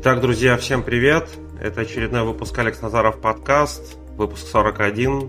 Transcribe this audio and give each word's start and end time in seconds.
Итак, 0.00 0.20
друзья, 0.20 0.56
всем 0.56 0.84
привет! 0.84 1.28
Это 1.60 1.80
очередной 1.80 2.22
выпуск 2.22 2.56
Алекс 2.56 2.80
Назаров 2.80 3.20
подкаст, 3.20 3.96
выпуск 4.16 4.46
41. 4.46 5.28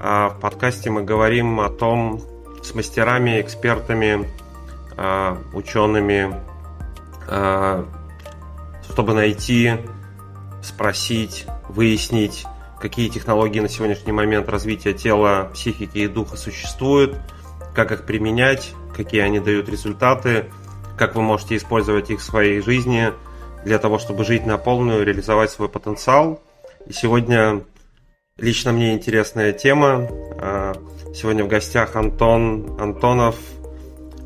А, 0.00 0.30
в 0.30 0.40
подкасте 0.40 0.88
мы 0.88 1.02
говорим 1.02 1.60
о 1.60 1.68
том 1.68 2.22
с 2.62 2.74
мастерами, 2.74 3.42
экспертами, 3.42 4.26
а, 4.96 5.36
учеными, 5.52 6.34
а, 7.28 7.86
чтобы 8.88 9.12
найти, 9.12 9.72
спросить, 10.62 11.44
выяснить, 11.68 12.46
какие 12.80 13.10
технологии 13.10 13.60
на 13.60 13.68
сегодняшний 13.68 14.12
момент 14.12 14.48
развития 14.48 14.94
тела, 14.94 15.50
психики 15.52 15.98
и 15.98 16.08
духа 16.08 16.38
существуют, 16.38 17.18
как 17.74 17.92
их 17.92 18.06
применять, 18.06 18.72
какие 18.96 19.20
они 19.20 19.40
дают 19.40 19.68
результаты, 19.68 20.46
как 20.96 21.16
вы 21.16 21.20
можете 21.20 21.54
использовать 21.58 22.08
их 22.08 22.20
в 22.20 22.24
своей 22.24 22.62
жизни 22.62 23.12
для 23.64 23.78
того, 23.78 23.98
чтобы 23.98 24.24
жить 24.24 24.46
на 24.46 24.58
полную, 24.58 25.04
реализовать 25.04 25.50
свой 25.50 25.68
потенциал. 25.68 26.40
И 26.86 26.92
сегодня 26.92 27.62
лично 28.38 28.72
мне 28.72 28.92
интересная 28.92 29.52
тема. 29.52 30.08
А, 30.38 30.74
сегодня 31.14 31.44
в 31.44 31.48
гостях 31.48 31.96
Антон 31.96 32.76
Антонов. 32.80 33.36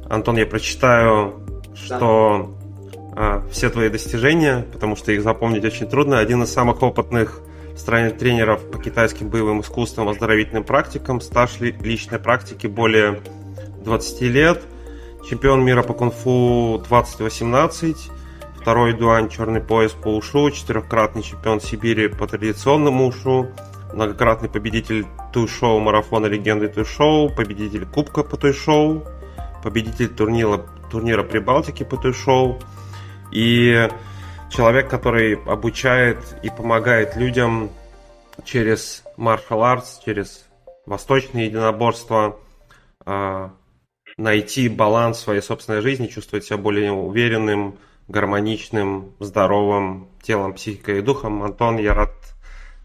Антон, 0.08 0.36
я 0.36 0.46
прочитаю, 0.46 1.40
что 1.74 2.54
да. 3.14 3.42
все 3.50 3.70
твои 3.70 3.88
достижения, 3.88 4.66
потому 4.72 4.96
что 4.96 5.12
их 5.12 5.22
запомнить 5.22 5.64
очень 5.64 5.88
трудно. 5.88 6.18
Один 6.18 6.42
из 6.42 6.52
самых 6.52 6.82
опытных 6.82 7.40
в 7.74 7.78
стране 7.78 8.10
тренеров 8.10 8.70
по 8.70 8.78
китайским 8.78 9.28
боевым 9.28 9.60
искусствам, 9.60 10.08
оздоровительным 10.08 10.62
практикам, 10.62 11.20
стаж 11.20 11.58
личной 11.60 12.20
практики 12.20 12.68
более 12.68 13.20
20 13.84 14.20
лет, 14.22 14.62
чемпион 15.28 15.64
мира 15.64 15.82
по 15.82 15.92
кунг-фу 15.92 16.82
2018, 16.88 17.96
второй 18.64 18.94
дуань 18.94 19.28
черный 19.28 19.60
пояс 19.60 19.92
по 19.92 20.08
ушу, 20.08 20.50
четырехкратный 20.50 21.22
чемпион 21.22 21.60
Сибири 21.60 22.08
по 22.08 22.26
традиционному 22.26 23.08
ушу, 23.08 23.50
многократный 23.92 24.48
победитель 24.48 25.04
туй-шоу 25.34 25.80
марафона 25.80 26.24
легенды 26.24 26.68
туй-шоу, 26.68 27.28
победитель 27.28 27.84
кубка 27.84 28.22
по 28.22 28.38
туй-шоу, 28.38 29.04
победитель 29.62 30.08
турнира, 30.08 30.64
турнира 30.90 31.22
Прибалтики 31.22 31.84
по 31.84 31.98
туй-шоу 31.98 32.58
и 33.32 33.86
человек, 34.50 34.88
который 34.88 35.34
обучает 35.44 36.20
и 36.42 36.48
помогает 36.48 37.16
людям 37.16 37.68
через 38.46 39.04
martial 39.18 39.60
arts, 39.60 40.02
через 40.02 40.46
восточные 40.86 41.48
единоборства 41.48 42.38
а, 43.04 43.52
найти 44.16 44.70
баланс 44.70 45.18
в 45.18 45.20
своей 45.20 45.42
собственной 45.42 45.82
жизни, 45.82 46.06
чувствовать 46.06 46.46
себя 46.46 46.56
более 46.56 46.92
уверенным, 46.92 47.76
гармоничным, 48.08 49.12
здоровым 49.18 50.08
телом, 50.22 50.54
психикой 50.54 50.98
и 50.98 51.02
духом. 51.02 51.42
Антон, 51.42 51.78
я 51.78 51.94
рад 51.94 52.12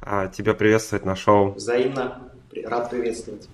а, 0.01 0.27
тебя 0.27 0.53
приветствовать 0.53 1.05
на 1.05 1.15
шоу. 1.15 1.53
Взаимно 1.53 2.31
рад 2.65 2.89
приветствовать. 2.89 3.47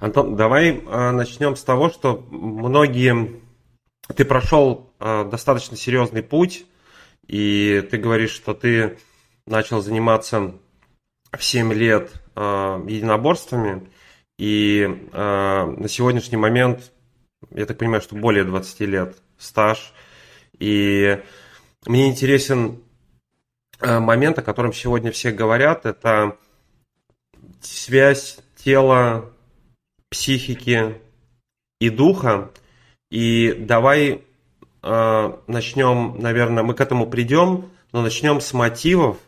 Антон, 0.00 0.36
давай 0.36 0.82
а, 0.86 1.12
начнем 1.12 1.56
с 1.56 1.62
того, 1.62 1.90
что 1.90 2.24
многие 2.30 3.40
ты 4.14 4.24
прошел 4.24 4.92
э, 5.00 5.24
достаточно 5.24 5.76
серьезный 5.76 6.22
путь, 6.22 6.66
и 7.26 7.86
ты 7.90 7.96
говоришь, 7.96 8.32
что 8.32 8.52
ты 8.52 8.98
начал 9.46 9.80
заниматься 9.80 10.54
в 11.32 11.42
7 11.42 11.72
лет 11.72 12.12
э, 12.36 12.84
единоборствами, 12.86 13.88
и 14.38 15.08
э, 15.12 15.64
на 15.64 15.88
сегодняшний 15.88 16.36
момент, 16.36 16.92
я 17.50 17.66
так 17.66 17.78
понимаю, 17.78 18.02
что 18.02 18.16
более 18.16 18.44
20 18.44 18.80
лет 18.80 19.22
стаж, 19.44 19.92
и 20.58 21.22
мне 21.86 22.08
интересен 22.08 22.82
э, 23.80 23.98
момент, 23.98 24.38
о 24.38 24.42
котором 24.42 24.72
сегодня 24.72 25.12
все 25.12 25.30
говорят, 25.30 25.86
это 25.86 26.36
связь 27.60 28.38
тела, 28.56 29.30
психики 30.10 30.96
и 31.80 31.90
духа, 31.90 32.50
и 33.10 33.52
давай 33.58 34.22
э, 34.82 35.32
начнем, 35.46 36.16
наверное, 36.18 36.62
мы 36.62 36.74
к 36.74 36.80
этому 36.80 37.06
придем, 37.08 37.70
но 37.92 38.02
начнем 38.02 38.40
с 38.40 38.52
мотивов, 38.52 39.18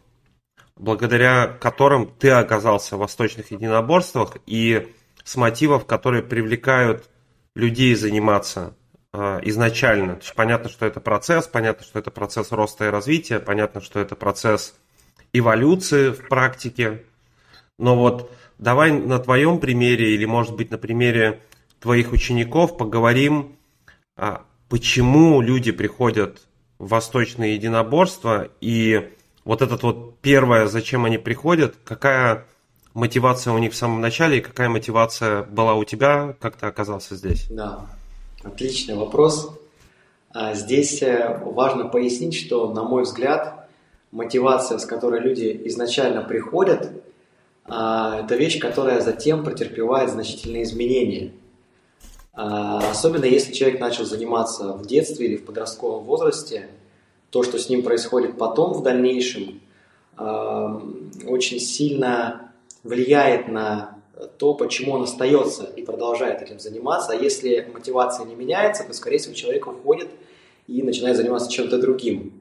благодаря 0.77 1.47
которым 1.47 2.07
ты 2.07 2.31
оказался 2.31 2.97
в 2.97 3.01
восточных 3.01 3.51
единоборствах, 3.51 4.37
и 4.47 4.93
с 5.25 5.37
мотивов, 5.37 5.87
которые 5.87 6.23
привлекают 6.23 7.09
людей 7.55 7.95
заниматься 7.95 8.75
изначально. 9.13 10.17
То 10.17 10.23
есть 10.23 10.35
понятно, 10.35 10.69
что 10.69 10.87
это 10.87 11.01
процесс, 11.01 11.47
понятно, 11.47 11.85
что 11.85 11.99
это 11.99 12.11
процесс 12.11 12.53
роста 12.53 12.87
и 12.87 12.91
развития, 12.91 13.39
понятно, 13.41 13.81
что 13.81 13.99
это 13.99 14.15
процесс 14.15 14.75
эволюции 15.33 16.11
в 16.11 16.29
практике. 16.29 17.05
Но 17.79 17.97
вот 17.97 18.31
давай 18.59 18.93
на 18.93 19.19
твоем 19.19 19.59
примере 19.59 20.15
или, 20.15 20.25
может 20.25 20.55
быть, 20.55 20.71
на 20.71 20.79
примере 20.79 21.41
твоих 21.81 22.13
учеников 22.13 22.77
поговорим 22.77 23.57
а 24.17 24.45
почему 24.69 25.41
люди 25.41 25.73
приходят 25.73 26.41
в 26.79 26.89
восточные 26.89 27.55
единоборства 27.55 28.49
и 28.61 29.13
вот 29.45 29.63
этот 29.63 29.83
вот 29.83 30.19
первое, 30.21 30.67
зачем 30.67 31.05
они 31.05 31.19
приходят, 31.19 31.77
какая 31.85 32.47
мотивация 32.95 33.53
у 33.53 33.59
них 33.59 33.73
в 33.73 33.77
самом 33.77 34.01
начале 34.01 34.39
и 34.39 34.41
какая 34.41 34.69
мотивация 34.69 35.43
была 35.45 35.75
у 35.75 35.85
тебя, 35.85 36.35
как 36.41 36.57
ты 36.57 36.67
оказался 36.67 37.15
здесь? 37.15 37.47
Да, 37.51 37.87
отличный 38.47 38.95
вопрос. 38.95 39.51
А 40.31 40.55
здесь 40.55 41.03
э, 41.03 41.41
важно 41.45 41.89
пояснить, 41.89 42.35
что, 42.35 42.73
на 42.73 42.83
мой 42.83 43.05
взгляд, 43.05 43.69
мотивация, 44.11 44.79
с 44.79 44.87
которой 44.87 45.21
люди 45.21 45.61
изначально 45.65 46.23
приходят, 46.23 46.91
а, 47.65 48.21
это 48.21 48.37
вещь, 48.37 48.61
которая 48.61 49.01
затем 49.01 49.45
претерпевает 49.45 50.11
значительные 50.11 50.63
изменения– 50.63 51.33
а, 52.37 52.91
особенно 52.91 53.25
если 53.25 53.53
человек 53.55 53.81
начал 53.81 54.05
заниматься 54.05 54.75
в 54.75 54.87
детстве 54.87 55.27
или 55.27 55.37
в 55.37 55.47
подростковом 55.47 56.05
возрасте, 56.05 56.69
то, 57.31 57.43
что 57.43 57.59
с 57.59 57.71
ним 57.71 57.83
происходит 57.83 58.37
потом 58.37 58.75
в 58.75 58.83
дальнейшем, 58.83 59.61
очень 60.17 61.61
сильно 61.61 62.53
влияет 62.83 63.49
на 63.49 63.96
то, 64.39 64.55
почему 64.55 64.93
он 64.93 65.03
остается 65.03 65.65
и 65.65 65.83
продолжает 65.83 66.43
этим 66.43 66.59
заниматься. 66.59 67.13
А 67.13 67.15
если 67.15 67.69
мотивация 67.73 68.27
не 68.27 68.35
меняется, 68.35 68.85
то, 68.85 68.93
скорее 68.95 69.19
всего, 69.19 69.35
человек 69.35 69.67
уходит 69.67 70.09
и 70.67 70.83
начинает 70.83 71.17
заниматься 71.17 71.51
чем-то 71.51 71.79
другим. 71.79 72.41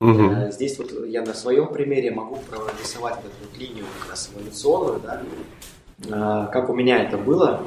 Угу. 0.00 0.50
Здесь 0.50 0.78
вот 0.78 1.06
я 1.06 1.22
на 1.22 1.32
своем 1.32 1.72
примере 1.72 2.10
могу 2.10 2.36
прорисовать 2.50 3.18
эту 3.18 3.30
вот 3.42 3.58
линию 3.58 3.84
как 4.00 4.10
раз 4.10 4.30
эволюционную, 4.34 5.00
да, 5.98 6.48
как 6.52 6.68
у 6.68 6.74
меня 6.74 7.02
это 7.02 7.16
было. 7.16 7.62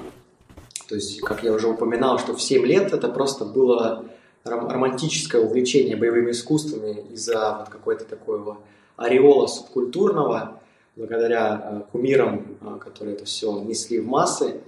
То 0.88 0.96
есть, 0.96 1.22
как 1.22 1.44
я 1.44 1.54
уже 1.54 1.68
упоминал, 1.68 2.20
что 2.20 2.36
в 2.36 2.42
7 2.42 2.66
лет 2.66 2.94
это 2.94 3.08
просто 3.08 3.46
было 3.46 4.06
романтическое 4.44 5.42
увлечение 5.42 5.96
боевыми 5.96 6.32
искусствами 6.32 7.06
из-за 7.14 7.58
вот 7.60 7.70
какой-то 7.70 8.04
такого 8.06 8.58
ореола 8.98 9.48
субкультурного, 9.48 10.60
благодаря 10.96 11.62
э, 11.64 11.82
кумирам, 11.92 12.58
э, 12.62 12.78
которые 12.80 13.16
это 13.16 13.26
все 13.26 13.60
несли 13.62 14.00
в 14.00 14.08
массы, 14.08 14.62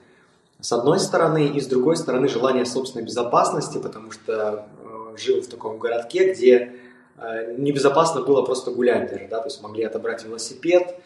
с 0.60 0.72
одной 0.72 1.00
стороны, 1.00 1.48
и 1.48 1.60
с 1.60 1.68
другой 1.68 1.98
стороны 1.98 2.28
желание 2.28 2.66
собственной 2.66 3.06
безопасности, 3.06 3.78
потому 3.78 4.12
что 4.12 4.68
э, 4.84 5.18
жил 5.18 5.42
в 5.42 5.48
таком 5.48 5.78
городке, 5.78 6.34
где 6.34 6.74
небезопасно 7.58 8.24
было 8.24 8.42
просто 8.42 8.72
гулять 8.72 9.10
даже, 9.10 9.30
да, 9.30 9.40
то 9.40 9.48
есть 9.48 9.64
могли 9.64 9.86
отобрать 9.86 10.26
велосипед, 10.26 11.00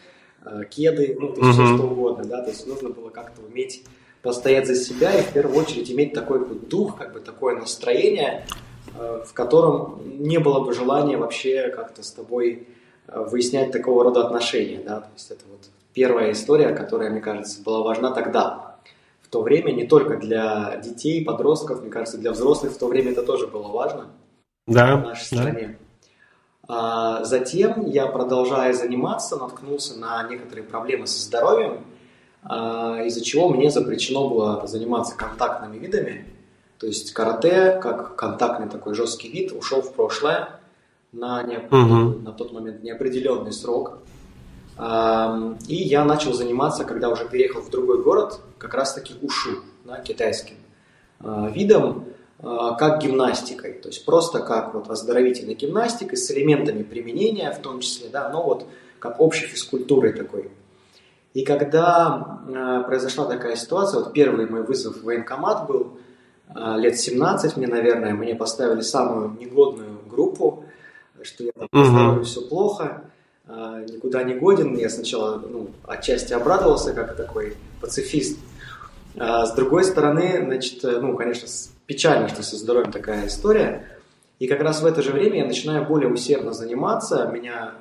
кеды, 0.68 1.16
ну, 1.20 1.28
то 1.28 1.40
есть 1.40 1.56
mm-hmm. 1.56 1.64
все 1.64 1.76
что 1.76 1.86
угодно, 1.86 2.24
да, 2.24 2.42
то 2.42 2.50
есть 2.50 2.66
нужно 2.66 2.88
было 2.88 3.10
как-то 3.10 3.42
уметь 3.42 3.84
постоять 4.20 4.66
за 4.66 4.74
себя 4.74 5.16
и 5.16 5.22
в 5.22 5.32
первую 5.32 5.56
очередь 5.60 5.88
иметь 5.92 6.12
такой 6.12 6.40
вот 6.40 6.68
дух, 6.68 6.98
как 6.98 7.12
бы 7.12 7.20
такое 7.20 7.54
настроение, 7.54 8.44
в 8.92 9.32
котором 9.34 10.02
не 10.20 10.38
было 10.38 10.58
бы 10.58 10.72
желания 10.72 11.16
вообще 11.16 11.68
как-то 11.68 12.02
с 12.02 12.10
тобой 12.10 12.66
выяснять 13.14 13.72
такого 13.72 14.04
рода 14.04 14.24
отношения. 14.24 14.80
Да? 14.84 15.00
То 15.00 15.08
есть 15.14 15.30
это 15.30 15.44
вот 15.50 15.60
первая 15.92 16.32
история, 16.32 16.74
которая, 16.74 17.10
мне 17.10 17.20
кажется, 17.20 17.62
была 17.62 17.82
важна 17.82 18.10
тогда. 18.12 18.76
В 19.22 19.28
то 19.28 19.42
время 19.42 19.72
не 19.72 19.86
только 19.86 20.16
для 20.16 20.76
детей, 20.82 21.24
подростков, 21.24 21.82
мне 21.82 21.90
кажется, 21.90 22.18
для 22.18 22.32
взрослых 22.32 22.72
в 22.72 22.78
то 22.78 22.86
время 22.86 23.12
это 23.12 23.22
тоже 23.22 23.46
было 23.46 23.68
важно 23.68 24.06
да, 24.66 24.96
в 24.96 25.02
нашей 25.02 25.36
да. 25.36 25.42
стране. 25.42 25.78
А 26.66 27.24
затем 27.24 27.86
я, 27.86 28.06
продолжая 28.06 28.72
заниматься, 28.72 29.36
наткнулся 29.36 29.98
на 29.98 30.22
некоторые 30.28 30.64
проблемы 30.64 31.06
со 31.06 31.20
здоровьем, 31.20 31.84
а, 32.42 33.02
из-за 33.04 33.22
чего 33.22 33.48
мне 33.48 33.70
запрещено 33.70 34.28
было 34.28 34.66
заниматься 34.66 35.16
контактными 35.16 35.78
видами. 35.78 36.26
То 36.78 36.86
есть 36.86 37.12
карате, 37.12 37.78
как 37.82 38.14
контактный 38.14 38.68
такой 38.68 38.94
жесткий 38.94 39.28
вид, 39.28 39.52
ушел 39.52 39.82
в 39.82 39.92
прошлое 39.92 40.59
на, 41.12 41.42
не... 41.42 41.58
угу. 41.58 42.20
на 42.20 42.32
тот 42.32 42.52
момент 42.52 42.82
неопределенный 42.82 43.52
срок. 43.52 43.98
И 45.68 45.74
я 45.74 46.04
начал 46.04 46.32
заниматься, 46.32 46.84
когда 46.84 47.10
уже 47.10 47.28
переехал 47.28 47.60
в 47.60 47.68
другой 47.68 48.02
город, 48.02 48.40
как 48.56 48.72
раз-таки 48.72 49.14
ушу, 49.20 49.58
да, 49.84 50.00
китайским 50.00 50.56
а, 51.18 51.50
видом. 51.50 52.06
как 52.38 53.02
гимнастикой, 53.02 53.74
то 53.74 53.88
есть 53.88 54.06
просто 54.06 54.38
как 54.40 54.72
вот 54.72 54.88
оздоровительной 54.88 55.54
гимнастикой 55.54 56.16
с 56.16 56.30
элементами 56.30 56.82
применения 56.82 57.52
в 57.52 57.58
том 57.60 57.80
числе, 57.80 58.08
да, 58.08 58.30
но 58.30 58.42
вот 58.42 58.66
как 58.98 59.20
общей 59.20 59.46
физкультурой 59.46 60.12
такой. 60.12 60.50
И 61.32 61.44
когда 61.44 62.40
э, 62.48 62.82
произошла 62.86 63.24
такая 63.24 63.56
ситуация, 63.56 64.00
вот 64.00 64.12
первый 64.12 64.48
мой 64.48 64.62
вызов 64.62 64.96
в 64.96 65.04
военкомат 65.04 65.66
был 65.66 65.98
э, 66.54 66.76
лет 66.78 66.98
17 66.98 67.56
мне, 67.56 67.68
наверное, 67.68 68.14
мне 68.14 68.34
поставили 68.34 68.80
самую 68.80 69.36
негодную 69.38 69.98
группу, 70.08 70.64
что 71.24 71.44
я 71.44 71.52
там 71.52 71.68
поставлю 71.70 72.24
все 72.24 72.42
плохо, 72.42 73.04
э, 73.46 73.86
никуда 73.88 74.22
не 74.22 74.34
годен. 74.34 74.76
Я 74.76 74.90
сначала 74.90 75.38
ну, 75.38 75.70
отчасти 75.86 76.32
обрадовался, 76.32 76.92
как 76.92 77.16
такой 77.16 77.56
пацифист. 77.80 78.38
А 79.16 79.46
с 79.46 79.54
другой 79.54 79.84
стороны, 79.84 80.42
значит, 80.44 80.82
ну, 80.82 81.16
конечно, 81.16 81.48
печально, 81.86 82.28
что 82.28 82.42
со 82.42 82.56
здоровьем 82.56 82.92
такая 82.92 83.26
история. 83.26 83.86
И 84.38 84.46
как 84.46 84.60
раз 84.60 84.80
в 84.80 84.86
это 84.86 85.02
же 85.02 85.12
время 85.12 85.38
я 85.38 85.44
начинаю 85.46 85.84
более 85.84 86.10
усердно 86.10 86.52
заниматься. 86.52 87.26
Меня 87.26 87.74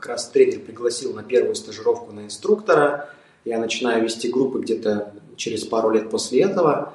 как 0.00 0.06
раз 0.06 0.28
тренер 0.28 0.60
пригласил 0.60 1.12
на 1.14 1.22
первую 1.22 1.54
стажировку 1.54 2.12
на 2.12 2.20
инструктора. 2.20 3.10
Я 3.44 3.58
начинаю 3.58 4.02
вести 4.02 4.28
группы 4.28 4.60
где-то 4.60 5.12
через 5.36 5.64
пару 5.64 5.90
лет 5.90 6.10
после 6.10 6.42
этого, 6.42 6.94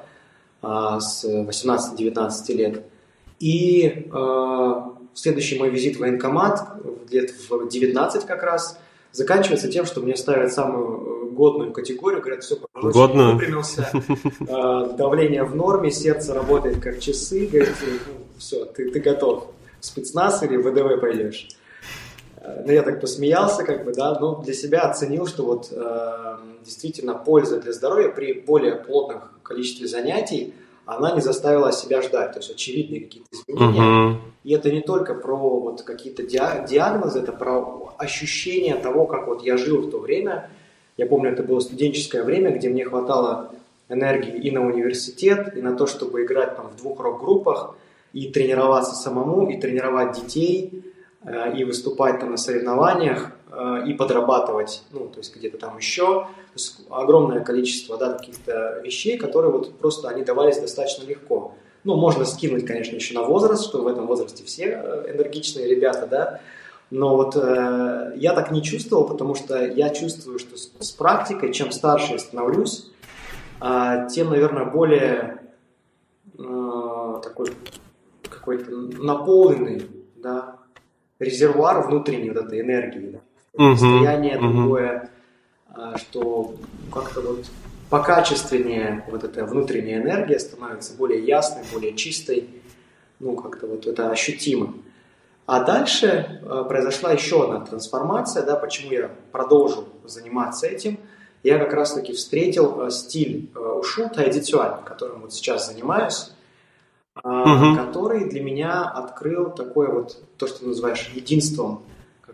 а, 0.60 0.98
с 0.98 1.24
18-19 1.24 2.54
лет. 2.54 2.82
И 3.38 4.08
а, 4.12 4.95
следующий 5.16 5.58
мой 5.58 5.70
визит 5.70 5.96
в 5.96 6.00
военкомат, 6.00 6.60
лет 7.10 7.32
в 7.48 7.68
19 7.68 8.24
как 8.24 8.42
раз, 8.42 8.78
заканчивается 9.12 9.68
тем, 9.68 9.86
что 9.86 10.00
мне 10.00 10.16
ставят 10.16 10.52
самую 10.52 11.30
годную 11.32 11.72
категорию, 11.72 12.20
говорят, 12.20 12.44
все, 12.44 12.56
годную. 12.74 13.34
выпрямился, 13.34 13.90
а, 14.48 14.86
давление 14.92 15.44
в 15.44 15.54
норме, 15.54 15.90
сердце 15.90 16.34
работает 16.34 16.80
как 16.80 17.00
часы, 17.00 17.46
говорит, 17.46 17.74
ну, 17.80 18.14
все, 18.38 18.64
ты, 18.64 18.90
ты 18.90 19.00
готов 19.00 19.50
в 19.80 19.84
спецназ 19.84 20.42
или 20.42 20.56
в 20.56 20.70
ВДВ 20.70 21.00
пойдешь. 21.00 21.48
Ну, 22.64 22.72
я 22.72 22.82
так 22.82 23.00
посмеялся, 23.00 23.64
как 23.64 23.84
бы, 23.84 23.92
да, 23.92 24.18
но 24.20 24.40
для 24.40 24.54
себя 24.54 24.82
оценил, 24.82 25.26
что 25.26 25.44
вот 25.44 25.68
э, 25.72 26.36
действительно 26.64 27.14
польза 27.14 27.60
для 27.60 27.72
здоровья 27.72 28.08
при 28.08 28.34
более 28.34 28.76
плотном 28.76 29.22
количестве 29.42 29.88
занятий, 29.88 30.54
она 30.86 31.12
не 31.12 31.20
заставила 31.20 31.72
себя 31.72 32.00
ждать, 32.00 32.32
то 32.32 32.38
есть 32.38 32.50
очевидные 32.50 33.02
какие-то 33.02 33.28
изменения. 33.32 33.80
Uh-huh. 33.80 34.16
И 34.44 34.54
это 34.54 34.70
не 34.70 34.80
только 34.80 35.14
про 35.14 35.36
вот 35.36 35.82
какие-то 35.82 36.22
диагнозы, 36.22 37.18
это 37.18 37.32
про 37.32 37.92
ощущение 37.98 38.76
того, 38.76 39.06
как 39.06 39.26
вот 39.26 39.42
я 39.42 39.56
жил 39.56 39.82
в 39.82 39.90
то 39.90 39.98
время. 39.98 40.48
Я 40.96 41.06
помню, 41.06 41.32
это 41.32 41.42
было 41.42 41.60
студенческое 41.60 42.22
время, 42.22 42.52
где 42.56 42.68
мне 42.68 42.84
хватало 42.84 43.50
энергии 43.88 44.38
и 44.38 44.50
на 44.50 44.64
университет, 44.64 45.56
и 45.56 45.60
на 45.60 45.76
то, 45.76 45.86
чтобы 45.86 46.24
играть 46.24 46.56
там 46.56 46.68
в 46.68 46.76
двух 46.76 47.00
рок-группах, 47.00 47.76
и 48.12 48.28
тренироваться 48.30 48.94
самому, 48.94 49.50
и 49.50 49.60
тренировать 49.60 50.16
детей, 50.16 50.84
Э, 51.26 51.52
и 51.56 51.64
выступать 51.64 52.20
там 52.20 52.30
на 52.30 52.36
соревнованиях, 52.36 53.32
и 53.86 53.92
подрабатывать, 53.94 54.82
ну, 54.90 55.06
то 55.06 55.18
есть 55.18 55.34
где-то 55.36 55.56
там 55.56 55.76
еще. 55.78 56.04
То 56.06 56.28
есть 56.54 56.80
огромное 56.90 57.40
количество, 57.40 57.96
да, 57.96 58.14
каких-то 58.14 58.80
вещей, 58.82 59.16
которые 59.18 59.52
вот 59.52 59.78
просто 59.78 60.08
они 60.08 60.24
давались 60.24 60.58
достаточно 60.58 61.04
легко. 61.04 61.54
Ну, 61.84 61.94
можно 61.94 62.24
скинуть, 62.24 62.66
конечно, 62.66 62.96
еще 62.96 63.14
на 63.14 63.22
возраст, 63.22 63.64
что 63.64 63.82
в 63.82 63.86
этом 63.86 64.08
возрасте 64.08 64.42
все 64.42 64.82
э, 64.82 65.12
энергичные 65.14 65.68
ребята, 65.68 66.08
да, 66.08 66.40
но 66.90 67.16
вот 67.16 67.36
э, 67.36 68.12
я 68.16 68.32
так 68.32 68.50
не 68.50 68.62
чувствовал, 68.62 69.06
потому 69.06 69.34
что 69.34 69.64
я 69.64 69.90
чувствую, 69.90 70.38
что 70.38 70.56
с, 70.56 70.72
с 70.78 70.90
практикой, 70.92 71.52
чем 71.52 71.72
старше 71.72 72.12
я 72.12 72.18
становлюсь, 72.18 72.90
э, 73.60 74.08
тем, 74.12 74.30
наверное, 74.30 74.64
более 74.64 75.42
э, 76.38 77.20
такой 77.22 77.52
какой-то 78.28 78.70
наполненный, 78.70 79.88
да, 80.16 80.56
резервуар 81.18 81.86
внутренней 81.86 82.30
вот 82.30 82.44
этой 82.44 82.60
энергии, 82.60 83.10
да. 83.10 83.20
Состояние 83.56 84.36
uh-huh. 84.36 84.40
другое, 84.40 85.10
а, 85.68 85.96
что 85.98 86.54
как-то 86.92 87.20
вот 87.20 87.44
покачественнее 87.90 89.04
вот 89.10 89.24
эта 89.24 89.44
внутренняя 89.44 90.00
энергия 90.00 90.38
становится 90.38 90.94
более 90.96 91.24
ясной, 91.24 91.62
более 91.72 91.94
чистой, 91.94 92.48
ну 93.20 93.36
как-то 93.36 93.66
вот 93.66 93.86
это 93.86 94.10
ощутимо. 94.10 94.74
А 95.46 95.62
дальше 95.64 96.40
а, 96.44 96.64
произошла 96.64 97.12
еще 97.12 97.44
одна 97.44 97.60
трансформация, 97.64 98.42
да, 98.42 98.56
почему 98.56 98.92
я 98.92 99.10
продолжил 99.32 99.88
заниматься 100.04 100.66
этим. 100.66 100.98
Я 101.42 101.58
как 101.58 101.72
раз-таки 101.72 102.12
встретил 102.12 102.80
а, 102.80 102.90
стиль 102.90 103.50
ушу 103.54 104.08
тайдицюань, 104.08 104.82
которым 104.84 105.22
вот 105.22 105.32
сейчас 105.32 105.68
занимаюсь 105.68 106.30
угу. 107.22 107.76
который 107.76 108.28
для 108.28 108.42
меня 108.42 108.84
открыл 108.84 109.50
такое 109.50 109.88
вот, 109.88 110.18
то, 110.36 110.46
что 110.46 110.60
ты 110.60 110.66
называешь 110.66 111.10
единством 111.14 111.82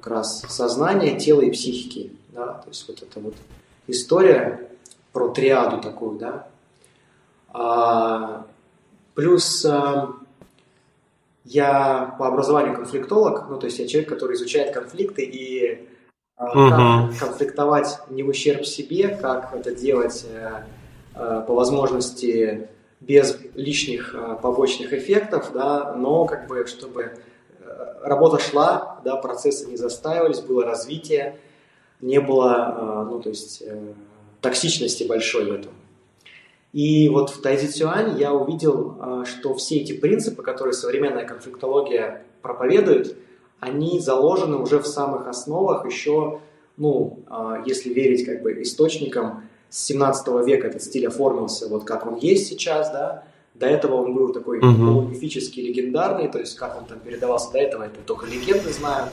как 0.02 0.12
раз 0.12 0.44
сознания, 0.48 1.18
тела 1.18 1.42
и 1.42 1.50
психики. 1.50 2.12
Да? 2.30 2.54
То 2.54 2.68
есть 2.68 2.86
вот 2.88 3.02
эта 3.02 3.20
вот 3.20 3.34
история 3.86 4.68
про 5.12 5.28
триаду 5.28 5.80
такую, 5.80 6.18
да. 6.18 6.48
А, 7.48 8.46
плюс 9.14 9.64
а, 9.64 10.08
я 11.44 12.16
по 12.18 12.26
образованию 12.26 12.74
конфликтолог, 12.74 13.48
ну 13.48 13.58
то 13.58 13.66
есть 13.66 13.78
я 13.78 13.86
человек, 13.86 14.08
который 14.08 14.34
изучает 14.34 14.74
конфликты 14.74 15.22
и 15.22 15.86
а, 16.36 16.46
угу. 16.46 17.12
как 17.12 17.18
конфликтовать 17.18 18.00
не 18.10 18.24
в 18.24 18.28
ущерб 18.28 18.66
себе, 18.66 19.08
как 19.08 19.54
это 19.54 19.72
делать 19.72 20.26
а, 20.34 20.64
а, 21.14 21.40
по 21.42 21.54
возможности 21.54 22.68
без 23.00 23.36
лишних 23.54 24.14
э, 24.14 24.36
побочных 24.40 24.92
эффектов, 24.92 25.50
да, 25.52 25.92
но 25.96 26.24
как 26.24 26.46
бы 26.46 26.64
чтобы 26.68 27.12
работа 28.02 28.38
шла, 28.38 29.00
да, 29.04 29.16
процессы 29.16 29.68
не 29.68 29.76
застаивались, 29.76 30.40
было 30.40 30.64
развитие, 30.64 31.38
не 32.00 32.20
было, 32.20 33.04
э, 33.06 33.10
ну, 33.10 33.20
то 33.20 33.28
есть, 33.28 33.62
токсичности 34.40 35.04
большой 35.04 35.44
в 35.46 35.52
этом. 35.52 35.72
И 36.72 37.08
вот 37.08 37.30
в 37.30 37.42
Тайзи 37.42 37.68
Цюань 37.68 38.18
я 38.18 38.32
увидел, 38.32 39.24
что 39.24 39.54
все 39.54 39.76
эти 39.76 39.92
принципы, 39.92 40.42
которые 40.42 40.72
современная 40.72 41.24
конфликтология 41.24 42.24
проповедует, 42.40 43.16
они 43.60 44.00
заложены 44.00 44.56
уже 44.56 44.78
в 44.78 44.86
самых 44.86 45.28
основах 45.28 45.86
еще, 45.86 46.40
ну, 46.78 47.20
если 47.66 47.92
верить 47.92 48.24
как 48.24 48.42
бы 48.42 48.62
источникам, 48.62 49.44
с 49.72 49.86
17 49.86 50.44
века 50.46 50.66
этот 50.66 50.82
стиль 50.82 51.06
оформился 51.06 51.66
вот 51.66 51.84
как 51.84 52.06
он 52.06 52.16
есть 52.16 52.46
сейчас, 52.46 52.90
да, 52.90 53.24
до 53.54 53.66
этого 53.66 53.96
он 53.96 54.14
был 54.14 54.32
такой 54.32 54.60
uh-huh. 54.60 55.08
мифический, 55.08 55.66
легендарный, 55.68 56.28
то 56.28 56.38
есть 56.38 56.56
как 56.56 56.76
он 56.78 56.86
там 56.86 57.00
передавался 57.00 57.52
до 57.52 57.58
этого, 57.58 57.84
это 57.84 58.00
только 58.06 58.26
легенды 58.26 58.72
знают, 58.72 59.10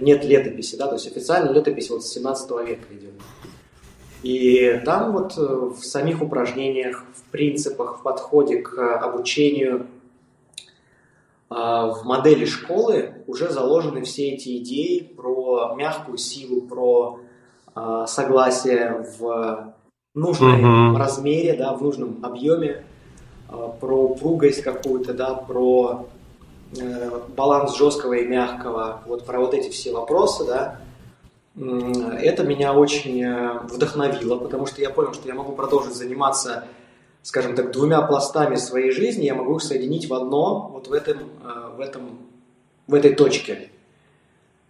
нет 0.00 0.24
летописи, 0.24 0.76
да, 0.76 0.86
то 0.86 0.94
есть 0.94 1.06
официально 1.06 1.50
летопись 1.50 1.90
вот 1.90 2.04
с 2.04 2.12
17 2.12 2.50
века 2.66 2.86
идет. 2.92 3.12
И 4.22 4.80
там 4.84 5.12
вот 5.12 5.36
э, 5.36 5.40
в 5.40 5.84
самих 5.84 6.22
упражнениях, 6.22 7.04
в 7.14 7.30
принципах, 7.30 7.98
в 7.98 8.02
подходе 8.02 8.60
к 8.60 8.98
обучению, 8.98 9.86
а, 11.48 11.86
в 11.92 12.04
модели 12.04 12.44
школы 12.44 13.14
уже 13.26 13.50
заложены 13.50 14.02
все 14.02 14.30
эти 14.30 14.58
идеи 14.58 15.12
про 15.16 15.74
мягкую 15.76 16.18
силу, 16.18 16.62
про 16.62 17.20
а, 17.74 18.06
согласие 18.06 19.06
в 19.18 19.74
нужном 20.14 20.94
uh-huh. 20.94 20.98
размере, 20.98 21.54
да, 21.54 21.74
в 21.74 21.82
нужном 21.82 22.24
объеме, 22.24 22.84
про 23.48 23.96
упругость 23.96 24.62
какую-то, 24.62 25.14
да, 25.14 25.34
про 25.34 26.08
э, 26.76 27.20
баланс 27.36 27.76
жесткого 27.76 28.14
и 28.14 28.26
мягкого, 28.26 29.02
вот 29.06 29.24
про 29.24 29.40
вот 29.40 29.54
эти 29.54 29.70
все 29.70 29.92
вопросы, 29.92 30.44
да, 30.44 30.80
это 31.54 32.42
меня 32.42 32.74
очень 32.74 33.22
э, 33.22 33.60
вдохновило, 33.64 34.38
потому 34.38 34.66
что 34.66 34.82
я 34.82 34.90
понял, 34.90 35.14
что 35.14 35.26
я 35.28 35.34
могу 35.34 35.52
продолжить 35.52 35.94
заниматься, 35.94 36.66
скажем 37.22 37.54
так, 37.54 37.72
двумя 37.72 38.02
пластами 38.02 38.56
своей 38.56 38.90
жизни, 38.90 39.24
я 39.24 39.34
могу 39.34 39.56
их 39.56 39.62
соединить 39.62 40.08
в 40.08 40.14
одно, 40.14 40.68
вот 40.72 40.88
в 40.88 40.92
этом, 40.92 41.18
э, 41.18 41.76
в 41.76 41.80
этом, 41.80 42.18
в 42.86 42.94
этой 42.94 43.14
точке. 43.14 43.70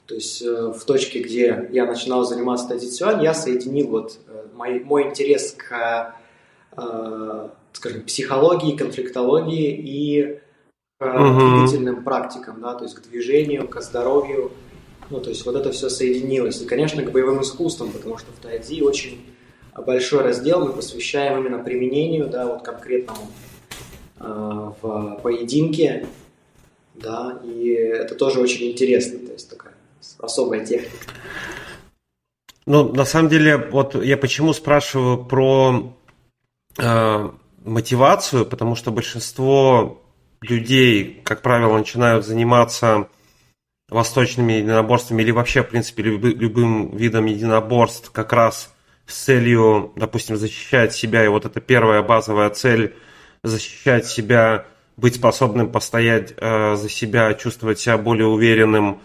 То 0.07 0.15
есть 0.15 0.41
в 0.41 0.85
точке, 0.85 1.21
где 1.21 1.69
я 1.73 1.85
начинал 1.85 2.23
заниматься 2.23 2.69
традиционно, 2.69 3.23
я 3.23 3.35
соединил 3.35 3.89
вот 3.89 4.21
мой, 4.55 4.79
мой 4.79 5.09
интерес 5.09 5.51
к, 5.51 6.15
скажем, 7.77 8.03
психологии, 8.05 8.75
конфликтологии 8.75 9.71
и 9.71 10.41
к 10.99 11.05
угу. 11.05 11.59
двигательным 11.59 12.03
практикам, 12.03 12.61
да, 12.63 12.75
то 12.75 12.85
есть 12.85 12.97
к 12.97 13.03
движению, 13.03 13.69
к 13.69 13.83
здоровью, 13.83 14.51
ну, 15.11 15.21
то 15.21 15.29
есть 15.29 15.45
вот 15.45 15.57
это 15.57 15.71
все 15.73 15.91
соединилось. 15.91 16.63
И, 16.63 16.65
конечно, 16.65 17.03
к 17.03 17.13
боевым 17.13 17.43
искусствам, 17.43 17.93
потому 17.93 18.17
что 18.17 18.33
в 18.33 18.37
тайцзи 18.37 18.83
очень 18.83 19.27
большой 19.77 20.23
раздел 20.23 20.65
мы 20.65 20.73
посвящаем 20.73 21.39
именно 21.39 21.63
применению, 21.63 22.29
да, 22.29 22.47
вот 22.47 22.63
конкретному 22.63 23.31
э, 24.21 24.73
в 24.81 25.21
поединке, 25.23 26.07
да, 26.95 27.43
и 27.45 27.69
это 27.69 28.15
тоже 28.15 28.41
очень 28.41 28.73
интересно, 28.73 29.19
то 29.19 29.33
есть 29.35 29.51
такая 29.51 29.75
особая 30.19 30.65
техника. 30.65 31.13
Ну, 32.65 32.91
на 32.91 33.05
самом 33.05 33.29
деле, 33.29 33.59
вот 33.59 34.03
я 34.03 34.17
почему 34.17 34.55
спрашиваю 34.55 35.23
про 35.27 35.95
э, 36.79 37.29
мотивацию, 37.67 38.47
потому 38.47 38.75
что 38.75 38.91
большинство 38.91 40.03
людей, 40.41 41.21
как 41.25 41.43
правило, 41.43 41.77
начинают 41.77 42.25
заниматься 42.25 43.09
восточными 43.89 44.55
единоборствами 44.55 45.23
или 45.23 45.31
вообще, 45.31 45.63
в 45.63 45.69
принципе, 45.69 46.03
любым 46.03 46.97
видом 46.97 47.27
единоборств 47.27 48.11
как 48.11 48.33
раз 48.33 48.73
с 49.07 49.15
целью, 49.25 49.93
допустим, 49.97 50.37
защищать 50.37 50.93
себя. 50.93 51.25
И 51.25 51.29
вот 51.29 51.45
это 51.45 51.61
первая 51.61 52.03
базовая 52.03 52.51
цель– 52.51 52.95
защищать 53.43 54.07
себя, 54.07 54.67
быть 54.97 55.17
способным 55.17 55.71
постоять 55.71 56.35
э, 56.37 56.75
за 56.77 56.89
себя, 56.89 57.35
чувствовать 57.35 57.79
себя 57.79 57.99
более 57.99 58.27
уверенным. 58.27 59.01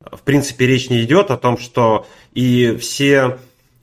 В 0.00 0.20
принципе, 0.22 0.66
речь 0.66 0.90
не 0.90 1.02
идет 1.02 1.30
о 1.30 1.36
том, 1.38 1.56
что 1.56 2.06
и 2.32 2.76
все 2.76 3.38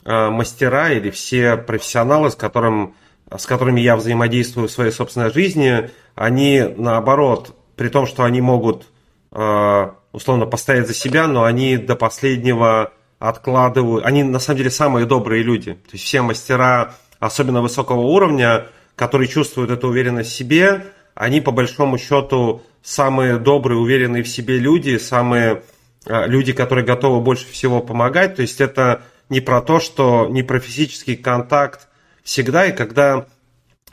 э, 0.06 0.30
мастера 0.30 0.92
или 0.92 1.10
все 1.10 1.58
профессионалы, 1.58 2.30
с, 2.30 2.36
которым, 2.36 2.96
с 3.38 3.46
которыми 3.46 3.82
я 3.82 3.96
взаимодействую 3.96 4.68
в 4.68 4.72
своей 4.72 4.92
собственной 4.92 5.32
жизни, 5.32 5.90
они 6.16 6.64
наоборот, 6.78 7.56
при 7.76 7.90
том, 7.90 8.06
что 8.06 8.24
они 8.24 8.42
могут 8.42 8.86
э, 9.32 9.90
условно 10.12 10.46
постоять 10.46 10.88
за 10.88 10.94
себя, 10.94 11.28
но 11.28 11.44
они 11.44 11.78
до 11.78 11.96
последнего 11.96 12.94
откладывают. 13.20 14.06
Они 14.06 14.24
на 14.24 14.40
самом 14.40 14.58
деле 14.58 14.70
самые 14.70 15.06
добрые 15.06 15.44
люди. 15.44 15.74
То 15.74 15.94
есть 15.94 16.06
все 16.06 16.22
мастера, 16.22 16.96
особенно 17.20 17.62
высокого 17.62 18.02
уровня, 18.02 18.68
которые 18.96 19.28
чувствуют 19.28 19.72
эту 19.72 19.88
уверенность 19.88 20.32
в 20.32 20.36
себе, 20.36 20.86
они 21.16 21.42
по 21.42 21.52
большому 21.52 21.98
счету 21.98 22.64
самые 22.82 23.38
добрые, 23.38 23.80
уверенные 23.80 24.24
в 24.24 24.28
себе 24.28 24.58
люди, 24.58 24.98
самые 24.98 25.64
э, 26.06 26.28
люди, 26.28 26.54
которые 26.54 26.86
готовы 26.86 27.22
больше 27.22 27.48
всего 27.48 27.82
помогать. 27.82 28.36
То 28.36 28.42
есть 28.42 28.62
это 28.62 29.04
не 29.30 29.40
про 29.40 29.62
то, 29.62 29.80
что 29.80 30.28
не 30.30 30.44
про 30.44 30.60
физический 30.60 31.16
контакт 31.16 31.88
всегда. 32.24 32.66
И 32.66 32.76
когда 32.76 33.28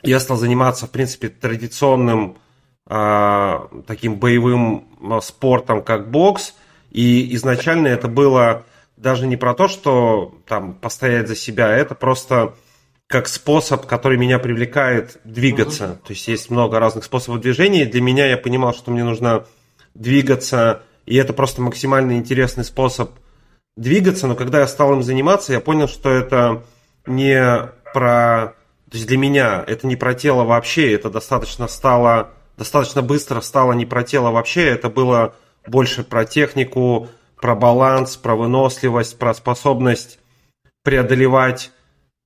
я 0.03 0.19
стал 0.19 0.37
заниматься, 0.37 0.87
в 0.87 0.91
принципе, 0.91 1.29
традиционным 1.29 2.37
а, 2.87 3.69
таким 3.87 4.15
боевым 4.15 4.85
а, 5.01 5.21
спортом, 5.21 5.81
как 5.81 6.11
бокс. 6.11 6.55
И 6.91 7.33
изначально 7.35 7.87
это 7.87 8.09
было 8.09 8.65
даже 8.97 9.27
не 9.27 9.37
про 9.37 9.53
то, 9.53 9.69
что 9.69 10.35
там 10.45 10.73
постоять 10.73 11.27
за 11.27 11.35
себя, 11.35 11.69
это 11.69 11.95
просто 11.95 12.53
как 13.07 13.29
способ, 13.29 13.85
который 13.85 14.17
меня 14.17 14.39
привлекает 14.39 15.21
двигаться. 15.23 15.83
Uh-huh. 15.85 16.07
То 16.07 16.13
есть 16.13 16.27
есть 16.27 16.49
много 16.49 16.79
разных 16.79 17.05
способов 17.05 17.41
движения. 17.41 17.85
Для 17.85 18.01
меня 18.01 18.27
я 18.27 18.37
понимал, 18.37 18.73
что 18.73 18.91
мне 18.91 19.03
нужно 19.03 19.45
двигаться, 19.93 20.83
и 21.05 21.15
это 21.15 21.31
просто 21.31 21.61
максимально 21.61 22.17
интересный 22.17 22.65
способ 22.65 23.11
двигаться. 23.77 24.27
Но 24.27 24.35
когда 24.35 24.59
я 24.59 24.67
стал 24.67 24.93
им 24.93 25.03
заниматься, 25.03 25.53
я 25.53 25.61
понял, 25.61 25.87
что 25.87 26.09
это 26.09 26.63
не 27.05 27.71
про... 27.93 28.55
То 28.89 28.97
есть 28.97 29.07
для 29.07 29.17
меня 29.17 29.63
это 29.65 29.87
не 29.87 29.95
про 29.95 30.13
тело 30.13 30.43
вообще, 30.43 30.93
это 30.93 31.09
достаточно 31.09 31.67
стало 31.67 32.31
достаточно 32.57 33.01
быстро 33.01 33.41
стало 33.41 33.73
не 33.73 33.87
про 33.87 34.03
тело 34.03 34.29
вообще, 34.29 34.67
это 34.67 34.89
было 34.89 35.33
больше 35.65 36.03
про 36.03 36.25
технику, 36.25 37.07
про 37.41 37.55
баланс, 37.55 38.17
про 38.17 38.35
выносливость, 38.35 39.17
про 39.17 39.33
способность 39.33 40.19
преодолевать 40.83 41.71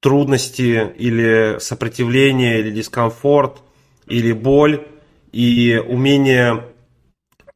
трудности 0.02 0.92
или 0.98 1.58
сопротивление, 1.60 2.60
или 2.60 2.72
дискомфорт, 2.72 3.62
или 4.08 4.34
боль, 4.34 4.86
и 5.32 5.82
умение... 5.88 6.66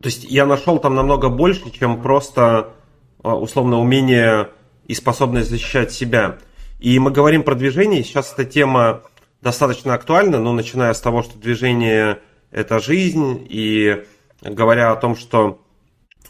То 0.01 0.08
есть 0.08 0.24
я 0.24 0.46
нашел 0.46 0.80
там 0.80 0.96
намного 0.96 1.28
больше, 1.28 1.70
чем 1.72 2.01
просто 2.01 2.72
а, 3.22 3.36
условно 3.36 3.80
умение 3.80 4.51
и 4.86 4.94
способность 4.94 5.50
защищать 5.50 5.92
себя. 5.92 6.38
И 6.79 6.98
мы 6.98 7.12
говорим 7.12 7.43
про 7.43 7.55
движение, 7.55 8.03
сейчас 8.03 8.33
эта 8.33 8.45
тема 8.45 9.03
достаточно 9.41 9.93
актуальна, 9.93 10.39
но 10.39 10.53
начиная 10.53 10.93
с 10.93 11.01
того, 11.01 11.24
что 11.24 11.38
движение 11.38 12.19
это 12.51 12.79
жизнь, 12.79 13.45
и 13.50 14.05
говоря 14.41 14.91
о 14.91 14.95
том, 14.95 15.15
что 15.15 15.62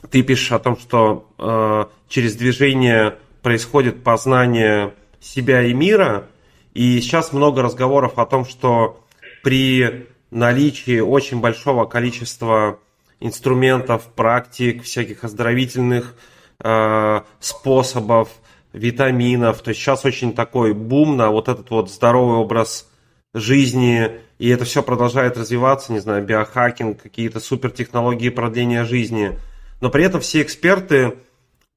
ты 0.10 0.24
пишешь 0.24 0.52
о 0.52 0.60
том, 0.60 0.78
что 0.78 1.30
э, 1.38 1.86
через 2.08 2.36
движение 2.36 3.18
происходит 3.42 4.04
познание 4.04 4.94
себя 5.20 5.62
и 5.62 5.74
мира, 5.74 6.28
и 6.74 7.00
сейчас 7.02 7.32
много 7.32 7.62
разговоров 7.62 8.18
о 8.18 8.26
том, 8.26 8.46
что 8.46 9.04
при 9.44 10.08
наличии 10.32 11.00
очень 11.00 11.42
большого 11.42 11.86
количества 11.86 12.80
инструментов, 13.20 14.08
практик, 14.16 14.84
всяких 14.84 15.24
оздоровительных 15.24 16.16
э, 16.60 17.22
способов, 17.40 18.30
витаминов, 18.74 19.62
то 19.62 19.70
есть 19.70 19.82
сейчас 19.82 20.06
очень 20.06 20.34
такой 20.34 20.74
бум 20.74 21.18
на 21.18 21.32
вот 21.32 21.48
этот 21.48 21.70
вот 21.72 21.92
здоровый 21.92 22.38
образ 22.38 22.90
жизни, 23.34 24.20
и 24.38 24.50
это 24.50 24.66
все 24.66 24.84
продолжает 24.84 25.38
развиваться, 25.38 25.92
не 25.92 26.00
знаю, 26.00 26.24
биохакинг, 26.26 27.02
какие-то 27.02 27.40
супертехнологии 27.40 28.30
продления 28.30 28.86
жизни. 28.86 29.40
Но 29.82 29.90
при 29.90 30.04
этом 30.04 30.22
все 30.22 30.42
эксперты 30.42 31.18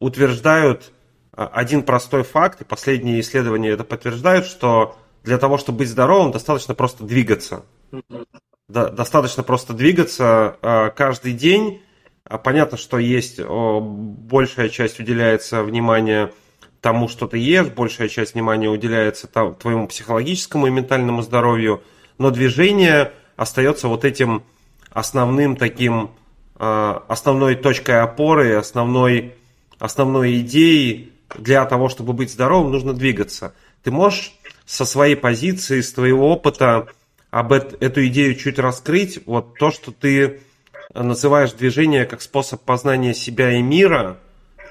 утверждают 0.00 0.92
а, 1.32 1.46
один 1.46 1.82
простой 1.82 2.24
факт, 2.24 2.60
и 2.60 2.64
последние 2.64 3.20
исследования 3.20 3.70
это 3.70 3.84
подтверждают, 3.84 4.46
что 4.46 4.96
для 5.24 5.38
того, 5.38 5.58
чтобы 5.58 5.78
быть 5.78 5.88
здоровым, 5.88 6.32
достаточно 6.32 6.74
просто 6.74 7.04
двигаться. 7.04 7.64
достаточно 8.68 9.42
просто 9.42 9.72
двигаться 9.72 10.56
а, 10.62 10.90
каждый 10.90 11.32
день. 11.32 11.82
А, 12.24 12.38
понятно, 12.38 12.76
что 12.76 12.98
есть 12.98 13.40
большая 13.40 14.68
часть 14.68 15.00
уделяется 15.00 15.62
внимания 15.62 16.32
тому, 16.82 17.08
что 17.08 17.26
ты 17.26 17.38
ешь, 17.38 17.68
большая 17.68 18.08
часть 18.08 18.34
внимания 18.34 18.68
уделяется 18.68 19.26
твоему 19.26 19.88
психологическому 19.88 20.66
и 20.66 20.70
ментальному 20.70 21.22
здоровью– 21.22 21.82
но 22.18 22.30
движение 22.30 23.12
остается 23.36 23.88
вот 23.88 24.04
этим 24.04 24.44
основным 24.90 25.56
таким, 25.56 26.12
а, 26.54 27.04
основной 27.08 27.56
точкой 27.56 28.00
опоры, 28.00 28.54
основной, 28.54 29.34
основной 29.78 30.38
идеей. 30.40 31.12
Для 31.36 31.64
того, 31.64 31.88
чтобы 31.88 32.12
быть 32.12 32.30
здоровым, 32.30 32.70
нужно 32.70 32.92
двигаться. 32.92 33.54
Ты 33.82 33.90
можешь 33.90 34.34
со 34.66 34.84
своей 34.84 35.16
позиции, 35.16 35.80
с 35.80 35.92
твоего 35.92 36.30
опыта 36.30 36.88
об 37.30 37.52
эту 37.52 38.06
идею 38.06 38.34
чуть 38.34 38.58
раскрыть, 38.58 39.20
вот 39.24 39.58
то, 39.58 39.70
что 39.70 39.90
ты 39.90 40.42
называешь 40.94 41.52
движение 41.52 42.04
как 42.04 42.20
способ 42.20 42.60
познания 42.60 43.14
себя 43.14 43.50
и 43.52 43.62
мира, 43.62 44.18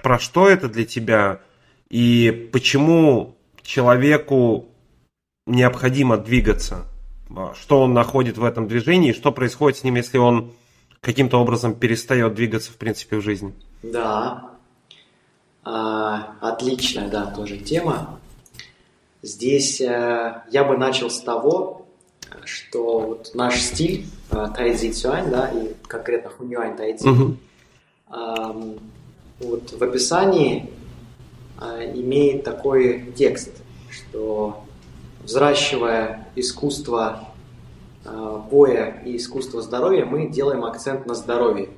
про 0.03 0.19
что 0.19 0.47
это 0.47 0.69
для 0.69 0.85
тебя 0.85 1.39
и 1.91 2.49
почему 2.53 3.35
человеку 3.63 4.69
необходимо 5.45 6.17
двигаться? 6.17 6.85
А, 7.35 7.53
что 7.53 7.81
он 7.81 7.93
находит 7.93 8.37
в 8.37 8.45
этом 8.45 8.69
движении, 8.69 9.11
что 9.11 9.33
происходит 9.33 9.79
с 9.79 9.83
ним, 9.83 9.95
если 9.95 10.17
он 10.17 10.53
каким-то 11.01 11.37
образом 11.37 11.75
перестает 11.75 12.33
двигаться, 12.33 12.71
в 12.71 12.77
принципе, 12.77 13.17
в 13.17 13.21
жизни. 13.21 13.53
Да, 13.83 14.51
а, 15.65 16.35
отличная, 16.39 17.09
да, 17.09 17.25
тоже 17.25 17.57
тема. 17.57 18.21
Здесь 19.21 19.81
а, 19.81 20.45
я 20.49 20.63
бы 20.63 20.77
начал 20.77 21.09
с 21.09 21.19
того, 21.19 21.87
что 22.45 22.99
вот 23.01 23.31
наш 23.33 23.59
стиль 23.59 24.05
а, 24.29 24.47
Тайцзи 24.47 24.93
Цюань, 24.93 25.29
да, 25.29 25.49
и 25.49 25.73
конкретно 25.87 26.29
Хуньюань 26.29 26.77
Тайцзи, 26.77 27.09
угу. 27.09 27.35
а, 28.07 28.55
вот 29.41 29.73
в 29.73 29.83
описании 29.83 30.69
имеет 31.61 32.43
такой 32.43 33.13
текст, 33.15 33.61
что 33.89 34.63
взращивая 35.23 36.27
искусство 36.35 37.27
э, 38.03 38.41
боя 38.49 39.01
и 39.05 39.17
искусство 39.17 39.61
здоровья, 39.61 40.05
мы 40.05 40.27
делаем 40.27 40.65
акцент 40.65 41.05
на 41.05 41.13
здоровье. 41.13 41.69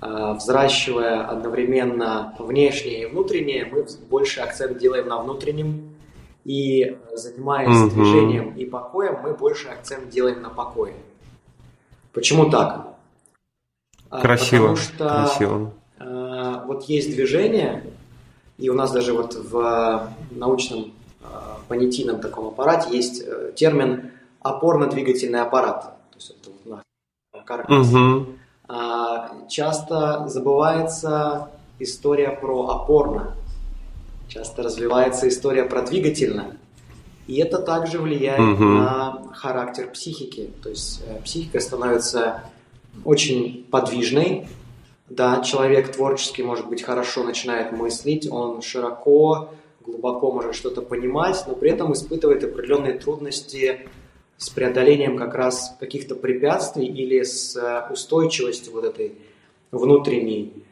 Э, 0.00 0.34
взращивая 0.34 1.26
одновременно 1.26 2.34
внешнее 2.38 3.02
и 3.02 3.06
внутреннее, 3.06 3.66
мы 3.66 3.86
больше 4.08 4.40
акцент 4.40 4.78
делаем 4.78 5.08
на 5.08 5.18
внутреннем. 5.18 5.90
И 6.44 6.98
занимаясь 7.14 7.70
mm-hmm. 7.70 7.94
движением 7.94 8.54
и 8.54 8.66
покоем, 8.66 9.20
мы 9.22 9.32
больше 9.32 9.68
акцент 9.68 10.10
делаем 10.10 10.42
на 10.42 10.50
покое. 10.50 10.92
Почему 12.12 12.50
так? 12.50 12.88
Красиво. 14.10 14.74
Потому 14.74 14.76
что 14.76 15.08
красиво. 15.08 15.72
Вот 16.66 16.82
есть 16.84 17.10
движение, 17.10 17.82
и 18.58 18.68
у 18.68 18.74
нас 18.74 18.92
даже 18.92 19.12
вот 19.12 19.34
в 19.34 20.10
научном 20.30 20.92
понятийном 21.68 22.20
таком 22.20 22.48
аппарате 22.48 22.96
есть 22.96 23.22
э, 23.24 23.52
термин 23.54 24.10
опорно-двигательный 24.42 25.40
аппарат. 25.40 25.82
То 26.10 26.16
есть 26.16 26.30
это 26.30 26.50
вот 26.50 26.82
наш 27.32 27.44
каркас. 27.44 27.88
Угу. 27.88 28.26
Часто 29.48 30.28
забывается 30.28 31.48
история 31.78 32.30
про 32.30 32.68
опорно. 32.68 33.34
Часто 34.28 34.62
развивается 34.62 35.28
история 35.28 35.64
про 35.64 35.82
двигательно. 35.82 36.56
И 37.26 37.36
это 37.36 37.58
также 37.58 38.00
влияет 38.00 38.40
угу. 38.40 38.64
на 38.64 39.22
характер 39.32 39.90
психики. 39.90 40.50
То 40.62 40.70
есть 40.70 41.02
э, 41.06 41.20
психика 41.22 41.60
становится 41.60 42.42
очень 43.04 43.66
подвижной. 43.70 44.46
Да, 45.08 45.42
человек 45.42 45.92
творчески, 45.92 46.40
может 46.42 46.68
быть, 46.68 46.82
хорошо 46.82 47.24
начинает 47.24 47.72
мыслить, 47.72 48.30
он 48.30 48.62
широко 48.62 49.50
глубоко 49.84 50.32
может 50.32 50.54
что-то 50.54 50.80
понимать, 50.80 51.44
но 51.46 51.54
при 51.54 51.70
этом 51.70 51.92
испытывает 51.92 52.42
определенные 52.42 52.94
трудности 52.94 53.86
с 54.38 54.48
преодолением 54.48 55.16
как 55.16 55.34
раз 55.34 55.76
каких-то 55.78 56.14
препятствий 56.14 56.86
или 56.86 57.22
с 57.22 57.54
э, 57.56 57.92
устойчивостью 57.92 58.72
вот 58.72 58.84
этой 58.84 59.18
внутренней. 59.70 60.64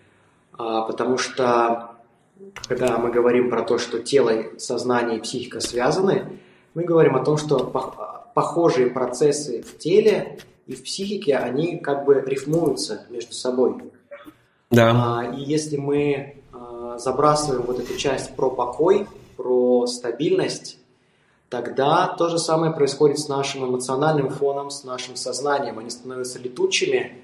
А, 0.58 0.82
потому 0.82 1.18
что 1.18 1.90
когда 2.66 2.98
мы 2.98 3.10
говорим 3.10 3.50
про 3.50 3.62
то, 3.62 3.78
что 3.78 4.00
тело, 4.00 4.32
сознание 4.58 5.18
и 5.18 5.20
психика 5.20 5.60
связаны, 5.60 6.38
мы 6.74 6.84
говорим 6.84 7.16
о 7.16 7.24
том, 7.24 7.36
что 7.36 7.58
похожие 8.34 8.88
процессы 8.88 9.62
в 9.62 9.78
теле 9.78 10.38
и 10.66 10.74
в 10.74 10.82
психике, 10.82 11.36
они 11.36 11.78
как 11.78 12.04
бы 12.04 12.22
рифмуются 12.26 13.06
между 13.10 13.32
собой. 13.32 13.74
Да. 14.72 15.20
А, 15.20 15.34
и 15.36 15.42
если 15.42 15.76
мы 15.76 16.36
а, 16.52 16.96
забрасываем 16.98 17.62
вот 17.62 17.78
эту 17.78 17.94
часть 17.96 18.34
про 18.34 18.50
покой, 18.50 19.06
про 19.36 19.86
стабильность, 19.86 20.78
тогда 21.50 22.08
то 22.08 22.30
же 22.30 22.38
самое 22.38 22.72
происходит 22.72 23.18
с 23.18 23.28
нашим 23.28 23.68
эмоциональным 23.68 24.30
фоном, 24.30 24.70
с 24.70 24.82
нашим 24.82 25.14
сознанием. 25.14 25.78
Они 25.78 25.90
становятся 25.90 26.38
летучими 26.38 27.18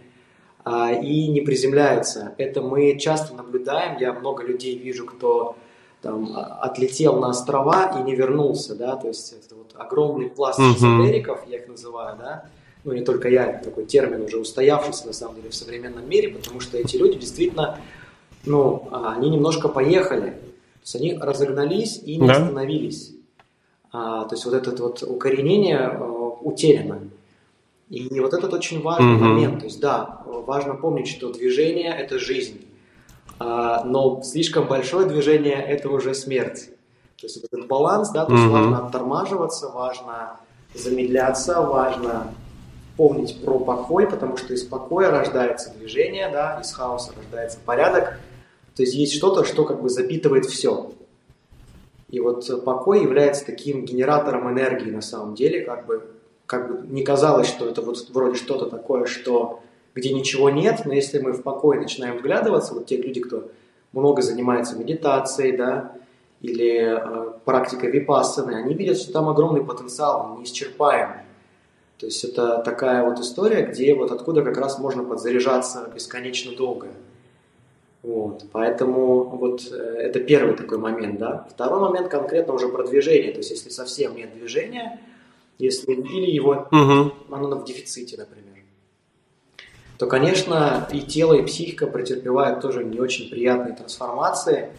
а, 0.63 0.93
и 0.93 1.27
не 1.29 1.41
приземляются. 1.41 2.35
Это 2.37 2.61
мы 2.61 2.99
часто 2.99 3.35
наблюдаем. 3.35 3.97
Я 3.99 4.13
много 4.13 4.45
людей 4.45 4.77
вижу, 4.77 5.07
кто 5.07 5.57
там, 6.03 6.37
отлетел 6.37 7.19
на 7.19 7.31
острова 7.31 7.99
и 7.99 8.03
не 8.03 8.15
вернулся, 8.15 8.77
да, 8.77 8.95
то 8.95 9.09
есть 9.09 9.33
это 9.33 9.57
вот 9.57 9.73
огромный 9.75 10.31
пласт 10.31 10.61
эзотериков, 10.61 11.41
я 11.49 11.59
их 11.59 11.67
называю, 11.67 12.17
да, 12.17 12.45
ну 12.89 12.95
не 12.95 13.03
только 13.03 13.29
я, 13.29 13.53
такой 13.53 13.85
термин 13.85 14.23
уже 14.23 14.39
устоявшийся 14.39 15.07
на 15.07 15.13
самом 15.13 15.37
деле 15.37 15.51
в 15.51 15.55
современном 15.55 16.09
мире, 16.09 16.31
потому 16.31 16.61
что 16.61 16.79
эти 16.79 16.97
люди 16.97 17.19
действительно, 17.19 17.79
ну, 18.47 18.89
а, 18.91 19.13
они 19.15 19.29
немножко 19.29 19.69
поехали, 19.69 20.31
то 20.31 20.81
есть 20.83 20.97
они 20.97 21.19
разогнались 21.19 22.01
и 22.03 22.17
не 22.17 22.27
да. 22.27 22.33
остановились. 22.33 23.13
А, 23.93 24.25
то 24.25 24.35
есть 24.35 24.45
вот 24.47 24.55
это 24.55 24.71
вот 24.83 25.03
укоренение 25.03 25.81
а, 25.81 26.03
утеряно. 26.41 27.01
И 27.91 28.21
вот 28.21 28.33
этот 28.33 28.55
очень 28.55 28.81
важный 28.81 29.17
угу. 29.17 29.25
момент. 29.25 29.59
То 29.61 29.65
есть 29.67 29.81
да, 29.81 30.23
важно 30.25 30.75
помнить, 30.75 31.09
что 31.09 31.31
движение– 31.31 31.95
это 31.99 32.19
жизнь, 32.19 32.67
а, 33.39 33.85
но 33.85 34.23
слишком 34.23 34.67
большое 34.67 35.07
движение– 35.07 35.63
это 35.69 35.91
уже 35.91 36.15
смерть. 36.15 36.71
То 37.21 37.27
есть 37.27 37.37
вот 37.37 37.53
этот 37.53 37.69
баланс, 37.69 38.11
да, 38.11 38.25
то 38.25 38.33
есть 38.33 38.47
угу. 38.47 38.55
важно 38.55 38.87
оттормаживаться, 38.87 39.69
важно 39.69 40.41
замедляться, 40.75 41.61
важно 41.61 42.33
помнить 42.99 43.41
про 43.43 43.61
покой, 43.61 44.11
потому 44.11 44.37
что 44.37 44.53
из 44.53 44.65
покоя 44.65 45.11
рождается 45.11 45.73
движение, 45.73 46.29
да, 46.31 46.59
из 46.61 46.73
хаоса 46.73 47.13
рождается 47.17 47.59
порядок. 47.65 48.19
То 48.75 48.83
есть 48.83 48.95
есть 48.95 49.15
что-то, 49.15 49.45
что 49.45 49.65
как 49.65 49.81
бы 49.81 49.89
запитывает 49.89 50.47
все. 50.47 50.91
И 52.11 52.19
вот 52.19 52.65
покой 52.65 53.03
является 53.03 53.47
таким 53.47 53.85
генератором 53.85 54.51
энергии 54.51 54.91
на 54.91 55.01
самом 55.01 55.37
деле, 55.37 55.61
как 55.61 55.87
бы, 55.87 56.11
как 56.47 56.69
бы 56.69 56.87
не 56.89 57.05
казалось, 57.05 57.47
что 57.47 57.69
это 57.69 57.83
вот 57.83 58.11
вроде 58.11 58.35
что-то 58.35 58.67
такое, 58.67 59.07
что 59.07 59.61
где 59.95 60.13
ничего 60.13 60.51
нет, 60.51 60.83
но 60.85 60.93
если 60.93 61.21
мы 61.21 61.33
в 61.33 61.43
покой 61.43 61.79
начинаем 61.79 62.19
вглядываться, 62.19 62.75
вот 62.75 62.87
те 62.87 62.97
люди, 62.97 63.21
кто 63.21 63.49
много 63.93 64.23
занимается 64.23 64.77
медитацией, 64.77 65.57
да, 65.57 65.93
или 66.41 66.99
э, 66.99 67.33
практикой 67.45 67.93
випассаны, 67.93 68.57
они 68.57 68.75
видят, 68.75 68.99
что 68.99 69.13
там 69.13 69.29
огромный 69.29 69.65
потенциал, 69.65 70.37
неисчерпаемый. 70.39 71.28
То 71.99 72.07
есть 72.07 72.25
это 72.25 72.59
такая 72.59 73.05
вот 73.05 73.19
история, 73.19 73.63
где 73.63 73.95
вот 73.95 74.11
откуда 74.13 74.43
как 74.43 74.57
раз 74.57 74.79
можно 74.79 75.03
подзаряжаться 75.03 75.91
бесконечно 75.95 76.55
долго. 76.55 76.89
Вот, 78.03 78.45
поэтому 78.53 79.25
вот 79.25 79.63
э, 79.73 79.75
это 79.75 80.21
первый 80.21 80.57
такой 80.57 80.79
момент, 80.79 81.19
да. 81.19 81.49
Второй 81.51 81.81
момент 81.81 82.09
конкретно 82.09 82.55
уже 82.55 82.69
про 82.69 82.87
движение, 82.87 83.33
то 83.33 83.39
есть 83.39 83.51
если 83.51 83.71
совсем 83.71 84.15
нет 84.15 84.33
движения, 84.33 85.01
если 85.59 85.93
или 85.93 86.31
его 86.31 86.69
угу. 86.71 87.13
оно 87.35 87.57
в 87.57 87.65
дефиците, 87.65 88.17
например, 88.17 88.49
то, 89.99 90.07
конечно, 90.07 90.89
и 90.93 91.01
тело, 91.01 91.35
и 91.35 91.45
психика 91.45 91.89
претерпевают 91.89 92.61
тоже 92.61 92.85
не 92.85 93.01
очень 93.01 93.29
приятные 93.29 93.75
трансформации. 93.75 94.71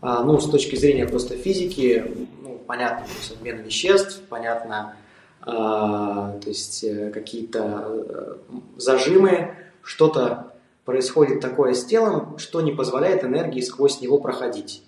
А, 0.00 0.22
ну, 0.22 0.38
с 0.38 0.48
точки 0.48 0.76
зрения 0.76 1.06
просто 1.06 1.36
физики, 1.36 2.04
ну, 2.40 2.60
понятно, 2.64 3.04
то 3.04 3.12
есть 3.18 3.32
обмен 3.32 3.62
веществ, 3.62 4.22
понятно, 4.28 4.96
то 5.44 6.40
есть 6.46 6.84
э, 6.84 7.10
какие-то 7.10 7.84
э, 7.86 8.36
зажимы, 8.76 9.54
что-то 9.82 10.54
происходит 10.84 11.40
такое 11.40 11.74
с 11.74 11.84
телом, 11.84 12.38
что 12.38 12.62
не 12.62 12.72
позволяет 12.72 13.24
энергии 13.24 13.60
сквозь 13.60 14.00
него 14.00 14.18
проходить. 14.18 14.82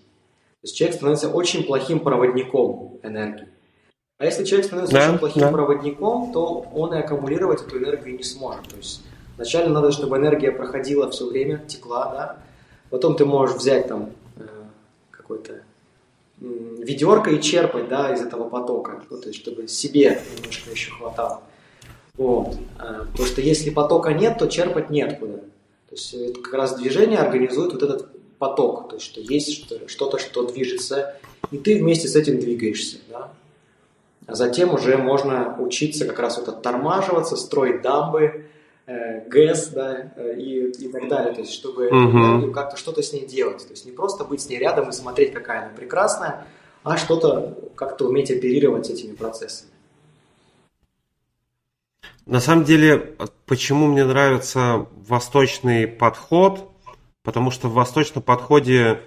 То 0.63 0.65
есть 0.65 0.77
человек 0.77 0.97
становится 0.97 1.29
очень 1.29 1.65
плохим 1.65 2.01
проводником 2.01 2.99
энергии. 3.03 3.49
А 4.19 4.25
если 4.25 4.45
человек 4.45 4.67
становится 4.67 4.97
да, 4.97 5.09
очень 5.09 5.19
плохим 5.19 5.43
да. 5.43 5.53
проводником, 5.53 6.33
то 6.33 6.67
он 6.75 6.95
и 6.95 6.99
аккумулировать 6.99 7.61
эту 7.61 7.79
энергию 7.79 8.17
не 8.17 8.23
сможет. 8.23 8.67
То 8.69 8.77
есть 8.77 9.03
вначале 9.37 9.69
надо, 9.69 9.93
чтобы 9.93 10.17
энергия 10.17 10.53
проходила 10.53 11.11
все 11.11 11.29
время, 11.29 11.59
текла, 11.59 12.11
да. 12.13 12.37
Потом 12.89 13.15
ты 13.17 13.27
можешь 13.27 13.57
взять 13.57 13.89
там 13.89 14.11
э, 14.37 14.47
какой-то 15.11 15.61
ведерко 16.41 17.31
и 17.31 17.41
черпать 17.41 17.89
да, 17.89 18.13
из 18.13 18.21
этого 18.21 18.49
потока, 18.49 19.03
ну, 19.11 19.19
то 19.19 19.29
есть 19.29 19.41
чтобы 19.41 19.69
себе 19.69 20.21
немножко 20.37 20.71
еще 20.71 20.91
хватало. 20.91 21.43
Вот. 22.17 22.57
А, 22.79 23.07
потому 23.11 23.27
что 23.27 23.41
если 23.41 23.71
потока 23.71 24.13
нет, 24.13 24.39
то 24.39 24.47
черпать 24.47 24.91
нет 24.91 25.19
куда. 25.19 25.39
То 25.39 25.93
есть 25.93 26.15
это 26.15 26.41
как 26.41 26.55
раз 26.55 26.77
движение 26.77 27.19
организует 27.19 27.73
вот 27.73 27.83
этот 27.83 28.09
поток, 28.39 28.91
то 28.91 28.97
есть 28.97 29.07
что 29.07 29.21
есть 29.21 29.89
что-то, 29.89 30.19
что 30.19 30.47
движется, 30.47 31.15
и 31.51 31.59
ты 31.59 31.79
вместе 31.79 32.09
с 32.09 32.17
этим 32.17 32.39
двигаешься. 32.39 32.99
Да? 33.09 33.33
А 34.27 34.35
затем 34.35 34.75
уже 34.75 34.99
можно 34.99 35.57
учиться 35.59 36.05
как 36.05 36.19
раз 36.19 36.37
вот 36.37 36.49
оттормаживаться, 36.49 37.37
строить 37.37 37.83
дамбы, 37.83 38.21
э, 38.21 38.41
ГЭС, 38.87 39.69
да, 39.69 40.13
э, 40.17 40.37
и, 40.39 40.71
и 40.71 40.89
так 40.89 41.09
далее, 41.09 41.35
то 41.35 41.41
есть 41.41 41.53
чтобы 41.53 41.89
угу. 41.89 42.53
как-то 42.53 42.77
что-то 42.77 43.03
с 43.03 43.13
ней 43.13 43.27
делать. 43.27 43.65
То 43.67 43.73
есть 43.73 43.85
не 43.85 43.93
просто 43.93 44.25
быть 44.25 44.41
с 44.41 44.49
ней 44.49 44.59
рядом 44.59 44.89
и 44.91 44.93
смотреть, 44.93 45.33
какая 45.33 45.63
она 45.63 45.71
прекрасная, 45.75 46.47
а 46.85 46.97
что-то 46.97 47.59
как-то 47.75 48.07
уметь 48.07 48.31
оперировать 48.31 48.89
этими 48.89 49.15
процессами. 49.15 49.71
На 52.27 52.41
самом 52.41 52.65
деле, 52.65 53.15
почему 53.47 53.87
мне 53.87 54.05
нравится 54.05 54.87
восточный 55.09 55.87
подход? 55.87 56.71
Потому 57.23 57.51
что 57.51 57.69
в 57.69 57.75
восточном 57.75 58.23
подходе 58.23 59.01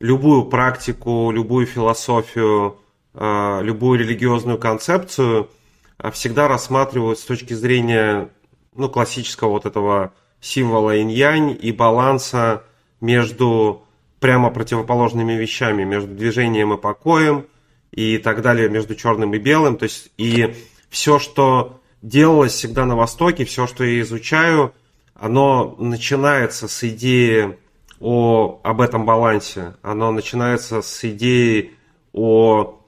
любую 0.00 0.46
практику, 0.46 1.30
любую 1.30 1.66
философию, 1.66 2.78
э, 3.12 3.60
любую 3.62 3.98
религиозную 3.98 4.58
концепцию 4.58 5.50
э, 5.98 6.10
всегда 6.10 6.48
рассматривают 6.48 7.18
с 7.18 7.22
точки 7.22 7.52
зрения 7.52 8.30
ну, 8.76 8.88
классического 8.88 9.50
вот 9.50 9.66
этого 9.66 10.12
символа 10.40 10.96
инь-янь 10.98 11.56
и 11.60 11.72
баланса 11.72 12.64
между 13.00 13.82
прямо 14.20 14.50
противоположными 14.50 15.32
вещами, 15.32 15.84
между 15.84 16.14
движением 16.14 16.74
и 16.74 16.80
покоем 16.80 17.46
и 17.90 18.18
так 18.18 18.42
далее, 18.42 18.68
между 18.68 18.94
черным 18.94 19.34
и 19.34 19.38
белым. 19.38 19.76
То 19.76 19.84
есть 19.84 20.10
и 20.16 20.54
все, 20.90 21.18
что 21.18 21.80
делалось 22.02 22.52
всегда 22.52 22.84
на 22.84 22.96
Востоке, 22.96 23.44
все, 23.44 23.66
что 23.66 23.84
я 23.84 24.00
изучаю, 24.00 24.72
оно 25.14 25.74
начинается 25.78 26.68
с 26.68 26.84
идеи 26.84 27.58
о, 28.00 28.60
об 28.62 28.80
этом 28.80 29.04
балансе, 29.06 29.74
оно 29.82 30.12
начинается 30.12 30.82
с 30.82 31.04
идеи 31.04 31.72
о 32.12 32.78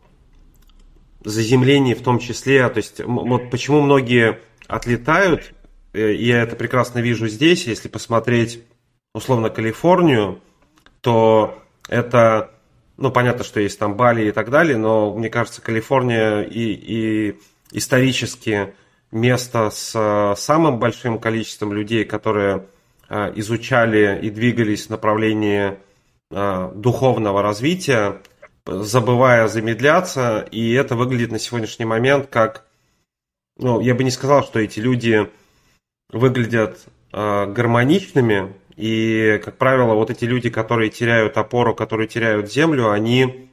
заземлении 1.25 1.95
в 1.95 2.03
том 2.03 2.19
числе, 2.19 2.69
то 2.69 2.79
есть 2.79 3.01
вот 3.05 3.51
почему 3.51 3.81
многие 3.81 4.41
отлетают 4.67 5.53
я 5.99 6.43
это 6.43 6.57
прекрасно 6.57 7.01
вижу 7.01 7.29
здесь, 7.29 7.67
если 7.67 7.89
посмотреть 7.89 8.63
условно 9.15 9.51
Калифорнию, 9.51 10.41
то 11.01 11.59
это, 11.89 12.51
ну, 12.97 13.11
понятно, 13.11 13.45
что 13.45 13.61
есть 13.61 13.79
там 13.79 13.97
Бали 13.97 14.29
и 14.29 14.33
так 14.33 14.51
далее, 14.51 14.77
но 14.77 15.15
мне 15.15 15.31
кажется, 15.31 15.63
Калифорния 15.63 16.43
и, 16.43 16.73
и 16.73 17.41
исторически 17.73 18.75
место 19.11 19.71
с 19.71 19.93
э, 19.95 20.35
самым 20.37 20.79
большим 20.79 21.19
количеством 21.19 21.73
людей, 21.73 22.05
которые 22.05 22.67
э, 23.09 23.33
изучали 23.37 24.21
и 24.23 24.31
двигались 24.31 24.87
в 24.87 24.91
направлении 24.91 25.79
духовного 26.31 27.41
развития, 27.41 28.21
забывая 28.67 29.49
замедляться, 29.49 30.47
и 30.51 30.73
это 30.73 30.95
выглядит 30.95 31.33
на 31.33 31.39
сегодняшний 31.39 31.87
момент 31.87 32.27
как, 32.27 32.67
ну, 33.57 33.81
я 33.81 33.95
бы 33.95 34.05
не 34.05 34.11
сказал, 34.11 34.45
что 34.45 34.61
эти 34.61 34.79
люди 34.79 35.31
выглядят 36.11 36.87
э, 37.13 37.47
гармоничными, 37.47 38.55
и, 38.77 39.41
как 39.45 39.59
правило, 39.59 39.95
вот 39.95 40.11
эти 40.11 40.25
люди, 40.25 40.51
которые 40.51 40.91
теряют 40.91 41.37
опору, 41.37 41.75
которые 41.75 42.07
теряют 42.07 42.51
землю, 42.51 42.91
они 42.91 43.51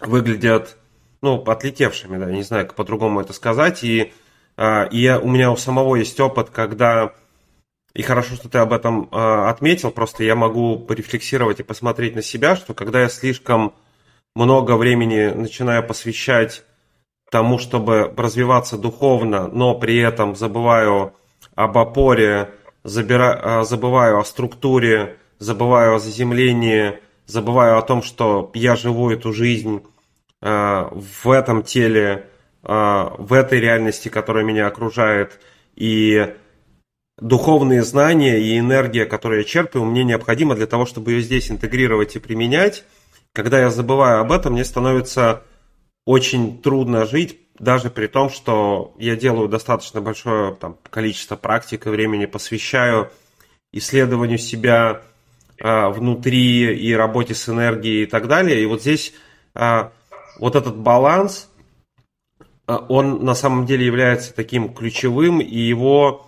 выглядят, 0.00 0.76
ну, 1.22 1.42
отлетевшими, 1.42 2.16
да, 2.18 2.30
не 2.30 2.42
знаю, 2.42 2.66
как 2.66 2.76
по-другому 2.76 3.20
это 3.20 3.32
сказать, 3.32 3.82
и, 3.82 4.12
э, 4.56 4.88
и 4.90 5.00
я, 5.00 5.18
у 5.18 5.28
меня 5.28 5.50
у 5.50 5.56
самого 5.56 5.96
есть 5.96 6.18
опыт, 6.20 6.50
когда, 6.50 7.12
и 7.94 8.02
хорошо, 8.02 8.36
что 8.36 8.48
ты 8.48 8.58
об 8.58 8.72
этом 8.72 9.08
э, 9.10 9.48
отметил, 9.48 9.90
просто 9.90 10.24
я 10.24 10.36
могу 10.36 10.78
порефлексировать 10.78 11.60
и 11.60 11.64
посмотреть 11.64 12.14
на 12.14 12.22
себя, 12.22 12.56
что 12.56 12.72
когда 12.72 13.02
я 13.02 13.08
слишком 13.08 13.74
много 14.34 14.76
времени 14.76 15.34
начинаю 15.34 15.86
посвящать 15.86 16.62
тому, 17.30 17.58
чтобы 17.58 18.12
развиваться 18.16 18.78
духовно, 18.78 19.48
но 19.48 19.74
при 19.74 19.98
этом 19.98 20.36
забываю 20.36 21.14
об 21.64 21.76
опоре, 21.76 22.50
забира, 22.84 23.64
забываю 23.64 24.18
о 24.18 24.24
структуре, 24.24 25.18
забываю 25.38 25.96
о 25.96 25.98
заземлении, 25.98 26.98
забываю 27.26 27.78
о 27.78 27.82
том, 27.82 28.02
что 28.02 28.50
я 28.54 28.76
живу 28.76 29.10
эту 29.10 29.32
жизнь 29.32 29.82
э, 30.40 30.88
в 30.90 31.30
этом 31.30 31.62
теле, 31.62 32.26
э, 32.62 33.10
в 33.18 33.32
этой 33.32 33.60
реальности, 33.60 34.08
которая 34.08 34.44
меня 34.44 34.66
окружает, 34.66 35.38
и 35.76 36.34
духовные 37.18 37.82
знания 37.82 38.38
и 38.40 38.58
энергия, 38.58 39.04
которую 39.04 39.40
я 39.40 39.44
черпаю, 39.44 39.84
мне 39.84 40.02
необходимо 40.04 40.54
для 40.54 40.66
того, 40.66 40.86
чтобы 40.86 41.12
ее 41.12 41.20
здесь 41.20 41.50
интегрировать 41.50 42.16
и 42.16 42.20
применять. 42.20 42.84
Когда 43.32 43.60
я 43.60 43.70
забываю 43.70 44.20
об 44.20 44.32
этом, 44.32 44.54
мне 44.54 44.64
становится 44.64 45.42
очень 46.06 46.60
трудно 46.62 47.04
жить, 47.04 47.38
даже 47.60 47.90
при 47.90 48.06
том, 48.06 48.30
что 48.30 48.94
я 48.98 49.16
делаю 49.16 49.46
достаточно 49.46 50.00
большое 50.00 50.54
там, 50.54 50.78
количество 50.88 51.36
практик 51.36 51.86
и 51.86 51.90
времени 51.90 52.24
посвящаю 52.24 53.12
исследованию 53.70 54.38
себя 54.38 55.02
а, 55.60 55.90
внутри 55.90 56.74
и 56.74 56.94
работе 56.94 57.34
с 57.34 57.48
энергией 57.50 58.04
и 58.04 58.06
так 58.06 58.28
далее. 58.28 58.62
И 58.62 58.66
вот 58.66 58.80
здесь 58.80 59.12
а, 59.54 59.92
вот 60.38 60.56
этот 60.56 60.78
баланс, 60.78 61.50
а, 62.66 62.78
он 62.88 63.26
на 63.26 63.34
самом 63.34 63.66
деле 63.66 63.84
является 63.84 64.34
таким 64.34 64.72
ключевым, 64.72 65.40
и 65.40 65.58
его 65.58 66.26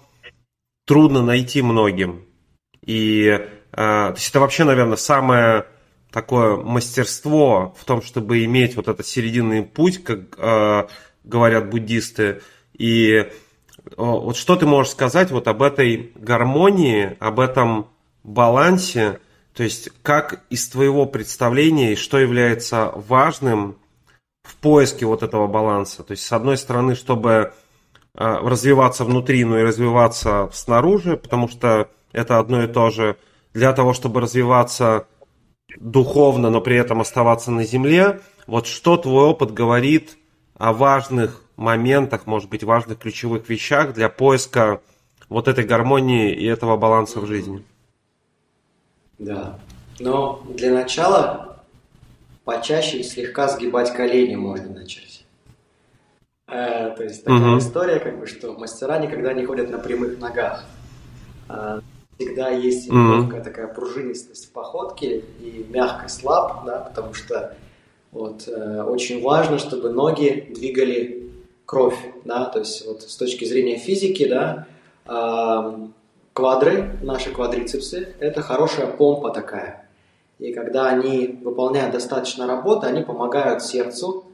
трудно 0.86 1.22
найти 1.22 1.62
многим. 1.62 2.26
И 2.84 3.48
то 3.74 4.12
есть 4.14 4.28
это 4.28 4.40
вообще, 4.40 4.64
наверное, 4.64 4.98
самое 4.98 5.64
такое 6.10 6.56
мастерство 6.56 7.74
в 7.78 7.86
том, 7.86 8.02
чтобы 8.02 8.44
иметь 8.44 8.76
вот 8.76 8.86
этот 8.86 9.06
серединный 9.06 9.62
путь, 9.62 10.04
как 10.04 10.36
э, 10.36 10.88
говорят 11.24 11.70
буддисты. 11.70 12.42
И 12.76 13.30
вот 13.96 14.36
что 14.36 14.56
ты 14.56 14.66
можешь 14.66 14.92
сказать 14.92 15.30
вот 15.30 15.48
об 15.48 15.62
этой 15.62 16.12
гармонии, 16.14 17.16
об 17.20 17.40
этом 17.40 17.88
балансе, 18.22 19.20
то 19.54 19.62
есть 19.62 19.90
как 20.02 20.44
из 20.50 20.68
твоего 20.68 21.06
представления 21.06 21.92
и 21.92 21.96
что 21.96 22.18
является 22.18 22.92
важным 22.94 23.76
в 24.42 24.56
поиске 24.56 25.06
вот 25.06 25.22
этого 25.22 25.46
баланса. 25.46 26.02
То 26.02 26.12
есть 26.12 26.24
с 26.24 26.32
одной 26.32 26.56
стороны, 26.56 26.94
чтобы 26.94 27.30
э, 27.32 27.50
развиваться 28.14 29.04
внутри, 29.04 29.44
но 29.44 29.58
и 29.58 29.62
развиваться 29.62 30.48
снаружи, 30.52 31.16
потому 31.16 31.48
что 31.48 31.88
это 32.12 32.38
одно 32.38 32.62
и 32.62 32.66
то 32.66 32.90
же. 32.90 33.16
Для 33.52 33.72
того, 33.72 33.92
чтобы 33.92 34.20
развиваться 34.20 35.06
духовно, 35.78 36.50
но 36.50 36.60
при 36.60 36.76
этом 36.76 37.00
оставаться 37.00 37.50
на 37.50 37.64
земле. 37.64 38.20
Вот 38.46 38.66
что 38.66 38.96
твой 38.96 39.26
опыт 39.26 39.52
говорит 39.52 40.16
о 40.62 40.72
важных 40.72 41.42
моментах, 41.56 42.26
может 42.26 42.48
быть, 42.48 42.62
важных 42.62 43.00
ключевых 43.00 43.48
вещах 43.48 43.94
для 43.94 44.08
поиска 44.08 44.80
вот 45.28 45.48
этой 45.48 45.64
гармонии 45.64 46.32
и 46.32 46.46
этого 46.46 46.76
баланса 46.76 47.18
в 47.18 47.26
жизни? 47.26 47.64
Да. 49.18 49.58
Но 49.98 50.40
для 50.48 50.72
начала 50.72 51.58
почаще 52.44 53.02
слегка 53.02 53.48
сгибать 53.48 53.92
колени 53.92 54.36
можно 54.36 54.72
начать. 54.72 55.24
Э, 56.46 56.94
то 56.96 57.02
есть 57.02 57.24
такая 57.24 57.50
угу. 57.50 57.58
история, 57.58 57.98
как 57.98 58.20
бы, 58.20 58.28
что 58.28 58.52
мастера 58.52 59.00
никогда 59.00 59.32
не 59.32 59.44
ходят 59.44 59.68
на 59.68 59.80
прямых 59.80 60.20
ногах. 60.20 60.64
А, 61.48 61.80
всегда 62.16 62.50
есть 62.50 62.88
mm-hmm. 62.88 63.42
такая 63.42 63.66
пружинистость 63.66 64.48
в 64.48 64.52
походке 64.52 65.24
и 65.40 65.66
мягкость 65.68 66.22
лап, 66.22 66.64
да, 66.64 66.78
потому 66.78 67.14
что 67.14 67.56
вот, 68.12 68.46
э, 68.46 68.82
очень 68.82 69.22
важно, 69.22 69.58
чтобы 69.58 69.90
ноги 69.90 70.46
двигали 70.54 71.30
кровь, 71.64 71.98
да, 72.24 72.44
то 72.44 72.58
есть 72.60 72.86
вот 72.86 73.02
с 73.02 73.16
точки 73.16 73.46
зрения 73.46 73.78
физики, 73.78 74.28
да, 74.28 74.66
э, 75.06 75.88
квадры, 76.34 76.98
наши 77.02 77.30
квадрицепсы, 77.30 78.14
это 78.20 78.42
хорошая 78.42 78.86
помпа 78.86 79.30
такая. 79.30 79.88
И 80.38 80.52
когда 80.52 80.88
они 80.88 81.38
выполняют 81.42 81.92
достаточно 81.92 82.46
работы, 82.46 82.86
они 82.86 83.02
помогают 83.02 83.62
сердцу, 83.62 84.24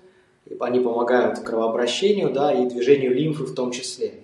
они 0.60 0.80
помогают 0.80 1.38
кровообращению, 1.40 2.32
да, 2.32 2.52
и 2.52 2.66
движению 2.66 3.14
лимфы 3.14 3.44
в 3.44 3.54
том 3.54 3.70
числе. 3.70 4.14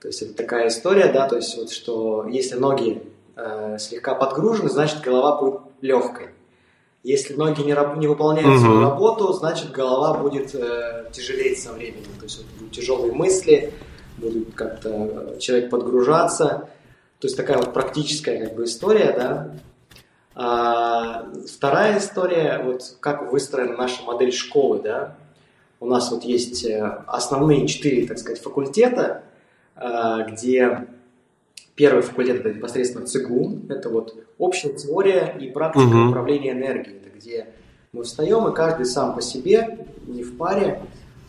То 0.00 0.08
есть 0.08 0.22
это 0.22 0.34
такая 0.34 0.68
история, 0.68 1.12
да, 1.12 1.28
то 1.28 1.36
есть 1.36 1.56
вот 1.56 1.70
что 1.70 2.26
если 2.28 2.56
ноги 2.56 3.02
э, 3.36 3.78
слегка 3.78 4.14
подгружены, 4.14 4.68
значит 4.68 5.00
голова 5.00 5.40
будет 5.40 5.60
легкой. 5.80 6.28
Если 7.02 7.34
ноги 7.34 7.62
не, 7.62 7.76
не 7.98 8.06
выполняют 8.06 8.50
угу. 8.50 8.58
свою 8.58 8.80
работу, 8.80 9.32
значит 9.32 9.72
голова 9.72 10.18
будет 10.18 10.54
э, 10.54 11.06
тяжелеть 11.10 11.60
со 11.60 11.72
временем. 11.72 12.10
То 12.18 12.24
есть 12.24 12.38
вот, 12.38 12.46
будут 12.58 12.72
тяжелые 12.72 13.12
мысли, 13.12 13.72
будет 14.18 14.54
как-то 14.54 14.88
э, 14.90 15.38
человек 15.40 15.70
подгружаться. 15.70 16.68
То 17.18 17.26
есть 17.26 17.36
такая 17.36 17.58
вот 17.58 17.72
практическая 17.72 18.46
как 18.46 18.54
бы 18.54 18.64
история, 18.64 19.12
да. 19.16 19.54
А, 20.34 21.26
вторая 21.46 21.98
история, 21.98 22.62
вот 22.64 22.96
как 23.00 23.32
выстроена 23.32 23.76
наша 23.76 24.02
модель 24.04 24.32
школы, 24.32 24.80
да. 24.80 25.16
У 25.80 25.86
нас 25.86 26.10
вот 26.12 26.22
есть 26.22 26.64
э, 26.64 26.82
основные 27.08 27.66
четыре, 27.66 28.06
так 28.06 28.18
сказать, 28.18 28.40
факультета, 28.40 29.24
а, 29.74 30.22
где 30.22 30.86
первый 31.74 32.02
факультет 32.02 32.40
это 32.40 32.54
непосредственно 32.54 33.06
ЦИГУ, 33.06 33.62
это 33.68 33.88
вот 33.88 34.14
общая 34.38 34.72
теория 34.74 35.36
и 35.40 35.50
практика 35.50 35.84
угу. 35.84 36.10
управления 36.10 36.52
энергией, 36.52 36.96
это 36.96 37.10
где 37.16 37.46
мы 37.92 38.04
встаем 38.04 38.48
и 38.48 38.54
каждый 38.54 38.86
сам 38.86 39.14
по 39.14 39.22
себе, 39.22 39.86
не 40.06 40.22
в 40.22 40.36
паре, 40.36 40.82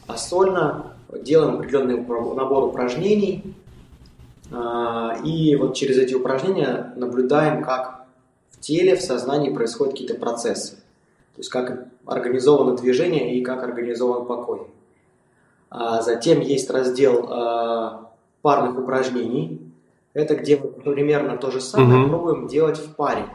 а 0.08 0.18
сольно 0.18 0.96
делаем 1.22 1.56
определенный 1.56 1.98
набор 1.98 2.64
упражнений, 2.66 3.56
а, 4.52 5.18
и 5.24 5.56
вот 5.56 5.76
через 5.76 5.98
эти 5.98 6.14
упражнения 6.14 6.94
наблюдаем, 6.96 7.64
как 7.64 8.06
в 8.52 8.60
теле, 8.60 8.96
в 8.96 9.02
сознании 9.02 9.54
происходят 9.54 9.94
какие-то 9.94 10.16
процессы. 10.16 10.76
То 11.36 11.40
есть 11.40 11.50
как 11.50 11.88
организовано 12.06 12.78
движение 12.78 13.36
и 13.36 13.42
как 13.42 13.64
организован 13.64 14.28
покой. 14.28 14.68
А 15.70 16.02
затем 16.02 16.42
есть 16.42 16.70
раздел 16.70 17.28
парных 18.44 18.78
упражнений. 18.78 19.73
Это 20.14 20.36
где 20.36 20.58
примерно 20.58 21.38
то 21.38 21.50
же 21.50 21.60
самое 21.60 22.02
угу. 22.02 22.10
пробуем 22.10 22.48
делать 22.48 22.78
в 22.78 22.96
паре. 22.96 23.26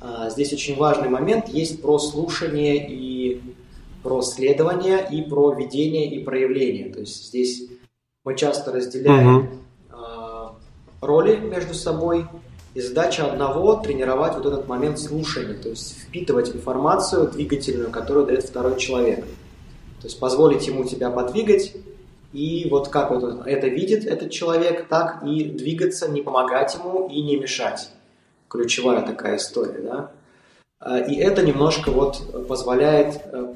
А, 0.00 0.28
здесь 0.30 0.52
очень 0.52 0.76
важный 0.76 1.08
момент 1.08 1.48
есть 1.48 1.80
про 1.80 1.98
слушание 1.98 2.86
и 2.88 3.40
про 4.02 4.20
следование 4.20 5.06
и 5.10 5.22
про 5.22 5.52
видение 5.52 6.10
и 6.10 6.22
проявление. 6.22 6.92
То 6.92 7.00
есть 7.00 7.28
здесь 7.28 7.68
мы 8.24 8.36
часто 8.36 8.72
разделяем 8.72 9.36
угу. 9.36 10.56
роли 11.00 11.36
между 11.36 11.74
собой, 11.74 12.26
и 12.74 12.80
задача 12.80 13.30
одного 13.30 13.76
тренировать 13.76 14.34
вот 14.34 14.46
этот 14.46 14.66
момент 14.66 14.98
слушания, 14.98 15.54
то 15.54 15.68
есть 15.68 15.98
впитывать 15.98 16.54
информацию 16.54 17.30
двигательную, 17.30 17.90
которую 17.90 18.26
дает 18.26 18.44
второй 18.44 18.78
человек. 18.78 19.24
То 20.00 20.08
есть 20.08 20.18
позволить 20.18 20.66
ему 20.66 20.84
тебя 20.84 21.10
подвигать, 21.10 21.74
и 22.32 22.66
вот 22.70 22.88
как 22.88 23.10
вот 23.10 23.46
это 23.46 23.66
видит 23.68 24.06
этот 24.06 24.30
человек, 24.30 24.88
так 24.88 25.22
и 25.24 25.44
двигаться, 25.44 26.10
не 26.10 26.22
помогать 26.22 26.74
ему 26.74 27.08
и 27.08 27.22
не 27.22 27.36
мешать. 27.36 27.90
Ключевая 28.48 29.02
такая 29.02 29.36
история, 29.36 29.80
да. 29.80 30.10
А, 30.78 30.98
и 30.98 31.16
это 31.16 31.42
немножко 31.42 31.90
вот 31.90 32.46
позволяет 32.48 33.20
э, 33.26 33.54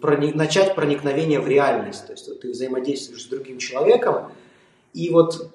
проник, 0.00 0.34
начать 0.34 0.74
проникновение 0.74 1.40
в 1.40 1.48
реальность. 1.48 2.06
То 2.06 2.12
есть 2.12 2.28
вот 2.28 2.40
ты 2.40 2.50
взаимодействуешь 2.50 3.22
с 3.22 3.26
другим 3.26 3.58
человеком, 3.58 4.32
и 4.94 5.10
вот 5.10 5.50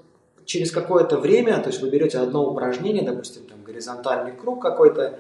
через 0.46 0.72
какое-то 0.72 1.18
время, 1.18 1.60
то 1.60 1.70
есть 1.70 1.82
вы 1.82 1.90
берете 1.90 2.20
одно 2.20 2.48
упражнение, 2.48 3.04
допустим, 3.04 3.44
там 3.46 3.64
горизонтальный 3.64 4.32
круг 4.32 4.62
какой-то, 4.62 5.20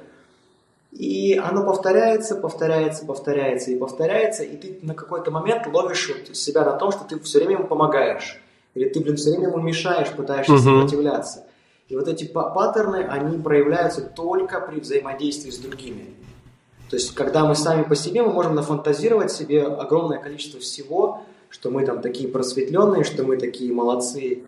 и 0.95 1.38
оно 1.38 1.65
повторяется, 1.65 2.36
повторяется, 2.36 3.05
повторяется 3.05 3.71
и 3.71 3.77
повторяется, 3.77 4.43
и 4.43 4.55
ты 4.55 4.79
на 4.81 4.93
какой-то 4.93 5.29
момент 5.29 5.67
ловишь 5.67 6.08
вот 6.08 6.38
себя 6.38 6.63
на 6.63 6.71
том, 6.71 6.91
что 6.91 7.03
ты 7.03 7.19
все 7.19 7.39
время 7.39 7.55
ему 7.55 7.67
помогаешь. 7.67 8.41
Или 8.75 8.88
ты, 8.88 9.01
блин, 9.01 9.17
все 9.17 9.31
время 9.31 9.49
ему 9.49 9.60
мешаешь, 9.60 10.10
пытаешься 10.12 10.53
uh-huh. 10.53 10.60
сопротивляться. 10.60 11.43
И 11.89 11.97
вот 11.97 12.08
эти 12.08 12.23
паттерны, 12.23 13.03
они 13.10 13.38
проявляются 13.38 14.01
только 14.01 14.62
при 14.62 14.79
взаимодействии 14.79 15.51
с 15.51 15.58
другими. 15.58 16.13
То 16.89 16.95
есть, 16.95 17.13
когда 17.13 17.45
мы 17.45 17.55
сами 17.55 17.84
по 17.84 17.95
себе, 17.95 18.23
мы 18.23 18.31
можем 18.31 18.55
нафантазировать 18.55 19.34
себе 19.34 19.65
огромное 19.65 20.19
количество 20.19 20.62
всего, 20.62 21.23
что 21.49 21.71
мы 21.71 21.86
там 21.86 22.01
такие 22.01 22.29
просветленные, 22.29 23.03
что 23.03 23.23
мы 23.23 23.36
такие 23.36 23.73
молодцы, 23.73 24.43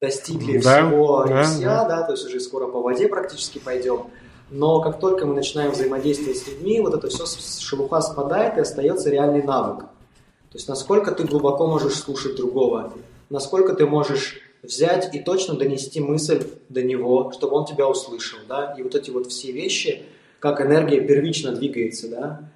достигли 0.00 0.58
да, 0.58 0.82
всего 0.82 1.24
да, 1.24 1.40
и 1.40 1.44
вся, 1.44 1.84
да. 1.84 2.00
да, 2.00 2.02
то 2.02 2.12
есть 2.12 2.26
уже 2.26 2.40
скоро 2.40 2.66
по 2.66 2.80
воде 2.80 3.06
практически 3.06 3.58
пойдем. 3.58 4.08
Но 4.56 4.80
как 4.80 5.00
только 5.00 5.26
мы 5.26 5.34
начинаем 5.34 5.72
взаимодействовать 5.72 6.38
с 6.38 6.46
людьми, 6.46 6.78
вот 6.78 6.94
это 6.94 7.08
все 7.08 7.24
шелуха 7.26 8.00
спадает 8.00 8.56
и 8.56 8.60
остается 8.60 9.10
реальный 9.10 9.42
навык. 9.42 9.80
То 9.80 10.58
есть 10.58 10.68
насколько 10.68 11.10
ты 11.10 11.24
глубоко 11.24 11.66
можешь 11.66 11.94
слушать 11.94 12.36
другого, 12.36 12.92
насколько 13.30 13.74
ты 13.74 13.84
можешь 13.84 14.38
взять 14.62 15.12
и 15.12 15.18
точно 15.18 15.54
донести 15.54 15.98
мысль 15.98 16.46
до 16.68 16.84
него, 16.84 17.32
чтобы 17.32 17.56
он 17.56 17.66
тебя 17.66 17.88
услышал, 17.88 18.38
да, 18.48 18.76
и 18.78 18.82
вот 18.84 18.94
эти 18.94 19.10
вот 19.10 19.26
все 19.26 19.50
вещи, 19.50 20.04
как 20.38 20.60
энергия 20.60 21.00
первично 21.00 21.50
двигается, 21.50 22.08
да, 22.08 22.48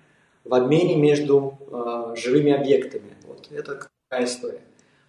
в 0.44 0.54
обмене 0.54 0.94
между 0.94 1.58
э, 1.68 2.14
живыми 2.14 2.52
объектами. 2.52 3.16
Вот 3.26 3.48
это 3.50 3.88
такая 4.08 4.24
история. 4.24 4.60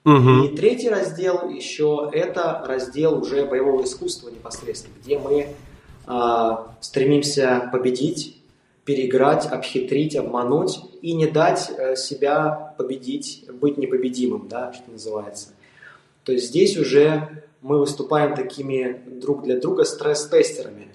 Угу. 0.06 0.46
И 0.46 0.56
третий 0.56 0.90
раздел 0.90 1.50
еще 1.50 2.10
это 2.12 2.64
раздел 2.66 3.22
уже 3.22 3.46
боевого 3.46 3.84
искусства 3.84 4.30
непосредственно, 4.30 4.96
где 5.04 5.20
мы 5.20 5.50
стремимся 6.82 7.70
победить, 7.72 8.40
переиграть, 8.90 9.46
обхитрить, 9.46 10.16
обмануть 10.16 10.80
и 11.04 11.14
не 11.14 11.28
дать 11.28 11.70
э, 11.78 11.96
себя 11.96 12.74
победить, 12.76 13.46
быть 13.54 13.78
непобедимым, 13.78 14.48
да, 14.48 14.74
что 14.74 14.90
называется. 14.90 15.50
То 16.24 16.32
есть 16.32 16.48
здесь 16.48 16.76
уже 16.76 17.44
мы 17.62 17.78
выступаем 17.78 18.36
такими 18.36 19.00
друг 19.06 19.44
для 19.44 19.60
друга 19.60 19.84
стресс-тестерами. 19.84 20.88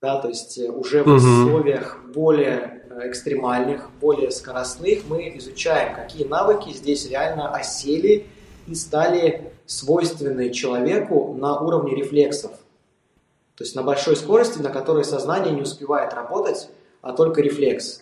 Да, 0.00 0.20
то 0.20 0.28
есть 0.28 0.56
э, 0.58 0.70
уже 0.70 1.02
в 1.02 1.08
условиях 1.08 2.00
более 2.14 2.84
э, 2.90 3.08
экстремальных, 3.08 3.90
более 4.00 4.30
скоростных 4.30 5.00
мы 5.08 5.36
изучаем, 5.38 5.96
какие 5.96 6.24
навыки 6.24 6.72
здесь 6.72 7.10
реально 7.10 7.52
осели 7.52 8.26
и 8.68 8.76
стали 8.76 9.52
свойственны 9.66 10.50
человеку 10.50 11.34
на 11.36 11.58
уровне 11.58 11.96
рефлексов. 11.96 12.52
То 13.58 13.64
есть 13.64 13.74
на 13.74 13.82
большой 13.82 14.14
скорости, 14.14 14.62
на 14.62 14.70
которой 14.70 15.04
сознание 15.04 15.52
не 15.52 15.62
успевает 15.62 16.14
работать, 16.14 16.68
а 17.02 17.12
только 17.12 17.40
рефлекс. 17.40 18.00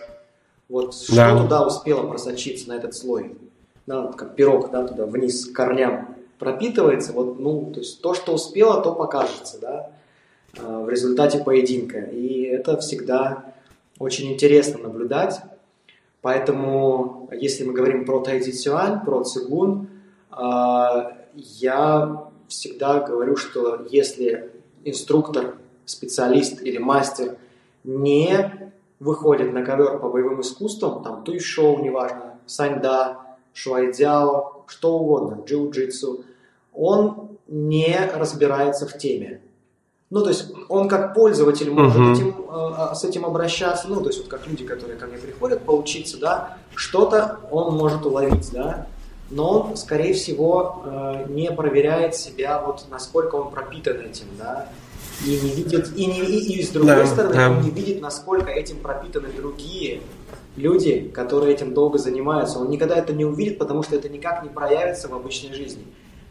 Вот 0.68 0.94
да. 1.08 1.30
что 1.30 1.42
туда 1.44 1.66
успело 1.66 2.06
просочиться 2.06 2.68
на 2.68 2.74
этот 2.74 2.94
слой? 2.94 3.38
Да, 3.86 4.12
как 4.12 4.34
пирог, 4.34 4.70
да, 4.70 4.86
туда 4.86 5.06
вниз 5.06 5.46
к 5.46 5.54
корням 5.54 6.14
пропитывается, 6.38 7.14
вот, 7.14 7.38
ну, 7.38 7.70
то 7.72 7.80
есть 7.80 8.02
то, 8.02 8.12
что 8.12 8.34
успело, 8.34 8.82
то 8.82 8.94
покажется, 8.94 9.58
да, 9.58 9.90
а, 10.58 10.80
в 10.80 10.90
результате 10.90 11.38
поединка. 11.38 12.00
И 12.00 12.42
это 12.42 12.76
всегда 12.76 13.54
очень 13.98 14.30
интересно 14.30 14.82
наблюдать. 14.82 15.40
Поэтому, 16.20 17.30
если 17.32 17.64
мы 17.64 17.72
говорим 17.72 18.04
про 18.04 18.20
тайцзицюань, 18.20 19.00
про 19.06 19.24
цигун, 19.24 19.88
а, 20.30 21.16
я 21.34 22.26
всегда 22.46 23.00
говорю, 23.00 23.36
что 23.36 23.86
если 23.88 24.50
инструктор, 24.86 25.56
специалист 25.84 26.62
или 26.62 26.78
мастер 26.78 27.36
не 27.84 28.70
выходит 28.98 29.52
на 29.52 29.64
ковер 29.64 29.98
по 29.98 30.08
боевым 30.08 30.40
искусствам, 30.40 31.02
там 31.02 31.22
туй-шоу, 31.22 31.82
неважно, 31.82 32.38
саньда, 32.46 33.18
шуайдзяо, 33.52 34.64
что 34.66 34.98
угодно, 34.98 35.42
джиу-джитсу, 35.44 36.24
он 36.72 37.38
не 37.46 37.98
разбирается 38.14 38.86
в 38.86 38.96
теме. 38.96 39.40
Ну, 40.08 40.22
то 40.22 40.28
есть 40.28 40.52
он 40.68 40.88
как 40.88 41.14
пользователь 41.14 41.70
может 41.70 41.96
uh-huh. 41.96 42.12
этим, 42.12 42.46
э, 42.48 42.94
с 42.94 43.02
этим 43.02 43.26
обращаться, 43.26 43.88
ну, 43.88 44.00
то 44.00 44.08
есть 44.08 44.20
вот 44.20 44.28
как 44.28 44.46
люди, 44.46 44.64
которые 44.64 44.96
ко 44.96 45.06
мне 45.06 45.18
приходят 45.18 45.62
поучиться, 45.62 46.18
да, 46.18 46.58
что-то 46.76 47.40
он 47.50 47.74
может 47.74 48.06
уловить, 48.06 48.52
да, 48.52 48.86
но 49.30 49.60
он, 49.60 49.76
скорее 49.76 50.14
всего, 50.14 50.82
э, 50.84 51.26
не 51.28 51.50
проверяет 51.50 52.14
себя, 52.14 52.60
вот 52.60 52.84
насколько 52.90 53.36
он 53.36 53.50
пропитан 53.50 54.00
этим, 54.00 54.26
да, 54.38 54.68
и 55.24 55.40
не 55.40 55.50
видит, 55.50 55.96
и, 55.96 56.06
не, 56.06 56.20
и, 56.20 56.58
и 56.58 56.62
с 56.62 56.70
другой 56.70 56.96
да, 56.96 57.06
стороны, 57.06 57.34
да. 57.34 57.50
он 57.50 57.62
не 57.62 57.70
видит, 57.70 58.00
насколько 58.00 58.50
этим 58.50 58.78
пропитаны 58.78 59.28
другие 59.28 60.02
люди, 60.56 61.10
которые 61.14 61.54
этим 61.54 61.74
долго 61.74 61.98
занимаются. 61.98 62.58
Он 62.58 62.70
никогда 62.70 62.96
это 62.96 63.12
не 63.12 63.24
увидит, 63.24 63.58
потому 63.58 63.82
что 63.82 63.96
это 63.96 64.08
никак 64.08 64.42
не 64.42 64.48
проявится 64.48 65.08
в 65.08 65.14
обычной 65.14 65.54
жизни. 65.54 65.84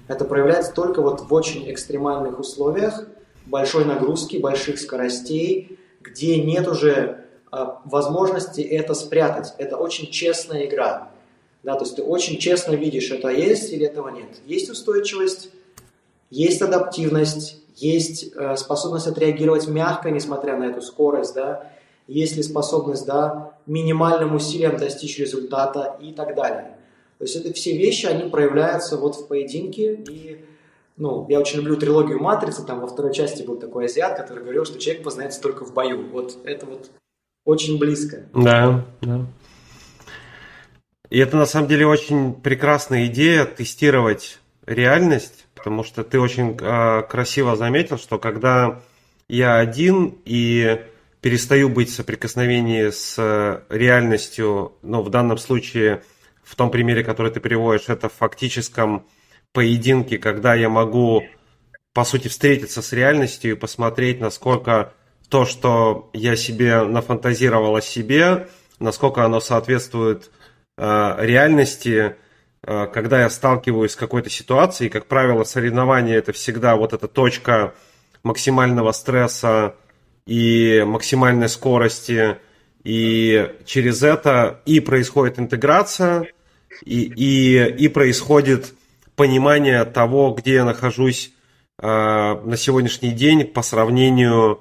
Это 0.08 0.26
проявляется 0.26 0.72
только 0.72 1.02
вот 1.02 1.22
в 1.22 1.34
очень 1.34 1.72
экстремальных 1.72 2.40
условиях, 2.40 3.08
большой 3.46 3.86
нагрузки, 3.86 4.38
больших 4.38 4.80
скоростей, 4.80 5.80
где 6.02 6.42
нет 6.42 6.68
уже 6.68 7.26
э, 7.52 7.66
возможности 7.86 8.62
это 8.62 8.94
спрятать. 8.94 9.54
Это 9.58 9.78
очень 9.78 10.12
честная 10.12 10.66
игра. 10.66 11.10
Да, 11.66 11.74
то 11.74 11.84
есть 11.84 11.96
ты 11.96 12.04
очень 12.04 12.38
честно 12.38 12.74
видишь, 12.74 13.10
это 13.10 13.30
есть 13.30 13.74
или 13.74 13.88
этого 13.88 14.10
нет. 14.10 14.30
Есть 14.46 14.70
устойчивость, 14.70 15.50
есть 16.30 16.62
адаптивность, 16.62 17.60
есть 17.76 18.32
э, 18.36 18.56
способность 18.56 19.08
отреагировать 19.08 19.68
мягко, 19.68 20.12
несмотря 20.12 20.58
на 20.58 20.66
эту 20.66 20.84
скорость, 20.84 21.34
да, 21.34 21.72
есть 22.08 22.38
ли 22.38 22.44
способность, 22.44 23.08
да, 23.08 23.54
минимальным 23.66 24.36
усилием 24.36 24.78
достичь 24.78 25.18
результата 25.18 25.98
и 26.00 26.12
так 26.12 26.36
далее. 26.36 26.78
То 27.18 27.24
есть 27.24 27.36
это 27.36 27.52
все 27.52 27.76
вещи, 27.76 28.06
они 28.06 28.30
проявляются 28.30 28.96
вот 28.98 29.16
в 29.16 29.28
поединке. 29.28 29.96
И, 29.96 30.46
ну, 30.98 31.26
я 31.30 31.40
очень 31.40 31.58
люблю 31.58 31.78
трилогию 31.78 32.22
«Матрица», 32.22 32.62
там 32.62 32.82
во 32.82 32.88
второй 32.88 33.12
части 33.12 33.42
был 33.42 33.58
такой 33.58 33.86
азиат, 33.86 34.18
который 34.18 34.44
говорил, 34.44 34.66
что 34.66 34.78
человек 34.78 35.04
познается 35.04 35.42
только 35.42 35.66
в 35.66 35.74
бою. 35.74 36.06
Вот 36.12 36.38
это 36.44 36.68
вот 36.68 36.92
очень 37.44 37.80
близко. 37.80 38.28
Да, 38.36 38.86
да. 39.02 39.26
И 41.10 41.20
это 41.20 41.38
на 41.38 41.46
самом 41.46 41.68
деле 41.68 41.86
очень 41.88 42.34
прекрасная 42.34 43.06
идея 43.08 43.46
тестировать 43.46 44.40
реальность, 44.66 45.46
потому 45.56 45.84
что 45.84 46.04
ты 46.04 46.20
очень 46.20 46.58
э, 46.60 47.04
красиво 47.04 47.56
заметил, 47.56 47.98
что 47.98 48.18
когда 48.18 48.82
я 49.28 49.58
один 49.58 50.18
и 50.26 50.82
перестаю 51.22 51.70
быть 51.70 51.90
в 51.90 51.96
соприкосновении 51.96 52.90
с 52.90 53.64
реальностью, 53.70 54.74
ну, 54.82 55.02
в 55.02 55.10
данном 55.10 55.38
случае– 55.38 56.02
в 56.46 56.56
том 56.56 56.70
примере, 56.70 57.04
который 57.04 57.32
ты 57.32 57.40
приводишь, 57.40 57.90
это 57.90 58.08
в 58.08 58.14
фактическом 58.14 59.08
поединке, 59.52 60.18
когда 60.20 60.54
я 60.54 60.70
могу, 60.70 61.24
по 61.92 62.06
сути, 62.06 62.28
встретиться 62.28 62.82
с 62.82 62.94
реальностью 62.94 63.52
и 63.52 63.56
посмотреть, 63.56 64.22
насколько 64.22 64.94
то, 65.28 65.46
что 65.46 66.12
я 66.14 66.36
себе 66.36 66.84
нафантазировал 66.84 67.76
о 67.76 67.82
себе, 67.82 68.48
насколько 68.80 69.26
оно 69.26 69.40
соответствует 69.40 70.26
э, 70.26 70.35
реальности, 70.78 72.16
э, 72.64 72.88
когда 72.94 73.22
я 73.22 73.30
сталкиваюсь 73.30 73.92
с 73.92 73.96
какой-то 73.96 74.30
ситуацией. 74.30 74.90
Как 74.90 75.06
правило, 75.06 75.44
соревнование 75.44 76.18
это 76.18 76.34
всегда 76.34 76.76
вот 76.76 76.94
эта 76.94 77.08
точка 77.08 77.74
максимального 78.24 78.92
стресса 78.92 79.76
и 80.26 80.84
максимальной 80.86 81.50
скорости. 81.50 82.38
И 82.84 83.52
через 83.66 84.04
это 84.04 84.62
и 84.66 84.80
происходит 84.80 85.40
интеграция, 85.40 86.28
и, 86.84 87.02
и, 87.04 87.66
и 87.68 87.88
происходит 87.88 88.74
понимание 89.16 89.86
того, 89.86 90.32
где 90.32 90.56
я 90.56 90.66
нахожусь 90.66 91.32
э, 91.80 91.88
на 91.88 92.58
сегодняшний 92.58 93.12
день 93.12 93.46
по 93.46 93.62
сравнению, 93.62 94.60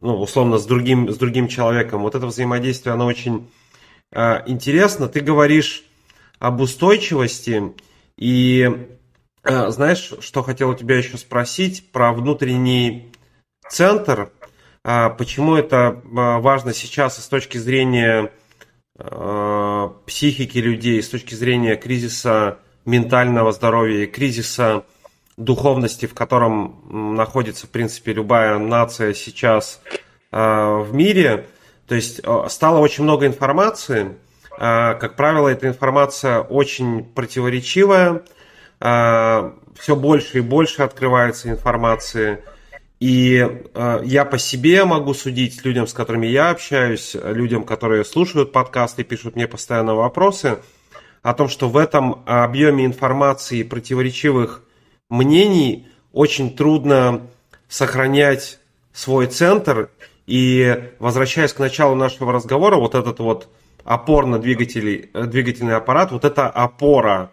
ну, 0.00 0.20
условно, 0.20 0.58
с 0.58 0.66
другим, 0.66 1.10
с 1.10 1.16
другим 1.18 1.48
человеком. 1.48 2.02
Вот 2.02 2.14
это 2.14 2.26
взаимодействие, 2.26 2.94
оно 2.94 3.06
очень 3.06 3.36
э, 3.36 3.46
интересно. 4.12 5.08
Ты 5.08 5.20
говоришь 5.20 5.84
об 6.38 6.60
устойчивости, 6.60 7.74
и 8.16 8.88
э, 9.42 9.70
знаешь, 9.70 10.12
что 10.20 10.42
хотел 10.42 10.70
у 10.70 10.74
тебя 10.74 10.96
еще 10.96 11.16
спросить 11.16 11.90
про 11.92 12.12
внутренний 12.12 13.12
центр, 13.68 14.30
э, 14.84 15.10
почему 15.10 15.56
это 15.56 16.00
важно 16.04 16.72
сейчас 16.72 17.22
с 17.22 17.28
точки 17.28 17.58
зрения 17.58 18.32
психики 20.06 20.56
людей 20.56 21.02
с 21.02 21.10
точки 21.10 21.34
зрения 21.34 21.76
кризиса 21.76 22.60
ментального 22.86 23.52
здоровья 23.52 24.04
и 24.04 24.06
кризиса 24.06 24.84
духовности, 25.36 26.06
в 26.06 26.14
котором 26.14 27.14
находится, 27.14 27.66
в 27.66 27.70
принципе, 27.70 28.14
любая 28.14 28.58
нация 28.58 29.12
сейчас 29.12 29.82
в 30.32 30.88
мире. 30.92 31.46
То 31.86 31.94
есть 31.94 32.20
стало 32.48 32.78
очень 32.78 33.04
много 33.04 33.26
информации. 33.26 34.16
Как 34.50 35.16
правило, 35.16 35.48
эта 35.48 35.68
информация 35.68 36.40
очень 36.40 37.04
противоречивая. 37.04 38.22
Все 38.78 39.96
больше 39.96 40.38
и 40.38 40.40
больше 40.40 40.82
открывается 40.82 41.50
информации– 41.50 42.42
и 42.98 43.46
э, 43.74 44.00
я 44.04 44.24
по 44.24 44.38
себе 44.38 44.84
могу 44.84 45.12
судить 45.12 45.64
людям, 45.64 45.86
с 45.86 45.92
которыми 45.92 46.26
я 46.26 46.50
общаюсь, 46.50 47.14
людям, 47.14 47.64
которые 47.64 48.04
слушают 48.04 48.52
подкасты, 48.52 49.04
пишут 49.04 49.36
мне 49.36 49.46
постоянно 49.46 49.94
вопросы, 49.94 50.58
о 51.22 51.34
том, 51.34 51.48
что 51.48 51.68
в 51.68 51.76
этом 51.76 52.22
объеме 52.24 52.86
информации 52.86 53.58
и 53.58 53.64
противоречивых 53.64 54.62
мнений 55.10 55.88
очень 56.12 56.56
трудно 56.56 57.26
сохранять 57.68 58.60
свой 58.94 59.26
центр. 59.26 59.90
И 60.26 60.90
возвращаясь 60.98 61.52
к 61.52 61.58
началу 61.58 61.94
нашего 61.94 62.32
разговора, 62.32 62.76
вот 62.76 62.94
этот 62.94 63.20
вот 63.20 63.48
опорно-двигательный 63.84 65.10
двигательный 65.14 65.76
аппарат, 65.76 66.10
вот 66.10 66.24
эта 66.24 66.48
опора 66.48 67.30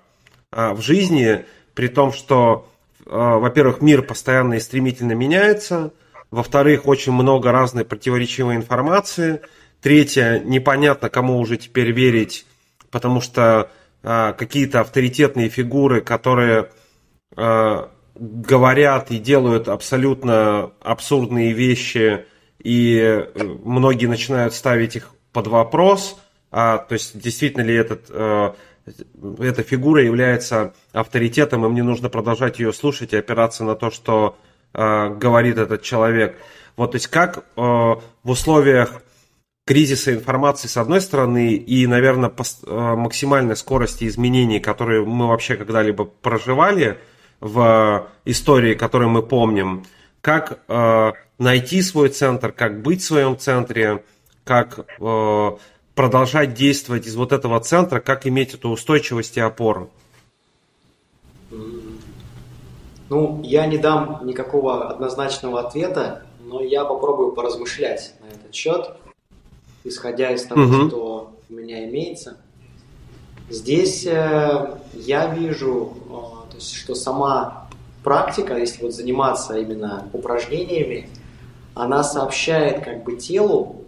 э, 0.52 0.74
в 0.74 0.82
жизни, 0.82 1.46
при 1.74 1.88
том, 1.88 2.14
что 2.14 2.68
а, 3.06 3.38
во-первых, 3.38 3.82
мир 3.82 4.02
постоянно 4.02 4.56
и 4.56 4.60
стремительно 4.60 5.14
меняется, 5.14 5.94
во-вторых, 6.32 6.88
очень 6.88 7.12
много 7.12 7.52
разной 7.52 7.86
противоречивой 7.86 8.56
информации, 8.56 9.42
третье, 9.82 10.40
непонятно, 10.40 11.10
кому 11.10 11.38
уже 11.38 11.58
теперь 11.58 11.92
верить, 11.92 12.46
потому 12.92 13.22
что 13.22 13.70
а, 14.04 14.34
какие-то 14.34 14.82
авторитетные 14.82 15.50
фигуры, 15.50 16.02
которые 16.02 16.70
а, 17.36 17.90
говорят 18.16 19.12
и 19.12 19.18
делают 19.18 19.68
абсолютно 19.68 20.72
абсурдные 20.82 21.52
вещи, 21.52 22.26
и 22.64 22.98
э, 22.98 23.44
многие 23.64 24.08
начинают 24.08 24.54
ставить 24.54 24.96
их 24.96 25.12
под 25.32 25.48
вопрос, 25.48 26.18
а, 26.52 26.78
то 26.78 26.94
есть 26.94 27.20
действительно 27.20 27.64
ли 27.64 27.76
этот, 27.76 28.06
э, 28.10 28.54
эта 29.40 29.64
фигура 29.64 30.04
является 30.04 30.74
авторитетом, 30.92 31.66
и 31.66 31.70
мне 31.70 31.84
нужно 31.84 32.10
продолжать 32.10 32.60
ее 32.60 32.74
слушать 32.74 33.14
и 33.14 33.18
опираться 33.18 33.64
на 33.64 33.76
то, 33.76 33.92
что 33.92 34.38
э, 34.74 35.10
говорит 35.10 35.58
этот 35.58 35.82
человек. 35.82 36.38
Вот, 36.78 36.92
то 36.92 36.96
есть 36.96 37.08
как 37.08 37.40
э, 37.40 37.42
в 37.56 38.02
условиях 38.24 39.02
кризиса 39.66 40.14
информации 40.14 40.68
с 40.68 40.78
одной 40.78 41.02
стороны 41.02 41.54
и, 41.54 41.88
наверное, 41.88 42.30
пост, 42.30 42.64
э, 42.66 42.96
максимальной 42.96 43.56
скорости 43.56 44.08
изменений, 44.08 44.60
которые 44.60 45.06
мы 45.06 45.28
вообще 45.28 45.56
когда-либо 45.56 46.06
проживали 46.06 47.00
в 47.40 48.08
истории, 48.26 48.74
которую 48.74 49.10
мы 49.10 49.22
помним, 49.22 49.86
как 50.24 50.64
э, 50.68 51.12
найти 51.38 51.84
свой 51.84 52.10
центр, 52.10 52.52
как 52.52 52.82
быть 52.82 53.02
в 53.02 53.06
своем 53.06 53.38
центре, 53.38 54.04
как 54.44 54.80
э, 55.00 55.52
продолжать 55.94 56.56
действовать 56.56 57.06
из 57.06 57.16
вот 57.16 57.32
этого 57.32 57.60
центра, 57.60 58.00
как 58.00 58.26
иметь 58.26 58.56
эту 58.56 58.70
устойчивость 58.70 59.38
и 59.38 59.42
опору? 59.42 59.92
Ну, 63.10 63.42
я 63.44 63.68
не 63.68 63.78
дам 63.78 64.22
никакого 64.24 64.90
однозначного 64.90 65.60
ответа, 65.60 66.26
но 66.44 66.64
я 66.64 66.86
попробую 66.86 67.34
поразмышлять 67.34 68.16
на 68.22 68.34
этот 68.34 68.56
счет 68.56 68.96
исходя 69.84 70.32
из 70.32 70.44
того, 70.44 70.62
угу. 70.64 70.88
что 70.88 71.34
у 71.50 71.54
меня 71.54 71.86
имеется. 71.86 72.38
Здесь 73.50 74.06
э, 74.06 74.78
я 74.94 75.28
вижу, 75.28 75.94
э, 76.06 76.52
то 76.52 76.56
есть, 76.56 76.74
что 76.76 76.96
сама 76.96 77.63
практика, 78.04 78.58
если 78.58 78.84
вот 78.84 78.94
заниматься 78.94 79.58
именно 79.58 80.08
упражнениями, 80.14 81.10
она 81.74 82.04
сообщает 82.04 82.84
как 82.84 83.04
бы 83.04 83.16
телу 83.16 83.86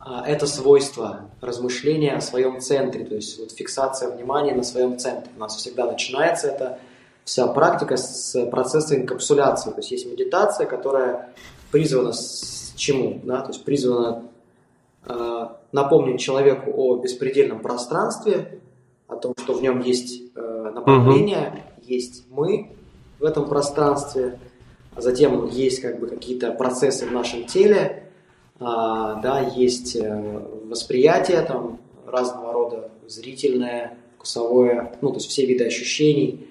э, 0.00 0.10
это 0.26 0.46
свойство 0.46 1.22
размышления 1.40 2.14
о 2.14 2.20
своем 2.20 2.60
центре, 2.60 3.04
то 3.04 3.14
есть 3.14 3.38
вот 3.38 3.52
фиксация 3.52 4.10
внимания 4.10 4.54
на 4.54 4.62
своем 4.62 4.98
центре. 4.98 5.30
У 5.36 5.40
нас 5.40 5.56
всегда 5.56 5.86
начинается 5.86 6.48
это 6.48 6.78
вся 7.24 7.46
практика 7.46 7.96
с 7.96 8.44
процесса 8.46 8.96
инкапсуляции. 8.96 9.70
То 9.70 9.78
есть 9.78 9.90
есть 9.90 10.06
медитация, 10.06 10.66
которая 10.66 11.30
призвана 11.70 12.12
с 12.12 12.72
чему? 12.76 13.20
Да? 13.24 13.40
То 13.40 13.52
есть 13.52 13.64
призвана 13.64 14.24
Э, 15.06 15.48
напомнить 15.72 16.20
человеку 16.20 16.72
о 16.74 16.96
беспредельном 16.96 17.60
пространстве, 17.60 18.60
о 19.06 19.16
том, 19.16 19.34
что 19.36 19.52
в 19.52 19.60
нем 19.60 19.80
есть 19.80 20.22
э, 20.34 20.70
направление, 20.74 21.48
угу. 21.48 21.84
есть 21.86 22.24
мы 22.30 22.70
в 23.24 23.26
этом 23.26 23.48
пространстве, 23.48 24.38
а 24.94 25.00
затем 25.00 25.48
есть 25.48 25.80
как 25.80 25.98
бы 25.98 26.08
какие-то 26.08 26.52
процессы 26.52 27.06
в 27.06 27.10
нашем 27.10 27.46
теле, 27.46 28.10
а, 28.60 29.14
да, 29.22 29.40
есть 29.40 29.96
э, 29.96 30.42
восприятие 30.66 31.40
там 31.40 31.80
разного 32.06 32.52
рода, 32.52 32.90
зрительное, 33.06 33.96
вкусовое, 34.16 34.94
ну, 35.00 35.08
то 35.08 35.14
есть 35.14 35.30
все 35.30 35.46
виды 35.46 35.64
ощущений. 35.64 36.50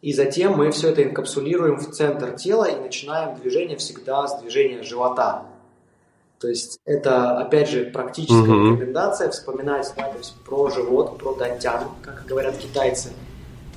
И 0.00 0.12
затем 0.12 0.56
мы 0.56 0.70
все 0.70 0.90
это 0.90 1.02
инкапсулируем 1.02 1.78
в 1.78 1.90
центр 1.90 2.30
тела 2.36 2.66
и 2.66 2.80
начинаем 2.80 3.36
движение 3.36 3.76
всегда 3.76 4.28
с 4.28 4.40
движения 4.40 4.84
живота. 4.84 5.46
То 6.38 6.46
есть 6.46 6.78
это, 6.84 7.40
опять 7.40 7.70
же, 7.70 7.86
практическая 7.86 8.36
mm-hmm. 8.36 8.76
рекомендация 8.76 9.30
вспоминать 9.30 9.92
да, 9.96 10.04
то 10.04 10.18
есть 10.18 10.36
про 10.46 10.70
живот, 10.70 11.18
про 11.18 11.34
дантян, 11.34 11.88
как 12.02 12.24
говорят 12.24 12.56
китайцы. 12.56 13.08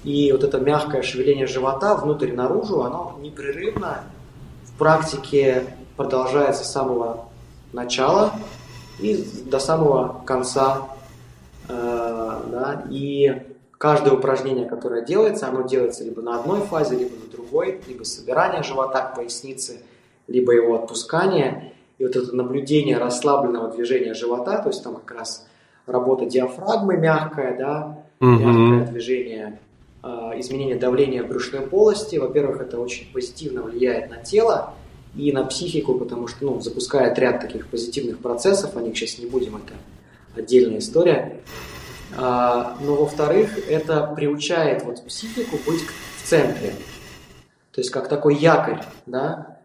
И 0.04 0.32
вот 0.32 0.44
это 0.44 0.60
мягкое 0.60 1.04
шевеление 1.04 1.48
живота 1.48 1.96
внутрь 1.96 2.30
и 2.30 2.34
наружу, 2.34 2.82
оно 2.82 3.18
непрерывно 3.22 4.04
в 4.64 4.78
практике 4.78 5.76
продолжается 5.96 6.64
с 6.64 6.72
самого 6.72 7.30
начала 7.74 8.34
и 9.00 9.24
до 9.46 9.60
самого 9.60 10.24
конца. 10.26 10.88
Э, 11.68 12.40
да, 12.52 12.84
и 12.90 13.44
каждое 13.78 14.14
упражнение, 14.14 14.68
которое 14.68 15.06
делается, 15.06 15.48
оно 15.48 15.62
делается 15.62 16.04
либо 16.04 16.22
на 16.22 16.40
одной 16.40 16.62
фазе, 16.62 16.96
либо 16.96 17.16
на 17.16 17.32
другой, 17.32 17.82
либо 17.88 18.04
собирание 18.04 18.64
живота 18.64 19.02
к 19.02 19.16
пояснице, 19.16 19.82
либо 20.28 20.54
его 20.54 20.76
отпускание. 20.76 21.74
И 22.00 22.06
вот 22.06 22.16
это 22.16 22.36
наблюдение 22.36 22.98
расслабленного 22.98 23.70
движения 23.70 24.16
живота, 24.16 24.58
то 24.58 24.70
есть 24.70 24.84
там 24.84 24.96
как 24.96 25.18
раз 25.18 25.48
работа 25.86 26.26
диафрагмы 26.26 26.98
мягкая, 26.98 27.58
да, 27.58 28.04
угу. 28.20 28.30
мягкое 28.32 28.92
движение, 28.92 29.60
изменение 30.04 30.76
давления 30.76 31.24
в 31.24 31.28
брюшной 31.28 31.62
полости. 31.62 32.16
Во-первых, 32.16 32.62
это 32.62 32.80
очень 32.80 33.12
позитивно 33.12 33.62
влияет 33.62 34.10
на 34.10 34.18
тело 34.18 34.74
и 35.16 35.32
на 35.32 35.46
психику, 35.46 35.96
потому 35.96 36.28
что 36.28 36.46
ну, 36.46 36.62
запускает 36.62 37.20
ряд 37.20 37.42
таких 37.42 37.68
позитивных 37.68 38.20
процессов, 38.20 38.76
о 38.76 38.82
них 38.82 38.98
сейчас 38.98 39.20
не 39.20 39.26
будем, 39.26 39.58
это 39.58 39.74
отдельная 40.36 40.80
история. 40.80 41.42
А, 42.18 42.78
но 42.82 42.96
во-вторых, 42.96 43.70
это 43.70 44.12
приучает 44.16 44.84
вот 44.84 45.04
психику 45.06 45.58
быть 45.66 45.82
в 45.82 46.28
центре. 46.28 46.74
То 47.72 47.80
есть 47.80 47.90
как 47.90 48.10
такой 48.10 48.36
якорь, 48.36 48.82
да, 49.06 49.60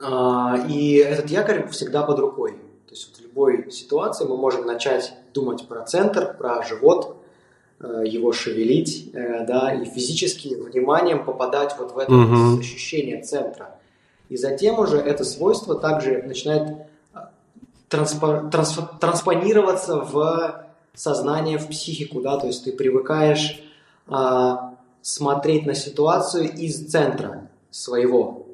а, 0.00 0.64
и 0.68 0.96
этот 0.96 1.30
якорь 1.30 1.68
всегда 1.68 2.02
под 2.02 2.18
рукой. 2.18 2.52
То 2.86 2.90
есть 2.90 3.16
в 3.16 3.22
любой 3.22 3.70
ситуации 3.70 4.24
мы 4.24 4.36
можем 4.36 4.66
начать 4.66 5.14
думать 5.32 5.66
про 5.68 5.82
центр, 5.82 6.36
про 6.36 6.62
живот, 6.62 7.23
его 7.80 8.32
шевелить, 8.32 9.10
э, 9.12 9.44
да, 9.46 9.74
и 9.74 9.84
физически 9.84 10.54
вниманием 10.54 11.24
попадать 11.24 11.74
вот 11.78 11.92
в 11.92 11.98
это 11.98 12.12
угу. 12.12 12.60
ощущение 12.60 13.22
центра. 13.22 13.78
И 14.28 14.36
затем 14.36 14.78
уже 14.78 14.98
это 14.98 15.24
свойство 15.24 15.74
также 15.74 16.22
начинает 16.22 16.68
э, 17.14 17.18
транспо, 17.88 18.48
трансф, 18.50 18.98
транспонироваться 19.00 19.96
в 19.96 20.64
сознание, 20.94 21.58
в 21.58 21.68
психику, 21.68 22.20
да, 22.20 22.38
то 22.38 22.46
есть 22.46 22.64
ты 22.64 22.72
привыкаешь 22.72 23.60
а, 24.06 24.76
смотреть 25.02 25.66
на 25.66 25.74
ситуацию 25.74 26.52
из 26.52 26.86
центра 26.86 27.50
своего, 27.70 28.46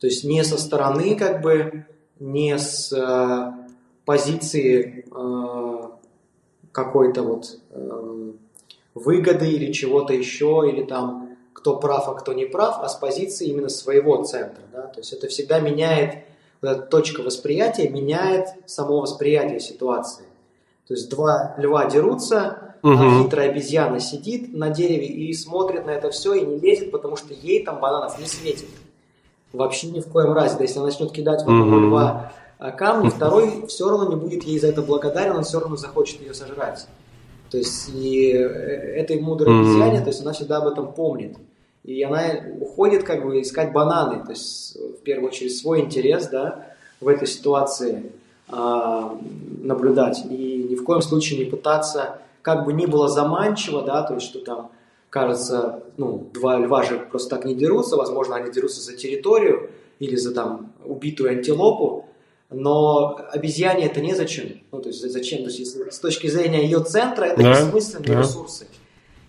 то 0.00 0.08
есть 0.08 0.24
не 0.24 0.42
со 0.44 0.58
стороны, 0.58 1.14
как 1.14 1.40
бы, 1.40 1.86
не 2.20 2.58
с 2.58 2.92
э, 2.92 3.52
позиции 4.04 5.06
э, 5.10 5.88
какой-то 6.72 7.22
вот 7.22 7.58
э, 7.70 8.32
выгоды 8.94 9.50
или 9.50 9.72
чего-то 9.72 10.12
еще, 10.12 10.64
или 10.68 10.84
там 10.84 11.36
кто 11.52 11.76
прав, 11.76 12.08
а 12.08 12.14
кто 12.14 12.32
не 12.32 12.44
прав, 12.44 12.78
а 12.80 12.88
с 12.88 12.94
позиции 12.94 13.48
именно 13.48 13.68
своего 13.68 14.22
центра. 14.22 14.62
Да? 14.72 14.82
То 14.82 15.00
есть 15.00 15.12
это 15.12 15.28
всегда 15.28 15.60
меняет, 15.60 16.24
вот 16.60 16.70
эта 16.70 16.82
точка 16.82 17.22
восприятия 17.22 17.88
меняет 17.88 18.48
само 18.66 19.00
восприятие 19.00 19.60
ситуации. 19.60 20.24
То 20.86 20.94
есть 20.94 21.08
два 21.08 21.54
льва 21.56 21.86
дерутся, 21.86 22.76
угу. 22.82 22.92
а 22.92 23.22
хитрая 23.22 23.50
обезьяна 23.50 24.00
сидит 24.00 24.52
на 24.52 24.70
дереве 24.70 25.06
и 25.06 25.32
смотрит 25.32 25.86
на 25.86 25.90
это 25.90 26.10
все 26.10 26.34
и 26.34 26.44
не 26.44 26.58
лезет, 26.58 26.90
потому 26.90 27.16
что 27.16 27.32
ей 27.32 27.64
там 27.64 27.80
бананов 27.80 28.18
не 28.18 28.26
светит. 28.26 28.68
Вообще 29.52 29.86
ни 29.86 30.00
в 30.00 30.08
коем 30.08 30.32
разе. 30.32 30.56
Да 30.56 30.64
если 30.64 30.78
она 30.78 30.86
начнет 30.86 31.12
кидать 31.12 31.40
в 31.44 31.48
одного 31.48 31.76
mm-hmm. 31.76 31.88
льва 31.88 32.32
а, 32.58 32.70
камни, 32.72 33.08
второй 33.08 33.66
все 33.68 33.88
равно 33.88 34.10
не 34.10 34.16
будет 34.16 34.42
ей 34.44 34.58
за 34.58 34.66
это 34.66 34.82
благодарен, 34.82 35.36
он 35.36 35.44
все 35.44 35.60
равно 35.60 35.76
захочет 35.76 36.20
ее 36.20 36.34
сожрать. 36.34 36.86
То 37.54 37.58
есть 37.58 37.90
и 37.94 38.32
э, 38.32 38.96
этой 38.96 39.20
мудрой 39.20 39.54
mm-hmm. 39.54 39.60
обезьяне, 39.60 40.00
то 40.00 40.08
есть 40.08 40.22
она 40.22 40.32
всегда 40.32 40.56
об 40.56 40.66
этом 40.66 40.92
помнит. 40.92 41.36
И 41.84 42.02
она 42.02 42.20
уходит 42.60 43.04
как 43.04 43.24
бы 43.24 43.40
искать 43.40 43.72
бананы, 43.72 44.24
то 44.24 44.32
есть 44.32 44.76
в 44.76 45.04
первую 45.04 45.28
очередь 45.28 45.56
свой 45.56 45.82
интерес, 45.82 46.26
да, 46.26 46.66
в 47.00 47.06
этой 47.06 47.28
ситуации 47.28 48.10
а, 48.48 49.16
наблюдать. 49.62 50.24
И 50.28 50.66
ни 50.68 50.74
в 50.74 50.82
коем 50.82 51.00
случае 51.00 51.44
не 51.44 51.44
пытаться, 51.44 52.18
как 52.42 52.64
бы 52.64 52.72
ни 52.72 52.86
было 52.86 53.08
заманчиво, 53.08 53.82
да, 53.82 54.02
то 54.02 54.14
есть 54.14 54.26
что 54.26 54.40
там 54.40 54.72
кажется, 55.08 55.84
ну, 55.96 56.26
два 56.34 56.58
льва 56.58 56.82
же 56.82 57.06
просто 57.08 57.36
так 57.36 57.44
не 57.44 57.54
дерутся, 57.54 57.94
возможно, 57.96 58.34
они 58.34 58.50
дерутся 58.50 58.80
за 58.80 58.96
территорию 58.96 59.70
или 60.00 60.16
за 60.16 60.34
там 60.34 60.72
убитую 60.84 61.30
антилопу, 61.30 62.06
но 62.54 63.20
обезьяне 63.32 63.86
это 63.86 64.00
незачем. 64.00 64.62
Ну, 64.72 64.80
то 64.80 64.88
есть 64.88 65.00
зачем? 65.10 65.38
То 65.40 65.46
есть 65.46 65.58
если, 65.58 65.90
с 65.90 65.98
точки 65.98 66.26
зрения 66.28 66.64
ее 66.64 66.80
центра 66.80 67.24
это 67.24 67.42
да, 67.42 67.50
бессмысленные 67.50 68.14
да. 68.14 68.20
ресурсы. 68.20 68.66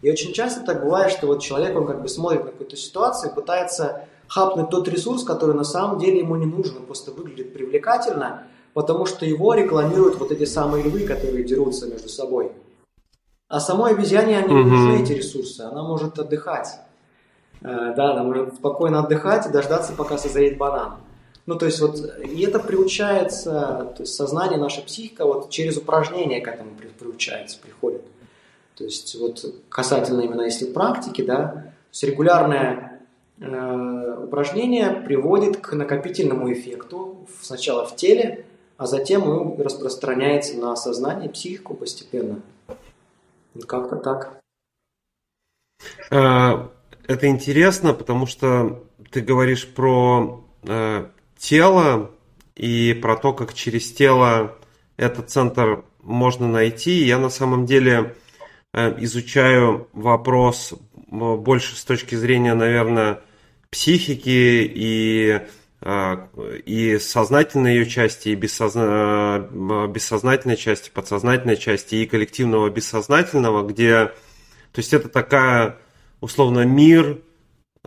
И 0.02 0.12
очень 0.12 0.34
часто 0.34 0.62
так 0.62 0.84
бывает, 0.84 1.12
что 1.12 1.28
вот 1.28 1.42
человек, 1.42 1.76
он 1.76 1.88
как 1.88 2.02
бы 2.02 2.08
смотрит 2.08 2.46
на 2.46 2.52
какую-то 2.52 2.76
ситуацию 2.76 3.34
пытается 3.34 4.06
хапнуть 4.28 4.70
тот 4.70 4.88
ресурс, 4.88 5.24
который 5.24 5.56
на 5.56 5.64
самом 5.64 6.00
деле 6.00 6.20
ему 6.20 6.36
не 6.36 6.46
нужен, 6.46 6.78
он 6.78 6.86
просто 6.86 7.12
выглядит 7.12 7.54
привлекательно, 7.54 8.44
потому 8.74 9.06
что 9.06 9.26
его 9.26 9.54
рекламируют 9.54 10.20
вот 10.20 10.32
эти 10.32 10.46
самые 10.46 10.84
львы, 10.84 11.02
которые 11.02 11.44
дерутся 11.44 11.88
между 11.88 12.10
собой. 12.10 12.52
А 13.48 13.60
самой 13.60 13.94
обезьяне 13.94 14.38
они 14.38 14.54
угу. 14.54 14.70
нужны, 14.70 15.04
эти 15.04 15.14
ресурсы. 15.14 15.62
Она 15.62 15.84
может 15.84 16.18
отдыхать. 16.18 16.68
Э, 17.62 17.94
да, 17.96 18.12
она 18.12 18.24
может 18.24 18.56
спокойно 18.56 19.00
отдыхать 19.00 19.46
и 19.48 19.52
дождаться, 19.52 19.94
пока 19.94 20.18
созреет 20.18 20.58
банан. 20.58 20.96
Ну, 21.46 21.56
то 21.56 21.68
есть 21.68 21.80
вот, 21.80 21.98
и 22.24 22.41
это 22.43 22.60
приучается, 22.60 23.93
то 23.96 23.98
есть 24.00 24.16
сознание, 24.16 24.58
наша 24.58 24.82
психика 24.82 25.26
вот 25.26 25.52
через 25.52 25.78
упражнения 25.78 26.41
к 26.41 26.48
этому 26.48 26.72
приучается, 26.98 27.60
приходит. 27.60 28.02
То 28.76 28.84
есть 28.84 29.16
вот 29.16 29.46
касательно 29.70 30.22
именно 30.22 30.41
если 30.41 30.66
практики, 30.66 31.22
да, 31.22 31.48
то 31.48 31.72
есть 31.91 32.04
регулярное 32.04 33.02
э, 33.39 34.24
упражнение 34.24 34.89
приводит 34.89 35.58
к 35.58 35.74
накопительному 35.74 36.52
эффекту 36.52 37.28
сначала 37.41 37.86
в 37.86 37.96
теле, 37.96 38.46
а 38.78 38.88
затем 38.88 39.30
он 39.30 39.62
распространяется 39.62 40.58
на 40.58 40.76
сознание, 40.76 41.30
психику 41.30 41.76
постепенно. 41.76 42.41
Как-то 43.68 43.96
так. 43.96 44.41
А, 46.12 46.70
это 47.08 47.28
интересно, 47.28 47.93
потому 47.93 48.26
что 48.26 48.84
ты 49.12 49.22
говоришь 49.22 49.68
про 49.68 50.43
э, 50.64 51.06
тело 51.46 52.12
и 52.56 52.98
про 53.00 53.16
то, 53.16 53.34
как 53.34 53.54
через 53.54 53.91
тело 53.91 54.58
этот 54.98 55.30
центр 55.30 55.86
можно 56.02 56.48
найти. 56.48 57.04
Я 57.04 57.20
на 57.20 57.30
самом 57.30 57.66
деле 57.66 58.16
э, 58.74 58.96
изучаю 59.04 59.88
вопрос 59.93 60.74
больше 61.08 61.76
с 61.76 61.84
точки 61.86 62.16
зрения, 62.16 62.56
наверное, 62.56 63.22
психики 63.70 64.72
и, 64.74 65.41
э, 65.82 66.28
и 66.66 66.98
сознательной 66.98 67.76
ее 67.76 67.86
части, 67.86 68.30
и 68.30 68.36
бессозна... 68.36 69.48
Э, 69.52 69.88
бессознательной 69.88 70.58
части, 70.58 70.89
подсознательной 70.89 71.58
части, 71.58 71.96
и 71.96 72.08
коллективного 72.08 72.70
бессознательного, 72.70 73.68
где... 73.68 74.12
То 74.72 74.80
есть 74.80 74.93
это 74.93 75.10
такая, 75.10 75.78
условно, 76.22 76.66
мир. 76.66 77.22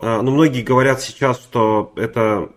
Ну, 0.01 0.31
многие 0.31 0.61
говорят 0.61 1.01
сейчас, 1.01 1.37
что 1.37 1.93
это 1.97 2.53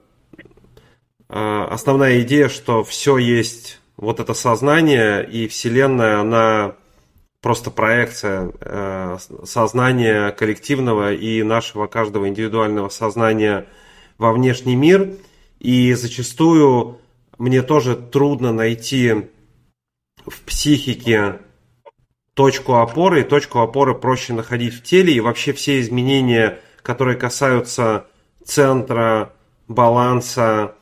основная 1.35 2.21
идея, 2.21 2.49
что 2.49 2.85
все 2.85 3.17
есть 3.17 3.81
вот 3.97 4.21
это 4.21 4.35
сознание 4.35 5.25
и 5.25 5.49
Вселенная, 5.49 6.21
она 6.21 6.75
просто 7.41 7.71
проекция 7.71 8.53
э, 8.61 9.19
сознания 9.45 10.31
коллективного 10.31 11.13
и 11.13 11.43
нашего 11.43 11.87
каждого 11.87 12.29
индивидуального 12.29 12.89
сознания 12.89 13.67
во 14.19 14.33
внешний 14.33 14.77
мир. 14.77 15.15
И 15.59 15.93
зачастую 15.95 17.01
мне 17.39 17.63
тоже 17.63 17.97
трудно 17.97 18.53
найти 18.53 19.29
в 20.27 20.41
психике 20.43 21.41
точку 22.35 22.75
опоры, 22.75 23.21
и 23.21 23.25
точку 23.25 23.59
опоры 23.59 23.95
проще 23.95 24.33
находить 24.33 24.75
в 24.75 24.83
теле, 24.83 25.13
и 25.13 25.21
вообще 25.21 25.53
все 25.53 25.81
изменения, 25.81 26.61
которые 26.83 27.17
касаются 27.17 28.07
центра, 28.45 29.33
баланса 29.69 30.75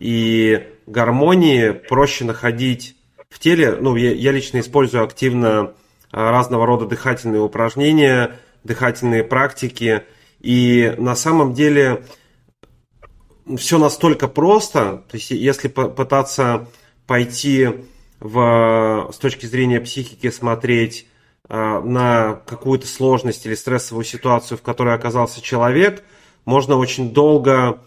и 0.00 0.66
гармонии 0.86 1.70
проще 1.70 2.24
находить 2.24 2.96
в 3.28 3.38
теле. 3.38 3.76
Ну, 3.78 3.94
я, 3.94 4.12
я 4.12 4.32
лично 4.32 4.58
использую 4.58 5.04
активно 5.04 5.74
а, 6.10 6.30
разного 6.32 6.66
рода 6.66 6.86
дыхательные 6.86 7.42
упражнения, 7.42 8.38
дыхательные 8.64 9.22
практики. 9.22 10.02
И 10.40 10.94
на 10.98 11.14
самом 11.14 11.52
деле 11.52 12.04
все 13.56 13.78
настолько 13.78 14.26
просто. 14.26 15.04
То 15.08 15.16
есть, 15.16 15.30
если 15.30 15.68
пытаться 15.68 16.66
пойти 17.06 17.68
в, 18.18 19.10
с 19.12 19.16
точки 19.18 19.46
зрения 19.46 19.80
психики 19.80 20.30
смотреть 20.30 21.06
э, 21.48 21.80
на 21.80 22.40
какую-то 22.46 22.86
сложность 22.86 23.44
или 23.46 23.54
стрессовую 23.54 24.04
ситуацию, 24.04 24.56
в 24.56 24.62
которой 24.62 24.94
оказался 24.94 25.42
человек, 25.42 26.04
можно 26.44 26.76
очень 26.76 27.12
долго 27.12 27.82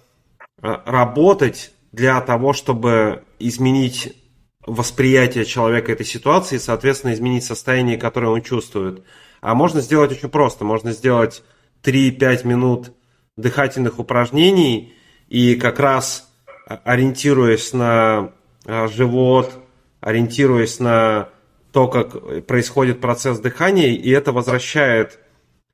работать 0.61 1.72
для 1.93 2.19
того, 2.19 2.51
чтобы 2.51 3.23
изменить 3.39 4.17
восприятие 4.65 5.45
человека 5.45 5.91
этой 5.91 6.05
ситуации 6.05 6.55
и, 6.55 6.59
соответственно, 6.59 7.13
изменить 7.13 7.45
состояние, 7.45 7.97
которое 7.97 8.27
он 8.27 8.41
чувствует. 8.41 9.03
А 9.41 9.53
можно 9.55 9.79
сделать 9.79 10.11
очень 10.11 10.29
просто. 10.29 10.65
Можно 10.65 10.91
сделать 10.91 11.43
3-5 11.83 12.47
минут 12.47 12.91
дыхательных 13.37 13.99
упражнений 13.99 14.93
и 15.29 15.55
как 15.55 15.79
раз 15.79 16.29
ориентируясь 16.65 17.73
на 17.73 18.31
а, 18.65 18.87
живот, 18.87 19.53
ориентируясь 19.99 20.79
на 20.79 21.29
то, 21.71 21.87
как 21.87 22.45
происходит 22.45 23.01
процесс 23.01 23.39
дыхания, 23.39 23.89
и 23.89 24.09
это 24.11 24.31
возвращает 24.31 25.19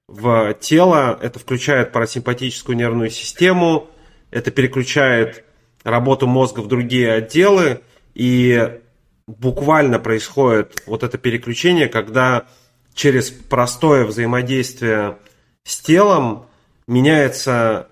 в 0.08 0.56
тело, 0.56 1.18
это 1.22 1.38
включает 1.38 1.92
парасимпатическую 1.92 2.76
нервную 2.76 3.12
систему, 3.12 3.88
это 4.32 4.50
переключает 4.50 5.44
работу 5.84 6.28
мозга 6.28 6.60
в 6.60 6.68
другие 6.68 7.12
отделы, 7.14 7.82
и 8.14 8.80
буквально 9.28 10.00
происходит 10.00 10.84
вот 10.86 11.04
это 11.04 11.18
переключение, 11.18 11.88
когда 11.88 12.46
через 12.94 13.30
простое 13.30 14.06
взаимодействие 14.06 15.18
с 15.64 15.80
телом 15.80 16.48
меняется 16.88 17.88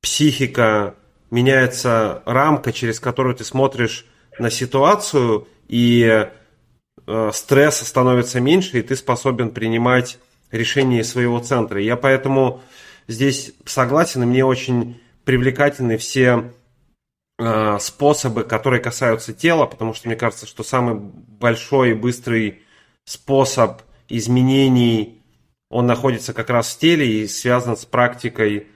психика, 0.00 0.94
меняется 1.30 2.22
рамка, 2.26 2.72
через 2.72 3.00
которую 3.00 3.34
ты 3.34 3.44
смотришь 3.44 4.06
на 4.38 4.50
ситуацию, 4.50 5.48
и 5.68 6.28
э, 7.06 7.30
стресса 7.32 7.84
становится 7.84 8.40
меньше, 8.40 8.78
и 8.78 8.82
ты 8.82 8.96
способен 8.96 9.50
принимать 9.50 10.18
решения 10.50 11.02
своего 11.02 11.38
центра. 11.40 11.80
Я 11.80 11.96
поэтому 11.96 12.60
здесь 13.08 13.52
согласен, 13.64 14.22
и 14.22 14.26
мне 14.26 14.44
очень 14.44 15.00
привлекательны 15.24 15.96
все 15.96 16.52
способы, 17.80 18.44
которые 18.44 18.80
касаются 18.80 19.32
тела, 19.32 19.66
потому 19.66 19.94
что 19.94 20.08
мне 20.08 20.16
кажется, 20.16 20.46
что 20.46 20.62
самый 20.62 20.94
большой 20.94 21.90
и 21.90 21.94
быстрый 21.94 22.62
способ 23.04 23.82
изменений, 24.08 25.22
он 25.70 25.86
находится 25.86 26.32
как 26.32 26.50
раз 26.50 26.74
в 26.74 26.78
теле 26.78 27.22
и 27.22 27.26
связан 27.26 27.76
с 27.76 27.84
практикой, 27.84 28.66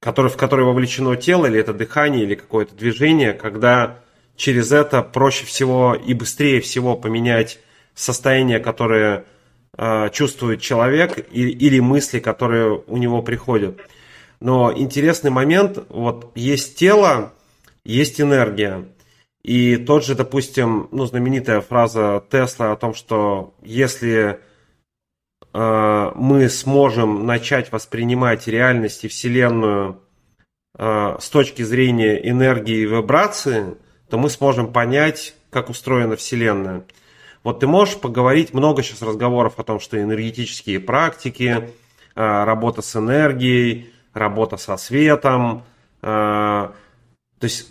который, 0.00 0.30
в 0.30 0.36
которой 0.36 0.66
вовлечено 0.66 1.16
тело, 1.16 1.46
или 1.46 1.58
это 1.58 1.72
дыхание, 1.72 2.24
или 2.24 2.34
какое-то 2.34 2.74
движение, 2.74 3.32
когда 3.32 4.00
через 4.36 4.72
это 4.72 5.02
проще 5.02 5.46
всего 5.46 5.94
и 5.94 6.12
быстрее 6.12 6.60
всего 6.60 6.96
поменять 6.96 7.58
состояние, 7.94 8.58
которое 8.58 9.24
э, 9.76 10.10
чувствует 10.12 10.60
человек, 10.60 11.18
и, 11.30 11.48
или 11.48 11.80
мысли, 11.80 12.18
которые 12.20 12.82
у 12.86 12.96
него 12.96 13.22
приходят. 13.22 13.80
Но 14.44 14.70
интересный 14.76 15.30
момент, 15.30 15.78
вот 15.88 16.32
есть 16.34 16.76
тело, 16.76 17.32
есть 17.82 18.20
энергия. 18.20 18.84
И 19.42 19.78
тот 19.78 20.04
же, 20.04 20.14
допустим, 20.14 20.86
ну, 20.92 21.06
знаменитая 21.06 21.62
фраза 21.62 22.22
Тесла 22.30 22.72
о 22.72 22.76
том, 22.76 22.92
что 22.92 23.54
если 23.62 24.38
э, 25.54 26.12
мы 26.14 26.50
сможем 26.50 27.24
начать 27.24 27.72
воспринимать 27.72 28.46
реальность 28.46 29.04
и 29.04 29.08
Вселенную 29.08 30.02
э, 30.76 31.16
с 31.18 31.30
точки 31.30 31.62
зрения 31.62 32.28
энергии 32.28 32.82
и 32.82 32.84
вибрации, 32.84 33.78
то 34.10 34.18
мы 34.18 34.28
сможем 34.28 34.74
понять, 34.74 35.34
как 35.48 35.70
устроена 35.70 36.16
Вселенная. 36.16 36.84
Вот 37.44 37.60
ты 37.60 37.66
можешь 37.66 37.96
поговорить, 37.96 38.52
много 38.52 38.82
сейчас 38.82 39.00
разговоров 39.00 39.54
о 39.56 39.64
том, 39.64 39.80
что 39.80 39.98
энергетические 39.98 40.80
практики, 40.80 41.70
э, 42.14 42.44
работа 42.44 42.82
с 42.82 42.94
энергией, 42.94 43.93
работа 44.14 44.56
со 44.56 44.76
светом. 44.76 45.64
Э, 46.02 46.70
то 47.38 47.44
есть 47.44 47.70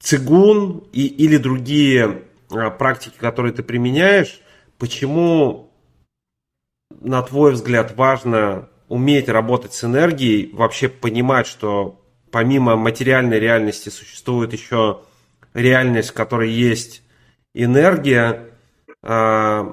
цигун 0.00 0.84
и, 0.92 1.06
или 1.06 1.38
другие 1.38 2.24
э, 2.50 2.70
практики, 2.70 3.16
которые 3.18 3.54
ты 3.54 3.62
применяешь, 3.62 4.40
почему, 4.78 5.70
на 7.00 7.22
твой 7.22 7.52
взгляд, 7.52 7.96
важно 7.96 8.68
уметь 8.88 9.28
работать 9.28 9.72
с 9.72 9.84
энергией, 9.84 10.50
вообще 10.52 10.88
понимать, 10.88 11.46
что 11.46 12.00
помимо 12.30 12.76
материальной 12.76 13.38
реальности 13.38 13.88
существует 13.88 14.52
еще 14.52 15.00
реальность, 15.54 16.10
в 16.10 16.14
которой 16.14 16.50
есть 16.50 17.02
энергия, 17.54 18.50
э, 19.02 19.72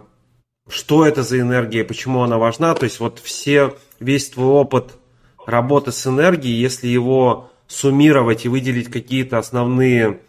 что 0.70 1.06
это 1.06 1.24
за 1.24 1.39
энергия, 1.39 1.84
почему 1.84 2.22
она 2.22 2.38
важна. 2.38 2.74
То 2.76 2.86
есть 2.86 2.99
вот 2.99 3.20
все, 3.20 3.76
весь 4.02 4.30
твой 4.30 4.47
опыт 4.47 4.97
работы 5.45 5.91
с 5.91 6.06
энергией, 6.06 6.60
если 6.60 6.88
его 6.88 7.49
суммировать 7.68 8.45
и 8.45 8.49
выделить 8.49 8.91
какие-то 8.91 9.38
основные 9.38 10.20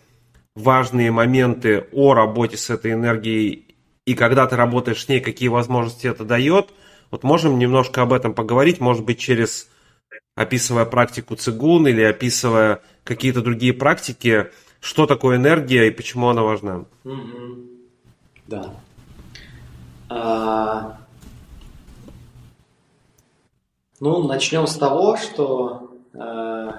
важные 0.55 1.11
моменты 1.11 1.87
о 1.93 2.15
работе 2.15 2.57
с 2.57 2.71
этой 2.71 2.93
энергией 2.93 3.73
и 4.05 4.15
когда 4.15 4.47
ты 4.47 4.57
работаешь 4.57 5.05
с 5.05 5.09
ней, 5.09 5.21
какие 5.21 5.49
возможности 5.49 6.07
это 6.07 6.25
дает. 6.25 6.71
Вот 7.11 7.23
можем 7.23 7.59
немножко 7.59 8.03
об 8.03 8.13
этом 8.13 8.35
поговорить, 8.35 8.81
может 8.81 9.05
быть, 9.05 9.19
через 9.19 9.69
описывая 10.35 10.87
практику 10.87 11.37
цигун 11.37 11.87
или 11.87 12.03
описывая 12.03 12.81
какие-то 13.05 13.43
другие 13.43 13.73
практики, 13.73 14.51
что 14.81 15.07
такое 15.07 15.37
энергия 15.37 15.89
и 15.89 15.91
почему 15.91 16.29
она 16.29 16.43
важна. 16.43 16.85
Да. 18.47 18.75
А... 20.09 21.02
Ну, 24.05 24.21
начнем 24.25 24.67
с 24.67 24.75
того, 24.75 25.17
что 25.17 25.93
э, 26.13 26.71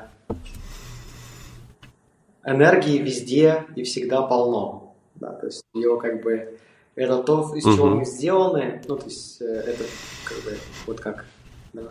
энергии 2.43 2.97
везде 2.97 3.63
и 3.77 3.83
всегда 3.83 4.23
полно. 4.23 4.93
Да, 5.15 5.31
то 5.31 5.45
есть 5.45 5.63
ее 5.73 5.97
как 6.01 6.21
бы 6.21 6.59
это 6.95 7.23
то, 7.23 7.49
из 7.55 7.63
чего 7.63 7.87
мы 7.87 8.03
сделаны. 8.03 8.81
Ну, 8.89 8.97
то 8.97 9.05
есть 9.05 9.41
э, 9.41 9.45
это 9.45 9.85
как 10.25 10.37
бы 10.43 10.57
вот 10.85 10.99
как 10.99 11.23
да, 11.71 11.83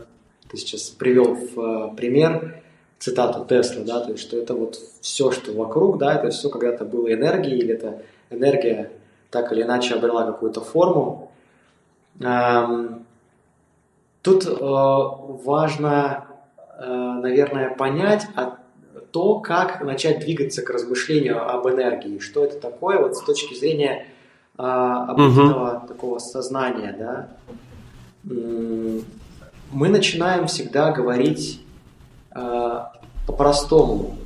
ты 0.50 0.58
сейчас 0.58 0.82
привел 0.90 1.34
в 1.34 1.58
э, 1.58 1.96
пример 1.96 2.62
цитату 2.98 3.46
Тесла, 3.46 3.84
да, 3.84 4.00
то 4.00 4.10
есть, 4.10 4.22
что 4.24 4.36
это 4.36 4.52
вот 4.52 4.78
все, 5.00 5.30
что 5.30 5.54
вокруг, 5.54 5.96
да, 5.96 6.16
это 6.16 6.28
все 6.28 6.50
когда-то 6.50 6.84
было 6.84 7.10
энергией, 7.10 7.56
или 7.56 7.72
это 7.72 8.02
энергия 8.28 8.92
так 9.30 9.50
или 9.50 9.62
иначе 9.62 9.94
обрела 9.94 10.26
какую-то 10.26 10.60
форму. 10.60 11.32
Эм, 12.20 13.01
тут 14.22 14.46
э, 14.46 14.54
важно, 14.58 16.24
э, 16.78 16.86
наверное, 16.86 17.74
понять 17.74 18.26
то, 19.10 19.40
как 19.40 19.82
начать 19.82 20.20
двигаться 20.20 20.62
к 20.62 20.70
размышлению 20.70 21.48
об 21.48 21.68
энергии, 21.68 22.18
что 22.18 22.44
это 22.44 22.58
такое 22.58 22.98
вот 22.98 23.16
с 23.16 23.22
точки 23.22 23.54
зрения 23.54 24.06
э, 24.56 24.62
обычного 24.62 25.76
угу. 25.76 25.86
такого 25.86 26.18
сознания, 26.18 26.96
да. 26.98 27.28
Мы 28.24 29.88
начинаем 29.88 30.46
всегда 30.46 30.92
говорить 30.92 31.60
по-простому 33.26 34.16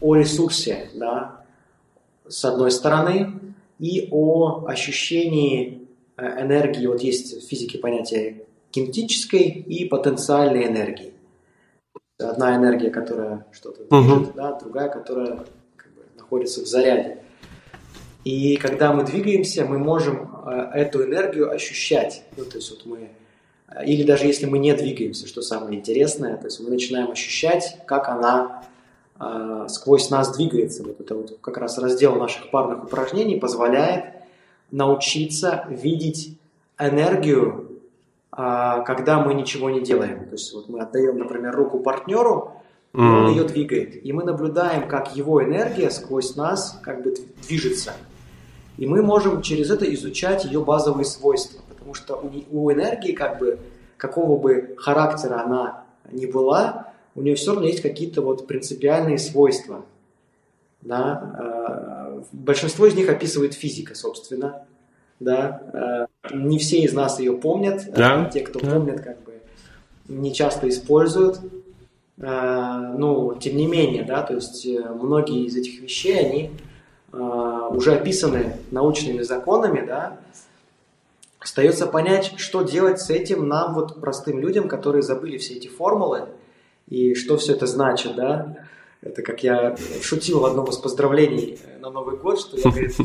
о 0.00 0.14
ресурсе, 0.14 0.90
да, 0.94 1.40
с 2.28 2.44
одной 2.44 2.70
стороны, 2.70 3.32
и 3.78 4.08
о 4.10 4.64
ощущении 4.66 5.86
э, 6.16 6.42
энергии. 6.42 6.86
Вот 6.86 7.00
есть 7.02 7.42
в 7.42 7.48
физике 7.48 7.78
понятие 7.78 8.42
кинетической 8.76 9.48
и 9.48 9.86
потенциальной 9.86 10.66
энергии. 10.66 11.14
Одна 12.18 12.56
энергия, 12.56 12.90
которая 12.90 13.46
что-то 13.52 13.84
движет, 13.84 14.28
uh-huh. 14.28 14.34
да, 14.34 14.58
другая, 14.58 14.88
которая 14.90 15.46
как 15.76 15.94
бы, 15.94 16.02
находится 16.16 16.62
в 16.62 16.66
заряде. 16.66 17.18
И 18.24 18.56
когда 18.56 18.92
мы 18.92 19.04
двигаемся, 19.04 19.64
мы 19.64 19.78
можем 19.78 20.30
э, 20.46 20.70
эту 20.74 21.04
энергию 21.04 21.50
ощущать. 21.50 22.24
Ну, 22.36 22.44
то 22.44 22.56
есть 22.56 22.70
вот 22.70 22.84
мы, 22.84 23.10
э, 23.68 23.86
или 23.86 24.02
даже 24.02 24.26
если 24.26 24.44
мы 24.44 24.58
не 24.58 24.74
двигаемся, 24.74 25.26
что 25.26 25.40
самое 25.40 25.78
интересное, 25.78 26.36
то 26.36 26.46
есть 26.46 26.60
мы 26.60 26.68
начинаем 26.68 27.10
ощущать, 27.10 27.78
как 27.86 28.08
она 28.08 28.62
э, 29.18 29.66
сквозь 29.68 30.10
нас 30.10 30.36
двигается. 30.36 30.82
Вот 30.82 31.00
это 31.00 31.14
вот 31.14 31.38
как 31.40 31.56
раз 31.56 31.78
раздел 31.78 32.16
наших 32.16 32.50
парных 32.50 32.84
упражнений 32.84 33.38
позволяет 33.38 34.04
научиться 34.70 35.66
видеть 35.70 36.38
энергию, 36.78 37.75
когда 38.36 39.18
мы 39.18 39.32
ничего 39.32 39.70
не 39.70 39.80
делаем. 39.80 40.26
То 40.26 40.32
есть 40.32 40.52
вот 40.52 40.68
мы 40.68 40.80
отдаем, 40.80 41.18
например, 41.18 41.56
руку 41.56 41.78
партнеру, 41.78 42.52
и 42.92 42.98
он 42.98 43.28
ее 43.28 43.44
двигает. 43.44 44.04
И 44.04 44.12
мы 44.12 44.24
наблюдаем, 44.24 44.88
как 44.88 45.16
его 45.16 45.42
энергия 45.42 45.90
сквозь 45.90 46.36
нас 46.36 46.78
как 46.82 47.02
бы 47.02 47.14
движется. 47.46 47.92
И 48.78 48.86
мы 48.86 49.02
можем 49.02 49.42
через 49.42 49.70
это 49.70 49.92
изучать 49.94 50.44
ее 50.44 50.62
базовые 50.62 51.04
свойства. 51.04 51.60
Потому 51.68 51.94
что 51.94 52.16
у, 52.16 52.30
у 52.50 52.72
энергии, 52.72 53.12
как 53.12 53.38
бы, 53.38 53.58
какого 53.96 54.38
бы 54.38 54.74
характера 54.78 55.42
она 55.44 55.84
ни 56.10 56.26
была, 56.26 56.92
у 57.14 57.22
нее 57.22 57.34
все 57.34 57.52
равно 57.52 57.66
есть 57.66 57.82
какие-то 57.82 58.22
вот 58.22 58.46
принципиальные 58.46 59.18
свойства. 59.18 59.84
Да? 60.82 62.16
Э, 62.18 62.22
большинство 62.32 62.86
из 62.86 62.94
них 62.94 63.08
описывает 63.08 63.54
физика, 63.54 63.94
собственно. 63.94 64.66
Да? 65.20 66.08
Э, 66.30 66.34
не 66.34 66.58
все 66.58 66.80
из 66.80 66.92
нас 66.92 67.18
ее 67.18 67.32
помнят. 67.34 67.86
Э, 67.86 67.92
да. 67.92 68.30
Те, 68.32 68.40
кто 68.40 68.60
да. 68.60 68.70
помнят, 68.72 69.00
как 69.00 69.22
бы 69.22 69.34
не 70.08 70.34
часто 70.34 70.68
используют. 70.68 71.40
Ну, 72.18 73.36
тем 73.38 73.58
не 73.58 73.66
менее, 73.66 74.02
да, 74.02 74.22
то 74.22 74.32
есть 74.32 74.66
многие 74.66 75.44
из 75.44 75.54
этих 75.54 75.82
вещей, 75.82 76.18
они 76.18 76.50
уже 77.12 77.92
описаны 77.92 78.56
научными 78.70 79.20
законами, 79.20 79.84
да, 79.86 80.16
остается 81.46 81.86
понять, 81.86 82.32
что 82.38 82.62
делать 82.62 83.00
с 83.00 83.10
этим 83.10 83.46
нам, 83.48 83.74
вот 83.74 84.00
простым 84.00 84.40
людям, 84.40 84.66
которые 84.66 85.02
забыли 85.02 85.36
все 85.38 85.54
эти 85.54 85.68
формулы, 85.68 86.28
и 86.88 87.14
что 87.14 87.36
все 87.36 87.52
это 87.52 87.66
значит, 87.66 88.16
да. 88.16 88.56
Это 89.06 89.22
как 89.22 89.42
я 89.44 89.76
шутил 90.02 90.40
в 90.40 90.44
одном 90.44 90.66
из 90.66 90.76
поздравлений 90.78 91.58
на 91.80 91.90
Новый 91.90 92.16
год, 92.16 92.40
что 92.40 92.56
я 92.56 92.64
говорит, 92.64 92.96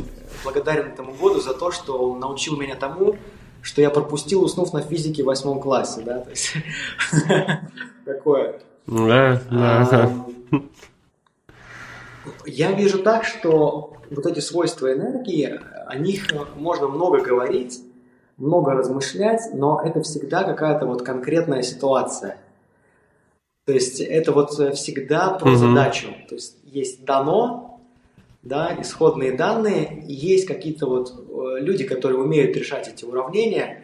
благодарен 0.44 0.88
этому 0.88 1.14
году 1.14 1.40
за 1.40 1.54
то, 1.54 1.72
что 1.72 2.12
он 2.12 2.20
научил 2.20 2.58
меня 2.58 2.76
тому, 2.76 3.18
что 3.62 3.82
я 3.82 3.92
пропустил, 3.92 4.44
уснув 4.44 4.74
на 4.74 4.82
физике 4.82 5.22
в 5.22 5.28
восьмом 5.28 5.62
классе, 5.62 6.02
да, 6.04 6.20
то 6.20 6.32
есть 6.32 6.54
такое. 8.06 8.60
Да, 8.88 9.42
да. 9.52 10.26
Я 12.48 12.72
вижу 12.72 13.04
так, 13.04 13.24
что 13.24 13.94
вот 14.10 14.26
эти 14.26 14.40
свойства 14.40 14.92
энергии, 14.92 15.60
о 15.88 15.96
них 15.98 16.28
можно 16.56 16.88
много 16.88 17.22
говорить, 17.22 17.80
много 18.38 18.72
размышлять, 18.72 19.42
но 19.54 19.80
это 19.86 20.02
всегда 20.02 20.44
какая-то 20.44 20.88
вот 20.88 21.04
конкретная 21.04 21.62
ситуация– 21.62 22.40
то 23.66 23.74
есть 23.74 24.00
это 24.00 24.32
вот 24.32 24.60
э, 24.60 24.72
всегда 24.74 25.30
про 25.32 25.52
mm-hmm. 25.52 25.56
задачу. 25.56 26.08
То 26.28 26.36
есть 26.36 26.58
есть 26.64 27.06
дано, 27.06 27.80
да, 28.42 28.76
исходные 28.80 29.34
данные, 29.34 30.04
и 30.08 30.14
есть 30.14 30.48
какие-то 30.48 30.88
вот 30.88 31.14
э, 31.14 31.60
люди, 31.60 31.84
которые 31.84 32.20
умеют 32.20 32.56
решать 32.58 32.88
эти 32.88 33.06
уравнения, 33.06 33.84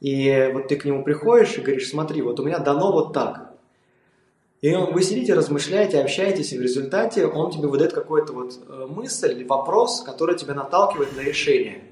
и 0.00 0.50
вот 0.52 0.68
ты 0.68 0.76
к 0.76 0.84
нему 0.84 1.02
приходишь 1.02 1.56
и 1.56 1.60
говоришь, 1.60 1.88
смотри, 1.88 2.22
вот 2.22 2.38
у 2.38 2.44
меня 2.44 2.58
дано 2.58 2.92
вот 2.92 3.12
так. 3.12 3.54
И 4.60 4.74
вы 4.74 5.02
сидите, 5.02 5.34
размышляете, 5.34 6.00
общаетесь, 6.00 6.52
и 6.52 6.58
в 6.58 6.62
результате 6.62 7.26
он 7.26 7.50
тебе 7.50 7.68
выдает 7.68 7.92
какую-то 7.92 8.32
вот 8.32 8.58
э, 8.68 8.86
мысль 8.88 9.32
или 9.32 9.44
вопрос, 9.44 10.02
который 10.02 10.36
тебя 10.36 10.54
наталкивает 10.54 11.16
на 11.16 11.20
решение. 11.20 11.82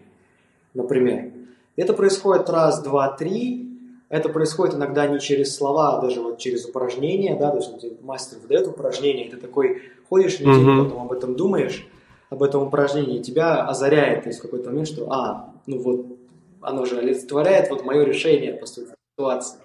Например. 0.74 1.30
Это 1.76 1.92
происходит 1.92 2.50
раз, 2.50 2.82
два, 2.82 3.08
три, 3.16 3.65
это 4.08 4.28
происходит 4.28 4.74
иногда 4.74 5.06
не 5.06 5.18
через 5.18 5.56
слова, 5.56 5.98
а 5.98 6.00
даже 6.00 6.20
вот 6.20 6.38
через 6.38 6.64
упражнения, 6.64 7.36
да, 7.36 7.50
то 7.50 7.56
есть 7.56 8.02
мастер 8.02 8.38
выдает 8.38 8.68
упражнение, 8.68 9.26
и 9.26 9.30
ты 9.30 9.36
такой 9.36 9.82
ходишь 10.08 10.38
неделю, 10.38 10.58
mm-hmm. 10.58 10.84
потом 10.84 11.02
об 11.02 11.12
этом 11.12 11.34
думаешь, 11.34 11.86
об 12.30 12.42
этом 12.42 12.62
упражнении, 12.64 13.18
и 13.18 13.22
тебя 13.22 13.64
озаряет, 13.64 14.22
то 14.22 14.28
есть 14.28 14.38
в 14.38 14.42
какой-то 14.42 14.70
момент, 14.70 14.88
что, 14.88 15.10
а, 15.10 15.52
ну 15.66 15.78
вот, 15.78 16.06
оно 16.60 16.84
же 16.84 16.98
олицетворяет 16.98 17.70
вот 17.70 17.84
мое 17.84 18.04
решение 18.04 18.54
по 18.54 18.66
ситуации. 18.66 19.58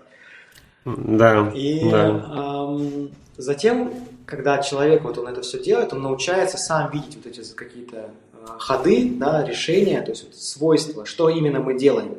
Да, 0.85 1.51
и 1.53 1.89
да. 1.89 2.07
Эм, 2.07 3.11
затем, 3.37 3.93
когда 4.25 4.59
человек 4.59 5.03
вот 5.03 5.17
он 5.19 5.27
это 5.27 5.41
все 5.41 5.61
делает, 5.61 5.93
он 5.93 6.01
научается 6.01 6.57
сам 6.57 6.89
видеть 6.91 7.15
вот 7.17 7.27
эти 7.27 7.43
какие-то 7.53 7.97
э, 8.33 8.45
ходы, 8.57 9.13
да, 9.15 9.43
решения, 9.43 10.01
то 10.01 10.11
есть 10.11 10.25
вот 10.25 10.35
свойства, 10.35 11.05
что 11.05 11.29
именно 11.29 11.59
мы 11.59 11.77
делаем. 11.77 12.17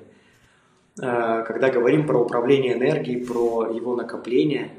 Э, 1.00 1.44
когда 1.46 1.70
говорим 1.70 2.06
про 2.06 2.20
управление 2.20 2.74
энергией, 2.74 3.24
про 3.24 3.70
его 3.70 3.96
накопление. 3.96 4.72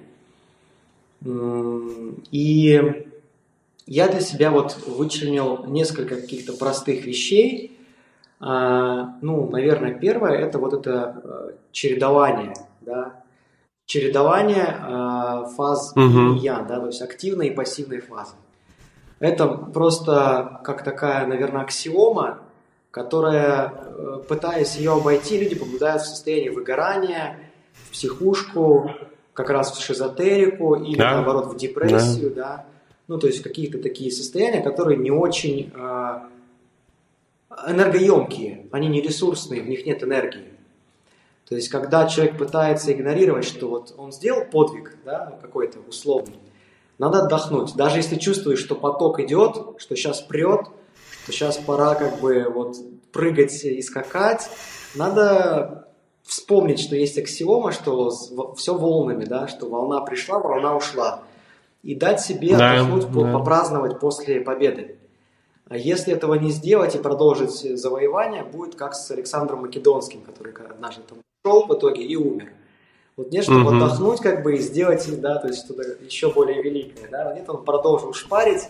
И 2.32 3.06
я 3.86 4.08
для 4.08 4.20
себя 4.20 4.52
вот 4.52 4.78
вычленил 4.86 5.66
несколько 5.66 6.18
каких-то 6.18 6.54
простых 6.54 7.06
вещей. 7.06 7.80
А, 8.40 9.16
ну, 9.22 9.50
наверное, 9.50 9.98
первое– 9.98 10.32
это 10.34 10.60
вот 10.60 10.74
это 10.74 11.22
э, 11.24 11.52
чередование, 11.72 12.54
да, 12.82 13.24
чередование 13.86 14.66
э, 14.66 15.46
фаз 15.56 15.94
угу. 15.96 16.34
я, 16.36 16.62
да, 16.62 16.82
то 16.82 16.88
есть 16.88 17.02
активной 17.02 17.48
и 17.48 17.52
пассивной 17.52 18.02
фазы. 18.02 18.36
Это 19.20 19.48
просто 19.48 20.60
как 20.66 20.84
такая, 20.84 21.26
наверное, 21.26 21.62
аксиома, 21.62 22.42
которая, 22.94 23.74
э, 23.74 24.20
пытаясь 24.30 24.76
ее 24.76 24.94
обойти, 24.94 25.40
люди 25.40 25.56
попадают 25.56 26.04
в 26.04 26.06
состояние 26.06 26.52
выгорания, 26.52 27.40
в 27.74 27.92
психушку, 27.92 28.92
как 29.34 29.50
раз 29.50 29.76
в 29.76 29.84
шизотерику 29.84 30.76
или 30.76 30.96
да. 30.96 31.16
наоборот 31.16 31.48
в 31.48 31.58
депрессию, 31.58 32.30
да. 32.30 32.36
да. 32.36 32.66
Ну, 33.08 33.18
то 33.18 33.26
есть 33.26 33.42
какие-то 33.42 33.80
такие 33.80 34.12
состояния, 34.12 34.62
которые 34.62 35.00
не 35.00 35.10
очень 35.10 35.72
э, 35.74 36.20
энергоемкие, 37.68 38.68
они 38.72 38.90
не 38.90 39.02
ресурсные, 39.02 39.64
в 39.64 39.68
них 39.68 39.88
нет 39.88 40.04
энергии. 40.04 40.54
То 41.50 41.56
есть, 41.56 41.70
когда 41.70 42.08
человек 42.08 42.38
пытается 42.38 42.94
игнорировать, 42.94 43.46
что 43.46 43.70
вот 43.70 43.96
он 43.98 44.12
сделал 44.12 44.46
подвиг, 44.46 44.98
да, 45.04 45.30
ну, 45.32 45.38
какой-то 45.42 45.80
условный, 45.80 46.38
надо 47.00 47.24
отдохнуть. 47.24 47.74
Даже 47.74 47.98
если 47.98 48.18
чувствуешь, 48.18 48.60
что 48.60 48.76
поток 48.76 49.20
идет, 49.20 49.80
что 49.80 49.96
сейчас 49.96 50.22
прет, 50.22 50.68
то 51.26 51.32
сейчас 51.32 51.58
пора 51.58 51.96
как 51.96 52.20
бы 52.20 52.46
вот 52.54 52.78
прыгать 53.12 53.64
и 53.64 53.82
скакать, 53.82 54.50
надо 54.96 55.88
вспомнить, 56.24 56.80
что 56.80 56.96
есть 56.96 57.18
аксиома, 57.18 57.72
что 57.72 58.10
все 58.56 58.76
волнами, 58.76 59.26
да, 59.26 59.48
что 59.48 59.70
волна 59.70 60.02
пришла, 60.02 60.40
волна 60.40 60.76
ушла. 60.76 61.24
И 61.84 61.96
дать 61.96 62.22
себе 62.22 62.56
да, 62.56 62.74
отдохнуть, 62.74 63.12
да. 63.12 63.34
попраздновать 63.34 64.00
после 64.00 64.40
победы. 64.40 64.98
А 65.68 65.78
если 65.78 66.14
этого 66.14 66.36
не 66.36 66.52
сделать 66.52 66.96
и 66.96 67.00
продолжить 67.00 67.52
завоевание, 67.52 68.44
будет 68.44 68.76
как 68.76 68.94
с 68.94 69.12
Александром 69.12 69.62
Македонским, 69.62 70.22
который 70.22 70.54
однажды 70.54 71.02
там 71.08 71.20
ушел 71.44 71.66
в 71.68 71.74
итоге 71.74 72.04
и 72.04 72.16
умер. 72.16 72.54
Вот 73.16 73.32
нет, 73.32 73.44
чтобы 73.44 73.68
угу. 73.68 73.76
отдохнуть, 73.76 74.22
как 74.22 74.44
бы, 74.44 74.56
и 74.56 74.60
сделать, 74.60 75.08
да, 75.22 75.38
то 75.38 75.48
есть 75.48 75.66
что-то 75.66 75.84
еще 76.04 76.32
более 76.32 76.64
великое, 76.64 77.08
да, 77.10 77.34
нет, 77.34 77.48
он 77.48 77.64
продолжил 77.64 78.14
шпарить, 78.14 78.68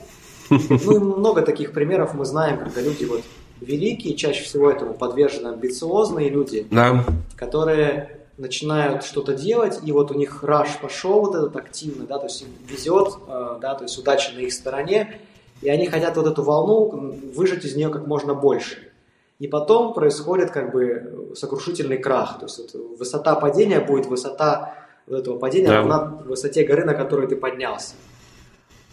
ну 0.69 0.95
и 0.95 0.99
много 0.99 1.41
таких 1.41 1.71
примеров 1.71 2.13
мы 2.13 2.25
знаем, 2.25 2.59
когда 2.59 2.81
люди 2.81 3.05
вот 3.05 3.21
великие, 3.61 4.15
чаще 4.15 4.43
всего 4.43 4.69
этому 4.69 4.93
подвержены 4.93 5.49
амбициозные 5.49 6.29
люди, 6.29 6.67
да. 6.69 7.05
которые 7.35 8.19
начинают 8.37 9.03
что-то 9.03 9.33
делать, 9.33 9.79
и 9.83 9.91
вот 9.91 10.11
у 10.11 10.15
них 10.15 10.43
раш 10.43 10.79
пошел 10.81 11.21
вот 11.21 11.35
этот 11.35 11.55
активно, 11.55 12.05
да, 12.05 12.17
то 12.17 12.25
есть 12.25 12.41
им 12.41 12.47
везет, 12.67 13.13
э, 13.27 13.57
да, 13.61 13.75
то 13.75 13.83
есть 13.83 13.97
удача 13.97 14.33
на 14.33 14.39
их 14.39 14.53
стороне, 14.53 15.19
и 15.61 15.69
они 15.69 15.85
хотят 15.87 16.17
вот 16.17 16.27
эту 16.27 16.41
волну 16.43 17.15
выжать 17.33 17.63
из 17.63 17.75
нее 17.75 17.89
как 17.89 18.07
можно 18.07 18.33
больше. 18.33 18.91
И 19.39 19.47
потом 19.47 19.93
происходит 19.93 20.51
как 20.51 20.71
бы 20.71 21.33
сокрушительный 21.35 21.97
крах, 21.97 22.39
то 22.39 22.45
есть 22.45 22.57
вот 22.73 22.99
высота 22.99 23.35
падения 23.35 23.79
будет 23.79 24.07
высота 24.07 24.75
вот 25.05 25.19
этого 25.19 25.37
падения 25.37 25.67
да. 25.67 25.75
равна 25.75 25.99
высоте 26.25 26.63
горы, 26.63 26.85
на 26.85 26.93
которую 26.93 27.27
ты 27.27 27.35
поднялся. 27.35 27.95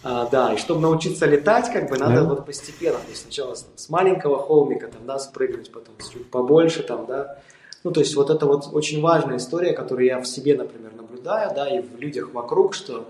А, 0.02 0.28
да, 0.30 0.54
и 0.54 0.56
чтобы 0.56 0.80
научиться 0.80 1.26
летать, 1.26 1.70
как 1.70 1.90
бы 1.90 1.98
надо 1.98 2.22
да. 2.22 2.24
вот 2.24 2.46
постепенно, 2.46 2.98
то 2.98 3.10
есть 3.10 3.22
сначала 3.22 3.54
с, 3.54 3.66
с 3.76 3.90
маленького 3.90 4.38
холмика 4.38 4.88
там, 4.88 5.06
да, 5.06 5.18
спрыгнуть, 5.18 5.70
потом 5.70 5.94
чуть 5.98 6.30
побольше 6.30 6.82
там, 6.82 7.04
да. 7.06 7.38
Ну, 7.84 7.90
то 7.90 8.00
есть 8.00 8.14
вот 8.16 8.30
это 8.30 8.46
вот 8.46 8.68
очень 8.72 9.02
важная 9.02 9.36
история, 9.36 9.72
которую 9.72 10.06
я 10.06 10.20
в 10.20 10.26
себе, 10.26 10.56
например, 10.56 10.92
наблюдаю, 10.94 11.54
да, 11.54 11.68
и 11.68 11.82
в 11.82 11.98
людях 11.98 12.32
вокруг, 12.32 12.74
что 12.74 13.06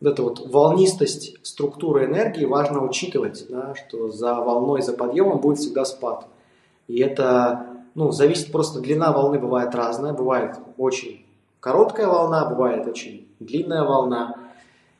вот 0.00 0.12
эта 0.12 0.22
вот 0.22 0.48
волнистость 0.48 1.36
структуры 1.42 2.06
энергии 2.06 2.46
важно 2.46 2.82
учитывать, 2.82 3.46
да, 3.50 3.74
что 3.74 4.10
за 4.10 4.34
волной, 4.34 4.80
за 4.80 4.94
подъемом 4.94 5.38
будет 5.38 5.58
всегда 5.58 5.84
спад. 5.84 6.26
И 6.88 6.98
это, 6.98 7.66
ну, 7.94 8.10
зависит 8.10 8.50
просто, 8.50 8.80
длина 8.80 9.12
волны 9.12 9.38
бывает 9.38 9.74
разная, 9.74 10.14
бывает 10.14 10.56
очень 10.78 11.26
короткая 11.60 12.06
волна, 12.06 12.46
бывает 12.46 12.86
очень 12.86 13.28
длинная 13.38 13.84
волна, 13.84 14.41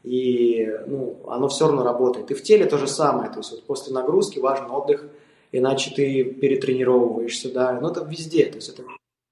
и 0.03 0.69
ну, 0.87 1.21
оно 1.29 1.49
все 1.49 1.67
равно 1.67 1.85
работает. 1.85 2.31
И 2.31 2.35
в 2.35 2.43
теле 2.43 2.67
то 2.67 2.79
же 2.79 2.87
самое, 2.87 3.31
то 3.31 3.39
есть 3.39 3.53
вот 3.53 3.65
после 3.65 3.93
нагрузки 3.93 4.39
важен 4.39 4.71
отдых, 4.71 5.05
иначе 5.53 5.93
ты 5.95 6.25
перетренировываешься, 6.25 7.53
да, 7.53 7.79
но 7.81 7.91
это 7.91 8.05
везде, 8.05 8.47
то 8.47 8.57
есть 8.57 8.69
это, 8.69 8.83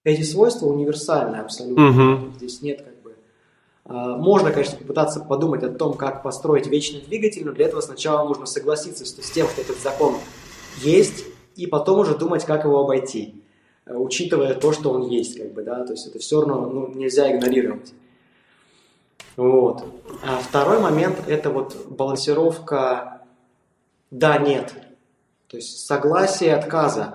эти 0.04 0.22
свойства 0.22 0.66
универсальные 0.66 1.42
абсолютно, 1.42 2.18
угу. 2.18 2.32
здесь 2.36 2.62
нет 2.62 2.82
как 2.82 3.02
бы... 3.02 3.16
А, 3.84 4.16
можно, 4.16 4.52
конечно, 4.52 4.78
попытаться 4.78 5.20
подумать 5.20 5.62
о 5.62 5.70
том, 5.70 5.94
как 5.94 6.22
построить 6.22 6.66
вечный 6.66 7.00
двигатель, 7.00 7.44
но 7.44 7.52
для 7.52 7.66
этого 7.66 7.80
сначала 7.80 8.26
нужно 8.26 8.46
согласиться 8.46 9.04
с 9.04 9.30
тем, 9.30 9.48
что 9.48 9.62
этот 9.62 9.78
закон 9.80 10.14
есть, 10.82 11.24
и 11.56 11.66
потом 11.66 12.00
уже 12.00 12.16
думать, 12.16 12.44
как 12.44 12.64
его 12.64 12.80
обойти. 12.80 13.34
Учитывая 13.86 14.54
то, 14.54 14.72
что 14.72 14.90
он 14.90 15.08
есть, 15.08 15.36
как 15.36 15.52
бы, 15.52 15.62
да, 15.62 15.84
то 15.84 15.92
есть 15.92 16.06
это 16.06 16.20
все 16.20 16.40
равно 16.40 16.66
ну, 16.66 16.94
нельзя 16.94 17.34
игнорировать. 17.34 17.92
Вот. 19.40 19.86
А 20.22 20.38
второй 20.38 20.80
момент– 20.80 21.16
это 21.26 21.48
вот 21.48 21.74
балансировка 21.88 23.22
«да-нет», 24.10 24.74
то 25.48 25.56
есть 25.56 25.86
согласие 25.86 26.54
отказа. 26.54 27.14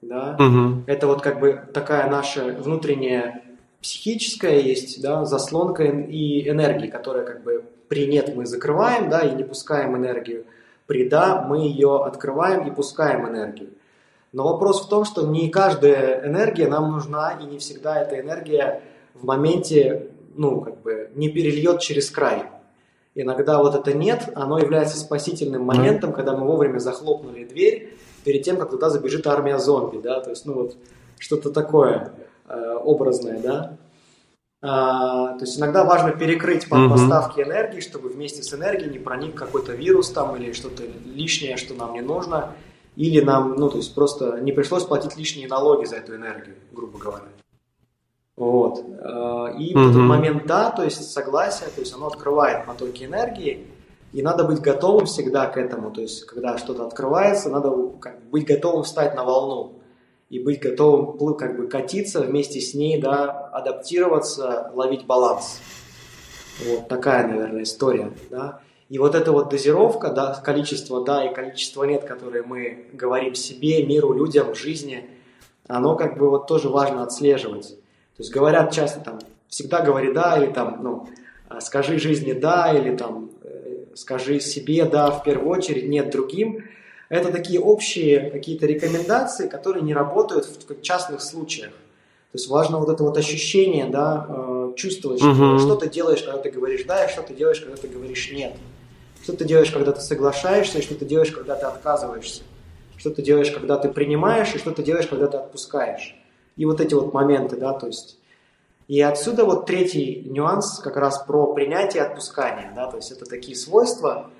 Да? 0.00 0.38
Угу. 0.38 0.84
Это 0.86 1.06
вот 1.06 1.20
как 1.20 1.40
бы 1.40 1.60
такая 1.74 2.08
наша 2.08 2.44
внутренняя 2.46 3.42
психическая 3.82 4.58
есть, 4.58 5.02
да, 5.02 5.26
заслонка 5.26 5.82
и 5.82 6.48
энергии, 6.48 6.86
которая 6.86 7.26
как 7.26 7.42
бы 7.42 7.62
при 7.88 8.06
«нет» 8.06 8.34
мы 8.34 8.46
закрываем, 8.46 9.10
да, 9.10 9.20
и 9.20 9.34
не 9.34 9.44
пускаем 9.44 9.94
энергию, 9.98 10.46
при 10.86 11.06
«да» 11.06 11.44
мы 11.46 11.58
ее 11.58 12.06
открываем 12.06 12.66
и 12.66 12.70
пускаем 12.70 13.28
энергию. 13.28 13.68
Но 14.32 14.44
вопрос 14.44 14.86
в 14.86 14.88
том, 14.88 15.04
что 15.04 15.26
не 15.26 15.50
каждая 15.50 16.26
энергия 16.26 16.68
нам 16.68 16.90
нужна, 16.90 17.32
и 17.38 17.44
не 17.44 17.58
всегда 17.58 18.00
эта 18.00 18.18
энергия 18.18 18.80
в 19.12 19.26
моменте, 19.26 20.08
ну, 20.34 20.60
как 20.60 20.82
бы, 20.82 21.10
не 21.14 21.28
перельет 21.28 21.80
через 21.80 22.10
край. 22.10 22.44
Иногда 23.14 23.58
вот 23.58 23.74
это 23.74 23.92
нет, 23.92 24.30
оно 24.34 24.58
является 24.58 24.98
спасительным 24.98 25.62
моментом, 25.62 26.12
когда 26.12 26.36
мы 26.36 26.46
вовремя 26.46 26.78
захлопнули 26.78 27.44
дверь 27.44 27.96
перед 28.24 28.42
тем, 28.42 28.56
как 28.56 28.70
туда 28.70 28.90
забежит 28.90 29.26
армия 29.26 29.58
зомби, 29.58 29.98
да, 29.98 30.20
то 30.20 30.30
есть, 30.30 30.46
ну, 30.46 30.54
вот, 30.54 30.76
что-то 31.18 31.50
такое 31.50 32.12
э, 32.48 32.76
образное, 32.82 33.40
да. 33.40 33.76
А, 34.66 35.36
то 35.36 35.44
есть 35.44 35.58
иногда 35.58 35.84
важно 35.84 36.12
перекрыть 36.12 36.66
mm-hmm. 36.66 36.90
поставки 36.90 37.40
энергии, 37.40 37.80
чтобы 37.80 38.08
вместе 38.08 38.42
с 38.42 38.52
энергией 38.54 38.90
не 38.90 38.98
проник 38.98 39.34
какой-то 39.34 39.74
вирус 39.74 40.10
там 40.10 40.34
или 40.36 40.52
что-то 40.52 40.84
лишнее, 41.04 41.58
что 41.58 41.74
нам 41.74 41.92
не 41.92 42.00
нужно, 42.00 42.54
или 42.96 43.20
нам, 43.20 43.56
ну, 43.56 43.68
то 43.68 43.76
есть 43.76 43.94
просто 43.94 44.40
не 44.40 44.52
пришлось 44.52 44.84
платить 44.84 45.16
лишние 45.16 45.48
налоги 45.48 45.84
за 45.84 45.96
эту 45.96 46.16
энергию, 46.16 46.56
грубо 46.72 46.98
говоря. 46.98 47.26
Вот. 48.36 48.78
Э, 48.78 49.54
и 49.58 49.72
mm-hmm. 49.72 49.78
в 49.78 49.90
этот 49.90 50.02
момент 50.02 50.46
да, 50.46 50.70
то 50.70 50.82
есть 50.82 51.10
согласие, 51.12 51.68
то 51.70 51.80
есть 51.80 51.94
оно 51.94 52.08
открывает 52.08 52.66
потоки 52.66 53.04
энергии, 53.04 53.66
и 54.12 54.22
надо 54.22 54.44
быть 54.44 54.60
готовым 54.60 55.06
всегда 55.06 55.46
к 55.46 55.56
этому. 55.56 55.90
То 55.90 56.00
есть, 56.00 56.24
когда 56.24 56.56
что-то 56.56 56.86
открывается, 56.86 57.50
надо 57.50 57.72
как, 58.00 58.22
быть 58.30 58.46
готовым 58.46 58.84
встать 58.84 59.14
на 59.16 59.24
волну 59.24 59.74
и 60.30 60.38
быть 60.38 60.60
готовым 60.60 61.34
как 61.36 61.56
бы 61.56 61.66
катиться 61.66 62.20
вместе 62.20 62.60
с 62.60 62.74
ней, 62.74 63.00
да, 63.00 63.30
адаптироваться, 63.52 64.70
ловить 64.74 65.04
баланс. 65.04 65.60
Вот 66.64 66.88
такая, 66.88 67.26
наверное, 67.26 67.64
история, 67.64 68.12
да. 68.30 68.60
И 68.88 68.98
вот 68.98 69.16
эта 69.16 69.32
вот 69.32 69.48
дозировка, 69.48 70.10
да, 70.10 70.34
количество 70.34 71.04
да 71.04 71.24
и 71.24 71.34
количество 71.34 71.82
нет, 71.84 72.04
которые 72.04 72.44
мы 72.44 72.86
говорим 72.92 73.34
себе, 73.34 73.84
миру, 73.84 74.12
людям, 74.12 74.54
жизни, 74.54 75.10
оно 75.66 75.96
как 75.96 76.18
бы 76.18 76.30
вот 76.30 76.46
тоже 76.46 76.68
важно 76.68 77.02
отслеживать. 77.02 77.76
То 78.16 78.22
есть 78.22 78.32
говорят 78.32 78.72
часто 78.72 79.00
там, 79.00 79.18
всегда 79.48 79.80
говори 79.80 80.12
да, 80.12 80.38
или 80.42 80.52
там, 80.52 80.78
ну, 80.82 81.08
а, 81.48 81.60
скажи 81.60 81.98
жизни 81.98 82.32
да, 82.32 82.72
или 82.72 82.96
там, 82.96 83.30
э, 83.42 83.86
скажи 83.94 84.40
себе 84.40 84.84
да 84.84 85.10
в 85.10 85.24
первую 85.24 85.50
очередь, 85.50 85.88
нет 85.88 86.10
другим. 86.10 86.64
Это 87.08 87.32
такие 87.32 87.60
общие 87.60 88.30
какие-то 88.30 88.66
рекомендации, 88.66 89.48
которые 89.48 89.82
не 89.82 89.94
работают 89.94 90.46
в 90.46 90.80
частных 90.80 91.20
случаях. 91.20 91.70
То 91.70 92.38
есть 92.38 92.48
важно 92.48 92.78
вот 92.78 92.88
это 92.88 93.04
вот 93.04 93.16
ощущение, 93.16 93.86
да, 93.86 94.26
э, 94.28 94.72
чувствовать, 94.76 95.20
что, 95.20 95.30
uh-huh. 95.30 95.58
что 95.58 95.76
ты 95.76 95.88
делаешь, 95.88 96.22
когда 96.22 96.38
ты 96.38 96.50
говоришь 96.50 96.84
да, 96.84 97.04
и 97.04 97.08
что 97.08 97.22
ты 97.22 97.34
делаешь, 97.34 97.60
когда 97.60 97.76
ты 97.76 97.88
говоришь 97.88 98.32
нет. 98.32 98.54
Что 99.22 99.34
ты 99.34 99.44
делаешь, 99.44 99.70
когда 99.70 99.92
ты 99.92 100.00
соглашаешься, 100.00 100.78
и 100.78 100.82
что 100.82 100.94
ты 100.94 101.04
делаешь, 101.04 101.30
когда 101.30 101.54
ты 101.54 101.66
отказываешься. 101.66 102.42
Что 102.96 103.10
ты 103.10 103.22
делаешь, 103.22 103.50
когда 103.50 103.76
ты 103.76 103.88
принимаешь, 103.88 104.54
и 104.54 104.58
что 104.58 104.70
ты 104.70 104.82
делаешь, 104.82 105.06
когда 105.06 105.28
ты 105.28 105.36
отпускаешь. 105.36 106.16
И 106.56 106.64
вот 106.64 106.80
эти 106.80 106.94
вот 106.94 107.12
моменты, 107.12 107.56
да, 107.56 107.72
то 107.72 107.86
есть... 107.86 108.18
И 108.86 109.00
отсюда 109.00 109.46
вот 109.46 109.64
третий 109.64 110.26
нюанс 110.28 110.78
как 110.78 110.96
раз 110.96 111.24
про 111.26 111.54
принятие 111.54 112.02
и 112.02 112.06
отпускание, 112.06 112.70
да, 112.76 112.86
то 112.86 112.98
есть 112.98 113.10
это 113.10 113.24
такие 113.24 113.56
свойства, 113.56 114.30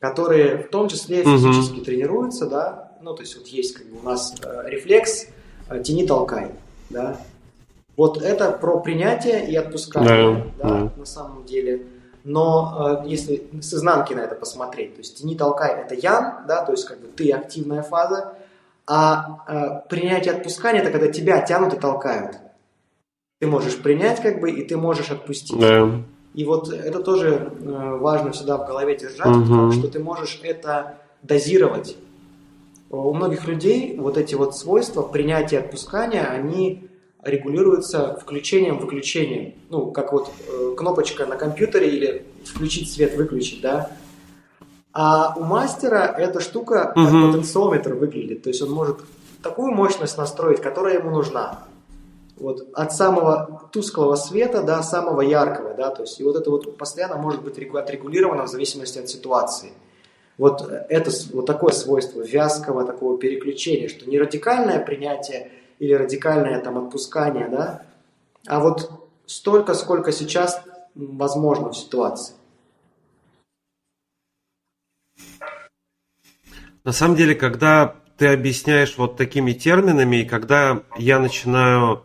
которые 0.00 0.58
в 0.64 0.68
том 0.68 0.88
числе 0.88 1.22
физически 1.22 1.78
mm-hmm. 1.78 1.84
тренируются, 1.84 2.46
да, 2.46 2.92
ну, 3.00 3.14
то 3.14 3.22
есть 3.22 3.36
вот 3.36 3.46
есть 3.46 3.74
как 3.74 3.86
бы 3.86 4.00
у 4.00 4.02
нас 4.02 4.34
э, 4.42 4.62
рефлекс 4.66 5.28
э, 5.70 5.80
«тяни, 5.84 6.08
толкай», 6.08 6.50
да, 6.90 7.20
вот 7.96 8.20
это 8.20 8.50
про 8.50 8.80
принятие 8.80 9.48
и 9.48 9.54
отпускание, 9.54 10.52
да, 10.58 10.68
да, 10.68 10.80
да. 10.80 10.92
на 10.96 11.06
самом 11.06 11.44
деле 11.44 11.86
но 12.24 13.02
э, 13.04 13.08
если 13.08 13.46
с 13.60 13.74
изнанки 13.74 14.14
на 14.14 14.20
это 14.20 14.34
посмотреть, 14.34 14.94
то 14.94 15.00
есть 15.00 15.18
тяни 15.18 15.36
толкай 15.36 15.82
это 15.82 15.94
ян, 15.94 16.46
да, 16.48 16.64
то 16.64 16.72
есть 16.72 16.86
как 16.86 16.98
бы 16.98 17.06
ты 17.08 17.30
активная 17.30 17.82
фаза, 17.82 18.34
а 18.86 19.44
э, 19.48 19.88
принятие 19.88 20.34
отпускания 20.34 20.80
это 20.82 20.90
когда 20.90 21.08
тебя 21.08 21.40
тянут 21.40 21.74
и 21.74 21.78
толкают. 21.78 22.36
Ты 23.40 23.46
можешь 23.46 23.76
принять 23.78 24.20
как 24.22 24.40
бы 24.40 24.50
и 24.50 24.64
ты 24.64 24.76
можешь 24.76 25.10
отпустить. 25.10 25.58
Да. 25.58 26.02
И 26.34 26.44
вот 26.44 26.68
это 26.72 27.00
тоже 27.00 27.52
э, 27.60 27.96
важно 28.00 28.32
всегда 28.32 28.58
в 28.58 28.66
голове 28.66 28.96
держать, 28.96 29.36
угу. 29.36 29.72
что 29.72 29.88
ты 29.88 30.00
можешь 30.00 30.40
это 30.42 30.98
дозировать. 31.22 31.96
У 32.90 33.12
многих 33.12 33.46
людей 33.46 33.96
вот 33.98 34.18
эти 34.18 34.34
вот 34.34 34.56
свойства 34.56 35.02
принятия 35.02 35.56
и 35.56 35.58
отпускания, 35.60 36.24
они 36.24 36.88
регулируется 37.22 38.18
включением-выключением. 38.20 39.54
Ну, 39.70 39.90
как 39.90 40.12
вот 40.12 40.30
э, 40.48 40.74
кнопочка 40.76 41.26
на 41.26 41.36
компьютере 41.36 41.88
или 41.88 42.24
включить 42.44 42.92
свет, 42.92 43.16
выключить, 43.16 43.60
да. 43.62 43.90
А 44.94 45.34
у 45.36 45.42
мастера 45.42 46.14
эта 46.16 46.38
штука 46.38 46.92
как 46.94 46.96
угу. 46.96 47.32
потенциометр 47.32 47.94
выглядит. 47.94 48.44
То 48.44 48.48
есть 48.50 48.62
он 48.62 48.70
может 48.70 49.00
такую 49.42 49.72
мощность 49.72 50.16
настроить, 50.16 50.62
которая 50.62 50.98
ему 50.98 51.10
нужна. 51.10 51.64
Вот 52.36 52.68
от 52.72 52.92
самого 52.92 53.68
тусклого 53.72 54.14
света 54.14 54.62
до 54.62 54.82
самого 54.82 55.20
яркого, 55.20 55.74
да, 55.74 55.90
то 55.90 56.02
есть 56.02 56.18
и 56.20 56.24
вот 56.24 56.36
это 56.36 56.50
вот 56.50 56.76
постоянно 56.76 57.16
может 57.16 57.42
быть 57.42 57.58
отрегулировано 57.58 58.44
в 58.44 58.48
зависимости 58.48 58.98
от 58.98 59.08
ситуации. 59.08 59.72
Вот 60.38 60.68
это 60.88 61.10
вот 61.32 61.46
такое 61.46 61.72
свойство 61.72 62.20
вязкого 62.20 62.84
такого 62.84 63.18
переключения, 63.18 63.88
что 63.88 64.08
не 64.08 64.18
радикальное 64.18 64.80
принятие 64.80 65.50
или 65.78 65.92
радикальное 65.92 66.60
там 66.60 66.78
отпускание, 66.78 67.48
да, 67.48 67.82
а 68.46 68.60
вот 68.60 68.90
столько, 69.26 69.74
сколько 69.74 70.12
сейчас 70.12 70.60
возможно 70.94 71.70
в 71.70 71.76
ситуации. 71.76 72.34
На 76.84 76.92
самом 76.92 77.16
деле, 77.16 77.34
когда 77.34 77.96
ты 78.18 78.26
объясняешь 78.28 78.96
вот 78.98 79.16
такими 79.16 79.52
терминами, 79.52 80.16
и 80.18 80.24
когда 80.24 80.82
я 80.98 81.18
начинаю 81.18 82.04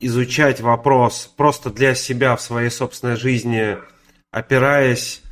изучать 0.00 0.60
вопрос 0.60 1.32
просто 1.36 1.70
для 1.70 1.94
себя 1.94 2.34
в 2.34 2.40
своей 2.40 2.70
собственной 2.70 3.16
жизни, 3.16 3.76
опираясь 4.32 5.22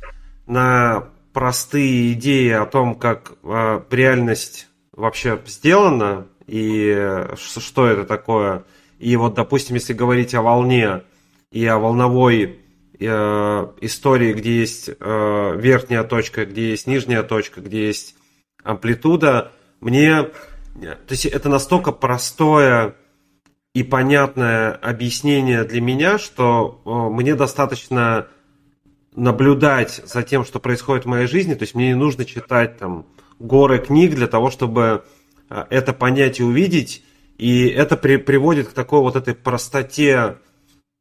на 0.47 1.09
простые 1.33 2.13
идеи 2.13 2.51
о 2.51 2.65
том, 2.65 2.95
как 2.95 3.33
э, 3.43 3.81
реальность 3.91 4.67
вообще 4.93 5.39
сделана, 5.45 6.27
и 6.47 7.27
что 7.35 7.87
это 7.87 8.05
такое, 8.05 8.63
И 8.97 9.15
вот, 9.15 9.35
допустим, 9.35 9.75
если 9.75 9.93
говорить 9.93 10.33
о 10.33 10.41
волне 10.41 11.03
и 11.51 11.65
о 11.65 11.77
волновой 11.77 12.59
э, 12.99 13.67
истории, 13.81 14.33
где 14.33 14.59
есть 14.59 14.89
э, 14.89 15.55
верхняя 15.57 16.03
точка, 16.03 16.45
где 16.45 16.71
есть 16.71 16.87
нижняя 16.87 17.23
точка, 17.23 17.61
где 17.61 17.87
есть 17.87 18.15
амплитуда, 18.69 19.51
мне... 19.81 20.23
То 20.23 21.11
есть 21.11 21.25
это 21.25 21.49
настолько 21.49 21.91
простое 21.91 22.95
и 23.73 23.83
понятное 23.83 24.71
объяснение 24.71 25.63
для 25.63 25.81
меня, 25.81 26.17
что 26.17 26.81
э, 26.85 26.89
мне 26.89 27.35
достаточно 27.35 28.27
наблюдать 29.15 30.01
за 30.05 30.23
тем, 30.23 30.45
что 30.45 30.59
происходит 30.59 31.05
в 31.05 31.09
моей 31.09 31.27
жизни. 31.27 31.53
То 31.53 31.63
есть 31.63 31.75
мне 31.75 31.89
не 31.89 31.95
нужно 31.95 32.23
читать 32.23 32.77
там 32.77 33.05
горы 33.39 33.79
книг 33.79 34.15
для 34.15 34.27
того, 34.27 34.51
чтобы 34.51 35.03
э, 35.49 35.65
это 35.69 35.91
понять 35.91 36.39
и 36.39 36.43
увидеть. 36.43 37.03
И 37.37 37.67
это 37.67 37.97
при, 37.97 38.17
приводит 38.17 38.69
к 38.69 38.73
такой 38.73 39.01
вот 39.01 39.15
этой 39.15 39.35
простоте 39.35 40.37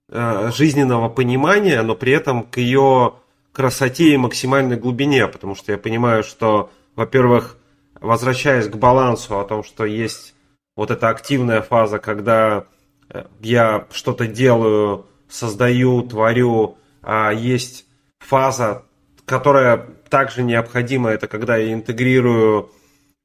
э, 0.09 0.51
жизненного 0.55 1.09
понимания, 1.09 1.83
но 1.83 1.95
при 1.95 2.12
этом 2.12 2.43
к 2.43 2.57
ее 2.57 3.14
красоте 3.53 4.14
и 4.14 4.16
максимальной 4.16 4.77
глубине, 4.77 5.27
потому 5.29 5.55
что 5.55 5.73
я 5.73 5.79
понимаю, 5.79 6.23
что, 6.23 6.71
во-первых, 6.97 7.57
возвращаясь 8.01 8.68
к 8.68 8.76
балансу 8.76 9.38
о 9.38 9.44
том, 9.44 9.62
что 9.62 9.84
есть 9.84 10.34
вот 10.76 10.90
эта 10.90 11.09
активная 11.09 11.62
фаза, 11.62 11.99
когда 11.99 12.64
э, 13.11 13.24
я 13.40 13.86
что-то 13.90 14.26
делаю, 14.26 15.07
создаю, 15.28 16.03
творю, 16.03 16.78
а 17.03 17.32
есть 17.32 17.86
фаза, 18.18 18.84
которая 19.24 19.86
также 20.09 20.42
необходима, 20.42 21.11
это 21.11 21.26
когда 21.28 21.57
я 21.57 21.72
интегрирую 21.72 22.70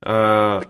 э, 0.03 0.61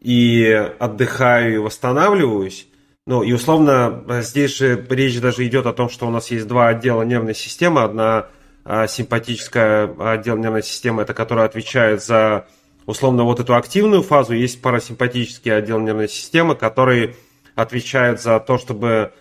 и 0.00 0.70
отдыхаю 0.78 1.54
и 1.54 1.58
восстанавливаюсь. 1.58 2.68
Ну 3.06 3.22
и 3.22 3.32
условно 3.32 4.04
здесь 4.22 4.56
же 4.56 4.84
речь 4.90 5.20
даже 5.20 5.46
идет 5.46 5.66
о 5.66 5.72
том, 5.72 5.88
что 5.88 6.06
у 6.06 6.10
нас 6.10 6.30
есть 6.30 6.48
два 6.48 6.68
отдела 6.68 7.02
нервной 7.02 7.34
системы. 7.34 7.82
Одна 7.82 8.26
э, 8.64 8.86
симпатическая 8.88 9.88
отдел 9.98 10.36
нервной 10.36 10.62
системы, 10.62 11.02
это 11.02 11.14
которая 11.14 11.46
отвечает 11.46 12.02
за 12.02 12.46
условно 12.86 13.24
вот 13.24 13.40
эту 13.40 13.54
активную 13.54 14.02
фазу. 14.02 14.32
Есть 14.34 14.62
парасимпатический 14.62 15.54
отдел 15.54 15.78
нервной 15.80 16.08
системы, 16.08 16.54
который 16.54 17.16
отвечает 17.54 18.20
за 18.20 18.40
то, 18.40 18.58
чтобы 18.58 19.12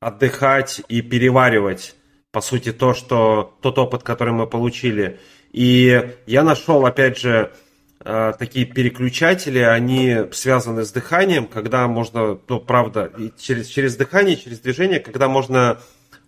отдыхать 0.00 0.82
и 0.88 1.00
переваривать 1.00 1.94
по 2.32 2.40
сути, 2.40 2.72
то, 2.72 2.94
что 2.94 3.56
тот 3.60 3.78
опыт, 3.78 4.02
который 4.02 4.32
мы 4.32 4.46
получили. 4.46 5.20
И 5.52 6.14
я 6.26 6.42
нашел, 6.42 6.84
опять 6.86 7.18
же, 7.18 7.52
э, 8.00 8.32
такие 8.38 8.64
переключатели, 8.64 9.58
они 9.58 10.16
связаны 10.32 10.84
с 10.84 10.92
дыханием, 10.92 11.46
когда 11.46 11.86
можно, 11.86 12.38
ну, 12.48 12.58
правда, 12.58 13.12
через, 13.38 13.66
через 13.68 13.96
дыхание, 13.96 14.36
через 14.36 14.60
движение, 14.60 14.98
когда 14.98 15.28
можно 15.28 15.78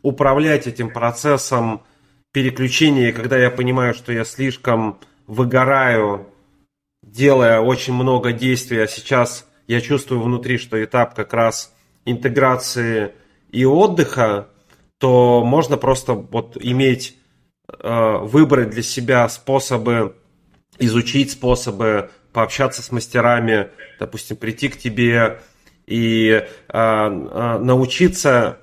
управлять 0.02 0.66
этим 0.66 0.90
процессом 0.90 1.82
переключения, 2.32 3.10
когда 3.10 3.38
я 3.38 3.50
понимаю, 3.50 3.94
что 3.94 4.12
я 4.12 4.26
слишком 4.26 5.00
выгораю, 5.26 6.28
делая 7.14 7.60
очень 7.60 7.94
много 7.94 8.32
действий, 8.32 8.82
а 8.82 8.88
сейчас 8.88 9.46
я 9.68 9.80
чувствую 9.80 10.20
внутри, 10.20 10.58
что 10.58 10.82
этап 10.82 11.14
как 11.14 11.32
раз 11.32 11.72
интеграции 12.04 13.12
и 13.50 13.64
отдыха, 13.64 14.48
то 14.98 15.44
можно 15.44 15.76
просто 15.76 16.14
вот 16.14 16.56
иметь, 16.60 17.16
э, 17.68 18.18
выбрать 18.20 18.70
для 18.70 18.82
себя 18.82 19.28
способы, 19.28 20.16
изучить 20.78 21.30
способы 21.30 22.10
пообщаться 22.32 22.82
с 22.82 22.90
мастерами, 22.90 23.68
допустим, 24.00 24.36
прийти 24.36 24.68
к 24.68 24.76
тебе 24.76 25.40
и 25.86 26.30
э, 26.30 26.44
э, 26.68 27.58
научиться 27.58 28.58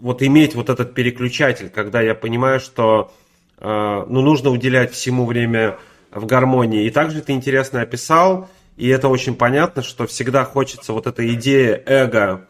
вот 0.00 0.22
иметь 0.22 0.54
вот 0.54 0.70
этот 0.70 0.94
переключатель, 0.94 1.68
когда 1.68 2.00
я 2.00 2.14
понимаю, 2.14 2.58
что 2.58 3.12
ну, 3.60 4.22
нужно 4.22 4.50
уделять 4.50 4.92
всему 4.92 5.24
время 5.24 5.78
в 6.12 6.26
гармонии. 6.26 6.86
И 6.86 6.90
также 6.90 7.22
ты 7.22 7.32
интересно 7.32 7.80
описал, 7.80 8.48
и 8.76 8.88
это 8.88 9.08
очень 9.08 9.34
понятно, 9.34 9.82
что 9.82 10.06
всегда 10.06 10.44
хочется 10.44 10.92
вот 10.92 11.06
эта 11.06 11.26
идея 11.34 11.82
эго 11.86 12.46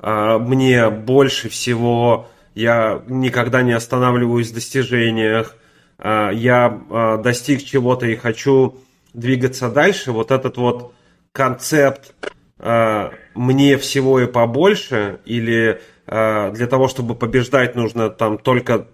мне 0.00 0.90
больше 0.90 1.48
всего 1.48 2.28
я 2.58 3.04
никогда 3.06 3.62
не 3.62 3.72
останавливаюсь 3.72 4.50
в 4.50 4.54
достижениях, 4.54 5.54
а, 5.96 6.30
я 6.30 6.80
а, 6.90 7.16
достиг 7.16 7.62
чего-то 7.62 8.06
и 8.06 8.16
хочу 8.16 8.78
двигаться 9.14 9.70
дальше, 9.70 10.10
вот 10.10 10.32
этот 10.32 10.56
вот 10.56 10.92
концепт 11.30 12.14
а, 12.58 13.12
«мне 13.36 13.78
всего 13.78 14.18
и 14.18 14.26
побольше» 14.26 15.20
или 15.24 15.80
для 16.06 16.66
того, 16.70 16.88
чтобы 16.88 17.14
побеждать, 17.14 17.74
нужно 17.76 18.08
там 18.08 18.38
только 18.38 18.86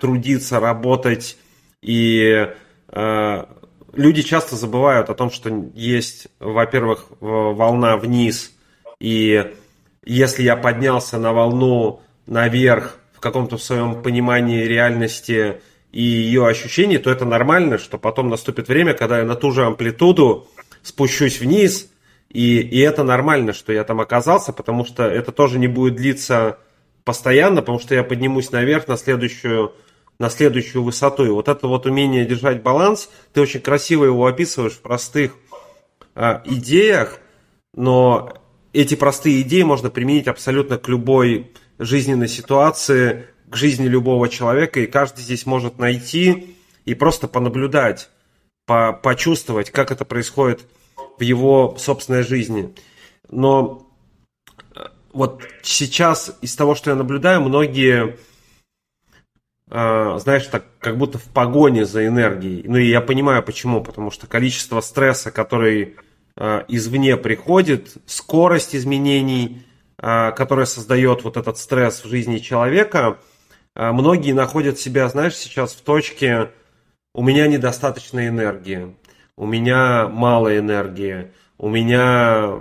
трудиться, 0.00 0.58
работать. 0.58 1.38
И 1.82 2.48
люди 2.92 4.22
часто 4.22 4.56
забывают 4.56 5.10
о 5.10 5.14
том, 5.14 5.30
что 5.30 5.50
есть, 5.74 6.28
во-первых, 6.40 7.06
волна 7.20 7.96
вниз. 7.96 8.52
И 9.00 9.52
если 10.04 10.42
я 10.42 10.56
поднялся 10.56 11.18
на 11.18 11.32
волну 11.32 12.00
наверх 12.26 12.98
в 13.14 13.20
каком-то 13.20 13.58
своем 13.58 14.02
понимании 14.02 14.64
реальности 14.64 15.60
и 15.92 16.02
ее 16.02 16.46
ощущений, 16.46 16.98
то 16.98 17.10
это 17.10 17.24
нормально, 17.24 17.78
что 17.78 17.98
потом 17.98 18.28
наступит 18.28 18.68
время, 18.68 18.94
когда 18.94 19.18
я 19.18 19.24
на 19.24 19.36
ту 19.36 19.50
же 19.50 19.64
амплитуду 19.64 20.48
спущусь 20.82 21.40
вниз, 21.40 21.90
и, 22.30 22.60
и 22.60 22.78
это 22.80 23.04
нормально, 23.04 23.52
что 23.52 23.72
я 23.72 23.84
там 23.84 24.00
оказался, 24.00 24.52
потому 24.52 24.86
что 24.86 25.04
это 25.04 25.32
тоже 25.32 25.58
не 25.58 25.68
будет 25.68 25.96
длиться 25.96 26.58
постоянно, 27.04 27.60
потому 27.60 27.78
что 27.78 27.94
я 27.94 28.02
поднимусь 28.02 28.52
наверх 28.52 28.88
на 28.88 28.96
следующую, 28.96 29.74
на 30.22 30.30
следующую 30.30 30.84
высоту. 30.84 31.24
И 31.24 31.30
вот 31.30 31.48
это 31.48 31.66
вот 31.66 31.84
умение 31.84 32.24
держать 32.24 32.62
баланс, 32.62 33.10
ты 33.32 33.40
очень 33.40 33.60
красиво 33.60 34.04
его 34.04 34.24
описываешь 34.24 34.74
в 34.74 34.80
простых 34.80 35.34
э, 36.14 36.42
идеях, 36.44 37.18
но 37.74 38.32
эти 38.72 38.94
простые 38.94 39.42
идеи 39.42 39.62
можно 39.62 39.90
применить 39.90 40.28
абсолютно 40.28 40.78
к 40.78 40.86
любой 40.86 41.50
жизненной 41.80 42.28
ситуации, 42.28 43.26
к 43.48 43.56
жизни 43.56 43.88
любого 43.88 44.28
человека, 44.28 44.78
и 44.78 44.86
каждый 44.86 45.22
здесь 45.22 45.44
может 45.44 45.80
найти 45.80 46.56
и 46.84 46.94
просто 46.94 47.26
понаблюдать, 47.26 48.08
по, 48.64 48.92
почувствовать, 48.92 49.70
как 49.70 49.90
это 49.90 50.04
происходит 50.04 50.60
в 51.18 51.22
его 51.22 51.74
собственной 51.80 52.22
жизни. 52.22 52.72
Но 53.28 53.90
э, 54.76 54.84
вот 55.12 55.42
сейчас 55.64 56.38
из 56.42 56.54
того, 56.54 56.76
что 56.76 56.90
я 56.90 56.96
наблюдаю, 56.96 57.40
многие, 57.40 58.16
знаешь, 59.72 60.46
так 60.48 60.64
как 60.80 60.98
будто 60.98 61.16
в 61.16 61.24
погоне 61.24 61.86
за 61.86 62.06
энергией. 62.06 62.62
Ну 62.68 62.76
и 62.76 62.90
я 62.90 63.00
понимаю 63.00 63.42
почему, 63.42 63.82
потому 63.82 64.10
что 64.10 64.26
количество 64.26 64.82
стресса, 64.82 65.30
который 65.30 65.96
э, 66.36 66.64
извне 66.68 67.16
приходит, 67.16 67.94
скорость 68.04 68.76
изменений, 68.76 69.64
а, 69.98 70.32
которая 70.32 70.66
создает 70.66 71.24
вот 71.24 71.38
этот 71.38 71.56
стресс 71.56 72.04
в 72.04 72.08
жизни 72.08 72.38
человека, 72.38 73.18
многие 73.74 74.32
находят 74.32 74.78
себя, 74.78 75.08
знаешь, 75.08 75.36
сейчас 75.36 75.72
в 75.72 75.80
точке 75.82 76.50
«у 77.14 77.22
меня 77.22 77.46
недостаточно 77.46 78.26
энергии», 78.26 78.96
«у 79.36 79.46
меня 79.46 80.08
мало 80.08 80.58
энергии», 80.58 81.30
«у 81.56 81.68
меня, 81.68 82.58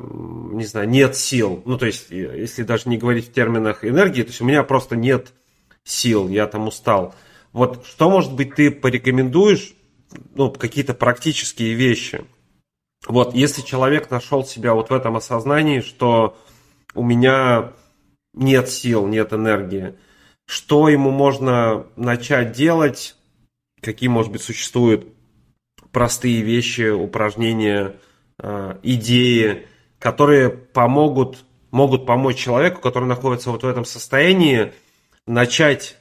не 0.54 0.64
знаю, 0.64 0.88
нет 0.88 1.18
сил». 1.18 1.64
Ну, 1.66 1.78
то 1.78 1.88
есть, 1.88 2.12
если 2.12 2.64
даже 2.64 2.88
не 2.88 2.98
говорить 2.98 3.30
в 3.30 3.34
терминах 3.34 3.84
энергии, 3.84 4.22
то 4.22 4.30
есть 4.30 4.42
у 4.42 4.46
меня 4.46 4.64
просто 4.64 4.96
нет 4.96 5.34
сил, 5.84 6.28
я 6.30 6.48
там 6.48 6.68
устал. 6.68 7.16
Вот 7.54 7.86
что, 7.86 8.10
может 8.10 8.34
быть, 8.34 8.56
ты 8.56 8.72
порекомендуешь, 8.72 9.74
ну, 10.36 10.52
какие-то 10.52 10.94
практические 10.94 11.74
вещи? 11.74 12.26
Вот, 13.08 13.34
если 13.34 13.62
человек 13.62 14.12
нашел 14.12 14.46
себя 14.46 14.74
вот 14.74 14.90
в 14.90 14.94
этом 14.94 15.18
осознании, 15.18 15.82
что 15.82 16.38
у 16.94 17.04
меня 17.04 17.74
нет 18.34 18.70
сил, 18.70 19.08
нет 19.08 19.34
энергии. 19.34 19.96
Что 20.46 20.90
ему 20.90 21.12
можно 21.12 21.88
начать 21.96 22.52
делать? 22.52 23.16
Какие, 23.82 24.10
может 24.10 24.32
быть, 24.32 24.44
существуют 24.44 25.08
простые 25.92 26.42
вещи, 26.42 26.90
упражнения, 26.90 27.96
э, 28.40 28.78
идеи, 28.84 29.68
которые 30.00 30.50
помогут, 30.50 31.46
могут 31.72 32.06
помочь 32.06 32.38
человеку, 32.38 32.82
который 32.82 33.06
находится 33.06 33.52
вот 33.52 33.64
в 33.64 33.68
этом 33.68 33.86
состоянии, 33.86 34.74
начать 35.28 35.98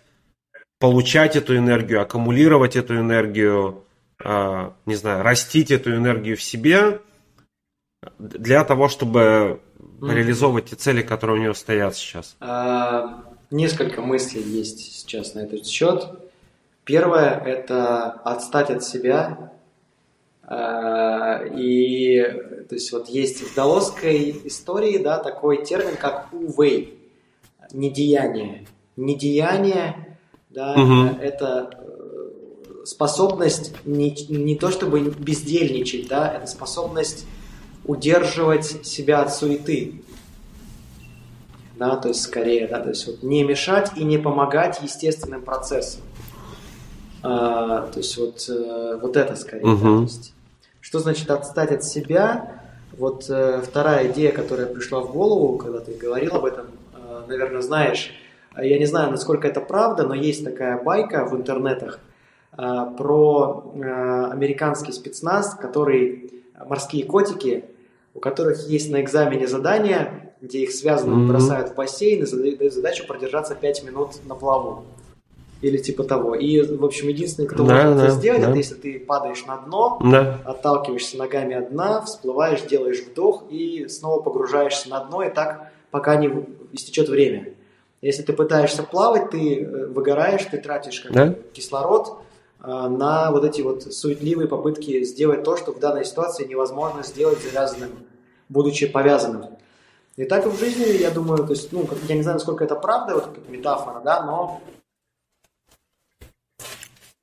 получать 0.79 1.37
эту 1.37 1.57
энергию, 1.57 2.01
аккумулировать 2.01 2.75
эту 2.75 2.97
энергию, 2.97 3.85
э, 4.25 4.71
не 4.87 4.95
знаю, 4.95 5.23
растить 5.23 5.71
эту 5.71 5.95
энергию 5.95 6.37
в 6.37 6.43
себе 6.43 7.01
для 8.19 8.65
того, 8.65 8.89
чтобы 8.89 9.61
mm. 10.01 10.15
реализовывать 10.15 10.71
те 10.71 10.77
цели, 10.77 11.03
которые 11.03 11.39
у 11.39 11.43
него 11.43 11.55
стоят 11.55 11.97
сейчас? 11.97 12.35
А, 12.41 13.25
несколько 13.51 14.01
мыслей 14.01 14.43
есть 14.43 14.79
сейчас 14.79 15.35
на 15.35 15.41
этот 15.41 15.67
счет. 15.67 16.07
Первое– 16.85 17.39
это 17.45 18.13
отстать 18.25 18.71
от 18.71 18.83
себя. 18.83 19.53
А, 20.45 21.43
и 21.45 22.23
то 22.69 22.75
есть 22.75 22.91
вот 22.93 23.09
есть 23.09 23.43
в 23.43 23.55
даосской 23.55 24.41
истории, 24.45 24.97
да, 24.99 25.19
такой 25.19 25.65
термин, 25.65 25.97
как 25.97 26.29
увей, 26.33 26.99
недеяние. 27.73 28.67
Недеяние, 28.97 30.19
да, 30.51 30.75
угу. 30.75 31.21
это 31.21 31.71
э, 31.73 32.85
способность 32.85 33.73
не, 33.85 34.11
не 34.29 34.57
то 34.57 34.71
чтобы 34.71 35.01
бездельничать, 35.01 36.09
да, 36.09 36.33
это 36.35 36.47
способность 36.47 37.25
удерживать 37.85 38.87
себя 38.87 39.23
от 39.23 39.35
суеты. 39.35 40.03
Да, 41.77 41.97
то 41.97 42.09
есть 42.09 42.23
скорее, 42.23 42.67
да, 42.67 42.81
то 42.81 42.91
есть 42.91 43.07
вот 43.07 43.23
не 43.23 43.43
мешать 43.43 43.93
и 43.97 44.05
не 44.05 44.19
помогать 44.19 44.83
естественным 44.83 45.43
процессам. 45.43 46.03
А, 47.23 47.87
то 47.87 47.99
есть 47.99 48.17
вот, 48.19 48.45
э, 48.49 48.99
вот 49.01 49.17
это 49.17 49.37
скорее. 49.37 49.65
Угу. 49.65 49.77
Да, 49.77 49.97
то 49.97 50.03
есть, 50.03 50.35
что 50.81 50.99
значит 50.99 51.31
отстать 51.31 51.71
от 51.71 51.85
себя? 51.85 52.61
Вот 52.99 53.27
э, 53.29 53.63
вторая 53.65 54.11
идея, 54.11 54.33
которая 54.33 54.67
пришла 54.67 55.01
в 55.01 55.13
голову, 55.13 55.57
когда 55.57 55.81
ты 55.81 55.93
говорил 55.93 56.37
об 56.37 56.45
этом, 56.45 56.67
э, 56.95 57.23
наверное, 57.29 57.63
знаешь, 57.63 58.13
я 58.57 58.79
не 58.79 58.87
знаю, 58.87 59.11
насколько 59.11 59.47
это 59.47 59.61
правда, 59.61 60.07
но 60.07 60.15
есть 60.15 60.45
такая 60.45 60.83
байка 60.83 61.25
в 61.25 61.37
интернетах 61.37 62.01
э, 62.57 62.87
про 62.97 63.73
э, 63.75 64.31
американский 64.33 64.93
спецназ, 64.93 65.55
который 65.55 66.43
морские 66.67 67.05
котики, 67.05 67.65
у 68.15 68.21
которых 68.21 68.69
есть 68.69 68.91
на 68.91 69.01
экзамене 69.01 69.47
задание, 69.47 70.33
где 70.41 70.61
их 70.63 70.73
связанно 70.73 71.15
mm-hmm. 71.15 71.29
бросают 71.29 71.71
в 71.71 71.75
бассейн 71.75 72.23
и 72.23 72.27
задают 72.27 72.73
задачу 72.73 73.07
продержаться 73.07 73.55
5 73.55 73.85
минут 73.85 74.11
на 74.27 74.35
плаву 74.35 74.85
или 75.61 75.77
типа 75.77 76.05
того. 76.05 76.35
И, 76.35 76.63
в 76.63 76.85
общем, 76.85 77.09
единственный, 77.09 77.47
кто 77.47 77.65
да, 77.65 77.75
может 77.75 77.97
да, 77.99 78.05
это 78.05 78.13
сделать, 78.13 78.41
да. 78.41 78.49
это 78.49 78.57
если 78.57 78.75
ты 78.75 78.99
падаешь 78.99 79.45
на 79.45 79.59
дно, 79.59 79.99
да. 80.03 80.39
отталкиваешься 80.45 81.19
ногами 81.19 81.55
от 81.55 81.71
дна, 81.71 82.01
всплываешь, 82.03 82.63
делаешь 82.63 83.01
вдох 83.01 83.45
и 83.51 83.87
снова 83.89 84.23
погружаешься 84.23 84.89
на 84.89 85.05
дно, 85.05 85.23
и 85.23 85.31
так 85.31 85.71
пока 85.91 86.17
не 86.17 86.47
истечет 86.73 87.09
время. 87.09 87.53
Если 88.01 88.23
ты 88.23 88.33
пытаешься 88.33 88.83
плавать, 88.83 89.31
ты 89.31 89.61
э, 89.61 89.87
выгораешь, 89.87 90.45
ты 90.45 90.59
тратишь 90.59 91.01
как 91.01 91.13
да? 91.13 91.35
кислород 91.53 92.23
э, 92.63 92.67
на 92.67 93.31
вот 93.31 93.45
эти 93.45 93.61
вот 93.61 93.83
суетливые 93.93 94.49
попытки 94.49 95.05
сделать 95.05 95.45
то, 95.45 95.57
что 95.57 95.73
в 95.73 95.79
данной 95.79 96.05
ситуации 96.05 96.47
невозможно 96.47 97.03
сделать 97.03 97.43
завязанным, 97.43 97.91
будучи 98.49 98.87
повязанным. 98.87 99.59
И 100.17 100.25
так 100.25 100.47
и 100.47 100.49
в 100.49 100.59
жизни, 100.59 101.01
я 101.01 101.11
думаю, 101.11 101.45
то 101.45 101.53
есть, 101.53 101.73
ну, 101.73 101.89
я 102.09 102.15
не 102.15 102.23
знаю, 102.23 102.37
насколько 102.37 102.65
это 102.65 102.75
правда, 102.75 103.15
вот 103.15 103.27
как 103.27 103.49
метафора, 103.49 104.01
да, 104.05 104.25
но 104.25 104.61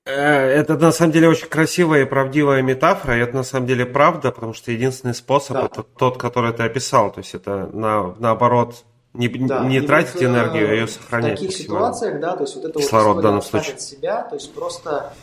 Э, 0.07 0.13
это 0.13 0.77
на 0.77 0.93
самом 0.93 1.11
деле 1.11 1.27
очень 1.27 1.49
красивая 1.49 2.03
и 2.03 2.05
правдивая 2.05 2.61
метафора, 2.61 3.17
и 3.17 3.19
это 3.19 3.35
на 3.35 3.43
самом 3.43 3.67
деле 3.67 3.85
правда, 3.85 4.31
потому 4.31 4.53
что 4.53 4.71
единственный 4.71 5.13
способ 5.13 5.57
да. 5.57 5.65
это 5.65 5.83
тот, 5.83 6.17
который 6.17 6.53
ты 6.53 6.63
описал, 6.63 7.11
то 7.11 7.19
есть 7.19 7.35
это 7.35 7.69
на, 7.73 8.15
наоборот 8.17 8.85
не, 9.17 9.27
да. 9.27 9.65
не 9.65 9.81
тратить 9.81 10.15
вот, 10.15 10.23
энергию, 10.23 10.69
а 10.69 10.73
ее 10.73 10.87
сохранять. 10.87 11.39
В 11.39 11.41
таких 11.41 11.57
ситуациях, 11.57 12.19
да, 12.19 12.35
то 12.35 12.43
есть 12.43 12.55
вот 12.55 12.65
это 12.65 12.79
Кислород 12.79 13.15
вот 13.15 13.19
в 13.19 13.23
данном 13.23 13.41
случае. 13.41 13.75
от 13.75 13.81
себя, 13.81 14.21
то 14.23 14.35
есть 14.35 14.53
просто 14.53 15.13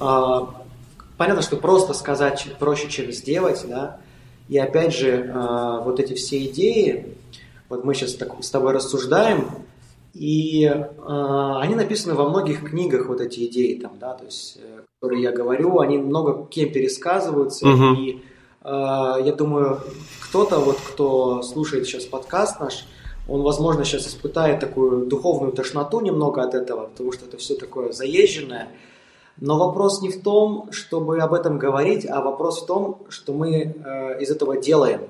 э, 0.00 0.38
понятно, 1.16 1.42
что 1.42 1.56
просто 1.56 1.94
сказать 1.94 2.46
проще, 2.58 2.88
чем 2.88 3.12
сделать, 3.12 3.64
да, 3.68 3.98
и 4.48 4.58
опять 4.58 4.94
же 4.94 5.10
э, 5.10 5.80
вот 5.84 6.00
эти 6.00 6.14
все 6.14 6.44
идеи, 6.46 7.16
вот 7.68 7.84
мы 7.84 7.94
сейчас 7.94 8.14
так, 8.14 8.32
с 8.42 8.50
тобой 8.50 8.72
рассуждаем, 8.72 9.48
и 10.14 10.64
э, 10.64 10.84
они 11.06 11.74
написаны 11.74 12.14
во 12.14 12.28
многих 12.28 12.68
книгах, 12.68 13.08
вот 13.08 13.20
эти 13.20 13.46
идеи, 13.46 13.78
там, 13.78 13.92
да, 13.98 14.14
то 14.14 14.24
есть, 14.24 14.58
э, 14.62 14.82
которые 15.00 15.22
я 15.22 15.32
говорю, 15.32 15.80
они 15.80 15.96
много 15.96 16.46
кем 16.46 16.70
пересказываются. 16.70 17.66
Угу. 17.66 17.94
И 17.94 18.22
э, 18.62 18.68
я 19.24 19.32
думаю, 19.36 19.80
кто-то, 20.20 20.58
вот, 20.58 20.78
кто 20.80 21.42
слушает 21.42 21.86
сейчас 21.86 22.04
подкаст 22.04 22.60
наш, 22.60 22.86
он, 23.32 23.40
возможно, 23.40 23.82
сейчас 23.86 24.06
испытает 24.06 24.60
такую 24.60 25.06
духовную 25.06 25.52
тошноту 25.52 26.00
немного 26.00 26.42
от 26.42 26.54
этого, 26.54 26.88
потому 26.88 27.12
что 27.12 27.24
это 27.24 27.38
все 27.38 27.54
такое 27.54 27.90
заезженное. 27.90 28.68
Но 29.40 29.58
вопрос 29.58 30.02
не 30.02 30.10
в 30.10 30.22
том, 30.22 30.68
чтобы 30.70 31.18
об 31.18 31.32
этом 31.32 31.58
говорить, 31.58 32.06
а 32.06 32.20
вопрос 32.20 32.60
в 32.60 32.66
том, 32.66 33.06
что 33.08 33.32
мы 33.32 33.50
э, 33.52 34.20
из 34.20 34.30
этого 34.30 34.58
делаем. 34.58 35.00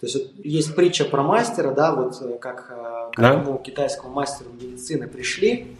То 0.00 0.06
есть 0.06 0.16
вот 0.16 0.44
есть 0.44 0.74
притча 0.74 1.04
про 1.04 1.22
мастера, 1.22 1.72
да, 1.72 1.94
вот 1.94 2.20
э, 2.20 2.36
как 2.40 2.66
э, 2.68 3.10
к 3.14 3.20
да? 3.20 3.58
китайскому 3.62 4.12
мастеру 4.12 4.50
медицины 4.60 5.06
пришли 5.06 5.76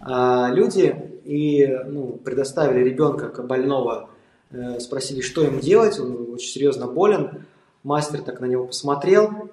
а, 0.00 0.50
люди 0.52 0.94
и 1.24 1.66
ну, 1.86 2.20
предоставили 2.22 2.84
ребенка 2.84 3.42
больного, 3.42 4.10
э, 4.50 4.80
спросили, 4.80 5.22
что 5.22 5.44
им 5.44 5.60
делать, 5.60 5.98
он 5.98 6.34
очень 6.34 6.50
серьезно 6.50 6.86
болен. 6.86 7.46
Мастер 7.84 8.20
так 8.20 8.40
на 8.40 8.44
него 8.44 8.66
посмотрел, 8.66 9.48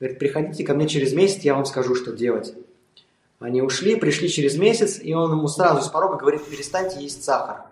говорит, 0.00 0.18
приходите 0.18 0.64
ко 0.64 0.74
мне 0.74 0.88
через 0.88 1.12
месяц, 1.12 1.42
я 1.42 1.54
вам 1.54 1.64
скажу, 1.66 1.94
что 1.94 2.12
делать. 2.12 2.54
Они 3.38 3.62
ушли, 3.62 3.96
пришли 3.96 4.28
через 4.28 4.56
месяц, 4.56 4.98
и 5.02 5.14
он 5.14 5.30
ему 5.32 5.48
сразу 5.48 5.82
с 5.82 5.88
порога 5.88 6.16
говорит, 6.16 6.44
перестаньте 6.44 7.00
есть 7.00 7.22
сахар. 7.22 7.62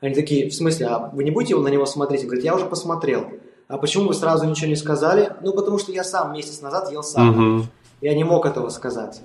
Они 0.00 0.14
такие, 0.14 0.50
в 0.50 0.54
смысле, 0.54 0.86
а 0.86 1.10
вы 1.12 1.24
не 1.24 1.30
будете 1.30 1.56
на 1.56 1.68
него 1.68 1.86
смотреть? 1.86 2.22
Он 2.22 2.26
говорит, 2.26 2.44
я 2.44 2.54
уже 2.54 2.66
посмотрел. 2.66 3.26
А 3.68 3.78
почему 3.78 4.08
вы 4.08 4.14
сразу 4.14 4.46
ничего 4.46 4.68
не 4.68 4.76
сказали? 4.76 5.32
Ну, 5.40 5.54
потому 5.54 5.78
что 5.78 5.92
я 5.92 6.04
сам 6.04 6.34
месяц 6.34 6.60
назад 6.60 6.92
ел 6.92 7.02
сахар. 7.02 7.40
Угу. 7.40 7.64
Я 8.02 8.14
не 8.14 8.24
мог 8.24 8.44
этого 8.44 8.68
сказать. 8.68 9.22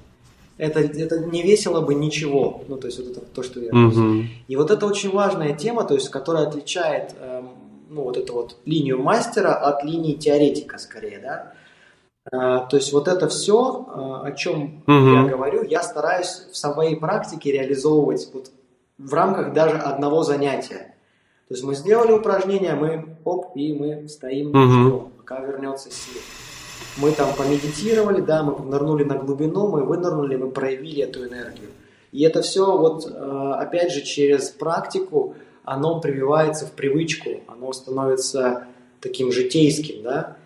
Это, 0.58 0.80
это 0.80 1.20
не 1.20 1.42
весело 1.42 1.82
бы 1.82 1.96
ничего. 1.96 2.64
Ну, 2.70 2.78
то 2.78 2.88
есть, 2.88 3.00
вот 3.00 3.12
это 3.12 3.22
то, 3.22 3.44
что 3.44 3.60
я... 3.60 3.72
Угу. 3.72 4.24
И 4.48 4.56
вот 4.56 4.72
это 4.72 4.86
очень 4.86 5.12
важная 5.12 5.54
тема, 5.54 5.84
то 5.84 5.96
есть, 5.96 6.10
которая 6.10 6.48
отличает, 6.48 7.14
эм, 7.20 7.50
ну, 7.90 8.04
вот 8.04 8.16
эту 8.16 8.34
вот 8.34 8.58
линию 8.66 9.02
мастера 9.02 9.54
от 9.56 9.84
линии 9.84 10.14
теоретика, 10.14 10.78
скорее, 10.78 11.20
да. 11.20 11.54
Uh, 12.32 12.68
то 12.70 12.76
есть 12.76 12.94
вот 12.94 13.08
это 13.08 13.28
все, 13.28 13.88
э, 13.88 14.28
о 14.28 14.32
чем 14.34 14.84
угу. 14.86 15.14
я 15.16 15.24
говорю, 15.24 15.64
я 15.64 15.82
стараюсь 15.82 16.48
в 16.52 16.58
своей 16.58 16.96
практике 16.96 17.52
реализовывать 17.52 18.30
вот 18.34 18.52
в 19.00 19.14
рамках 19.14 19.54
даже 19.54 19.78
одного 19.78 20.22
занятия. 20.24 20.94
То 21.48 21.56
есть 21.56 21.64
мы 21.64 21.74
сделали 21.74 22.12
упражнение, 22.12 22.76
мы 22.76 23.18
оп, 23.24 23.56
и 23.56 23.74
мы 23.74 24.08
стоим, 24.08 24.50
угу. 24.50 25.12
пока 25.18 25.40
вернется 25.40 25.90
сила. 25.90 26.22
Мы 26.98 27.12
там 27.14 27.34
помедитировали, 27.36 28.22
да, 28.22 28.44
мы 28.44 28.64
нырнули 28.64 29.06
на 29.06 29.16
глубину, 29.16 29.70
мы 29.70 29.84
вынырнули, 29.84 30.36
мы 30.36 30.52
проявили 30.52 31.04
эту 31.04 31.26
энергию. 31.26 31.70
И 32.12 32.24
это 32.24 32.42
все 32.42 32.78
вот, 32.78 33.08
э, 33.08 33.54
опять 33.58 33.92
же, 33.92 34.02
через 34.02 34.50
практику, 34.50 35.36
оно 35.64 36.00
прививается 36.02 36.66
в 36.66 36.72
привычку, 36.74 37.42
оно 37.48 37.72
становится 37.74 38.66
таким 39.02 39.32
житейским, 39.32 40.04
да. 40.04 40.38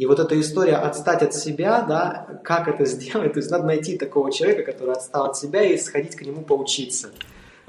И 0.00 0.06
вот 0.06 0.18
эта 0.18 0.40
история 0.40 0.76
отстать 0.76 1.20
от 1.20 1.34
себя, 1.34 1.84
да, 1.86 2.40
как 2.42 2.68
это 2.68 2.86
сделать, 2.86 3.32
то 3.34 3.38
есть 3.38 3.50
надо 3.50 3.66
найти 3.66 3.98
такого 3.98 4.32
человека, 4.32 4.72
который 4.72 4.94
отстал 4.94 5.26
от 5.26 5.36
себя 5.36 5.62
и 5.62 5.76
сходить 5.76 6.16
к 6.16 6.22
нему 6.22 6.40
поучиться. 6.40 7.10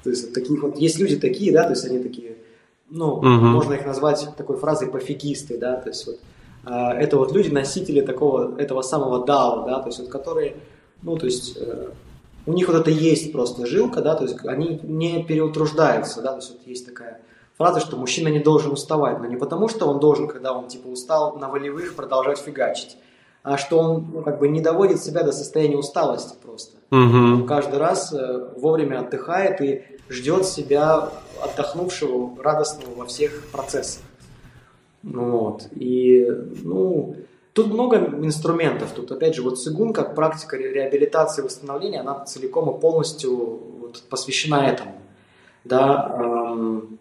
То 0.01 0.11
есть 0.11 0.23
вот 0.23 0.33
таких 0.33 0.63
вот, 0.63 0.77
есть 0.77 0.97
люди 0.97 1.17
такие, 1.17 1.51
да, 1.51 1.63
то 1.63 1.71
есть 1.71 1.85
они 1.85 1.99
такие 1.99 2.37
ну, 2.89 3.15
угу. 3.15 3.25
можно 3.25 3.73
их 3.73 3.85
назвать 3.85 4.29
такой 4.37 4.55
фразой 4.55 4.87
пофигисты, 4.87 5.57
да, 5.57 5.75
то 5.75 5.89
есть 5.89 6.07
вот 6.07 6.19
э, 6.67 6.73
это 6.99 7.17
вот 7.17 7.33
люди, 7.33 7.49
носители 7.49 7.99
такого, 7.99 8.57
этого 8.57 8.81
самого 8.81 9.25
дао, 9.25 9.65
да, 9.65 9.81
то 9.81 9.89
есть 9.89 9.99
вот 9.99 10.07
которые, 10.07 10.55
ну, 11.01 11.17
то 11.17 11.25
есть 11.25 11.57
э, 11.57 11.89
у 12.45 12.53
них 12.53 12.69
вот 12.69 12.77
это 12.77 12.91
есть 12.91 13.33
просто 13.33 13.65
жилка, 13.65 14.01
да, 14.01 14.15
то 14.15 14.23
есть 14.23 14.37
они 14.45 14.79
не 14.83 15.21
переутруждаются, 15.21 16.21
да, 16.21 16.31
то 16.31 16.37
есть 16.37 16.51
вот 16.51 16.61
есть 16.65 16.85
такая 16.85 17.19
фраза, 17.61 17.79
что 17.79 17.95
мужчина 17.95 18.29
не 18.29 18.39
должен 18.39 18.71
уставать, 18.71 19.19
но 19.19 19.25
не 19.27 19.35
потому, 19.35 19.69
что 19.69 19.85
он 19.85 19.99
должен, 19.99 20.27
когда 20.27 20.53
он 20.53 20.67
типа 20.67 20.87
устал 20.87 21.37
на 21.37 21.47
волевых, 21.47 21.95
продолжать 21.95 22.39
фигачить, 22.39 22.97
а 23.43 23.57
что 23.57 23.77
он 23.77 24.07
ну, 24.13 24.21
как 24.23 24.39
бы 24.39 24.47
не 24.47 24.61
доводит 24.61 25.01
себя 25.01 25.21
до 25.23 25.31
состояния 25.31 25.77
усталости 25.77 26.35
просто. 26.41 26.77
Угу. 26.91 26.99
Он 26.99 27.45
каждый 27.45 27.77
раз 27.77 28.13
э, 28.13 28.49
вовремя 28.57 29.01
отдыхает 29.01 29.61
и 29.61 29.83
ждет 30.09 30.45
себя 30.45 31.09
отдохнувшего, 31.43 32.41
радостного 32.41 32.95
во 32.95 33.05
всех 33.05 33.45
процессах. 33.51 34.03
Вот. 35.03 35.67
И, 35.75 36.27
ну, 36.63 37.15
тут 37.53 37.67
много 37.67 37.97
инструментов. 37.97 38.91
Тут, 38.95 39.11
опять 39.11 39.35
же, 39.35 39.43
вот 39.43 39.59
цигун, 39.59 39.93
как 39.93 40.15
практика 40.15 40.57
реабилитации 40.57 41.41
и 41.41 41.45
восстановления, 41.45 42.01
она 42.01 42.25
целиком 42.25 42.75
и 42.75 42.79
полностью 42.79 43.35
вот, 43.81 44.01
посвящена 44.09 44.67
этому. 44.67 44.93
Да, 45.63 46.15
эм, 46.19 46.99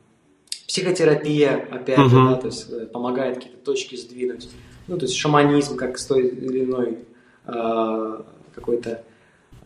психотерапия, 0.71 1.67
опять 1.69 1.99
же, 1.99 2.17
да, 2.17 2.37
то 2.37 2.47
есть 2.47 2.71
э, 2.71 2.87
помогает 2.87 3.39
какие-то 3.39 3.59
точки 3.59 3.97
сдвинуть. 3.97 4.49
Ну, 4.87 4.99
то 4.99 5.05
есть 5.05 5.17
шаманизм, 5.17 5.77
как 5.77 5.99
с 5.99 6.07
той 6.07 6.29
или 6.29 6.65
иной 6.65 6.99
э, 7.45 8.23
какой-то 8.55 9.03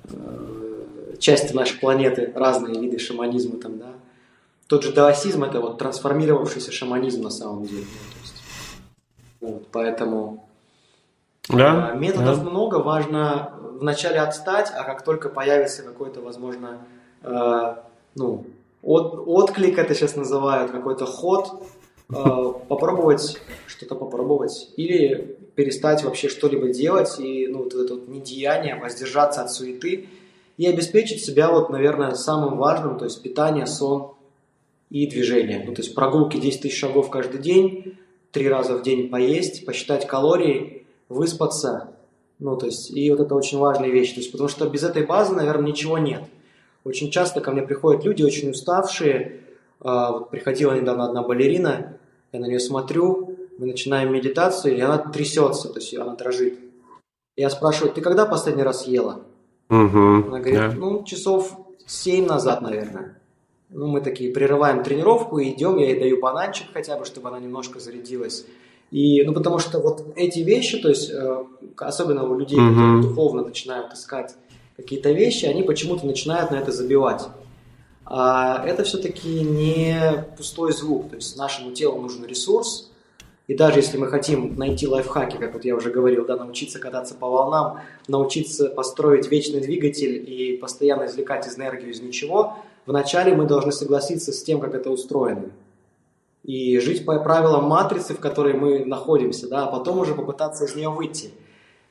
э, 0.05 1.17
части 1.19 1.53
нашей 1.53 1.79
планеты, 1.79 2.33
разные 2.35 2.81
виды 2.81 2.99
шаманизма 2.99 3.61
там, 3.61 3.79
да, 3.79 3.93
тот 4.67 4.83
же 4.83 4.93
даосизм– 4.93 5.45
это 5.45 5.61
вот 5.61 5.77
трансформировавшийся 5.77 6.73
шаманизм 6.73 7.23
на 7.23 7.31
самом 7.31 7.67
деле. 7.67 7.85
Ну, 7.85 8.13
то 8.15 8.21
есть, 8.23 8.43
вот, 9.43 9.67
поэтому 9.73 10.49
да, 11.51 11.91
а, 11.91 11.95
методов 11.95 12.43
да. 12.43 12.51
много, 12.51 12.77
важно 12.77 13.53
вначале 13.79 14.21
отстать, 14.21 14.73
а 14.75 14.85
как 14.85 15.05
только 15.05 15.29
появится 15.29 15.83
какой-то, 15.83 16.23
возможно, 16.23 16.79
э, 17.23 17.75
ну, 18.15 18.47
от, 18.85 19.23
отклик 19.27 19.79
это 19.79 19.95
сейчас 19.95 20.17
называют, 20.17 20.71
какой-то 20.71 21.07
ход, 21.07 21.65
попробовать 22.09 23.39
что-то 23.67 23.95
попробовать 23.95 24.71
или 24.77 25.39
перестать 25.55 26.05
вообще 26.05 26.29
что-либо 26.29 26.69
делать 26.69 27.19
и 27.19 27.47
ну, 27.47 27.65
вот 27.65 27.75
это 27.75 27.95
вот 27.95 28.09
недеяние, 28.09 28.77
воздержаться 28.77 29.43
от 29.43 29.51
суеты 29.51 30.09
и 30.57 30.67
обеспечить 30.67 31.25
себя 31.25 31.51
вот, 31.51 31.71
наверное, 31.71 32.15
самым 32.15 32.59
важным, 32.59 32.99
то 32.99 33.05
есть 33.05 33.23
питание, 33.23 33.67
сон 33.67 34.13
и 34.91 35.07
движение. 35.07 35.65
Ну, 35.67 35.75
то 35.75 35.83
есть 35.83 35.95
прогулки 35.95 36.39
10 36.39 36.63
тысяч 36.63 36.79
шагов 36.79 37.11
каждый 37.11 37.41
день, 37.41 37.97
три 38.33 38.49
раза 38.49 38.77
в 38.77 38.83
день 38.83 39.09
поесть, 39.09 39.65
посчитать 39.65 40.07
калории, 40.07 40.87
выспаться. 41.09 41.95
Ну, 42.39 42.57
то 42.57 42.67
есть, 42.67 42.91
и 42.91 43.11
вот 43.11 43.21
это 43.21 43.35
очень 43.35 43.59
важная 43.59 43.89
вещь. 43.89 44.13
То 44.13 44.21
есть, 44.21 44.31
потому 44.31 44.49
что 44.49 44.69
без 44.69 44.83
этой 44.83 45.07
базы, 45.07 45.35
наверное, 45.35 45.69
ничего 45.69 45.99
нет. 45.99 46.23
Очень 46.85 47.11
часто 47.11 47.41
ко 47.41 47.51
мне 47.51 47.63
приходят 47.63 48.05
люди 48.05 48.23
очень 48.23 48.51
уставшие. 48.51 49.41
А, 49.81 50.13
вот 50.13 50.31
приходила 50.31 50.73
недавно 50.73 51.07
одна 51.07 51.23
балерина, 51.23 51.99
я 52.33 52.41
на 52.41 52.47
нее 52.47 52.61
смотрю, 52.61 53.37
мы 53.59 53.67
начинаем 53.67 54.13
медитацию, 54.13 54.77
и 54.77 54.81
она 54.81 54.99
трясется, 54.99 55.69
то 55.69 55.79
есть 55.79 55.95
она 55.95 56.15
дрожит. 56.15 56.59
Я 57.37 57.51
спрашиваю, 57.51 57.93
ты 57.93 58.01
когда 58.01 58.27
последний 58.27 58.63
раз 58.63 58.87
ела? 58.87 59.23
Угу, 59.71 60.29
она 60.29 60.41
говорит, 60.41 60.79
ну, 60.79 61.05
часов 61.05 61.59
семь 61.87 62.27
назад, 62.27 62.61
наверное. 62.63 63.21
Ну, 63.71 63.89
мы 63.89 64.01
такие 64.01 64.33
прерываем 64.33 64.85
тренировку 64.85 65.39
и 65.39 65.51
идем, 65.51 65.79
я 65.79 65.91
ей 65.91 65.99
даю 65.99 66.21
бананчик 66.21 66.69
хотя 66.73 66.97
бы, 66.97 67.05
чтобы 67.05 67.29
она 67.29 67.41
немножко 67.41 67.81
зарядилась. 67.81 68.47
И, 68.91 69.25
ну, 69.25 69.33
потому 69.33 69.59
что 69.59 69.81
вот 69.81 70.13
эти 70.15 70.41
вещи, 70.41 70.79
то 70.81 70.89
есть, 70.89 71.11
э, 71.11 71.45
особенно 71.79 72.25
у 72.25 72.39
людей, 72.39 72.59
mm-hmm. 72.59 72.69
которые 72.69 73.03
духовно 73.03 73.43
начинают 73.43 73.93
искать 73.93 74.37
какие-то 74.77 75.13
вещи, 75.13 75.47
они 75.47 75.63
почему-то 75.63 76.07
начинают 76.07 76.51
на 76.51 76.57
это 76.57 76.73
забивать. 76.73 77.23
А 78.07 78.65
это 78.67 78.85
все-таки 78.85 79.41
не 79.43 80.25
пустой 80.37 80.73
звук, 80.73 81.11
то 81.11 81.17
есть 81.17 81.37
нашему 81.37 81.73
телу 81.73 82.01
нужен 82.01 82.25
ресурс, 82.27 82.91
и 83.47 83.55
даже 83.55 83.81
если 83.81 83.99
мы 83.99 84.09
хотим 84.09 84.57
найти 84.57 84.87
лайфхаки, 84.87 85.37
как 85.37 85.53
вот 85.53 85.65
я 85.65 85.77
уже 85.77 85.91
говорил, 85.91 86.25
да, 86.25 86.37
научиться 86.37 86.79
кататься 86.79 87.15
по 87.15 87.29
волнам, 87.29 87.81
научиться 88.09 88.71
построить 88.71 89.31
вечный 89.31 89.61
двигатель 89.61 90.25
и 90.27 90.57
постоянно 90.57 91.07
извлекать 91.07 91.47
энергию 91.47 91.91
из 91.91 92.01
ничего, 92.01 92.57
вначале 92.87 93.35
мы 93.35 93.45
должны 93.45 93.71
согласиться 93.71 94.33
с 94.33 94.43
тем, 94.43 94.61
как 94.61 94.75
это 94.75 94.91
устроено. 94.91 95.51
И 96.43 96.79
жить 96.79 97.05
по 97.05 97.19
правилам 97.21 97.65
матрицы, 97.65 98.15
в 98.15 98.21
которой 98.21 98.55
мы 98.55 98.85
находимся, 98.85 99.49
да, 99.49 99.65
а 99.65 99.67
потом 99.67 99.99
уже 99.99 100.15
попытаться 100.15 100.65
из 100.65 100.75
нее 100.75 100.89
выйти. 100.89 101.31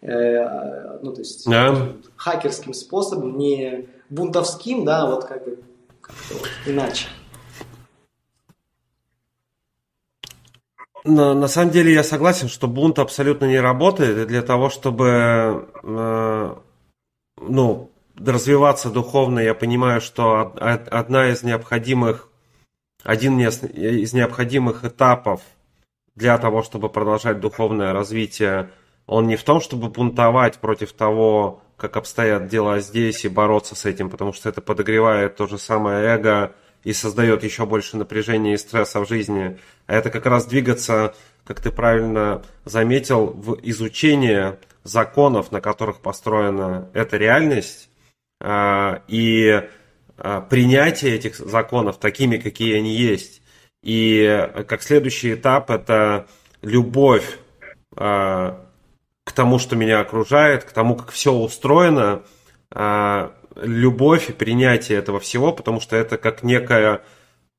Э, 0.04 1.00
ну, 1.02 1.14
то 1.14 1.22
есть 1.22 1.48
yeah. 1.48 2.04
хакерским 2.18 2.74
способом, 2.74 3.38
не 3.38 3.88
бунтовским, 4.10 4.84
да, 4.84 5.04
а 5.04 5.06
вот 5.08 5.24
как 5.24 5.46
бы 5.46 5.64
как 6.02 6.16
вот 6.30 6.50
иначе. 6.66 7.08
Но, 11.06 11.34
на 11.34 11.48
самом 11.48 11.72
деле 11.72 11.94
я 11.94 12.04
согласен, 12.04 12.50
что 12.50 12.68
бунт 12.68 13.00
абсолютно 13.00 13.46
не 13.46 13.60
работает 13.60 14.28
для 14.28 14.42
того, 14.42 14.70
чтобы 14.70 15.70
э, 15.84 16.56
ну, 17.42 17.92
развиваться 18.18 18.90
духовно. 18.90 19.40
Я 19.40 19.54
понимаю, 19.54 20.02
что 20.02 20.54
одна 20.92 21.30
из 21.30 21.44
необходимых, 21.44 22.30
один 23.04 23.40
из 23.40 24.14
необходимых 24.14 24.84
этапов 24.84 25.42
для 26.16 26.38
того, 26.38 26.62
чтобы 26.62 26.90
продолжать 26.90 27.40
духовное 27.40 27.94
развитие, 27.94 28.70
он 29.06 29.28
не 29.28 29.36
в 29.36 29.44
том, 29.44 29.62
чтобы 29.62 29.90
бунтовать 29.90 30.60
против 30.60 30.94
того, 30.94 31.62
как 31.78 31.98
обстоят 31.98 32.48
дела 32.48 32.80
здесь 32.80 33.26
и 33.26 33.30
бороться 33.30 33.76
с 33.76 33.86
этим, 33.86 34.10
потому 34.10 34.34
что 34.34 34.50
это 34.50 34.62
подогревает 34.62 35.36
то 35.36 35.48
же 35.48 35.58
самое 35.58 36.06
эго, 36.06 36.56
и 36.84 36.94
создает 36.94 37.44
еще 37.44 37.66
больше 37.66 37.98
напряжения 37.98 38.54
и 38.54 38.58
стресса 38.58 39.00
в 39.00 39.08
жизни. 39.08 39.58
А 39.88 39.96
это 39.96 40.10
как 40.10 40.26
раз 40.26 40.46
двигаться, 40.46 41.16
как 41.46 41.62
ты 41.62 41.72
правильно 41.72 42.44
заметил, 42.66 43.28
в 43.28 43.58
изучение 43.64 44.60
законов, 44.84 45.52
на 45.52 45.62
которых 45.62 46.02
построена 46.02 46.90
эта 46.94 47.18
реальность, 47.18 47.90
а, 48.42 49.02
и 49.08 49.64
а, 50.18 50.42
принятие 50.42 51.16
этих 51.16 51.36
законов 51.38 51.98
такими, 51.98 52.38
какие 52.38 52.78
они 52.78 52.96
есть. 52.96 53.42
И 53.82 54.50
как 54.68 54.82
следующий 54.82 55.34
этап 55.34 55.70
это 55.70 56.28
любовь 56.62 57.38
а, 57.96 58.63
к 59.24 59.32
тому, 59.32 59.60
что 59.60 59.76
меня 59.76 60.00
окружает, 60.00 60.64
к 60.64 60.72
тому, 60.72 60.96
как 60.96 61.12
все 61.12 61.32
устроено, 61.32 62.24
любовь 63.56 64.30
и 64.30 64.34
принятие 64.34 64.98
этого 64.98 65.20
всего, 65.20 65.52
потому 65.52 65.80
что 65.80 65.96
это 65.96 66.18
как 66.18 66.44
некая 66.44 67.02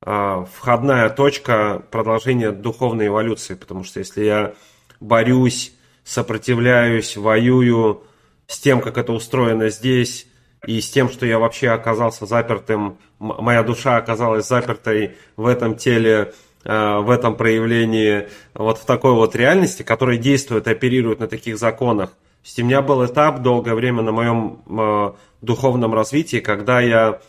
э, 0.05 0.45
входная 0.53 1.09
точка 1.09 1.83
продолжения 1.91 2.51
духовной 2.51 3.07
эволюции. 3.07 3.55
Потому 3.55 3.83
что 3.83 3.99
если 3.99 4.23
я 4.23 4.53
борюсь, 4.99 5.73
сопротивляюсь, 6.03 7.17
воюю 7.17 8.03
с 8.47 8.59
тем, 8.59 8.81
как 8.81 8.97
это 8.97 9.13
устроено 9.13 9.69
здесь, 9.69 10.27
и 10.65 10.81
с 10.81 10.89
тем, 10.89 11.09
что 11.09 11.25
я 11.25 11.39
вообще 11.39 11.69
оказался 11.69 12.25
запертым, 12.25 12.97
моя 13.19 13.63
душа 13.63 13.97
оказалась 13.97 14.47
запертой 14.47 15.15
в 15.35 15.45
этом 15.45 15.75
теле, 15.75 16.33
в 16.65 17.09
этом 17.09 17.35
проявлении, 17.35 18.27
вот 18.55 18.79
в 18.79 18.85
такой 18.85 19.13
вот 19.13 19.35
реальности, 19.35 19.83
которая 19.83 20.17
действует, 20.17 20.67
оперирует 20.67 21.19
на 21.19 21.27
таких 21.27 21.57
законах. 21.59 22.09
То 22.45 22.47
есть 22.47 22.59
у 22.59 22.63
меня 22.63 22.83
был 22.83 23.03
этап 23.03 23.41
долгое 23.41 23.73
время 23.73 24.03
на 24.03 24.11
моем 24.11 24.61
э, 24.67 25.11
духовном 25.41 25.95
развитии, 25.95 26.37
когда 26.37 26.79
я, 26.79 27.19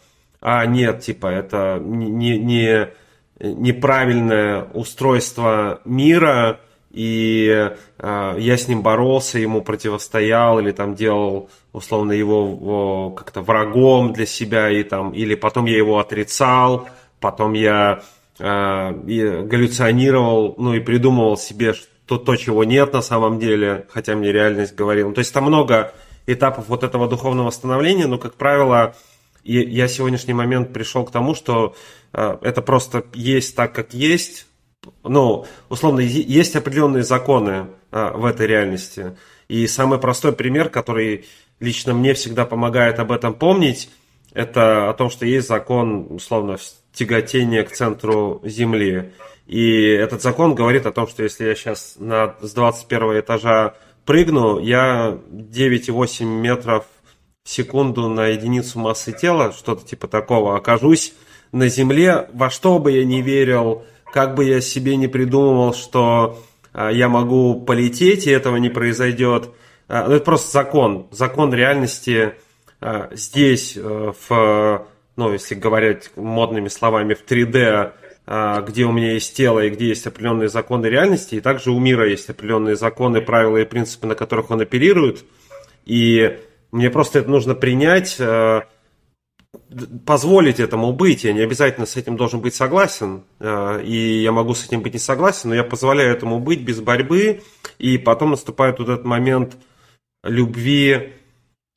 а 0.43 0.67
нет, 0.67 1.01
типа, 1.01 1.29
это 1.29 1.81
не, 1.83 2.39
не, 2.39 2.89
неправильное 3.41 4.65
устройство 4.75 5.81
мира, 5.87 6.61
и 6.91 7.71
э, 7.99 8.37
я 8.39 8.57
с 8.59 8.69
ним 8.69 8.83
боролся, 8.83 9.39
ему 9.39 9.63
противостоял, 9.63 10.59
или 10.59 10.71
там 10.73 10.95
делал, 10.95 11.49
условно, 11.73 12.13
его 12.13 13.11
как-то 13.13 13.41
врагом 13.41 14.13
для 14.13 14.27
себя, 14.27 14.71
и 14.71 14.83
там, 14.83 15.13
или 15.13 15.35
потом 15.35 15.65
я 15.65 15.79
его 15.79 15.99
отрицал, 15.99 16.89
потом 17.21 17.55
я 17.55 18.03
э, 18.03 18.03
и 18.39 19.43
галлюционировал, 19.45 20.55
ну 20.59 20.75
и 20.75 20.81
придумывал 20.81 21.39
себе 21.39 21.75
то, 22.07 22.19
то, 22.19 22.37
чего 22.37 22.65
нет 22.65 22.93
на 22.93 23.03
самом 23.03 23.39
деле, 23.39 23.87
хотя 23.91 24.15
мне 24.15 24.33
реальность 24.33 24.75
говорила. 24.75 25.13
То 25.13 25.21
есть 25.21 25.33
там 25.33 25.45
много 25.45 25.93
этапов 26.27 26.69
вот 26.69 26.83
этого 26.83 27.09
духовного 27.09 27.51
становления, 27.51 28.07
но, 28.07 28.19
как 28.19 28.35
правило, 28.35 28.95
я 29.45 29.89
сегодняшний 29.89 30.35
момент 30.35 30.73
пришел 30.73 31.05
к 31.05 31.13
тому, 31.13 31.35
что 31.35 31.77
э, 32.13 32.39
это 32.43 32.63
просто 32.63 33.05
есть 33.15 33.55
так, 33.55 33.73
как 33.73 33.95
есть. 33.95 34.47
Ну, 35.05 35.47
условно, 35.69 36.01
есть 36.01 36.57
определенные 36.57 37.05
законы 37.05 37.69
э, 37.93 38.11
в 38.13 38.25
этой 38.25 38.47
реальности. 38.47 39.17
И 39.49 39.67
самый 39.69 39.99
простой 39.99 40.33
пример, 40.33 40.69
который 40.69 41.27
лично 41.61 41.95
мне 41.95 42.15
всегда 42.15 42.45
помогает 42.45 42.99
об 42.99 43.13
этом 43.13 43.35
помнить, 43.35 43.89
это 44.33 44.91
о 44.91 44.95
том, 44.95 45.11
что 45.11 45.25
есть 45.25 45.49
закон, 45.49 46.09
условно, 46.11 46.59
тяготения 46.97 47.63
к 47.63 47.73
центру 47.73 48.41
Земли. 48.43 49.13
И 49.47 49.81
этот 49.81 50.23
закон 50.23 50.55
говорит 50.55 50.87
о 50.87 50.93
том, 50.93 51.07
что 51.07 51.23
если 51.23 51.45
я 51.45 51.55
сейчас 51.55 51.97
на, 51.99 52.35
с 52.41 52.53
21 52.53 53.21
этажа 53.21 53.75
прыгну, 54.07 54.59
я 54.59 55.19
9,8 55.31 56.25
метров 56.25 56.87
в 57.45 57.49
секунду 57.49 58.09
на 58.09 58.29
единицу 58.29 58.79
массы 58.79 59.13
тела, 59.13 59.53
что-то 59.53 59.87
типа 59.87 60.09
такого, 60.09 60.57
окажусь 60.57 61.13
на 61.53 61.69
Земле, 61.69 62.29
во 62.33 62.51
что 62.51 62.79
бы 62.79 62.93
я 62.93 63.05
ни 63.05 63.21
верил, 63.21 63.85
как 64.13 64.35
бы 64.35 64.45
я 64.45 64.61
себе 64.61 64.97
не 64.97 65.07
придумывал, 65.07 65.75
что 65.75 66.41
а, 66.73 66.91
я 66.91 67.09
могу 67.09 67.61
полететь, 67.61 68.27
и 68.27 68.31
этого 68.31 68.57
не 68.57 68.71
произойдет. 68.71 69.51
А, 69.87 70.09
ну, 70.09 70.15
это 70.15 70.25
просто 70.25 70.51
закон, 70.51 71.09
закон 71.11 71.53
реальности 71.53 72.35
а, 72.81 73.11
здесь, 73.13 73.77
э, 73.77 74.13
в, 74.29 74.87
ну, 75.17 75.33
если 75.33 75.55
говорить 75.55 76.11
модными 76.17 76.69
словами, 76.69 77.15
в 77.15 77.25
3D 77.25 77.93
а, 78.29 78.61
где 78.63 78.85
у 78.85 78.93
меня 78.93 79.13
есть 79.13 79.37
тело 79.37 79.61
и 79.61 79.71
где 79.71 79.89
есть 79.89 80.07
определенные 80.07 80.49
законы 80.49 80.87
реальности, 80.87 81.37
и 81.37 81.41
также 81.41 81.71
у 81.71 81.79
мира 81.79 82.09
есть 82.09 82.29
определенные 82.29 82.75
законы, 82.75 83.21
правила 83.21 83.59
и 83.59 83.65
принципы, 83.65 84.09
на 84.09 84.17
которых 84.17 84.51
он 84.51 84.61
оперирует. 84.61 85.25
И 85.85 86.39
мне 86.73 86.91
просто 86.91 87.21
это 87.21 87.31
нужно 87.31 87.55
принять, 87.55 88.17
а, 88.19 88.65
позволить 90.05 90.59
этому 90.59 90.93
быть. 90.93 91.23
Я 91.23 91.33
не 91.33 91.41
обязательно 91.41 91.87
с 91.87 91.97
этим 91.97 92.17
должен 92.17 92.41
быть 92.41 92.57
согласен, 92.57 93.23
а, 93.39 93.79
и 93.79 93.95
я 93.95 94.33
могу 94.33 94.55
с 94.55 94.67
этим 94.67 94.83
быть 94.83 94.95
не 94.95 94.99
согласен, 94.99 95.51
но 95.51 95.55
я 95.55 95.63
позволяю 95.63 96.13
этому 96.13 96.41
быть 96.41 96.63
без 96.63 96.81
борьбы, 96.81 97.43
и 97.79 97.97
потом 97.97 98.31
наступает 98.31 98.81
вот 98.81 98.89
этот 98.89 99.05
момент 99.05 99.57
любви 100.25 101.13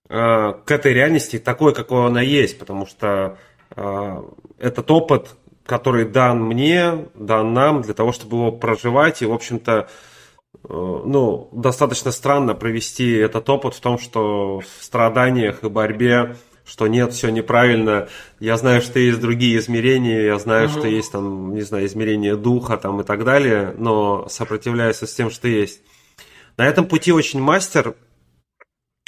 к 0.09 0.65
этой 0.67 0.91
реальности 0.91 1.37
такой, 1.37 1.73
какой 1.73 2.07
она 2.07 2.21
есть, 2.21 2.57
потому 2.57 2.87
что 2.87 3.37
этот 3.69 4.89
опыт 4.89 5.35
который 5.69 6.05
дан 6.05 6.43
мне, 6.43 7.05
дан 7.13 7.53
нам 7.53 7.83
для 7.83 7.93
того, 7.93 8.11
чтобы 8.11 8.37
его 8.37 8.51
проживать. 8.51 9.21
И, 9.21 9.25
в 9.27 9.31
общем-то, 9.31 9.87
э, 10.63 10.67
ну, 10.67 11.49
достаточно 11.53 12.11
странно 12.11 12.55
провести 12.55 13.13
этот 13.13 13.47
опыт 13.49 13.75
в 13.75 13.79
том, 13.79 13.99
что 13.99 14.61
в 14.61 14.83
страданиях 14.83 15.63
и 15.63 15.69
борьбе 15.69 16.35
что 16.65 16.85
нет, 16.85 17.13
все 17.13 17.29
неправильно. 17.29 18.09
Я 18.39 18.55
знаю, 18.55 18.83
что 18.83 18.99
есть 18.99 19.19
другие 19.19 19.57
измерения, 19.57 20.21
я 20.21 20.37
знаю, 20.37 20.67
угу. 20.67 20.77
что 20.77 20.87
есть 20.87 21.11
там, 21.11 21.55
не 21.55 21.61
знаю, 21.61 21.87
измерение 21.87 22.35
духа 22.35 22.77
там 22.77 23.01
и 23.01 23.03
так 23.03 23.23
далее, 23.23 23.73
но 23.75 24.27
сопротивляюсь 24.29 24.97
с 24.97 25.13
тем, 25.15 25.31
что 25.31 25.47
есть. 25.47 25.81
На 26.57 26.67
этом 26.67 26.85
пути 26.85 27.11
очень 27.11 27.41
мастер 27.41 27.87
э, 27.89 27.93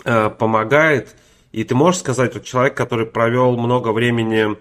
помогает, 0.03 1.15
и 1.51 1.63
ты 1.63 1.75
можешь 1.75 2.01
сказать, 2.01 2.33
вот 2.33 2.43
человек, 2.43 2.75
который 2.75 3.05
провел 3.05 3.57
много 3.57 3.91
времени 3.91 4.57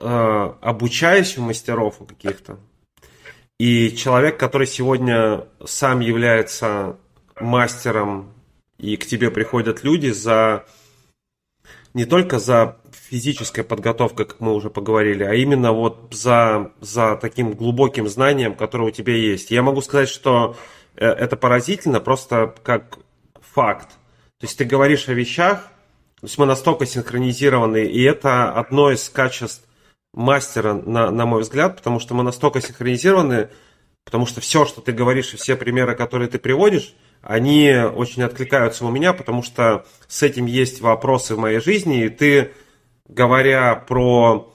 э, 0.00 0.52
обучаясь 0.60 1.36
у 1.38 1.42
мастеров 1.42 1.98
каких-то, 2.06 2.58
и 3.58 3.94
человек, 3.96 4.38
который 4.38 4.66
сегодня 4.66 5.46
сам 5.64 6.00
является 6.00 6.96
мастером, 7.40 8.32
и 8.78 8.96
к 8.96 9.06
тебе 9.06 9.30
приходят 9.30 9.82
люди 9.82 10.10
за 10.10 10.64
не 11.94 12.04
только 12.04 12.38
за 12.38 12.76
физической 12.92 13.62
подготовкой, 13.64 14.26
как 14.26 14.40
мы 14.40 14.54
уже 14.54 14.70
поговорили, 14.70 15.24
а 15.24 15.34
именно 15.34 15.72
вот 15.72 16.08
за, 16.12 16.72
за 16.80 17.16
таким 17.16 17.52
глубоким 17.52 18.06
знанием, 18.06 18.54
которое 18.54 18.88
у 18.88 18.92
тебя 18.92 19.14
есть. 19.14 19.50
Я 19.50 19.62
могу 19.62 19.80
сказать, 19.80 20.08
что 20.08 20.56
э, 20.94 21.06
это 21.06 21.36
поразительно 21.36 21.98
просто 22.00 22.54
как 22.62 22.98
факт. 23.52 23.90
То 24.38 24.46
есть 24.46 24.56
ты 24.56 24.64
говоришь 24.64 25.08
о 25.08 25.14
вещах, 25.14 25.68
то 26.20 26.26
есть 26.26 26.38
мы 26.38 26.46
настолько 26.46 26.86
синхронизированы, 26.86 27.86
и 27.86 28.02
это 28.02 28.52
одно 28.52 28.90
из 28.90 29.08
качеств 29.08 29.66
мастера, 30.12 30.74
на, 30.74 31.10
на 31.10 31.26
мой 31.26 31.42
взгляд, 31.42 31.76
потому 31.76 32.00
что 32.00 32.14
мы 32.14 32.22
настолько 32.22 32.60
синхронизированы, 32.60 33.50
потому 34.04 34.26
что 34.26 34.40
все, 34.40 34.64
что 34.64 34.80
ты 34.80 34.92
говоришь, 34.92 35.34
и 35.34 35.36
все 35.36 35.54
примеры, 35.54 35.94
которые 35.94 36.28
ты 36.28 36.38
приводишь, 36.38 36.94
они 37.22 37.72
очень 37.72 38.22
откликаются 38.22 38.84
у 38.84 38.90
меня, 38.90 39.12
потому 39.12 39.42
что 39.42 39.86
с 40.06 40.22
этим 40.22 40.46
есть 40.46 40.80
вопросы 40.80 41.34
в 41.34 41.38
моей 41.38 41.60
жизни, 41.60 42.04
и 42.04 42.08
ты, 42.08 42.52
говоря 43.06 43.74
про, 43.74 44.54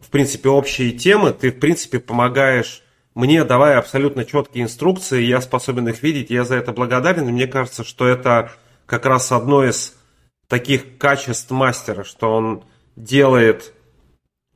в 0.00 0.10
принципе, 0.10 0.48
общие 0.48 0.92
темы, 0.92 1.32
ты, 1.32 1.50
в 1.50 1.58
принципе, 1.58 1.98
помогаешь 1.98 2.82
мне, 3.16 3.44
давая 3.44 3.78
абсолютно 3.78 4.26
четкие 4.26 4.64
инструкции, 4.64 5.22
я 5.22 5.40
способен 5.40 5.88
их 5.88 6.02
видеть, 6.02 6.28
я 6.28 6.44
за 6.44 6.56
это 6.56 6.72
благодарен, 6.72 7.26
и 7.26 7.32
мне 7.32 7.46
кажется, 7.46 7.82
что 7.82 8.06
это 8.06 8.52
как 8.84 9.06
раз 9.06 9.32
одно 9.32 9.64
из 9.64 9.96
таких 10.48 10.98
качеств 10.98 11.50
мастера, 11.50 12.04
что 12.04 12.30
он 12.30 12.62
делает 12.94 13.72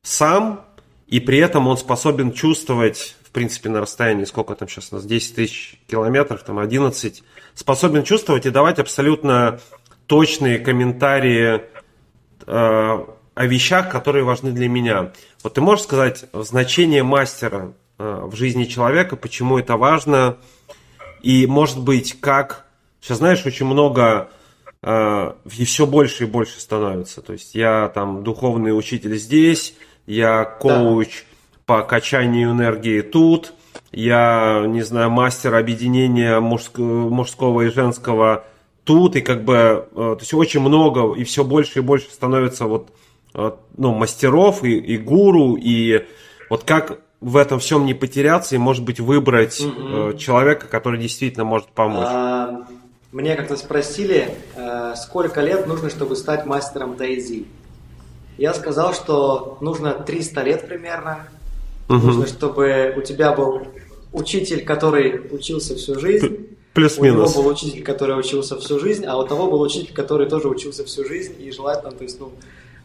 сам, 0.02 0.62
и 1.06 1.20
при 1.20 1.38
этом 1.38 1.68
он 1.68 1.78
способен 1.78 2.32
чувствовать, 2.32 3.16
в 3.24 3.30
принципе, 3.30 3.70
на 3.70 3.80
расстоянии, 3.80 4.24
сколько 4.24 4.54
там 4.54 4.68
сейчас 4.68 4.92
у 4.92 4.96
нас, 4.96 5.06
10 5.06 5.36
тысяч 5.36 5.80
километров, 5.86 6.42
там 6.42 6.58
11, 6.58 7.22
способен 7.54 8.02
чувствовать 8.02 8.44
и 8.44 8.50
давать 8.50 8.78
абсолютно 8.78 9.58
точные 10.06 10.58
комментарии 10.58 11.62
э, 12.46 13.04
о 13.34 13.46
вещах, 13.46 13.88
которые 13.88 14.24
важны 14.24 14.52
для 14.52 14.68
меня. 14.68 15.12
Вот 15.42 15.54
ты 15.54 15.62
можешь 15.62 15.84
сказать 15.84 16.26
значение 16.34 17.02
мастера 17.02 17.72
в 18.00 18.34
жизни 18.34 18.64
человека, 18.64 19.16
почему 19.16 19.58
это 19.58 19.76
важно, 19.76 20.36
и, 21.22 21.46
может 21.46 21.80
быть, 21.80 22.18
как... 22.20 22.66
Сейчас, 23.00 23.18
знаешь, 23.18 23.44
очень 23.46 23.66
много 23.66 24.30
э, 24.82 25.32
и 25.56 25.64
все 25.64 25.86
больше 25.86 26.24
и 26.24 26.26
больше 26.26 26.60
становится. 26.60 27.22
То 27.22 27.32
есть 27.32 27.54
я 27.54 27.88
там 27.88 28.22
духовный 28.24 28.76
учитель 28.76 29.16
здесь, 29.16 29.74
я 30.06 30.44
коуч 30.44 31.08
да. 31.08 31.58
по 31.66 31.82
качанию 31.82 32.50
энергии 32.50 33.00
тут, 33.00 33.54
я, 33.92 34.64
не 34.66 34.82
знаю, 34.82 35.10
мастер 35.10 35.54
объединения 35.54 36.40
мужского, 36.40 37.08
мужского 37.08 37.62
и 37.62 37.70
женского 37.70 38.44
тут, 38.84 39.16
и 39.16 39.20
как 39.20 39.44
бы, 39.44 39.88
э, 39.90 39.94
то 39.94 40.18
есть 40.20 40.34
очень 40.34 40.60
много, 40.60 41.14
и 41.14 41.24
все 41.24 41.44
больше 41.44 41.78
и 41.78 41.82
больше 41.82 42.10
становится 42.10 42.66
вот, 42.66 42.90
э, 43.34 43.52
ну, 43.76 43.94
мастеров 43.94 44.62
и, 44.64 44.76
и 44.76 44.98
гуру, 44.98 45.56
и 45.56 46.06
вот 46.50 46.64
как 46.64 47.00
в 47.20 47.36
этом 47.36 47.58
всем 47.58 47.86
не 47.86 47.94
потеряться 47.94 48.54
и, 48.54 48.58
может 48.58 48.84
быть, 48.84 49.00
выбрать 49.00 49.60
mm-hmm. 49.60 50.18
человека, 50.18 50.66
который 50.66 51.00
действительно 51.00 51.44
может 51.44 51.68
помочь? 51.68 52.06
А, 52.08 52.66
мне 53.12 53.36
как-то 53.36 53.56
спросили, 53.56 54.34
сколько 54.96 55.40
лет 55.40 55.66
нужно, 55.66 55.90
чтобы 55.90 56.16
стать 56.16 56.46
мастером 56.46 56.96
Тайзи. 56.96 57.46
Я 58.38 58.54
сказал, 58.54 58.94
что 58.94 59.58
нужно 59.60 59.92
300 59.92 60.42
лет 60.42 60.66
примерно. 60.66 61.28
Угу. 61.90 61.98
Нужно, 61.98 62.26
чтобы 62.26 62.94
у 62.96 63.02
тебя 63.02 63.32
был 63.32 63.66
учитель, 64.12 64.64
который 64.64 65.20
учился 65.30 65.74
всю 65.74 65.98
жизнь. 65.98 66.46
Плюс-минус. 66.72 67.30
У 67.30 67.32
него 67.32 67.42
был 67.42 67.52
учитель, 67.52 67.82
который 67.82 68.18
учился 68.18 68.56
всю 68.58 68.78
жизнь, 68.78 69.04
а 69.04 69.18
у 69.18 69.26
того 69.26 69.50
был 69.50 69.60
учитель, 69.60 69.92
который 69.92 70.28
тоже 70.28 70.48
учился 70.48 70.84
всю 70.84 71.04
жизнь 71.04 71.34
и 71.38 71.50
желательно, 71.50 71.90
то 71.90 72.04
есть, 72.04 72.20
ну, 72.20 72.32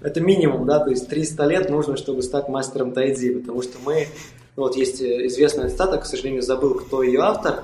это 0.05 0.21
минимум, 0.21 0.65
да, 0.65 0.79
то 0.79 0.91
есть 0.91 1.09
300 1.09 1.43
лет 1.45 1.69
нужно, 1.69 1.97
чтобы 1.97 2.21
стать 2.21 2.47
мастером 2.47 2.91
тайцзи, 2.91 3.39
потому 3.39 3.61
что 3.63 3.77
мы, 3.83 4.07
ну, 4.55 4.63
вот 4.63 4.75
есть 4.75 5.01
известная 5.01 5.69
цитата, 5.69 5.97
к 5.97 6.05
сожалению, 6.05 6.43
забыл, 6.43 6.75
кто 6.75 7.01
ее 7.01 7.21
автор, 7.21 7.63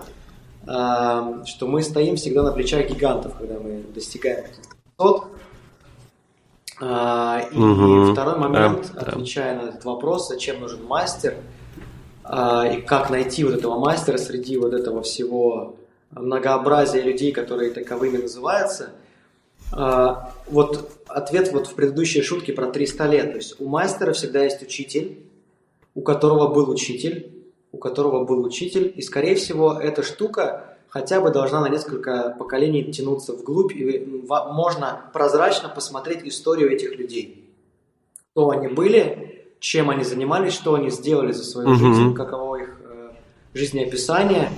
э, 0.68 1.44
что 1.46 1.68
мы 1.68 1.84
стоим 1.84 2.16
всегда 2.16 2.44
на 2.44 2.52
плечах 2.52 2.90
гигантов, 2.90 3.36
когда 3.38 3.60
мы 3.60 3.84
достигаем 3.94 4.44
каких-то 4.44 4.76
высот, 4.98 5.26
а, 6.84 7.44
и 7.52 7.58
угу. 7.58 8.12
второй 8.12 8.40
момент, 8.40 8.92
да, 8.96 9.02
отвечая 9.02 9.56
да. 9.56 9.62
на 9.62 9.70
этот 9.70 9.86
вопрос, 9.86 10.30
зачем 10.30 10.60
нужен 10.60 10.84
мастер 10.84 11.36
а, 12.24 12.68
и 12.68 12.82
как 12.82 13.12
найти 13.12 13.44
вот 13.44 13.54
этого 13.54 13.78
мастера 13.78 14.18
среди 14.18 14.58
вот 14.58 14.74
этого 14.74 15.04
всего 15.04 15.76
многообразия 16.10 17.02
людей, 17.02 17.32
которые 17.34 17.70
таковыми 17.70 18.18
называются. 18.18 18.90
А, 19.72 20.34
вот 20.48 20.92
ответ 21.08 21.52
вот 21.52 21.68
в 21.68 21.74
предыдущей 21.74 22.22
шутке 22.22 22.54
про 22.54 22.68
300 22.68 23.06
лет. 23.08 23.32
То 23.32 23.38
есть 23.38 23.60
у 23.60 23.68
мастера 23.68 24.14
всегда 24.14 24.44
есть 24.44 24.62
учитель, 24.62 25.20
у 25.96 26.02
которого 26.02 26.54
был 26.54 26.70
учитель, 26.70 27.32
у 27.72 27.78
которого 27.78 28.26
был 28.26 28.44
учитель, 28.44 28.92
и, 28.96 29.02
скорее 29.02 29.36
всего, 29.36 29.74
эта 29.74 30.04
штука 30.04 30.78
хотя 30.90 31.22
бы 31.22 31.32
должна 31.32 31.62
на 31.62 31.70
несколько 31.70 32.36
поколений 32.38 32.92
тянуться 32.92 33.34
вглубь, 33.34 33.74
и 33.74 34.24
можно 34.28 35.10
прозрачно 35.14 35.70
посмотреть 35.70 36.24
историю 36.26 36.70
этих 36.72 36.98
людей. 36.98 37.50
Кто 38.32 38.50
они 38.50 38.68
были, 38.68 39.46
чем 39.62 39.90
они 39.90 40.04
занимались, 40.04 40.54
что 40.54 40.76
они 40.76 40.90
сделали 40.90 41.32
за 41.32 41.46
свою 41.46 41.70
mm-hmm. 41.70 41.76
жизнь, 41.76 42.14
каково 42.14 42.56
их 42.58 42.78
э, 42.84 43.10
жизнеописание 43.54 44.50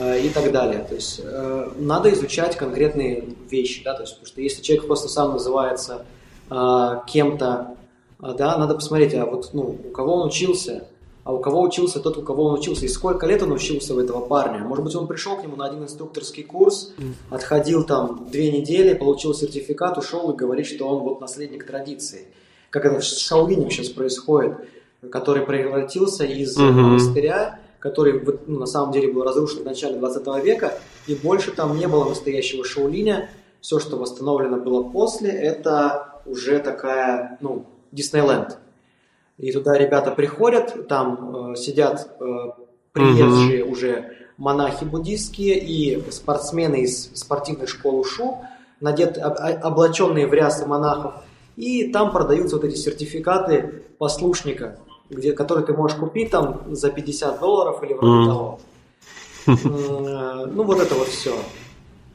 и 0.00 0.30
так 0.30 0.50
далее. 0.52 0.84
То 0.88 0.94
есть 0.94 1.20
э, 1.22 1.70
надо 1.78 2.12
изучать 2.12 2.56
конкретные 2.56 3.24
вещи, 3.50 3.82
да, 3.84 3.94
то 3.94 4.02
есть, 4.02 4.14
потому 4.14 4.26
что 4.26 4.40
если 4.40 4.62
человек 4.62 4.86
просто 4.86 5.08
сам 5.08 5.32
называется 5.32 6.06
э, 6.50 7.00
кем-то, 7.06 7.76
э, 8.22 8.34
да, 8.36 8.56
надо 8.56 8.74
посмотреть, 8.74 9.14
а 9.14 9.26
вот 9.26 9.50
ну, 9.52 9.78
у 9.84 9.90
кого 9.90 10.14
он 10.14 10.28
учился, 10.28 10.86
а 11.24 11.32
у 11.32 11.40
кого 11.40 11.60
учился 11.60 12.00
тот, 12.00 12.16
у 12.16 12.22
кого 12.22 12.46
он 12.46 12.58
учился, 12.58 12.86
и 12.86 12.88
сколько 12.88 13.26
лет 13.26 13.42
он 13.42 13.52
учился 13.52 13.94
у 13.94 14.00
этого 14.00 14.20
парня. 14.20 14.60
Может 14.60 14.84
быть, 14.84 14.94
он 14.96 15.06
пришел 15.06 15.36
к 15.36 15.42
нему 15.42 15.56
на 15.56 15.66
один 15.66 15.82
инструкторский 15.82 16.42
курс, 16.42 16.92
отходил 17.30 17.84
там 17.84 18.28
две 18.30 18.50
недели, 18.50 18.94
получил 18.94 19.34
сертификат, 19.34 19.98
ушел 19.98 20.32
и 20.32 20.36
говорит, 20.36 20.66
что 20.66 20.88
он 20.88 21.02
вот 21.02 21.20
наследник 21.20 21.66
традиции. 21.66 22.26
Как 22.70 22.86
это 22.86 22.98
в 22.98 23.04
Шаолине 23.04 23.70
сейчас 23.70 23.90
происходит, 23.90 24.54
который 25.10 25.44
превратился 25.44 26.24
из 26.24 26.56
угу. 26.56 26.72
монастыря, 26.72 27.60
который 27.82 28.22
ну, 28.46 28.60
на 28.60 28.66
самом 28.66 28.92
деле 28.92 29.12
был 29.12 29.24
разрушен 29.24 29.62
в 29.62 29.64
начале 29.64 29.98
20 29.98 30.44
века, 30.44 30.78
и 31.08 31.16
больше 31.16 31.50
там 31.50 31.76
не 31.76 31.88
было 31.88 32.08
настоящего 32.08 32.64
Шаолиня. 32.64 33.28
Все, 33.60 33.80
что 33.80 33.96
восстановлено 33.96 34.58
было 34.58 34.84
после, 34.84 35.30
это 35.30 36.20
уже 36.24 36.60
такая, 36.60 37.38
ну, 37.40 37.66
Диснейленд. 37.90 38.58
И 39.38 39.50
туда 39.50 39.76
ребята 39.76 40.12
приходят, 40.12 40.86
там 40.88 41.52
э, 41.52 41.56
сидят 41.56 42.16
э, 42.20 42.24
приезжие 42.92 43.64
угу. 43.64 43.72
уже 43.72 44.16
монахи 44.36 44.84
буддистские 44.84 45.58
и 45.58 46.10
спортсмены 46.10 46.82
из 46.82 47.10
спортивной 47.14 47.66
школы 47.66 48.04
ШУ, 48.04 48.38
надет, 48.80 49.18
об, 49.18 49.34
облаченные 49.64 50.28
в 50.28 50.32
рясы 50.32 50.66
монахов, 50.66 51.14
и 51.56 51.90
там 51.92 52.12
продаются 52.12 52.56
вот 52.56 52.64
эти 52.64 52.76
сертификаты 52.76 53.82
послушника, 53.98 54.78
где, 55.12 55.32
которые 55.32 55.64
ты 55.64 55.72
можешь 55.72 55.96
купить 55.96 56.30
там 56.30 56.62
за 56.74 56.90
50 56.90 57.40
долларов 57.40 57.82
или 57.82 57.92
вроде 57.92 58.22
mm. 58.22 58.26
того. 58.26 58.60
Э, 59.46 60.46
ну 60.46 60.62
вот 60.62 60.80
это 60.80 60.94
вот 60.94 61.08
все. 61.08 61.34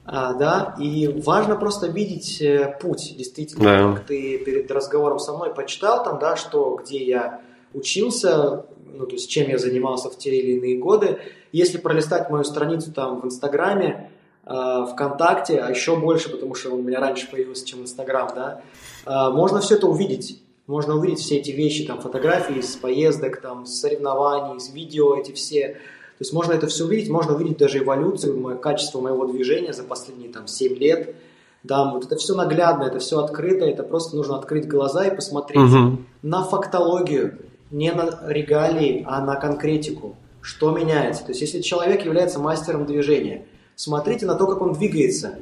А, 0.10 0.34
да, 0.34 0.76
и 0.80 1.08
важно 1.26 1.58
просто 1.58 1.88
видеть 1.88 2.42
э, 2.42 2.78
путь, 2.82 3.16
действительно, 3.18 3.64
да. 3.64 3.94
как 3.94 4.06
ты 4.06 4.38
перед 4.38 4.72
разговором 4.72 5.20
со 5.20 5.34
мной 5.34 5.54
почитал 5.54 6.02
там, 6.02 6.18
да, 6.18 6.38
что, 6.38 6.80
где 6.82 7.04
я 7.04 7.42
учился, 7.74 8.66
ну, 8.86 9.06
то 9.06 9.16
есть 9.16 9.30
чем 9.30 9.50
я 9.50 9.58
занимался 9.58 10.10
в 10.10 10.18
те 10.18 10.34
или 10.34 10.58
иные 10.58 10.78
годы. 10.78 11.20
Если 11.52 11.78
пролистать 11.78 12.30
мою 12.30 12.46
страницу 12.46 12.94
там 12.94 13.20
в 13.20 13.26
Инстаграме, 13.26 14.10
э, 14.46 14.86
ВКонтакте, 14.94 15.60
а 15.60 15.70
еще 15.70 15.98
больше, 15.98 16.30
потому 16.30 16.56
что 16.56 16.72
он 16.72 16.80
у 16.80 16.84
меня 16.84 17.02
раньше 17.02 17.30
появился, 17.30 17.66
чем 17.66 17.82
Инстаграм, 17.82 18.30
да, 18.34 18.62
э, 19.06 19.30
можно 19.34 19.60
все 19.60 19.76
это 19.76 19.88
увидеть. 19.88 20.42
Можно 20.68 20.96
увидеть 20.96 21.20
все 21.20 21.38
эти 21.38 21.52
вещи, 21.52 21.86
там, 21.86 22.00
фотографии 22.02 22.62
с 22.62 22.76
поездок, 22.76 23.42
там, 23.42 23.66
с 23.66 23.80
соревнований, 23.80 24.60
с 24.60 24.70
видео 24.70 25.16
эти 25.18 25.32
все 25.32 25.78
то 26.18 26.24
есть 26.24 26.34
можно 26.34 26.54
это 26.54 26.66
все 26.66 26.86
увидеть, 26.86 27.12
можно 27.12 27.36
увидеть 27.36 27.60
даже 27.60 27.78
эволюцию, 27.78 28.58
качество 28.58 29.00
моего 29.00 29.28
движения 29.28 29.72
за 29.72 29.84
последние 29.84 30.30
там, 30.30 30.48
7 30.48 30.76
лет, 30.76 31.16
Да, 31.62 31.92
вот 31.92 32.06
это 32.06 32.16
все 32.16 32.34
наглядно, 32.34 32.86
это 32.86 32.98
все 32.98 33.20
открыто, 33.20 33.66
это 33.66 33.84
просто 33.84 34.16
нужно 34.16 34.38
открыть 34.38 34.68
глаза 34.68 35.06
и 35.06 35.16
посмотреть 35.16 35.62
угу. 35.62 36.00
на 36.24 36.44
фактологию, 36.44 37.38
не 37.70 37.92
на 37.92 38.20
регалии, 38.28 39.06
а 39.08 39.22
на 39.22 39.36
конкретику. 39.36 40.16
Что 40.42 40.72
меняется? 40.72 41.24
То 41.24 41.32
есть, 41.32 41.42
если 41.42 41.62
человек 41.62 42.04
является 42.04 42.40
мастером 42.40 42.88
движения, 42.88 43.46
смотрите 43.76 44.26
на 44.26 44.34
то, 44.36 44.48
как 44.48 44.62
он 44.62 44.74
двигается. 44.74 45.40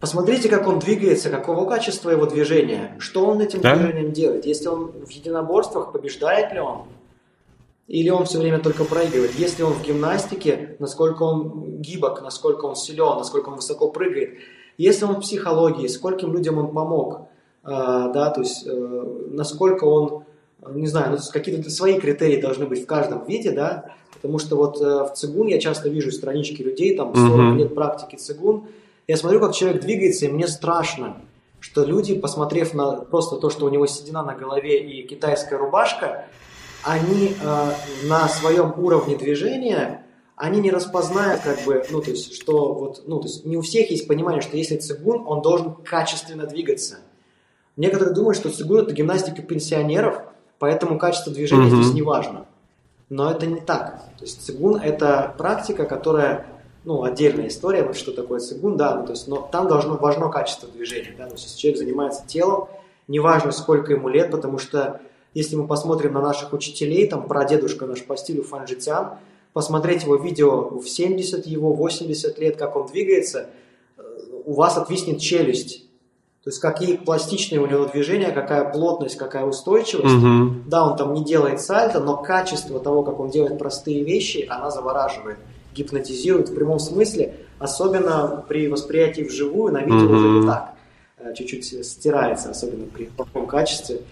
Посмотрите, 0.00 0.48
как 0.48 0.68
он 0.68 0.78
двигается, 0.78 1.28
какого 1.28 1.68
качества 1.68 2.10
его 2.10 2.26
движения, 2.26 2.94
что 3.00 3.26
он 3.26 3.40
этим 3.40 3.60
да? 3.60 3.74
движением 3.74 4.12
делает. 4.12 4.46
Если 4.46 4.68
он 4.68 4.92
в 4.92 5.10
единоборствах, 5.10 5.90
побеждает 5.90 6.52
ли 6.52 6.60
он? 6.60 6.84
Или 7.88 8.10
он 8.10 8.26
все 8.26 8.38
время 8.38 8.60
только 8.60 8.84
проигрывает? 8.84 9.34
Если 9.34 9.62
он 9.62 9.72
в 9.72 9.82
гимнастике, 9.82 10.76
насколько 10.78 11.24
он 11.24 11.80
гибок, 11.80 12.22
насколько 12.22 12.66
он 12.66 12.76
силен, 12.76 13.16
насколько 13.16 13.48
он 13.48 13.56
высоко 13.56 13.90
прыгает? 13.90 14.34
Если 14.76 15.04
он 15.04 15.16
в 15.16 15.20
психологии, 15.20 15.88
скольким 15.88 16.32
людям 16.32 16.58
он 16.58 16.72
помог? 16.72 17.22
Э, 17.64 18.10
да, 18.14 18.30
то 18.30 18.42
есть 18.42 18.66
э, 18.66 19.04
насколько 19.30 19.84
он, 19.84 20.24
не 20.70 20.86
знаю, 20.86 21.12
ну, 21.12 21.18
какие-то 21.32 21.68
свои 21.70 21.98
критерии 21.98 22.40
должны 22.40 22.66
быть 22.66 22.84
в 22.84 22.86
каждом 22.86 23.24
виде, 23.24 23.50
да, 23.50 23.96
потому 24.14 24.38
что 24.38 24.56
вот 24.56 24.80
э, 24.80 25.04
в 25.04 25.12
цигун 25.14 25.48
я 25.48 25.58
часто 25.58 25.88
вижу 25.88 26.12
странички 26.12 26.62
людей, 26.62 26.96
там 26.96 27.14
40 27.14 27.32
mm-hmm. 27.32 27.56
лет 27.56 27.74
практики 27.74 28.16
цигун, 28.16 28.68
я 29.08 29.16
смотрю, 29.16 29.40
как 29.40 29.54
человек 29.54 29.82
двигается, 29.82 30.26
и 30.26 30.28
мне 30.28 30.46
страшно, 30.46 31.16
что 31.60 31.82
люди, 31.84 32.14
посмотрев 32.14 32.74
на 32.74 32.92
просто 32.92 33.36
то, 33.36 33.50
что 33.50 33.66
у 33.66 33.68
него 33.68 33.86
седина 33.86 34.22
на 34.22 34.34
голове 34.34 34.80
и 34.80 35.06
китайская 35.06 35.56
рубашка, 35.56 36.26
они 36.84 37.34
э, 37.40 37.72
на 38.04 38.28
своем 38.28 38.74
уровне 38.76 39.16
движения, 39.16 40.04
они 40.36 40.60
не 40.60 40.70
распознают, 40.70 41.40
как 41.40 41.64
бы, 41.64 41.84
ну, 41.90 42.00
то 42.00 42.10
есть, 42.10 42.34
что 42.34 42.74
вот, 42.74 43.02
ну, 43.06 43.18
то 43.18 43.26
есть, 43.26 43.44
не 43.44 43.56
у 43.56 43.62
всех 43.62 43.90
есть 43.90 44.06
понимание, 44.06 44.40
что 44.40 44.56
если 44.56 44.76
цигун, 44.76 45.24
он 45.26 45.42
должен 45.42 45.74
качественно 45.74 46.46
двигаться. 46.46 46.98
Некоторые 47.76 48.14
думают, 48.14 48.36
что 48.36 48.50
цигун– 48.50 48.80
это 48.82 48.92
гимнастика 48.92 49.42
пенсионеров, 49.42 50.20
поэтому 50.58 50.98
качество 50.98 51.32
движения 51.32 51.68
mm-hmm. 51.68 51.82
здесь 51.82 51.94
не 51.94 52.02
важно. 52.02 52.46
Но 53.08 53.30
это 53.30 53.46
не 53.46 53.60
так. 53.60 54.02
То 54.18 54.24
есть 54.24 54.44
цигун– 54.44 54.76
это 54.82 55.34
практика, 55.38 55.86
которая, 55.86 56.46
ну, 56.88 57.02
отдельная 57.02 57.48
история, 57.48 57.82
вот 57.82 57.98
что 57.98 58.12
такое 58.12 58.40
цигун, 58.40 58.78
да, 58.78 58.94
ну, 58.96 59.04
то 59.04 59.12
есть, 59.12 59.28
но 59.28 59.46
там 59.52 59.68
должно 59.68 59.98
важно 59.98 60.30
качество 60.30 60.66
движения, 60.70 61.14
да, 61.18 61.26
то 61.26 61.32
есть 61.32 61.44
если 61.44 61.58
человек 61.58 61.78
занимается 61.80 62.26
телом, 62.26 62.66
неважно, 63.08 63.52
сколько 63.52 63.92
ему 63.92 64.08
лет, 64.08 64.30
потому 64.30 64.56
что 64.56 65.02
если 65.34 65.54
мы 65.56 65.66
посмотрим 65.66 66.14
на 66.14 66.22
наших 66.22 66.54
учителей, 66.54 67.06
там, 67.06 67.28
про 67.28 67.44
дедушка 67.44 67.84
наш 67.84 68.02
по 68.02 68.16
стилю 68.16 68.42
Фанжитян, 68.42 69.18
посмотреть 69.52 70.04
его 70.04 70.16
видео 70.16 70.78
в 70.78 70.88
70 70.88 71.46
его, 71.46 71.74
80 71.74 72.38
лет, 72.38 72.56
как 72.56 72.74
он 72.74 72.86
двигается, 72.86 73.50
э, 73.98 74.02
у 74.46 74.54
вас 74.54 74.78
отвиснет 74.78 75.20
челюсть. 75.20 75.84
То 76.42 76.48
есть 76.48 76.58
какие 76.58 76.96
пластичные 76.96 77.60
у 77.60 77.66
него 77.66 77.84
движения, 77.84 78.30
какая 78.30 78.64
плотность, 78.64 79.16
какая 79.16 79.44
устойчивость. 79.44 80.14
Угу. 80.14 80.62
Да, 80.68 80.86
он 80.86 80.96
там 80.96 81.12
не 81.12 81.22
делает 81.22 81.60
сальто, 81.60 82.00
но 82.00 82.16
качество 82.16 82.80
того, 82.80 83.02
как 83.02 83.20
он 83.20 83.28
делает 83.28 83.58
простые 83.58 84.02
вещи, 84.04 84.46
она 84.48 84.70
завораживает, 84.70 85.36
гипнотизирует 85.74 86.48
в 86.48 86.54
прямом 86.54 86.78
смысле, 86.78 87.36
особенно 87.58 88.44
при 88.48 88.68
восприятии 88.68 89.22
вживую, 89.22 89.72
на 89.72 89.82
видео 89.82 90.06
угу. 90.06 90.14
уже 90.14 90.28
не 90.28 90.46
так. 90.46 90.74
Э, 91.18 91.34
чуть-чуть 91.34 91.86
стирается, 91.86 92.50
особенно 92.50 92.86
при 92.86 93.06
плохом 93.06 93.46
качестве. 93.46 94.02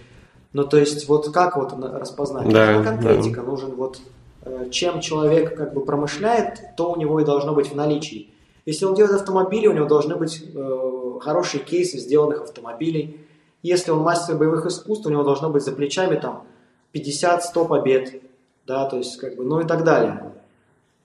Ну, 0.52 0.64
то 0.64 0.78
есть, 0.78 1.08
вот 1.08 1.32
как 1.32 1.56
вот 1.56 1.72
распознать? 1.80 2.48
Да, 2.48 2.82
конкретика 2.82 3.42
да. 3.42 3.46
нужен 3.46 3.74
вот 3.74 4.00
э, 4.42 4.68
чем 4.70 5.00
человек 5.00 5.56
как 5.56 5.74
бы 5.74 5.84
промышляет, 5.84 6.76
то 6.76 6.92
у 6.92 6.96
него 6.96 7.20
и 7.20 7.24
должно 7.24 7.54
быть 7.54 7.70
в 7.70 7.76
наличии. 7.76 8.30
Если 8.64 8.84
он 8.84 8.94
делает 8.94 9.14
автомобили, 9.14 9.68
у 9.68 9.72
него 9.72 9.86
должны 9.86 10.16
быть 10.16 10.42
э, 10.42 11.18
хорошие 11.20 11.62
кейсы 11.62 11.98
сделанных 11.98 12.42
автомобилей. 12.42 13.20
Если 13.62 13.90
он 13.90 14.00
мастер 14.00 14.36
боевых 14.36 14.66
искусств, 14.66 15.06
у 15.06 15.10
него 15.10 15.22
должно 15.22 15.50
быть 15.50 15.62
за 15.62 15.72
плечами 15.72 16.16
там 16.16 16.44
50-100 16.92 17.68
побед, 17.68 18.22
да, 18.66 18.86
то 18.86 18.96
есть 18.96 19.18
как 19.18 19.36
бы, 19.36 19.44
ну 19.44 19.60
и 19.60 19.66
так 19.66 19.84
далее. 19.84 20.32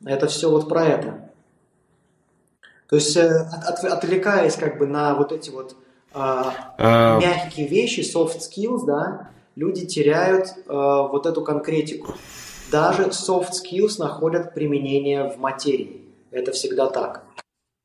Это 0.06 0.28
все 0.28 0.50
вот 0.50 0.68
про 0.68 0.86
это. 0.86 1.30
То 2.90 2.96
есть 2.96 3.16
э, 3.16 3.28
от, 3.28 3.84
отвлекаясь 3.86 4.56
как 4.56 4.78
бы 4.78 4.86
на 4.86 5.16
вот 5.16 5.32
эти 5.32 5.50
вот 5.50 5.72
э, 5.72 5.76
а... 6.14 7.20
мягкие 7.20 7.68
вещи, 7.68 8.02
soft 8.02 8.40
skills, 8.40 8.86
да, 8.86 9.30
люди 9.56 9.86
теряют 9.86 10.48
э, 10.48 10.54
вот 10.68 11.26
эту 11.26 11.42
конкретику. 11.42 12.16
Даже 12.72 13.04
soft 13.04 13.52
skills 13.52 13.96
находят 14.00 14.54
применение 14.54 15.30
в 15.30 15.38
материи. 15.38 16.06
Это 16.32 16.52
всегда 16.52 16.88
так. 16.88 17.24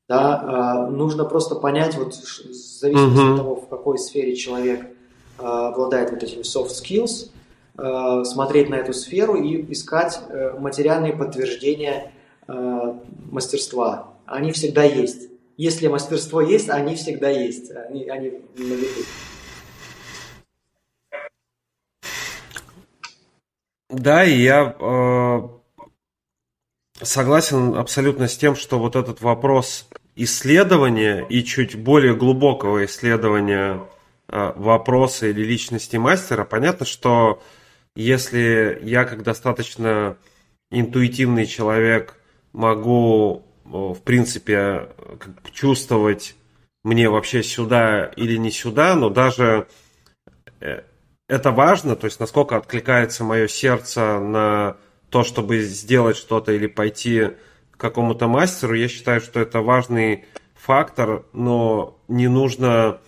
Да, 0.09 0.87
э, 0.87 0.91
нужно 0.91 1.25
просто 1.25 1.55
понять, 1.55 1.95
вот, 1.95 2.13
в 2.13 2.53
зависимости 2.53 3.19
uh-huh. 3.19 3.31
от 3.31 3.37
того, 3.37 3.55
в 3.55 3.67
какой 3.67 3.97
сфере 3.97 4.35
человек 4.35 4.85
э, 4.85 5.43
обладает 5.43 6.11
вот 6.11 6.23
этими 6.23 6.41
soft 6.41 6.69
skills, 6.69 7.29
смотреть 7.77 8.69
на 8.69 8.75
эту 8.75 8.93
сферу 8.93 9.35
и 9.35 9.71
искать 9.71 10.19
э, 10.29 10.57
материальные 10.57 11.13
подтверждения 11.13 12.11
э, 12.47 12.93
мастерства. 13.31 14.13
Они 14.25 14.51
всегда 14.51 14.83
есть. 14.83 15.29
Если 15.57 15.87
мастерство 15.87 16.41
есть, 16.41 16.69
они 16.69 16.95
всегда 16.95 17.29
есть. 17.29 17.71
Они, 17.71 18.05
они 18.09 18.29
на 18.55 18.73
виду. 18.73 19.01
Да, 23.89 24.23
и 24.23 24.41
я 24.41 24.75
э, 24.79 25.41
согласен 27.01 27.75
абсолютно 27.75 28.27
с 28.27 28.37
тем, 28.37 28.55
что 28.55 28.79
вот 28.79 28.95
этот 28.95 29.21
вопрос 29.21 29.87
исследования 30.15 31.25
и 31.29 31.43
чуть 31.43 31.75
более 31.75 32.15
глубокого 32.15 32.85
исследования 32.85 33.87
э, 34.27 34.53
вопроса 34.55 35.27
или 35.27 35.41
личности 35.41 35.95
мастера, 35.97 36.43
понятно, 36.43 36.85
что 36.85 37.41
если 37.97 38.79
я 38.83 39.05
как 39.05 39.23
достаточно 39.23 40.17
интуитивный 40.69 41.47
человек 41.47 42.15
могу, 42.53 43.43
э, 43.65 43.69
в 43.69 43.99
принципе, 44.03 44.89
чувствовать 45.51 46.35
мне 46.83 47.09
вообще 47.09 47.41
сюда 47.41 48.05
или 48.15 48.37
не 48.37 48.51
сюда, 48.51 48.93
но 48.93 49.09
даже 49.09 49.67
э, 50.59 50.83
это 51.27 51.51
важно, 51.51 51.95
то 51.95 52.05
есть 52.05 52.19
насколько 52.19 52.55
откликается 52.55 53.23
мое 53.23 53.47
сердце 53.47 54.19
на 54.19 54.77
то, 55.09 55.23
чтобы 55.23 55.61
сделать 55.61 56.17
что-то 56.17 56.51
или 56.51 56.67
пойти 56.67 57.31
к 57.71 57.77
какому-то 57.77 58.27
мастеру, 58.27 58.75
я 58.75 58.89
считаю, 58.89 59.21
что 59.21 59.39
это 59.39 59.61
важный 59.61 60.25
фактор, 60.53 61.25
но 61.33 61.99
не 62.07 62.27
нужно 62.27 62.99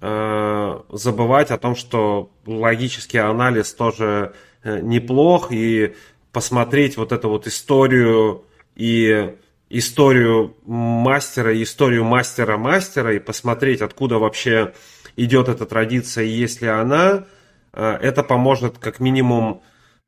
э, 0.00 0.80
забывать 0.88 1.50
о 1.50 1.58
том, 1.58 1.76
что 1.76 2.30
логический 2.58 3.18
анализ 3.18 3.72
тоже 3.74 4.34
э, 4.62 4.80
неплох, 4.80 5.52
и 5.52 5.94
посмотреть 6.32 6.96
вот 6.96 7.12
эту 7.12 7.28
вот 7.28 7.46
историю 7.46 8.44
и 8.76 9.34
историю 9.68 10.56
мастера, 10.64 11.62
историю 11.62 12.04
мастера-мастера, 12.04 13.14
и 13.14 13.18
посмотреть, 13.18 13.82
откуда 13.82 14.18
вообще 14.18 14.72
идет 15.16 15.48
эта 15.48 15.66
традиция, 15.66 16.24
и 16.24 16.30
есть 16.30 16.60
ли 16.60 16.68
она, 16.68 17.26
Э, 17.72 17.98
это 18.00 18.22
поможет 18.22 18.78
как 18.78 19.00
минимум 19.00 19.62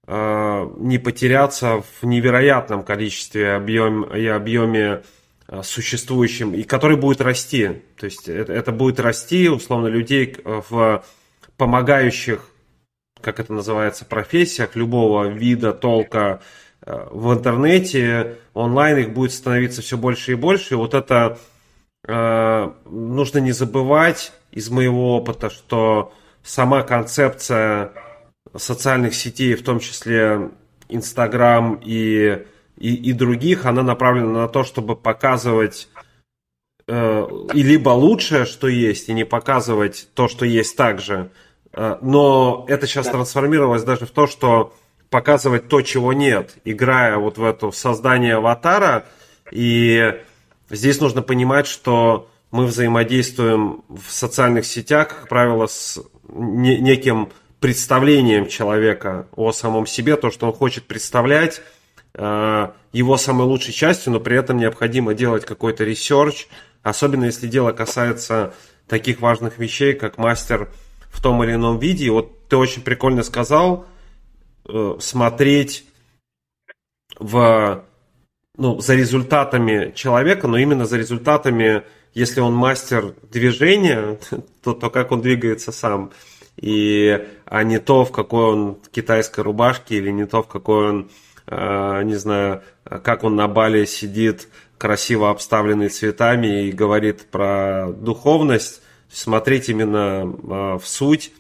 э, 0.07 0.71
не 0.79 0.99
потеряться 0.99 1.83
в 2.01 2.07
невероятном 2.07 2.83
количестве 2.83 3.55
объем, 3.55 4.05
и 4.05 4.27
объеме 4.27 5.03
существующем, 5.63 6.55
и 6.55 6.63
который 6.63 6.97
будет 6.97 7.21
расти. 7.21 7.83
То 7.99 8.07
есть 8.07 8.27
это, 8.27 8.55
это 8.55 8.73
будет 8.73 8.99
расти, 9.01 9.51
условно, 9.51 9.89
людей 9.89 10.37
в 10.45 11.05
помогающих, 11.57 12.47
как 13.21 13.41
это 13.41 13.53
называется, 13.53 14.05
профессиях 14.05 14.77
любого 14.77 15.27
вида, 15.29 15.73
толка 15.73 16.41
в 16.85 17.33
интернете, 17.33 18.39
онлайн 18.55 18.99
их 18.99 19.13
будет 19.13 19.33
становиться 19.33 19.83
все 19.83 19.97
больше 19.97 20.33
и 20.33 20.35
больше. 20.35 20.75
И 20.75 20.77
вот 20.77 20.95
это 20.95 21.39
э, 22.07 22.73
нужно 22.87 23.39
не 23.39 23.53
забывать 23.53 24.33
из 24.51 24.69
моего 24.69 25.17
опыта, 25.17 25.49
что 25.49 26.13
сама 26.43 26.83
концепция 26.83 27.93
социальных 28.57 29.15
сетей, 29.15 29.55
в 29.55 29.63
том 29.63 29.79
числе 29.79 30.51
Инстаграм 30.89 31.81
и, 31.83 32.45
и, 32.77 32.95
и 32.95 33.13
других, 33.13 33.65
она 33.65 33.83
направлена 33.83 34.43
на 34.43 34.49
то, 34.49 34.65
чтобы 34.65 34.97
показывать 34.97 35.89
э, 36.93 37.27
и 37.55 37.63
либо 37.63 37.91
лучшее, 37.91 38.45
что 38.45 38.69
есть, 38.69 39.09
и 39.09 39.15
не 39.15 39.25
показывать 39.25 40.09
то, 40.15 40.29
что 40.29 40.45
есть 40.45 40.77
также. 40.77 41.31
Э, 41.73 41.97
но 42.03 42.67
это 42.69 42.87
сейчас 42.87 43.07
да. 43.07 43.13
трансформировалось 43.13 43.83
даже 43.83 44.07
в 44.07 44.11
то, 44.11 44.27
что 44.27 44.75
показывать 45.09 45.69
то, 45.69 45.83
чего 45.83 46.13
нет, 46.13 46.57
играя 46.65 47.17
вот 47.17 47.39
в 47.39 47.45
это 47.45 47.71
создание 47.71 48.37
аватара. 48.37 49.07
И 49.51 50.15
здесь 50.71 51.01
нужно 51.01 51.23
понимать, 51.23 51.67
что 51.67 52.29
мы 52.51 52.67
взаимодействуем 52.67 53.85
в 53.89 54.11
социальных 54.11 54.67
сетях, 54.67 55.09
как 55.09 55.29
правило, 55.29 55.67
с 55.67 55.99
не, 56.29 56.79
неким 56.79 57.31
представлением 57.61 58.49
человека 58.49 59.29
о 59.37 59.53
самом 59.53 59.87
себе, 59.87 60.17
то, 60.17 60.31
что 60.31 60.47
он 60.47 60.53
хочет 60.53 60.85
представлять, 60.85 61.63
э, 62.15 62.69
его 62.93 63.17
самой 63.17 63.47
лучшей 63.47 63.73
частью, 63.73 64.13
но 64.13 64.21
при 64.21 64.37
этом 64.37 64.59
необходимо 64.59 65.15
делать 65.15 65.45
какой-то 65.45 65.85
research, 65.85 66.49
особенно 66.83 67.27
если 67.27 67.47
дело 67.47 67.73
касается 67.73 68.55
таких 68.87 69.21
важных 69.21 69.59
вещей, 69.59 69.95
как 69.95 70.19
мастер 70.19 70.69
в 71.11 71.23
том 71.23 71.43
или 71.45 71.55
ином 71.55 71.79
виде. 71.79 72.11
Вот 72.11 72.49
ты 72.49 72.57
очень 72.57 72.83
прикольно 72.83 73.23
сказал, 73.23 73.87
э, 74.67 74.97
смотреть 75.01 75.85
в, 77.19 77.85
ну, 78.57 78.81
за 78.81 78.95
результатами 78.95 79.93
человека, 79.95 80.49
но 80.49 80.57
именно 80.57 80.87
за 80.87 80.97
результатами, 80.97 81.85
если 82.15 82.41
он 82.41 82.55
мастер 82.55 83.15
движения, 83.31 84.19
то, 84.63 84.75
то 84.75 84.91
как 84.91 85.13
он 85.13 85.21
двигается 85.21 85.73
сам. 85.73 86.11
И, 86.57 87.27
а 87.47 87.63
не 87.63 87.79
то, 87.79 88.05
в 88.05 88.13
какой 88.13 88.45
он 88.45 88.79
китайской 88.91 89.41
рубашке, 89.41 89.97
или 89.97 90.11
не 90.11 90.27
то, 90.27 90.43
в 90.43 90.49
какой 90.49 90.89
он, 90.89 91.11
э, 91.47 92.03
не 92.05 92.17
знаю, 92.17 92.63
как 92.85 93.25
он 93.25 93.37
на 93.37 93.49
бале 93.49 93.87
сидит, 93.87 94.49
красиво 94.83 95.31
обставленный 95.31 95.91
цветами 95.91 96.65
и 96.67 96.73
говорит 96.73 97.31
про 97.31 97.93
духовность. 97.93 98.83
Смотреть 99.09 99.69
именно 99.69 100.25
э, 100.25 100.79
в 100.79 100.83
суть, 100.85 101.33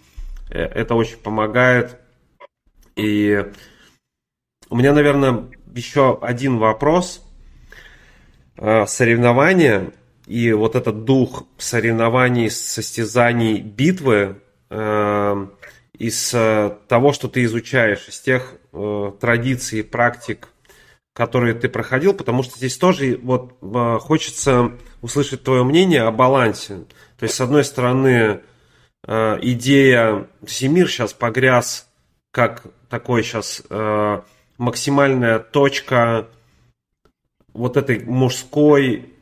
э, 0.48 0.60
это 0.60 0.94
очень 0.94 1.16
помогает. 1.16 1.98
И 2.94 3.44
у 4.70 4.76
меня, 4.76 4.92
наверное, 4.92 5.46
еще 5.74 6.20
один 6.22 6.58
вопрос. 6.58 7.26
Э, 8.58 8.86
соревнования 8.86 9.90
и 10.28 10.52
вот 10.52 10.76
этот 10.76 11.04
дух 11.04 11.42
соревнований, 11.58 12.48
состязаний, 12.48 13.60
битвы 13.60 14.36
э, 14.70 15.46
из 15.98 16.30
того, 16.30 17.12
что 17.12 17.26
ты 17.26 17.42
изучаешь, 17.42 18.06
из 18.06 18.20
тех 18.20 18.54
э, 18.72 19.12
традиций 19.20 19.82
практик, 19.82 20.51
которые 21.12 21.54
ты 21.54 21.68
проходил, 21.68 22.14
потому 22.14 22.42
что 22.42 22.56
здесь 22.56 22.76
тоже 22.78 23.18
вот 23.22 23.58
хочется 24.00 24.72
услышать 25.02 25.42
твое 25.42 25.62
мнение 25.62 26.02
о 26.02 26.10
балансе. 26.10 26.84
То 27.18 27.24
есть, 27.24 27.34
с 27.34 27.40
одной 27.40 27.64
стороны, 27.64 28.40
идея, 29.06 30.26
то 30.46 30.68
мир 30.68 30.88
сейчас 30.88 31.12
погряз 31.12 31.88
как 32.30 32.64
такой 32.88 33.22
сейчас 33.22 33.62
максимальная 34.58 35.38
точка 35.38 36.28
вот 37.52 37.76
этой 37.76 38.00
мужской 38.04 39.12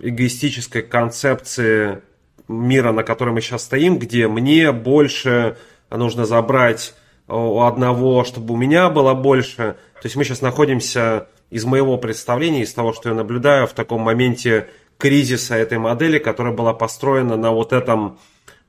эгоистической 0.00 0.82
концепции 0.82 2.02
мира, 2.48 2.92
на 2.92 3.04
котором 3.04 3.34
мы 3.34 3.42
сейчас 3.42 3.64
стоим, 3.64 3.98
где 3.98 4.26
мне 4.26 4.72
больше 4.72 5.56
нужно 5.90 6.24
забрать 6.24 6.94
у 7.28 7.60
одного, 7.62 8.24
чтобы 8.24 8.54
у 8.54 8.56
меня 8.56 8.88
было 8.88 9.14
больше. 9.14 9.76
То 9.94 10.04
есть 10.04 10.16
мы 10.16 10.24
сейчас 10.24 10.40
находимся 10.40 11.28
из 11.50 11.64
моего 11.64 11.98
представления, 11.98 12.62
из 12.62 12.72
того, 12.72 12.92
что 12.92 13.10
я 13.10 13.14
наблюдаю, 13.14 13.66
в 13.66 13.72
таком 13.72 14.02
моменте 14.02 14.68
кризиса 14.96 15.54
этой 15.54 15.78
модели, 15.78 16.18
которая 16.18 16.54
была 16.54 16.74
построена 16.74 17.36
на 17.36 17.52
вот 17.52 17.72
этом 17.72 18.18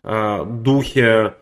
э, 0.04 0.46
духе 0.46 1.34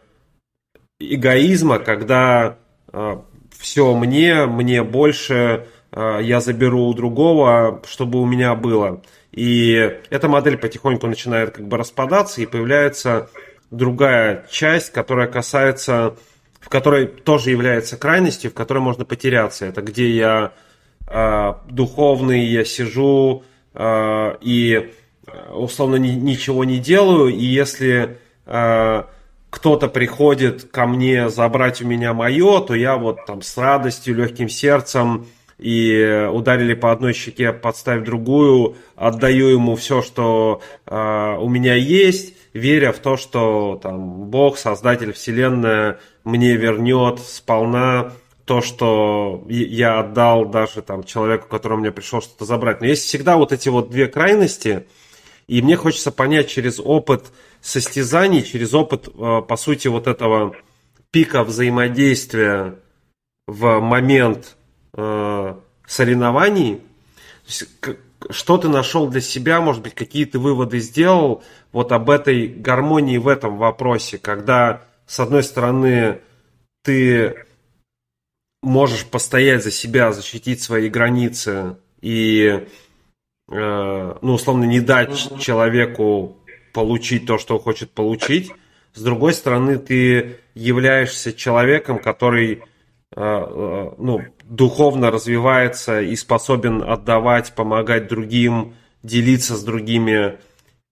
эгоизма, 0.99 1.79
когда 1.79 2.57
э, 2.91 3.17
все 3.57 3.93
мне, 3.93 4.45
мне 4.45 4.83
больше, 4.83 5.67
э, 5.91 6.19
я 6.21 6.39
заберу 6.39 6.87
у 6.87 6.93
другого, 6.93 7.81
чтобы 7.87 8.21
у 8.21 8.25
меня 8.25 8.55
было. 8.55 9.01
И 9.31 9.99
эта 10.09 10.27
модель 10.27 10.57
потихоньку 10.57 11.05
начинает 11.07 11.51
как 11.51 11.67
бы 11.67 11.77
распадаться, 11.77 12.41
и 12.41 12.45
появляется 12.45 13.29
другая 13.69 14.45
часть, 14.49 14.91
которая 14.91 15.27
касается, 15.27 16.15
в 16.67 16.69
которой 16.69 17.07
тоже 17.07 17.51
является 17.51 17.95
крайностью, 17.95 18.51
в 18.51 18.53
которой 18.53 18.79
можно 18.79 19.05
потеряться. 19.05 19.65
Это 19.65 19.81
где 19.81 20.09
я 20.09 20.51
э, 21.07 21.53
духовный, 21.69 22.43
я 22.43 22.65
сижу 22.65 23.45
э, 23.73 24.35
и 24.41 24.91
условно 25.53 25.95
ни, 25.95 26.09
ничего 26.09 26.65
не 26.65 26.79
делаю, 26.79 27.29
и 27.29 27.45
если 27.45 28.17
э, 28.45 29.03
кто-то 29.49 29.87
приходит 29.87 30.65
ко 30.69 30.87
мне 30.87 31.29
забрать 31.29 31.81
у 31.81 31.87
меня 31.87 32.13
мое, 32.13 32.59
то 32.59 32.75
я 32.75 32.97
вот 32.97 33.25
там 33.25 33.41
с 33.41 33.57
радостью, 33.57 34.15
легким 34.15 34.49
сердцем 34.49 35.25
и 35.57 36.27
ударили 36.29 36.73
по 36.73 36.91
одной 36.91 37.13
щеке, 37.13 37.53
подставь 37.53 38.03
другую, 38.03 38.75
отдаю 38.97 39.47
ему 39.47 39.77
все, 39.77 40.01
что 40.01 40.61
э, 40.85 41.37
у 41.39 41.47
меня 41.47 41.75
есть, 41.75 42.33
веря 42.53 42.91
в 42.91 42.99
то, 42.99 43.15
что 43.17 43.79
там 43.81 44.29
Бог, 44.29 44.57
Создатель 44.57 45.13
Вселенная, 45.13 45.99
мне 46.27 46.57
вернет 46.57 47.19
сполна 47.19 48.11
то, 48.43 48.61
что 48.61 49.45
я 49.47 49.99
отдал 49.99 50.45
даже 50.45 50.81
там 50.81 51.05
человеку, 51.05 51.47
который 51.47 51.77
мне 51.77 51.91
пришел 51.91 52.21
что-то 52.21 52.43
забрать. 52.43 52.81
Но 52.81 52.87
есть 52.87 53.03
всегда 53.05 53.37
вот 53.37 53.53
эти 53.53 53.69
вот 53.69 53.89
две 53.89 54.07
крайности, 54.07 54.87
и 55.47 55.61
мне 55.61 55.77
хочется 55.77 56.11
понять 56.11 56.49
через 56.49 56.81
опыт 56.81 57.31
состязаний, 57.61 58.43
через 58.43 58.73
опыт, 58.73 59.07
э, 59.07 59.41
по 59.41 59.55
сути, 59.55 59.87
вот 59.87 60.07
этого 60.07 60.53
пика 61.11 61.45
взаимодействия 61.45 62.75
в 63.47 63.79
момент 63.79 64.57
э, 64.93 65.55
соревнований, 65.85 66.81
что 68.29 68.57
ты 68.57 68.67
нашел 68.67 69.07
для 69.07 69.21
себя, 69.21 69.61
может 69.61 69.81
быть, 69.81 69.93
какие 69.93 70.25
ты 70.25 70.39
выводы 70.39 70.79
сделал 70.79 71.41
вот 71.71 71.93
об 71.93 72.09
этой 72.09 72.47
гармонии 72.47 73.17
в 73.17 73.29
этом 73.29 73.57
вопросе, 73.57 74.17
когда, 74.17 74.81
с 75.07 75.19
одной 75.19 75.41
стороны, 75.41 76.19
ты 76.83 77.45
можешь 78.61 79.05
постоять 79.05 79.63
за 79.63 79.71
себя, 79.71 80.11
защитить 80.11 80.61
свои 80.61 80.89
границы 80.89 81.77
и, 82.01 82.67
э, 83.49 84.15
ну, 84.21 84.33
условно, 84.33 84.65
не 84.65 84.81
дать 84.81 85.39
человеку 85.39 86.37
получить 86.73 87.25
то, 87.25 87.37
что 87.37 87.57
хочет 87.57 87.91
получить. 87.91 88.51
С 88.93 89.01
другой 89.01 89.33
стороны, 89.33 89.79
ты 89.79 90.37
являешься 90.53 91.31
человеком, 91.31 91.99
который 91.99 92.53
э, 92.53 92.59
э, 93.15 93.91
ну, 93.97 94.21
духовно 94.43 95.09
развивается 95.09 96.01
и 96.01 96.15
способен 96.15 96.83
отдавать, 96.83 97.53
помогать 97.55 98.07
другим, 98.07 98.75
делиться 99.03 99.55
с 99.55 99.63
другими. 99.63 100.37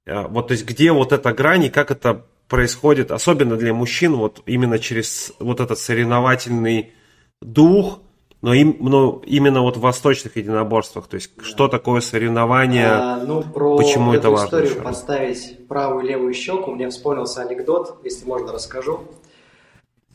Э, 0.05 0.27
вот, 0.27 0.47
то 0.47 0.53
есть, 0.53 0.65
где 0.65 0.91
вот 0.91 1.11
эта 1.11 1.33
грань 1.33 1.65
и 1.65 1.69
как 1.69 1.91
это 1.91 2.25
происходит, 2.47 3.11
особенно 3.11 3.55
для 3.55 3.73
мужчин, 3.73 4.15
вот 4.15 4.41
именно 4.45 4.79
через 4.79 5.33
вот 5.39 5.59
этот 5.59 5.79
соревновательный 5.79 6.93
дух, 7.41 7.99
но, 8.41 8.53
им, 8.53 8.77
но 8.79 9.23
именно 9.25 9.61
вот 9.61 9.77
в 9.77 9.79
восточных 9.79 10.35
единоборствах, 10.35 11.07
то 11.07 11.15
есть 11.15 11.31
да. 11.35 11.43
что 11.43 11.67
такое 11.67 12.01
соревнование, 12.01 12.91
а, 12.91 13.17
ну, 13.25 13.41
про 13.41 13.77
почему 13.77 14.11
эту 14.11 14.19
это 14.19 14.29
важно? 14.29 14.45
историю 14.45 14.71
еще? 14.71 14.81
подставить 14.81 15.67
правую 15.67 16.05
и 16.05 16.09
левую 16.09 16.33
щеку, 16.33 16.71
мне 16.71 16.89
вспомнился 16.89 17.41
анекдот, 17.41 17.99
если 18.03 18.25
можно 18.25 18.51
расскажу. 18.51 19.01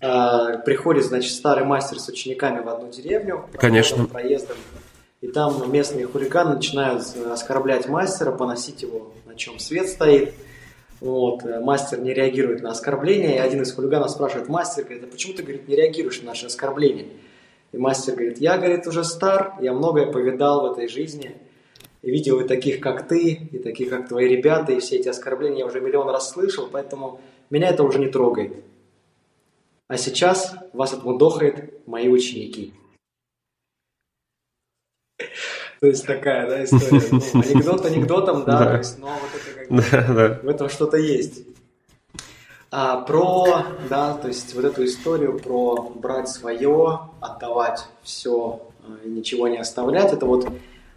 А, 0.01 0.59
приходит, 0.59 1.05
значит, 1.05 1.33
старый 1.33 1.65
мастер 1.65 1.99
с 1.99 2.09
учениками 2.09 2.63
в 2.63 2.69
одну 2.69 2.91
деревню, 2.91 3.47
Конечно. 3.55 4.07
проездом, 4.07 4.57
и 5.21 5.27
там 5.27 5.71
местные 5.71 6.07
хулиганы 6.07 6.55
начинают 6.55 7.03
оскорблять 7.31 7.89
мастера, 7.89 8.31
поносить 8.31 8.83
его, 8.83 9.13
на 9.27 9.35
чем 9.35 9.59
свет 9.59 9.89
стоит. 9.89 10.35
Вот, 11.01 11.45
мастер 11.45 12.01
не 12.01 12.13
реагирует 12.13 12.63
на 12.63 12.73
оскорбление, 12.73 13.37
и 13.37 13.39
один 13.39 13.63
из 13.63 13.73
хулиганов 13.73 14.11
спрашивает 14.11 14.49
мастер, 14.49 14.85
говорит, 14.85 15.05
а 15.05 15.07
почему 15.07 15.33
ты, 15.33 15.43
говорит, 15.43 15.67
не 15.67 15.75
реагируешь 15.75 16.21
на 16.21 16.27
наши 16.27 16.47
оскорбления? 16.47 17.07
И 17.73 17.79
мастер 17.79 18.15
говорит, 18.15 18.39
я, 18.39 18.59
говорит, 18.59 18.87
уже 18.87 19.03
стар, 19.05 19.55
я 19.61 19.73
многое 19.73 20.13
повидал 20.13 20.69
в 20.69 20.73
этой 20.73 20.89
жизни, 20.89 21.37
и 22.03 22.11
видел 22.11 22.41
и 22.41 22.47
таких, 22.47 22.81
как 22.81 23.09
ты, 23.09 23.49
и 23.51 23.59
таких, 23.59 23.89
как 23.91 24.09
твои 24.09 24.29
ребята, 24.29 24.73
и 24.73 24.81
все 24.81 24.97
эти 24.97 25.09
оскорбления 25.09 25.61
я 25.61 25.67
уже 25.67 25.81
миллион 25.81 26.09
раз 26.09 26.33
слышал, 26.33 26.69
поэтому 26.71 27.21
меня 27.49 27.69
это 27.69 27.83
уже 27.83 27.99
не 27.99 28.09
трогает. 28.09 28.57
А 29.89 29.97
сейчас 29.97 30.55
вас 30.73 30.93
отмудохает 30.93 31.87
мои 31.87 32.09
ученики. 32.09 32.75
То 35.81 35.87
есть 35.87 36.07
такая, 36.07 36.49
да, 36.49 36.65
история. 36.65 37.03
Ну, 37.11 37.21
анекдот 37.41 37.87
анекдотом, 37.87 38.45
да, 38.45 38.67
то 38.67 38.77
есть, 38.77 38.99
но 38.99 39.09
вот 39.09 39.31
это 39.35 39.91
как 39.91 40.15
бы, 40.15 40.41
в 40.43 40.49
этом 40.49 40.69
что-то 40.69 40.97
есть. 40.97 41.45
А, 42.71 43.01
про, 43.01 43.65
да, 43.89 44.15
то 44.15 44.29
есть 44.29 44.55
вот 44.55 44.65
эту 44.65 44.85
историю 44.85 45.39
про 45.39 45.91
брать 45.95 46.29
свое, 46.29 47.01
отдавать 47.21 47.87
все 48.03 48.61
и 49.05 49.09
ничего 49.09 49.49
не 49.49 49.59
оставлять, 49.59 50.13
это 50.13 50.27
вот 50.27 50.49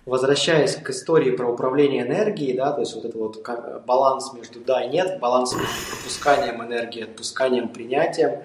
возвращаясь 0.06 0.76
к 0.76 0.90
истории 0.90 1.32
про 1.32 1.50
управление 1.50 2.06
энергией, 2.06 2.56
да, 2.56 2.74
то 2.74 2.82
есть 2.82 2.94
вот 2.94 3.06
это 3.06 3.18
вот 3.18 3.42
как, 3.42 3.86
баланс 3.86 4.34
между 4.34 4.60
да 4.60 4.84
и 4.84 4.90
нет, 4.90 5.20
баланс 5.20 5.54
между 5.54 5.74
пропусканием 5.90 6.62
энергии, 6.62 7.04
отпусканием, 7.04 7.70
принятием, 7.70 8.44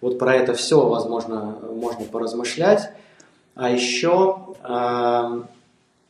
вот 0.00 0.18
про 0.18 0.36
это 0.36 0.54
все, 0.54 0.86
возможно, 0.86 1.58
можно 1.70 2.04
поразмышлять. 2.06 2.90
А 3.54 3.70
еще, 3.70 4.56
э, 4.64 5.42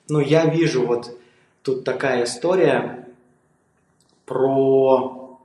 ну, 0.09 0.20
я 0.20 0.47
вижу 0.47 0.87
вот 0.87 1.19
тут 1.62 1.85
такая 1.85 2.24
история 2.24 3.09
про 4.27 5.39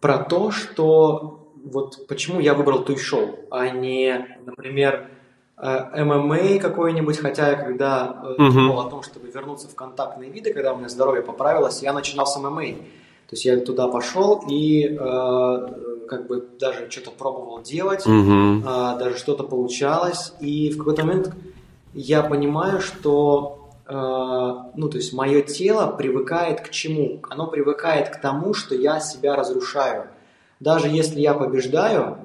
про 0.00 0.18
то, 0.18 0.50
что 0.50 1.48
вот 1.64 2.06
почему 2.08 2.40
я 2.40 2.54
выбрал 2.54 2.84
туй-шоу, 2.84 3.38
а 3.50 3.70
не, 3.70 4.38
например, 4.44 5.08
э, 5.56 6.04
ММА 6.04 6.58
какой-нибудь, 6.60 7.18
хотя 7.18 7.50
я 7.50 7.56
когда 7.56 8.22
Мгм. 8.38 8.52
думал 8.52 8.80
о 8.80 8.90
том, 8.90 9.02
чтобы 9.02 9.28
вернуться 9.28 9.68
в 9.68 9.74
контактные 9.74 10.30
виды, 10.30 10.52
когда 10.52 10.74
у 10.74 10.76
меня 10.76 10.88
здоровье 10.88 11.22
поправилось, 11.22 11.82
я 11.82 11.92
начинал 11.92 12.26
с 12.26 12.36
ММА. 12.38 12.62
То 13.28 13.32
есть 13.32 13.44
я 13.46 13.58
туда 13.58 13.88
пошел 13.88 14.44
и 14.48 14.88
э, 14.88 15.93
как 16.08 16.26
бы 16.26 16.46
даже 16.60 16.90
что-то 16.90 17.10
пробовал 17.10 17.62
делать, 17.62 18.06
Мгм. 18.06 18.64
а, 18.66 18.96
даже 18.96 19.16
что-то 19.18 19.44
получалось, 19.44 20.32
и 20.40 20.70
в 20.70 20.78
какой-то 20.78 21.04
момент 21.04 21.32
я 21.92 22.22
понимаю, 22.22 22.80
что 22.80 23.60
э, 23.86 23.92
ну, 24.76 24.88
то 24.88 24.96
есть 24.96 25.12
мое 25.12 25.42
тело 25.42 25.88
привыкает 25.92 26.62
к 26.62 26.70
чему? 26.70 27.20
Оно 27.28 27.46
привыкает 27.46 28.08
к 28.08 28.20
тому, 28.20 28.54
что 28.54 28.74
я 28.74 28.98
себя 28.98 29.36
разрушаю. 29.36 30.06
Даже 30.58 30.88
если 30.88 31.20
я 31.20 31.34
побеждаю, 31.34 32.16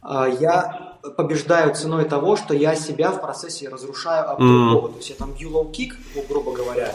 а, 0.00 0.26
я 0.28 0.96
побеждаю 1.16 1.74
ценой 1.74 2.04
того, 2.06 2.36
что 2.36 2.54
я 2.54 2.74
себя 2.74 3.10
в 3.10 3.20
процессе 3.20 3.68
разрушаю 3.68 4.30
об 4.30 4.38
другого. 4.38 4.88
То 4.88 4.96
есть 4.96 5.10
я 5.10 5.16
там 5.16 5.32
бью 5.32 5.50
лоу-кик, 5.50 5.94
грубо 6.28 6.52
говоря, 6.52 6.94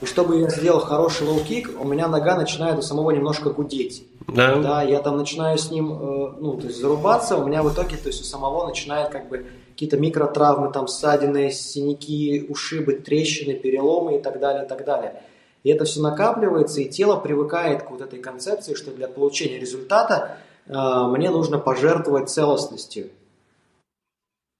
и 0.00 0.06
чтобы 0.06 0.40
я 0.40 0.50
сделал 0.50 0.80
хороший 0.80 1.26
лоу-кик, 1.26 1.80
у 1.80 1.86
меня 1.86 2.08
нога 2.08 2.36
начинает 2.36 2.78
у 2.78 2.82
самого 2.82 3.12
немножко 3.12 3.50
гудеть. 3.50 4.06
Да? 4.28 4.56
Да, 4.56 4.82
я 4.82 5.00
там 5.00 5.16
начинаю 5.16 5.56
с 5.56 5.70
ним, 5.70 5.92
э, 5.92 6.32
ну, 6.38 6.56
то 6.56 6.66
есть 6.66 6.78
зарубаться, 6.78 7.36
у 7.36 7.46
меня 7.46 7.62
в 7.62 7.72
итоге, 7.72 7.96
то 7.96 8.08
есть 8.08 8.20
у 8.20 8.24
самого 8.24 8.66
начинает 8.66 9.10
как 9.10 9.28
бы 9.28 9.46
какие-то 9.70 9.96
микротравмы, 9.98 10.72
там 10.72 10.88
ссадины, 10.88 11.50
синяки, 11.50 12.46
ушибы, 12.48 12.94
трещины, 12.94 13.54
переломы 13.54 14.16
и 14.16 14.22
так 14.22 14.40
далее, 14.40 14.64
и 14.64 14.68
так 14.68 14.84
далее. 14.84 15.22
И 15.62 15.70
это 15.70 15.84
все 15.84 16.00
накапливается, 16.00 16.80
и 16.80 16.88
тело 16.88 17.16
привыкает 17.16 17.84
к 17.84 17.90
вот 17.90 18.00
этой 18.00 18.20
концепции, 18.20 18.74
что 18.74 18.90
для 18.90 19.08
получения 19.08 19.58
результата 19.58 20.36
э, 20.66 20.72
мне 20.72 21.30
нужно 21.30 21.58
пожертвовать 21.58 22.28
целостностью. 22.28 23.10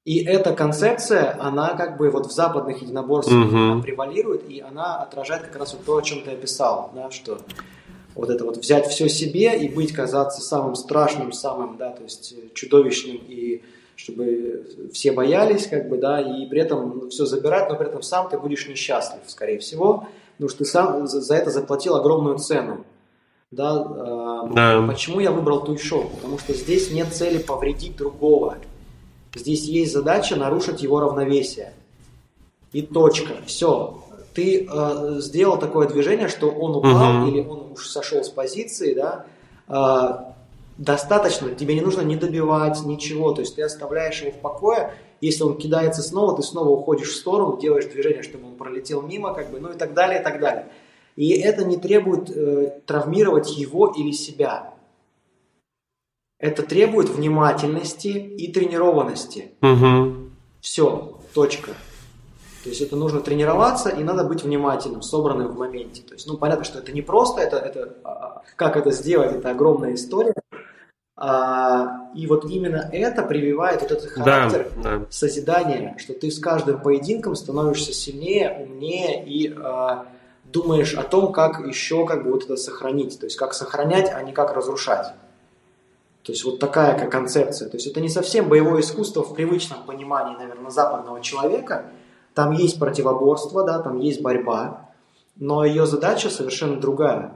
И 0.06 0.22
эта 0.22 0.54
концепция, 0.54 1.36
она 1.40 1.74
как 1.74 1.98
бы 1.98 2.10
вот 2.10 2.26
в 2.26 2.30
западных 2.30 2.80
единоборствах 2.80 3.52
она 3.52 3.82
превалирует, 3.82 4.48
и 4.48 4.60
она 4.60 5.02
отражает 5.02 5.42
как 5.42 5.56
раз 5.56 5.74
вот 5.74 5.84
то, 5.84 5.96
о 5.96 6.02
чем 6.02 6.22
ты 6.22 6.30
описал, 6.30 6.92
да, 6.94 7.10
что 7.10 7.40
вот 8.14 8.30
это 8.30 8.44
вот 8.44 8.56
взять 8.56 8.86
все 8.86 9.08
себе 9.08 9.58
и 9.58 9.68
быть, 9.68 9.92
казаться 9.92 10.42
самым 10.42 10.76
страшным, 10.76 11.32
самым, 11.32 11.76
да, 11.76 11.90
то 11.90 12.04
есть 12.04 12.34
э, 12.38 12.54
чудовищным, 12.54 13.16
и 13.16 13.62
чтобы 13.96 14.90
все 14.92 15.10
боялись, 15.10 15.66
как 15.66 15.88
бы, 15.88 15.98
да, 15.98 16.20
и 16.20 16.46
при 16.46 16.60
этом 16.60 17.10
все 17.10 17.26
забирать, 17.26 17.68
но 17.68 17.76
при 17.76 17.88
этом 17.88 18.02
сам 18.02 18.28
ты 18.28 18.38
будешь 18.38 18.68
несчастлив, 18.68 19.18
скорее 19.26 19.58
всего, 19.58 20.06
потому 20.36 20.50
что 20.50 20.58
ты 20.58 20.64
сам 20.66 21.08
за 21.08 21.34
это 21.34 21.50
заплатил 21.50 21.96
огромную 21.96 22.38
цену. 22.38 22.84
Да, 23.50 23.74
э, 23.74 24.54
Да. 24.54 24.84
Почему 24.86 25.18
я 25.18 25.32
выбрал 25.32 25.64
туй-шоу? 25.64 26.10
Потому 26.10 26.38
что 26.38 26.54
здесь 26.54 26.92
нет 26.92 27.08
цели 27.12 27.38
повредить 27.38 27.96
другого. 27.96 28.58
Здесь 29.36 29.64
есть 29.64 29.92
задача 29.92 30.36
нарушить 30.36 30.82
его 30.82 31.00
равновесие. 31.00 31.72
И 32.72 32.82
точка. 32.82 33.34
Все. 33.46 34.02
Ты 34.34 34.66
э, 34.70 35.16
сделал 35.20 35.58
такое 35.58 35.88
движение, 35.88 36.28
что 36.28 36.50
он 36.50 36.76
упал 36.76 37.12
Мгм. 37.12 37.28
или 37.28 37.40
он 37.40 37.72
уж 37.72 37.86
сошел 37.88 38.22
с 38.22 38.28
позиции, 38.28 38.92
да, 38.92 39.24
э, 39.68 40.32
достаточно, 40.78 41.54
тебе 41.54 41.74
не 41.74 41.80
нужно 41.80 42.02
не 42.02 42.16
добивать 42.16 42.84
ничего, 42.84 43.32
то 43.32 43.40
есть 43.40 43.56
ты 43.56 43.62
оставляешь 43.62 44.20
его 44.20 44.32
в 44.32 44.40
покое, 44.40 44.92
если 45.22 45.44
он 45.44 45.56
кидается 45.56 46.02
снова, 46.02 46.36
ты 46.36 46.42
снова 46.42 46.68
уходишь 46.68 47.08
в 47.08 47.16
сторону, 47.16 47.58
делаешь 47.58 47.86
движение, 47.86 48.22
чтобы 48.22 48.48
он 48.48 48.54
пролетел 48.56 49.00
мимо, 49.00 49.32
как 49.32 49.50
бы, 49.50 49.58
ну 49.58 49.72
и 49.72 49.76
так 49.76 49.94
далее, 49.94 50.20
и 50.20 50.22
так 50.22 50.38
далее. 50.38 50.66
И 51.16 51.30
это 51.30 51.64
не 51.64 51.78
требует 51.78 52.28
э, 52.28 52.78
травмировать 52.84 53.56
его 53.56 53.86
или 53.86 54.10
себя. 54.10 54.74
Это 56.38 56.62
требует 56.62 57.08
внимательности 57.08 58.08
и 58.08 58.52
тренированности. 58.52 59.52
Мгм. 59.60 60.32
Все, 60.60 61.18
точка. 61.32 61.72
То 62.62 62.70
есть 62.70 62.82
это 62.82 62.96
нужно 62.96 63.20
тренироваться 63.20 63.88
и 63.88 64.02
надо 64.02 64.24
быть 64.24 64.42
внимательным, 64.42 65.00
собранным 65.00 65.48
в 65.48 65.56
моменте. 65.56 66.02
То 66.02 66.14
есть, 66.14 66.26
ну, 66.26 66.36
понятно, 66.36 66.64
что 66.64 66.80
это 66.80 66.92
не 66.92 67.00
просто, 67.00 67.40
это, 67.40 67.56
это 67.58 67.94
а, 68.04 68.42
как 68.56 68.76
это 68.76 68.90
сделать, 68.90 69.32
это 69.32 69.50
огромная 69.50 69.94
история. 69.94 70.34
А, 71.16 72.10
и 72.14 72.26
вот 72.26 72.44
именно 72.44 72.90
это 72.92 73.22
прививает 73.22 73.80
вот 73.80 73.92
этот 73.92 74.12
Да, 74.16 74.22
характер 74.22 74.72
да. 74.82 75.06
созидания, 75.08 75.94
что 75.98 76.12
ты 76.12 76.30
с 76.30 76.38
каждым 76.38 76.80
поединком 76.80 77.36
становишься 77.36 77.94
сильнее, 77.94 78.54
умнее 78.60 79.24
и 79.24 79.54
а, 79.56 80.06
думаешь 80.44 80.94
о 80.94 81.04
том, 81.04 81.32
как 81.32 81.66
еще 81.66 82.04
как 82.04 82.24
бы 82.24 82.32
вот 82.32 82.44
это 82.44 82.56
сохранить, 82.56 83.18
то 83.18 83.26
есть 83.26 83.36
как 83.36 83.54
сохранять, 83.54 84.10
а 84.12 84.20
не 84.22 84.32
как 84.32 84.54
разрушать. 84.54 85.06
То 86.26 86.32
есть 86.32 86.44
вот 86.44 86.58
такая 86.58 86.98
как 86.98 87.12
концепция. 87.12 87.68
То 87.68 87.76
есть 87.76 87.86
это 87.86 88.00
не 88.00 88.08
совсем 88.08 88.48
боевое 88.48 88.80
искусство 88.80 89.22
в 89.22 89.32
привычном 89.32 89.84
понимании, 89.84 90.36
наверное, 90.36 90.72
западного 90.72 91.20
человека. 91.20 91.84
Там 92.34 92.50
есть 92.50 92.80
противоборство, 92.80 93.64
да, 93.64 93.78
там 93.78 94.00
есть 94.00 94.20
борьба, 94.20 94.90
но 95.36 95.64
ее 95.64 95.86
задача 95.86 96.28
совершенно 96.28 96.80
другая. 96.80 97.32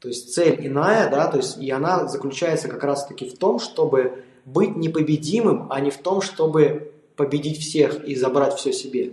То 0.00 0.08
есть 0.08 0.34
цель 0.34 0.66
иная, 0.66 1.08
да, 1.08 1.28
то 1.28 1.36
есть 1.36 1.56
и 1.58 1.70
она 1.70 2.08
заключается 2.08 2.66
как 2.66 2.82
раз-таки 2.82 3.30
в 3.30 3.38
том, 3.38 3.60
чтобы 3.60 4.24
быть 4.44 4.74
непобедимым, 4.74 5.68
а 5.70 5.78
не 5.78 5.90
в 5.92 5.98
том, 5.98 6.20
чтобы 6.20 6.92
победить 7.14 7.60
всех 7.60 8.04
и 8.04 8.16
забрать 8.16 8.54
все 8.54 8.72
себе. 8.72 9.12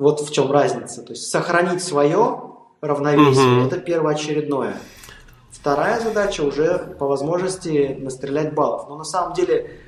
Вот 0.00 0.20
в 0.20 0.32
чем 0.32 0.50
разница. 0.50 1.02
То 1.02 1.12
есть 1.12 1.30
сохранить 1.30 1.84
свое 1.84 2.50
равновесие 2.80 3.46
Мгм. 3.46 3.66
это 3.68 3.78
первоочередное. 3.78 4.76
Вторая 5.60 6.00
задача 6.00 6.42
уже 6.42 6.94
по 6.98 7.06
возможности 7.06 7.96
настрелять 8.00 8.54
баллов. 8.54 8.88
Но 8.88 8.96
на 8.96 9.04
самом 9.04 9.32
деле, 9.34 9.80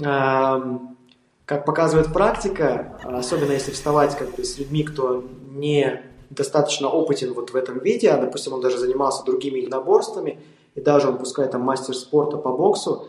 эм, 0.00 0.96
как 1.44 1.64
показывает 1.64 2.12
практика, 2.12 2.98
особенно 3.04 3.52
если 3.52 3.70
вставать 3.70 4.16
как 4.16 4.34
бы 4.34 4.44
с 4.44 4.58
людьми, 4.58 4.82
кто 4.82 5.22
не 5.50 6.02
достаточно 6.30 6.88
опытен 6.88 7.34
вот 7.34 7.50
в 7.50 7.56
этом 7.56 7.78
виде, 7.80 8.10
а, 8.10 8.20
допустим, 8.20 8.54
он 8.54 8.60
даже 8.60 8.78
занимался 8.78 9.24
другими 9.24 9.58
единоборствами, 9.58 10.40
и 10.74 10.80
даже 10.80 11.08
он, 11.08 11.18
пускай 11.18 11.48
там 11.48 11.62
мастер 11.62 11.94
спорта 11.94 12.36
по 12.36 12.50
боксу, 12.50 13.08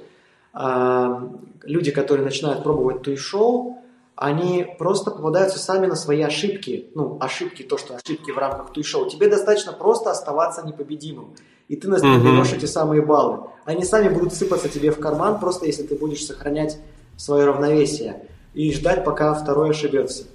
эм, 0.54 1.40
люди, 1.64 1.92
которые 1.92 2.26
начинают 2.26 2.64
пробовать 2.64 3.04
туй-шоу, 3.04 3.78
они 4.16 4.76
просто 4.78 5.10
попадаются 5.12 5.58
сами 5.58 5.88
на 5.88 5.96
свои 5.96 6.22
ошибки. 6.22 6.92
Ну, 6.94 7.18
ошибки, 7.20 7.64
то, 7.64 7.78
что 7.78 7.96
ошибки 7.96 8.32
в 8.32 8.38
рамках 8.38 8.74
туй-шоу. 8.74 9.10
Тебе 9.10 9.28
достаточно 9.28 9.74
просто 9.74 10.12
оставаться 10.12 10.64
непобедимым. 10.66 11.34
И 11.72 11.78
ты 11.78 11.88
наберешь 11.88 12.52
эти 12.52 12.66
самые 12.66 13.02
баллы. 13.02 13.48
Они 13.64 13.86
сами 13.86 14.14
будут 14.14 14.34
сыпаться 14.34 14.68
тебе 14.68 14.92
в 14.92 15.00
карман, 15.00 15.40
просто 15.40 15.68
если 15.68 15.84
ты 15.84 15.96
будешь 15.96 16.26
сохранять 16.26 16.78
свое 17.16 17.46
равновесие 17.46 18.26
и 18.54 18.74
ждать, 18.74 19.06
пока 19.06 19.34
второй 19.34 19.70
ошибется. 19.70 20.26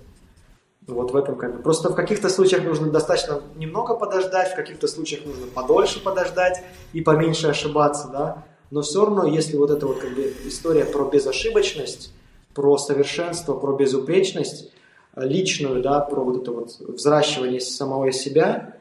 Вот 0.87 1.11
в 1.11 1.17
этом 1.17 1.37
как 1.37 1.55
бы. 1.55 1.63
Просто 1.63 1.91
в 1.91 1.95
каких-то 1.95 2.31
случаях 2.31 2.65
нужно 2.65 2.91
достаточно 2.91 3.43
немного 3.55 3.97
подождать, 3.97 4.53
в 4.53 4.57
каких-то 4.57 4.89
случаях 4.89 5.27
нужно 5.27 5.47
подольше 5.49 6.03
подождать 6.03 6.63
и 6.95 7.03
поменьше 7.03 7.49
ошибаться, 7.49 8.09
да. 8.11 8.45
Но 8.71 8.81
все 8.81 9.05
равно, 9.05 9.27
если 9.27 9.59
вот 9.59 9.71
эта 9.71 9.87
вот 9.87 9.99
как 9.99 10.15
бы 10.15 10.33
история 10.47 10.87
про 10.87 11.05
безошибочность, 11.05 12.15
про 12.55 12.79
совершенство, 12.79 13.53
про 13.53 13.77
безупречность 13.77 14.73
э, 15.15 15.27
личную, 15.27 15.83
да, 15.83 16.01
про 16.01 16.25
вот 16.25 16.41
это 16.41 16.53
вот 16.53 16.79
взращивание 16.79 17.61
самого 17.61 18.11
себя, 18.11 18.77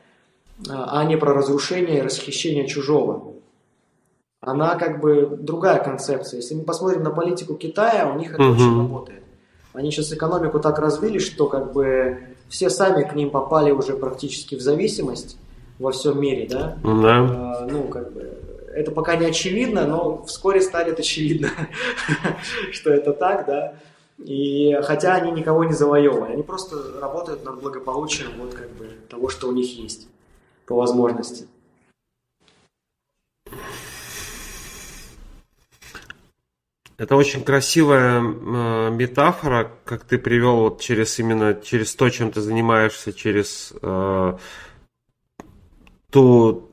а 0.68 1.04
не 1.04 1.18
про 1.18 1.34
разрушение 1.34 2.00
и 2.00 2.02
расхищение 2.02 2.68
чужого. 2.68 3.34
Она 4.42 4.76
как 4.76 5.02
бы 5.02 5.38
другая 5.40 5.84
концепция. 5.84 6.38
Если 6.38 6.56
мы 6.56 6.64
посмотрим 6.64 7.04
на 7.04 7.10
политику 7.10 7.56
Китая, 7.56 8.12
у 8.14 8.18
них 8.18 8.34
это 8.34 8.44
очень 8.44 8.78
работает. 8.78 9.24
Они 9.74 9.92
сейчас 9.92 10.14
экономику 10.14 10.60
так 10.60 10.80
развили, 10.80 11.20
что 11.20 11.48
как 11.48 11.74
бы 11.74 12.20
все 12.48 12.70
сами 12.70 13.04
к 13.04 13.14
ним 13.16 13.32
попали 13.32 13.72
уже 13.72 13.98
практически 13.98 14.56
в 14.56 14.62
зависимость 14.62 15.38
во 15.80 15.92
всем 15.92 16.22
мире, 16.22 16.48
да. 16.50 16.78
Да. 16.84 17.60
А, 17.64 17.68
ну, 17.70 17.84
как 17.88 18.14
бы, 18.14 18.22
это 18.74 18.92
пока 18.92 19.18
не 19.18 19.26
очевидно, 19.26 19.86
но 19.86 20.24
вскоре 20.24 20.62
станет 20.62 21.00
очевидно, 21.00 21.50
что 22.72 22.92
это 22.92 23.12
так, 23.12 23.46
да. 23.48 23.74
И 24.18 24.78
хотя 24.84 25.16
они 25.16 25.32
никого 25.32 25.66
не 25.66 25.74
завоевывали, 25.74 26.34
они 26.34 26.44
просто 26.44 26.78
работают 27.02 27.44
над 27.44 27.60
благополучием 27.60 28.30
вот 28.40 28.54
как 28.54 28.70
бы 28.76 28.88
того, 29.10 29.28
что 29.28 29.50
у 29.50 29.52
них 29.52 29.78
есть 29.78 30.08
по 30.66 30.76
возможности. 30.76 31.48
Это 36.98 37.18
очень 37.18 37.44
красивая 37.44 38.22
э, 38.22 38.90
метафора, 38.90 39.70
как 39.84 40.06
ты 40.06 40.18
привел 40.18 40.58
вот 40.58 40.80
через 40.80 41.20
именно 41.20 41.54
через 41.54 41.94
то, 41.94 42.10
чем 42.10 42.32
ты 42.32 42.40
занимаешься, 42.40 43.12
через 43.12 43.74
э, 43.82 44.38
ту 46.10 46.70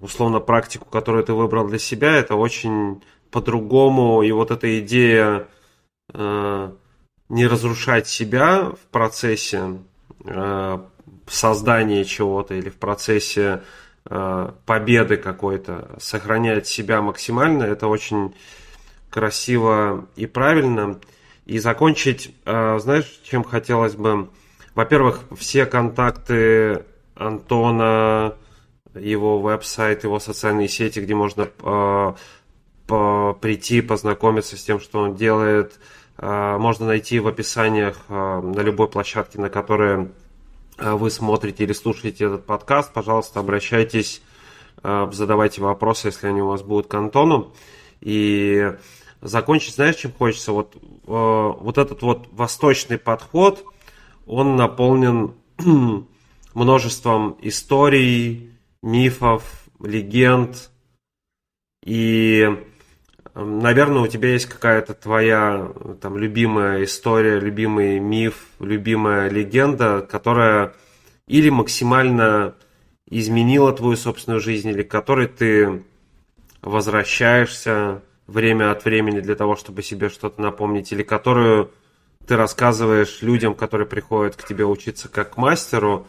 условно 0.00 0.38
практику, 0.38 0.84
которую 0.84 1.24
ты 1.24 1.32
выбрал 1.32 1.66
для 1.66 1.78
себя. 1.80 2.12
Это 2.12 2.36
очень 2.36 3.02
по-другому. 3.32 4.22
И 4.22 4.30
вот 4.30 4.52
эта 4.52 4.78
идея 4.78 5.48
э, 6.12 6.72
не 7.28 7.46
разрушать 7.46 8.06
себя 8.06 8.70
в 8.70 8.86
процессе 8.92 9.78
э, 10.24 10.78
создания 11.26 12.04
чего-то 12.04 12.54
или 12.54 12.68
в 12.68 12.76
процессе 12.76 13.62
э, 14.08 14.50
победы 14.66 15.16
какой-то, 15.16 15.96
сохранять 15.98 16.66
себя 16.66 17.00
максимально, 17.02 17.64
это 17.64 17.88
очень 17.88 18.34
красиво 19.10 20.06
и 20.16 20.26
правильно. 20.26 20.98
И 21.46 21.58
закончить, 21.58 22.34
э, 22.44 22.78
знаешь, 22.78 23.20
чем 23.24 23.44
хотелось 23.44 23.94
бы? 23.94 24.28
Во-первых, 24.74 25.20
все 25.36 25.66
контакты 25.66 26.84
Антона, 27.14 28.34
его 28.94 29.40
веб-сайт, 29.40 30.04
его 30.04 30.18
социальные 30.18 30.68
сети, 30.68 31.00
где 31.00 31.14
можно 31.14 31.48
э, 31.62 32.14
прийти, 32.86 33.80
познакомиться 33.80 34.56
с 34.56 34.64
тем, 34.64 34.78
что 34.80 35.00
он 35.00 35.14
делает, 35.14 35.78
можно 36.18 36.86
найти 36.86 37.18
в 37.18 37.26
описаниях 37.26 37.96
на 38.08 38.60
любой 38.60 38.88
площадке, 38.88 39.40
на 39.40 39.48
которой 39.48 40.10
вы 40.78 41.10
смотрите 41.10 41.64
или 41.64 41.72
слушаете 41.72 42.24
этот 42.24 42.46
подкаст. 42.46 42.92
Пожалуйста, 42.92 43.40
обращайтесь, 43.40 44.22
э, 44.82 45.08
задавайте 45.12 45.62
вопросы, 45.62 46.08
если 46.08 46.26
они 46.26 46.42
у 46.42 46.48
вас 46.48 46.62
будут 46.62 46.88
к 46.88 46.94
Антону. 46.94 47.52
И 48.00 48.72
закончить, 49.20 49.74
знаешь, 49.74 49.96
чем 49.96 50.12
хочется? 50.12 50.52
Вот, 50.52 50.74
э, 50.76 50.80
вот 51.06 51.78
этот 51.78 52.02
вот 52.02 52.28
восточный 52.32 52.98
подход, 52.98 53.64
он 54.26 54.56
наполнен 54.56 55.34
множеством 56.54 57.38
историй, 57.40 58.52
мифов, 58.82 59.64
легенд. 59.80 60.70
И, 61.84 62.48
наверное, 63.34 64.02
у 64.02 64.06
тебя 64.06 64.30
есть 64.32 64.46
какая-то 64.46 64.94
твоя 64.94 65.72
там 66.00 66.16
любимая 66.16 66.84
история, 66.84 67.40
любимый 67.40 67.98
миф, 67.98 68.46
любимая 68.60 69.28
легенда, 69.28 70.06
которая 70.08 70.74
или 71.26 71.48
максимально 71.48 72.54
изменила 73.08 73.72
твою 73.72 73.96
собственную 73.96 74.40
жизнь, 74.40 74.68
или 74.68 74.82
к 74.82 74.90
которой 74.90 75.26
ты 75.26 75.82
возвращаешься 76.62 78.02
время 78.26 78.70
от 78.70 78.84
времени 78.84 79.20
для 79.20 79.34
того, 79.34 79.56
чтобы 79.56 79.82
себе 79.82 80.08
что-то 80.08 80.40
напомнить, 80.40 80.92
или 80.92 81.02
которую 81.02 81.70
ты 82.26 82.36
рассказываешь 82.36 83.20
людям, 83.20 83.54
которые 83.54 83.86
приходят 83.86 84.36
к 84.36 84.46
тебе 84.46 84.64
учиться 84.64 85.08
как 85.08 85.34
к 85.34 85.36
мастеру, 85.36 86.06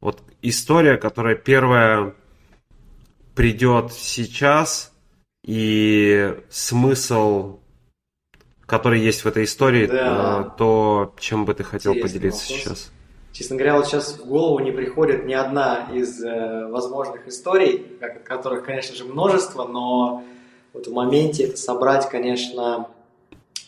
вот 0.00 0.20
история, 0.42 0.96
которая 0.96 1.36
первая 1.36 2.14
придет 3.36 3.92
сейчас, 3.92 4.91
и 5.44 6.34
смысл, 6.50 7.58
который 8.66 9.00
есть 9.00 9.24
в 9.24 9.26
этой 9.26 9.44
истории, 9.44 9.86
да. 9.86 10.52
Э, 10.54 10.56
то, 10.56 11.14
чем 11.18 11.44
бы 11.44 11.54
ты 11.54 11.64
хотел 11.64 11.92
Интересный 11.92 12.20
поделиться 12.20 12.52
вопрос. 12.52 12.60
сейчас? 12.60 12.92
Честно 13.32 13.56
говоря, 13.56 13.76
вот 13.76 13.86
сейчас 13.86 14.18
в 14.18 14.26
голову 14.26 14.58
не 14.58 14.72
приходит 14.72 15.24
ни 15.24 15.32
одна 15.32 15.88
из 15.92 16.22
э, 16.22 16.68
возможных 16.68 17.26
историй, 17.26 17.86
которых, 18.24 18.64
конечно 18.64 18.94
же, 18.94 19.04
множество, 19.04 19.66
но 19.66 20.22
вот 20.72 20.86
в 20.86 20.92
моменте 20.92 21.44
это 21.44 21.56
собрать, 21.56 22.08
конечно, 22.08 22.88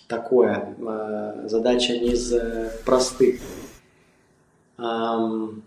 такое. 0.07 0.75
Э, 0.79 1.49
задача 1.49 1.95
не 1.95 2.13
из 2.13 2.33
э, 2.33 2.71
простых. 2.85 3.41
Эм, 4.79 5.63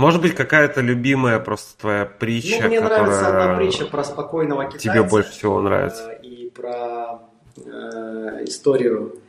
Может 0.00 0.22
быть, 0.22 0.34
какая-то 0.34 0.80
любимая 0.80 1.38
просто 1.38 1.78
твоя 1.78 2.06
притча, 2.06 2.62
ну, 2.62 2.68
мне 2.68 2.80
которая 2.80 3.02
нравится 3.02 3.28
одна 3.28 3.56
притча 3.58 3.84
про 3.84 4.02
спокойного 4.02 4.64
китайца. 4.64 4.88
Тебе 4.88 5.02
больше 5.02 5.30
всего 5.30 5.60
нравится. 5.60 6.10
Э, 6.10 6.22
и 6.22 6.48
про 6.48 7.20
э, 7.58 8.44
историю 8.46 9.20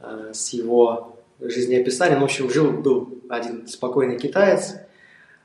э, 0.00 0.30
с 0.32 0.50
его 0.50 1.16
жизнеописанием. 1.40 2.20
В 2.20 2.24
общем, 2.24 2.48
жил 2.50 2.70
был 2.70 3.18
один 3.28 3.66
спокойный 3.66 4.16
китаец. 4.16 4.76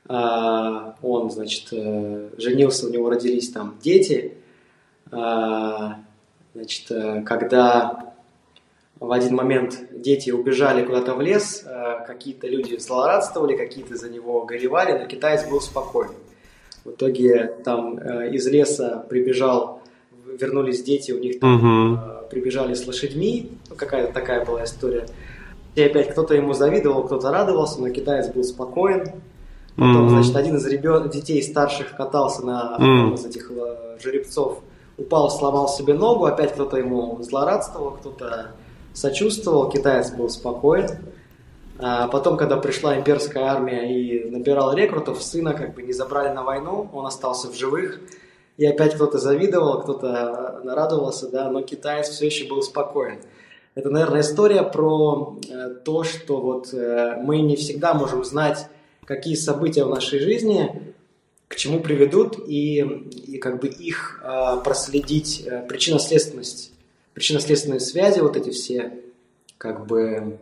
Э, 0.08 0.92
он, 1.02 1.32
значит, 1.32 1.72
э, 1.72 2.28
женился, 2.38 2.86
у 2.86 2.90
него 2.90 3.10
родились 3.10 3.50
там 3.50 3.78
дети. 3.82 4.34
Э, 5.10 5.94
значит, 6.54 6.88
э, 6.92 7.22
когда 7.22 8.07
в 9.00 9.12
один 9.12 9.36
момент 9.36 9.78
дети 9.92 10.30
убежали 10.30 10.84
куда-то 10.84 11.14
в 11.14 11.20
лес, 11.20 11.64
э, 11.64 12.04
какие-то 12.06 12.48
люди 12.48 12.76
злорадствовали, 12.78 13.56
какие-то 13.56 13.96
за 13.96 14.08
него 14.08 14.44
горевали, 14.44 14.98
но 14.98 15.06
китаец 15.06 15.48
был 15.48 15.60
спокоен. 15.60 16.10
В 16.84 16.90
итоге 16.90 17.54
там 17.64 17.98
э, 17.98 18.30
из 18.32 18.46
леса 18.48 19.04
прибежал, 19.08 19.82
вернулись 20.26 20.82
дети, 20.82 21.12
у 21.12 21.18
них 21.18 21.38
там 21.38 21.94
угу. 21.94 22.00
прибежали 22.30 22.74
с 22.74 22.86
лошадьми, 22.86 23.52
ну, 23.70 23.76
какая-то 23.76 24.12
такая 24.12 24.44
была 24.44 24.64
история. 24.64 25.06
И 25.76 25.82
опять 25.82 26.10
кто-то 26.10 26.34
ему 26.34 26.54
завидовал, 26.54 27.04
кто-то 27.04 27.30
радовался, 27.30 27.80
но 27.80 27.90
китаец 27.90 28.28
был 28.28 28.42
спокоен. 28.42 29.12
Потом, 29.76 30.06
mm 30.06 30.08
значит, 30.08 30.34
один 30.34 30.56
из 30.56 30.66
ребят, 30.66 31.08
детей 31.10 31.40
старших 31.40 31.96
катался 31.96 32.44
на 32.44 32.74
одном 32.74 33.14
из 33.14 33.24
этих 33.24 33.52
жеребцов, 34.02 34.58
упал, 34.96 35.30
сломал 35.30 35.68
себе 35.68 35.94
ногу, 35.94 36.24
опять 36.24 36.52
кто-то 36.52 36.78
ему 36.78 37.16
злорадствовал, 37.22 37.92
кто-то 37.92 38.48
сочувствовал, 38.98 39.70
китаец 39.70 40.10
был 40.10 40.28
спокоен. 40.28 40.88
А 41.78 42.08
потом, 42.08 42.36
когда 42.36 42.56
пришла 42.56 42.98
имперская 42.98 43.44
армия 43.44 43.94
и 43.94 44.28
набирала 44.28 44.74
рекрутов, 44.74 45.22
сына 45.22 45.54
как 45.54 45.74
бы 45.74 45.82
не 45.82 45.92
забрали 45.92 46.34
на 46.34 46.42
войну, 46.42 46.90
он 46.92 47.06
остался 47.06 47.48
в 47.48 47.54
живых. 47.54 48.00
И 48.56 48.66
опять 48.66 48.96
кто-то 48.96 49.18
завидовал, 49.18 49.82
кто-то 49.82 50.60
радовался, 50.64 51.30
да, 51.30 51.48
но 51.48 51.62
китаец 51.62 52.08
все 52.08 52.26
еще 52.26 52.48
был 52.48 52.60
спокоен. 52.62 53.20
Это, 53.76 53.90
наверное, 53.90 54.22
история 54.22 54.64
про 54.64 55.38
э, 55.48 55.68
то, 55.84 56.02
что 56.02 56.40
вот 56.40 56.74
э, 56.74 57.16
мы 57.22 57.38
не 57.42 57.54
всегда 57.54 57.94
можем 57.94 58.24
знать, 58.24 58.66
какие 59.04 59.36
события 59.36 59.84
в 59.84 59.90
нашей 59.90 60.18
жизни 60.18 60.94
к 61.46 61.54
чему 61.54 61.78
приведут 61.78 62.36
и, 62.48 62.80
и 62.80 63.38
как 63.38 63.60
бы 63.60 63.68
их 63.68 64.20
э, 64.24 64.60
проследить, 64.64 65.48
причинно-следственность 65.68 66.72
причинно-следственные 67.18 67.80
связи, 67.80 68.20
вот 68.20 68.36
эти 68.36 68.50
все, 68.50 68.92
как 69.58 69.86
бы, 69.86 70.38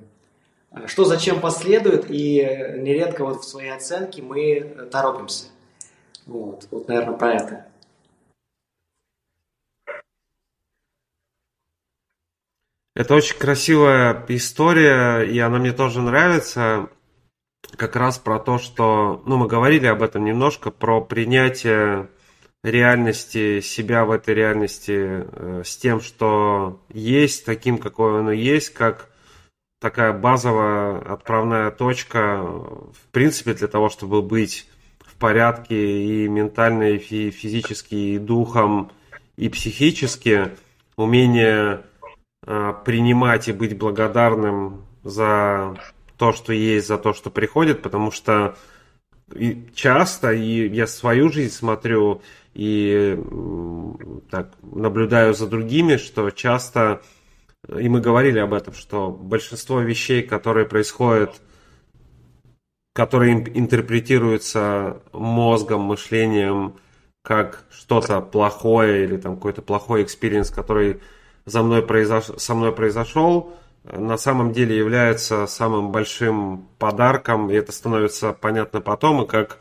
а, 0.71 0.87
что 0.87 1.07
зачем 1.07 1.41
последует, 1.41 2.11
и 2.11 2.37
нередко 2.77 3.25
вот 3.25 3.41
в 3.41 3.49
своей 3.49 3.71
оценке 3.71 4.21
мы 4.21 4.61
торопимся. 4.93 5.47
Вот, 6.27 6.69
вот 6.71 6.87
наверное, 6.87 7.17
про 7.17 7.33
это. 7.33 7.67
Это 12.95 13.15
очень 13.15 13.39
красивая 13.39 14.25
история, 14.29 15.23
и 15.23 15.39
она 15.39 15.59
мне 15.59 15.73
тоже 15.73 16.03
нравится. 16.03 16.91
Как 17.77 17.97
раз 17.97 18.19
про 18.19 18.39
то, 18.39 18.59
что, 18.59 19.23
ну, 19.25 19.39
мы 19.39 19.49
говорили 19.49 19.87
об 19.87 20.03
этом 20.03 20.25
немножко, 20.25 20.71
про 20.71 21.01
принятие 21.01 22.11
реальности, 22.71 23.61
себя 23.61 24.05
в 24.05 24.11
этой 24.11 24.35
реальности 24.35 25.25
э, 25.27 25.63
с 25.65 25.77
тем, 25.77 26.01
что 26.01 26.81
есть, 26.93 27.45
таким, 27.45 27.79
какое 27.79 28.21
оно 28.21 28.33
есть, 28.33 28.71
как 28.71 29.11
такая 29.81 30.13
базовая 30.13 30.99
отправная 30.99 31.71
точка, 31.71 32.43
в 32.43 33.09
принципе, 33.13 33.55
для 33.55 33.69
того, 33.69 33.89
чтобы 33.89 34.23
быть 34.23 34.69
в 35.01 35.15
порядке 35.17 36.25
и 36.25 36.29
ментально, 36.29 36.91
и 36.91 37.31
физически, 37.31 37.95
и 37.95 38.19
духом, 38.19 38.91
и 39.37 39.49
психически, 39.49 40.51
умение 40.97 41.83
э, 42.47 42.75
принимать 42.85 43.49
и 43.49 43.53
быть 43.53 43.77
благодарным 43.77 44.87
за 45.05 45.77
то, 46.17 46.33
что 46.33 46.53
есть, 46.53 46.89
за 46.89 46.99
то, 46.99 47.13
что 47.13 47.31
приходит, 47.31 47.83
потому 47.83 48.11
что 48.11 48.57
часто, 49.75 50.33
и 50.33 50.69
я 50.69 50.87
свою 50.87 51.31
жизнь 51.31 51.53
смотрю, 51.53 52.23
и 52.57 53.19
так 54.31 54.53
наблюдаю 54.63 55.35
за 55.35 55.47
другими, 55.47 55.99
что 55.99 56.31
часто, 56.31 57.03
и 57.69 57.87
мы 57.91 58.01
говорили 58.01 58.39
об 58.39 58.55
этом, 58.55 58.73
что 58.73 59.11
большинство 59.11 59.81
вещей, 59.81 60.23
которые 60.23 60.65
происходят, 60.65 61.43
которые 62.95 63.35
интерпретируются 63.59 65.03
мозгом, 65.13 65.83
мышлением, 65.83 66.77
как 67.23 67.65
что-то 67.71 68.23
плохое 68.23 69.05
или 69.05 69.19
там 69.19 69.35
какой-то 69.35 69.61
плохой 69.61 70.03
experience, 70.05 70.51
который 70.51 71.03
за 71.45 71.63
мной 71.63 71.83
произош... 71.83 72.25
со 72.39 72.55
мной 72.55 72.73
произошел, 72.73 73.53
на 73.85 74.17
самом 74.17 74.53
деле 74.53 74.75
является 74.79 75.47
самым 75.47 75.93
большим 75.93 76.69
подарком, 76.79 77.51
и 77.51 77.55
это 77.55 77.71
становится 77.71 78.33
понятно 78.33 78.81
потом, 78.81 79.25
и 79.25 79.27
как 79.27 79.59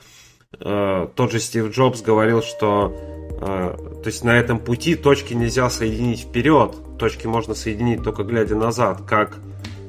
Э, 0.60 1.08
тот 1.16 1.32
же 1.32 1.40
Стив 1.40 1.72
Джобс 1.72 2.02
говорил, 2.02 2.42
что 2.42 2.96
э, 3.42 3.78
то 4.04 4.08
есть 4.08 4.24
на 4.24 4.38
этом 4.38 4.60
пути 4.60 4.96
точки 4.96 5.34
нельзя 5.34 5.70
соединить 5.70 6.22
вперед, 6.22 6.76
точки 6.98 7.28
можно 7.28 7.56
соединить 7.56 8.04
только 8.04 8.24
глядя 8.24 8.56
назад, 8.56 9.02
как 9.08 9.38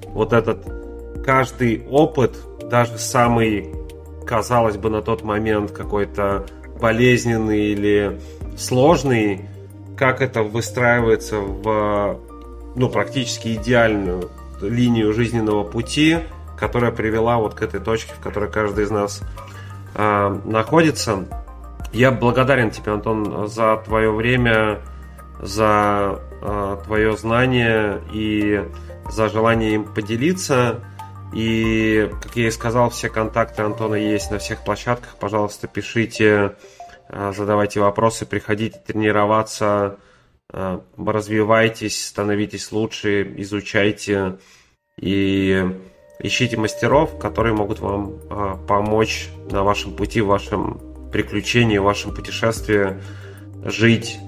вот 0.07 0.33
этот 0.33 0.65
каждый 1.25 1.87
опыт, 1.89 2.37
даже 2.71 2.99
самый, 2.99 3.75
казалось 4.27 4.77
бы, 4.77 4.91
на 4.91 5.03
тот 5.03 5.23
момент 5.23 5.73
какой-то 5.73 6.47
болезненный 6.81 7.73
или 7.73 8.21
сложный, 8.57 9.43
как 9.97 10.21
это 10.21 10.43
выстраивается 10.43 11.39
в 11.41 12.19
ну, 12.75 12.89
практически 12.89 13.55
идеальную 13.55 14.31
линию 14.61 15.13
жизненного 15.13 15.65
пути, 15.65 16.19
которая 16.59 16.91
привела 16.91 17.39
вот 17.39 17.55
к 17.55 17.63
этой 17.63 17.81
точке, 17.81 18.13
в 18.15 18.21
которой 18.21 18.51
каждый 18.51 18.85
из 18.85 18.91
нас 18.91 19.23
а, 19.99 20.29
находится. 20.45 21.27
Я 21.91 22.11
благодарен 22.11 22.71
тебе, 22.71 22.93
Антон, 22.93 23.49
за 23.49 23.79
твое 23.79 24.11
время, 24.13 24.83
за 25.41 26.21
э, 26.43 26.77
твое 26.85 27.17
знание 27.17 28.03
и 28.13 28.63
за 29.11 29.31
желание 29.31 29.77
им 29.77 29.85
поделиться. 29.85 30.85
И, 31.33 32.11
как 32.23 32.37
я 32.37 32.49
и 32.49 32.51
сказал, 32.51 32.91
все 32.91 33.09
контакты 33.09 33.63
Антона 33.63 33.95
есть 33.95 34.31
на 34.31 34.39
всех 34.39 34.65
площадках. 34.65 35.17
Пожалуйста, 35.19 35.67
пишите, 35.67 36.57
э, 37.09 37.33
задавайте 37.35 37.81
вопросы, 37.81 38.27
приходите 38.27 38.79
тренироваться, 38.79 39.97
э, 40.53 40.79
развивайтесь, 40.99 42.07
становитесь 42.07 42.71
лучше, 42.71 43.23
изучайте 43.39 44.37
и 44.99 45.67
ищите 46.19 46.57
мастеров, 46.57 47.19
которые 47.19 47.55
могут 47.55 47.81
вам 47.81 48.13
э, 48.31 48.57
помочь 48.67 49.29
на 49.51 49.63
вашем 49.63 49.93
пути, 49.93 50.21
в 50.21 50.27
вашем 50.27 50.81
приключении, 51.13 51.79
в 51.79 51.85
вашем 51.85 52.15
путешествии 52.15 53.01
жить, 53.65 54.19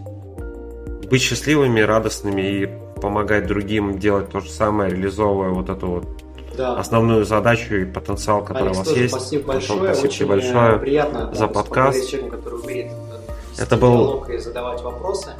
быть 1.10 1.22
счастливыми, 1.22 1.80
радостными 1.80 2.42
и 2.42 2.68
помогать 3.00 3.46
другим 3.46 3.98
делать 3.98 4.30
то 4.30 4.40
же 4.40 4.50
самое, 4.50 4.90
реализовывая 4.90 5.50
вот 5.50 5.68
эту 5.68 5.86
вот 5.86 6.06
да. 6.56 6.76
основную 6.76 7.24
задачу 7.24 7.74
и 7.76 7.84
потенциал, 7.84 8.44
который 8.44 8.72
Алекс, 8.72 8.78
у 8.78 8.80
вас 8.80 8.96
есть. 8.96 9.14
Спасибо 9.14 9.46
большое. 9.46 9.80
Антон, 9.80 9.94
спасибо 9.94 10.12
Очень 10.12 10.24
э, 10.24 10.28
большое 10.28 10.78
приятно 10.78 11.34
за 11.34 11.46
подкаст. 11.46 12.08
Человеком, 12.08 12.38
который 12.38 12.60
умеет 12.60 12.92
э, 13.58 13.62
Это 13.62 13.76
был 13.76 14.24
и 14.24 14.38
задавать 14.38 14.82
вопросы. 14.82 15.30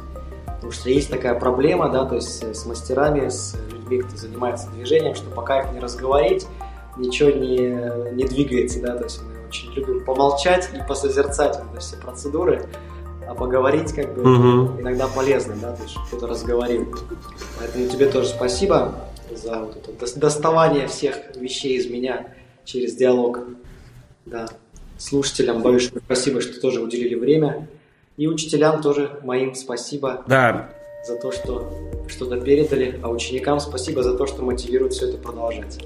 Потому 0.69 0.81
что 0.81 0.89
есть 0.91 1.09
такая 1.09 1.33
проблема, 1.33 1.89
да, 1.89 2.05
то 2.05 2.13
есть 2.13 2.43
с 2.43 2.63
мастерами, 2.67 3.27
с 3.27 3.57
людьми, 3.71 4.03
кто 4.03 4.15
занимается 4.15 4.69
движением, 4.69 5.15
что 5.15 5.27
пока 5.31 5.61
их 5.61 5.73
не 5.73 5.79
разговорить, 5.79 6.45
ничего 6.95 7.31
не, 7.31 8.13
не 8.13 8.23
двигается, 8.25 8.79
да, 8.79 8.95
то 8.95 9.05
есть 9.05 9.19
мы 9.23 9.47
очень 9.47 9.71
любим 9.73 10.05
помолчать 10.05 10.69
и 10.75 10.87
посозерцать 10.87 11.59
вот 11.71 11.81
все 11.81 11.97
процедуры, 11.97 12.69
а 13.27 13.33
поговорить 13.33 13.93
как 13.93 14.13
бы 14.13 14.21
угу. 14.21 14.79
иногда 14.79 15.07
полезно, 15.07 15.55
да, 15.59 15.75
то 15.75 15.81
есть 15.81 15.97
кто-то 16.05 16.27
разговорил. 16.27 16.95
Поэтому 17.57 17.87
тебе 17.87 18.05
тоже 18.05 18.27
спасибо 18.27 18.93
за 19.35 19.61
вот 19.61 19.75
это 19.75 20.19
доставание 20.19 20.85
всех 20.85 21.35
вещей 21.35 21.79
из 21.79 21.89
меня 21.89 22.27
через 22.63 22.95
диалог. 22.95 23.39
Да. 24.27 24.47
Слушателям 24.99 25.63
большое 25.63 25.99
спасибо, 26.05 26.41
что 26.41 26.61
тоже 26.61 26.79
уделили 26.79 27.15
время. 27.15 27.67
И 28.19 28.27
учителям 28.27 28.81
тоже 28.81 29.17
моим 29.23 29.55
спасибо 29.55 30.25
да. 30.27 30.71
за 31.07 31.15
то, 31.15 31.31
что 31.31 31.71
что-то 32.09 32.37
передали, 32.41 32.99
а 33.01 33.07
ученикам 33.07 33.61
спасибо 33.61 34.03
за 34.03 34.17
то, 34.17 34.27
что 34.27 34.43
мотивируют 34.43 34.91
все 34.91 35.07
это 35.07 35.17
продолжать. 35.17 35.79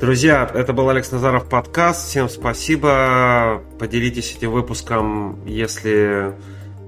Друзья, 0.00 0.50
это 0.52 0.72
был 0.72 0.88
Алекс 0.88 1.12
Назаров 1.12 1.48
подкаст. 1.48 2.08
Всем 2.08 2.28
спасибо. 2.28 3.62
Поделитесь 3.78 4.34
этим 4.36 4.50
выпуском, 4.50 5.46
если 5.46 6.34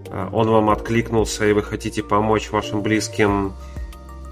э, 0.09 0.29
он 0.33 0.51
вам 0.51 0.69
откликнулся 0.69 1.47
и 1.47 1.53
вы 1.53 1.63
хотите 1.63 2.03
помочь 2.03 2.51
вашим 2.51 2.83
близким 2.83 3.53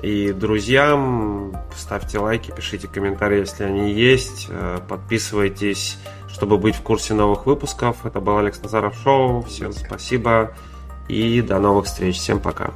и 0.07 0.33
друзьям. 0.33 1.53
Ставьте 1.74 2.20
лайки, 2.20 2.53
пишите 2.53 2.87
комментарии, 2.87 3.41
если 3.41 3.65
они 3.65 3.93
есть. 3.93 4.47
Э, 4.49 4.78
подписывайтесь, 4.89 5.99
чтобы 6.28 6.59
быть 6.59 6.77
в 6.77 6.83
курсе 6.83 7.12
новых 7.15 7.47
выпусков. 7.47 8.07
Это 8.07 8.20
был 8.20 8.39
Алекс 8.39 8.62
Назаров 8.62 8.97
Шоу. 9.03 9.43
Всем 9.43 9.73
спасибо 9.73 10.55
и 11.09 11.41
до 11.43 11.59
новых 11.59 11.87
встреч. 11.87 12.19
Всем 12.19 12.39
пока. 12.39 12.70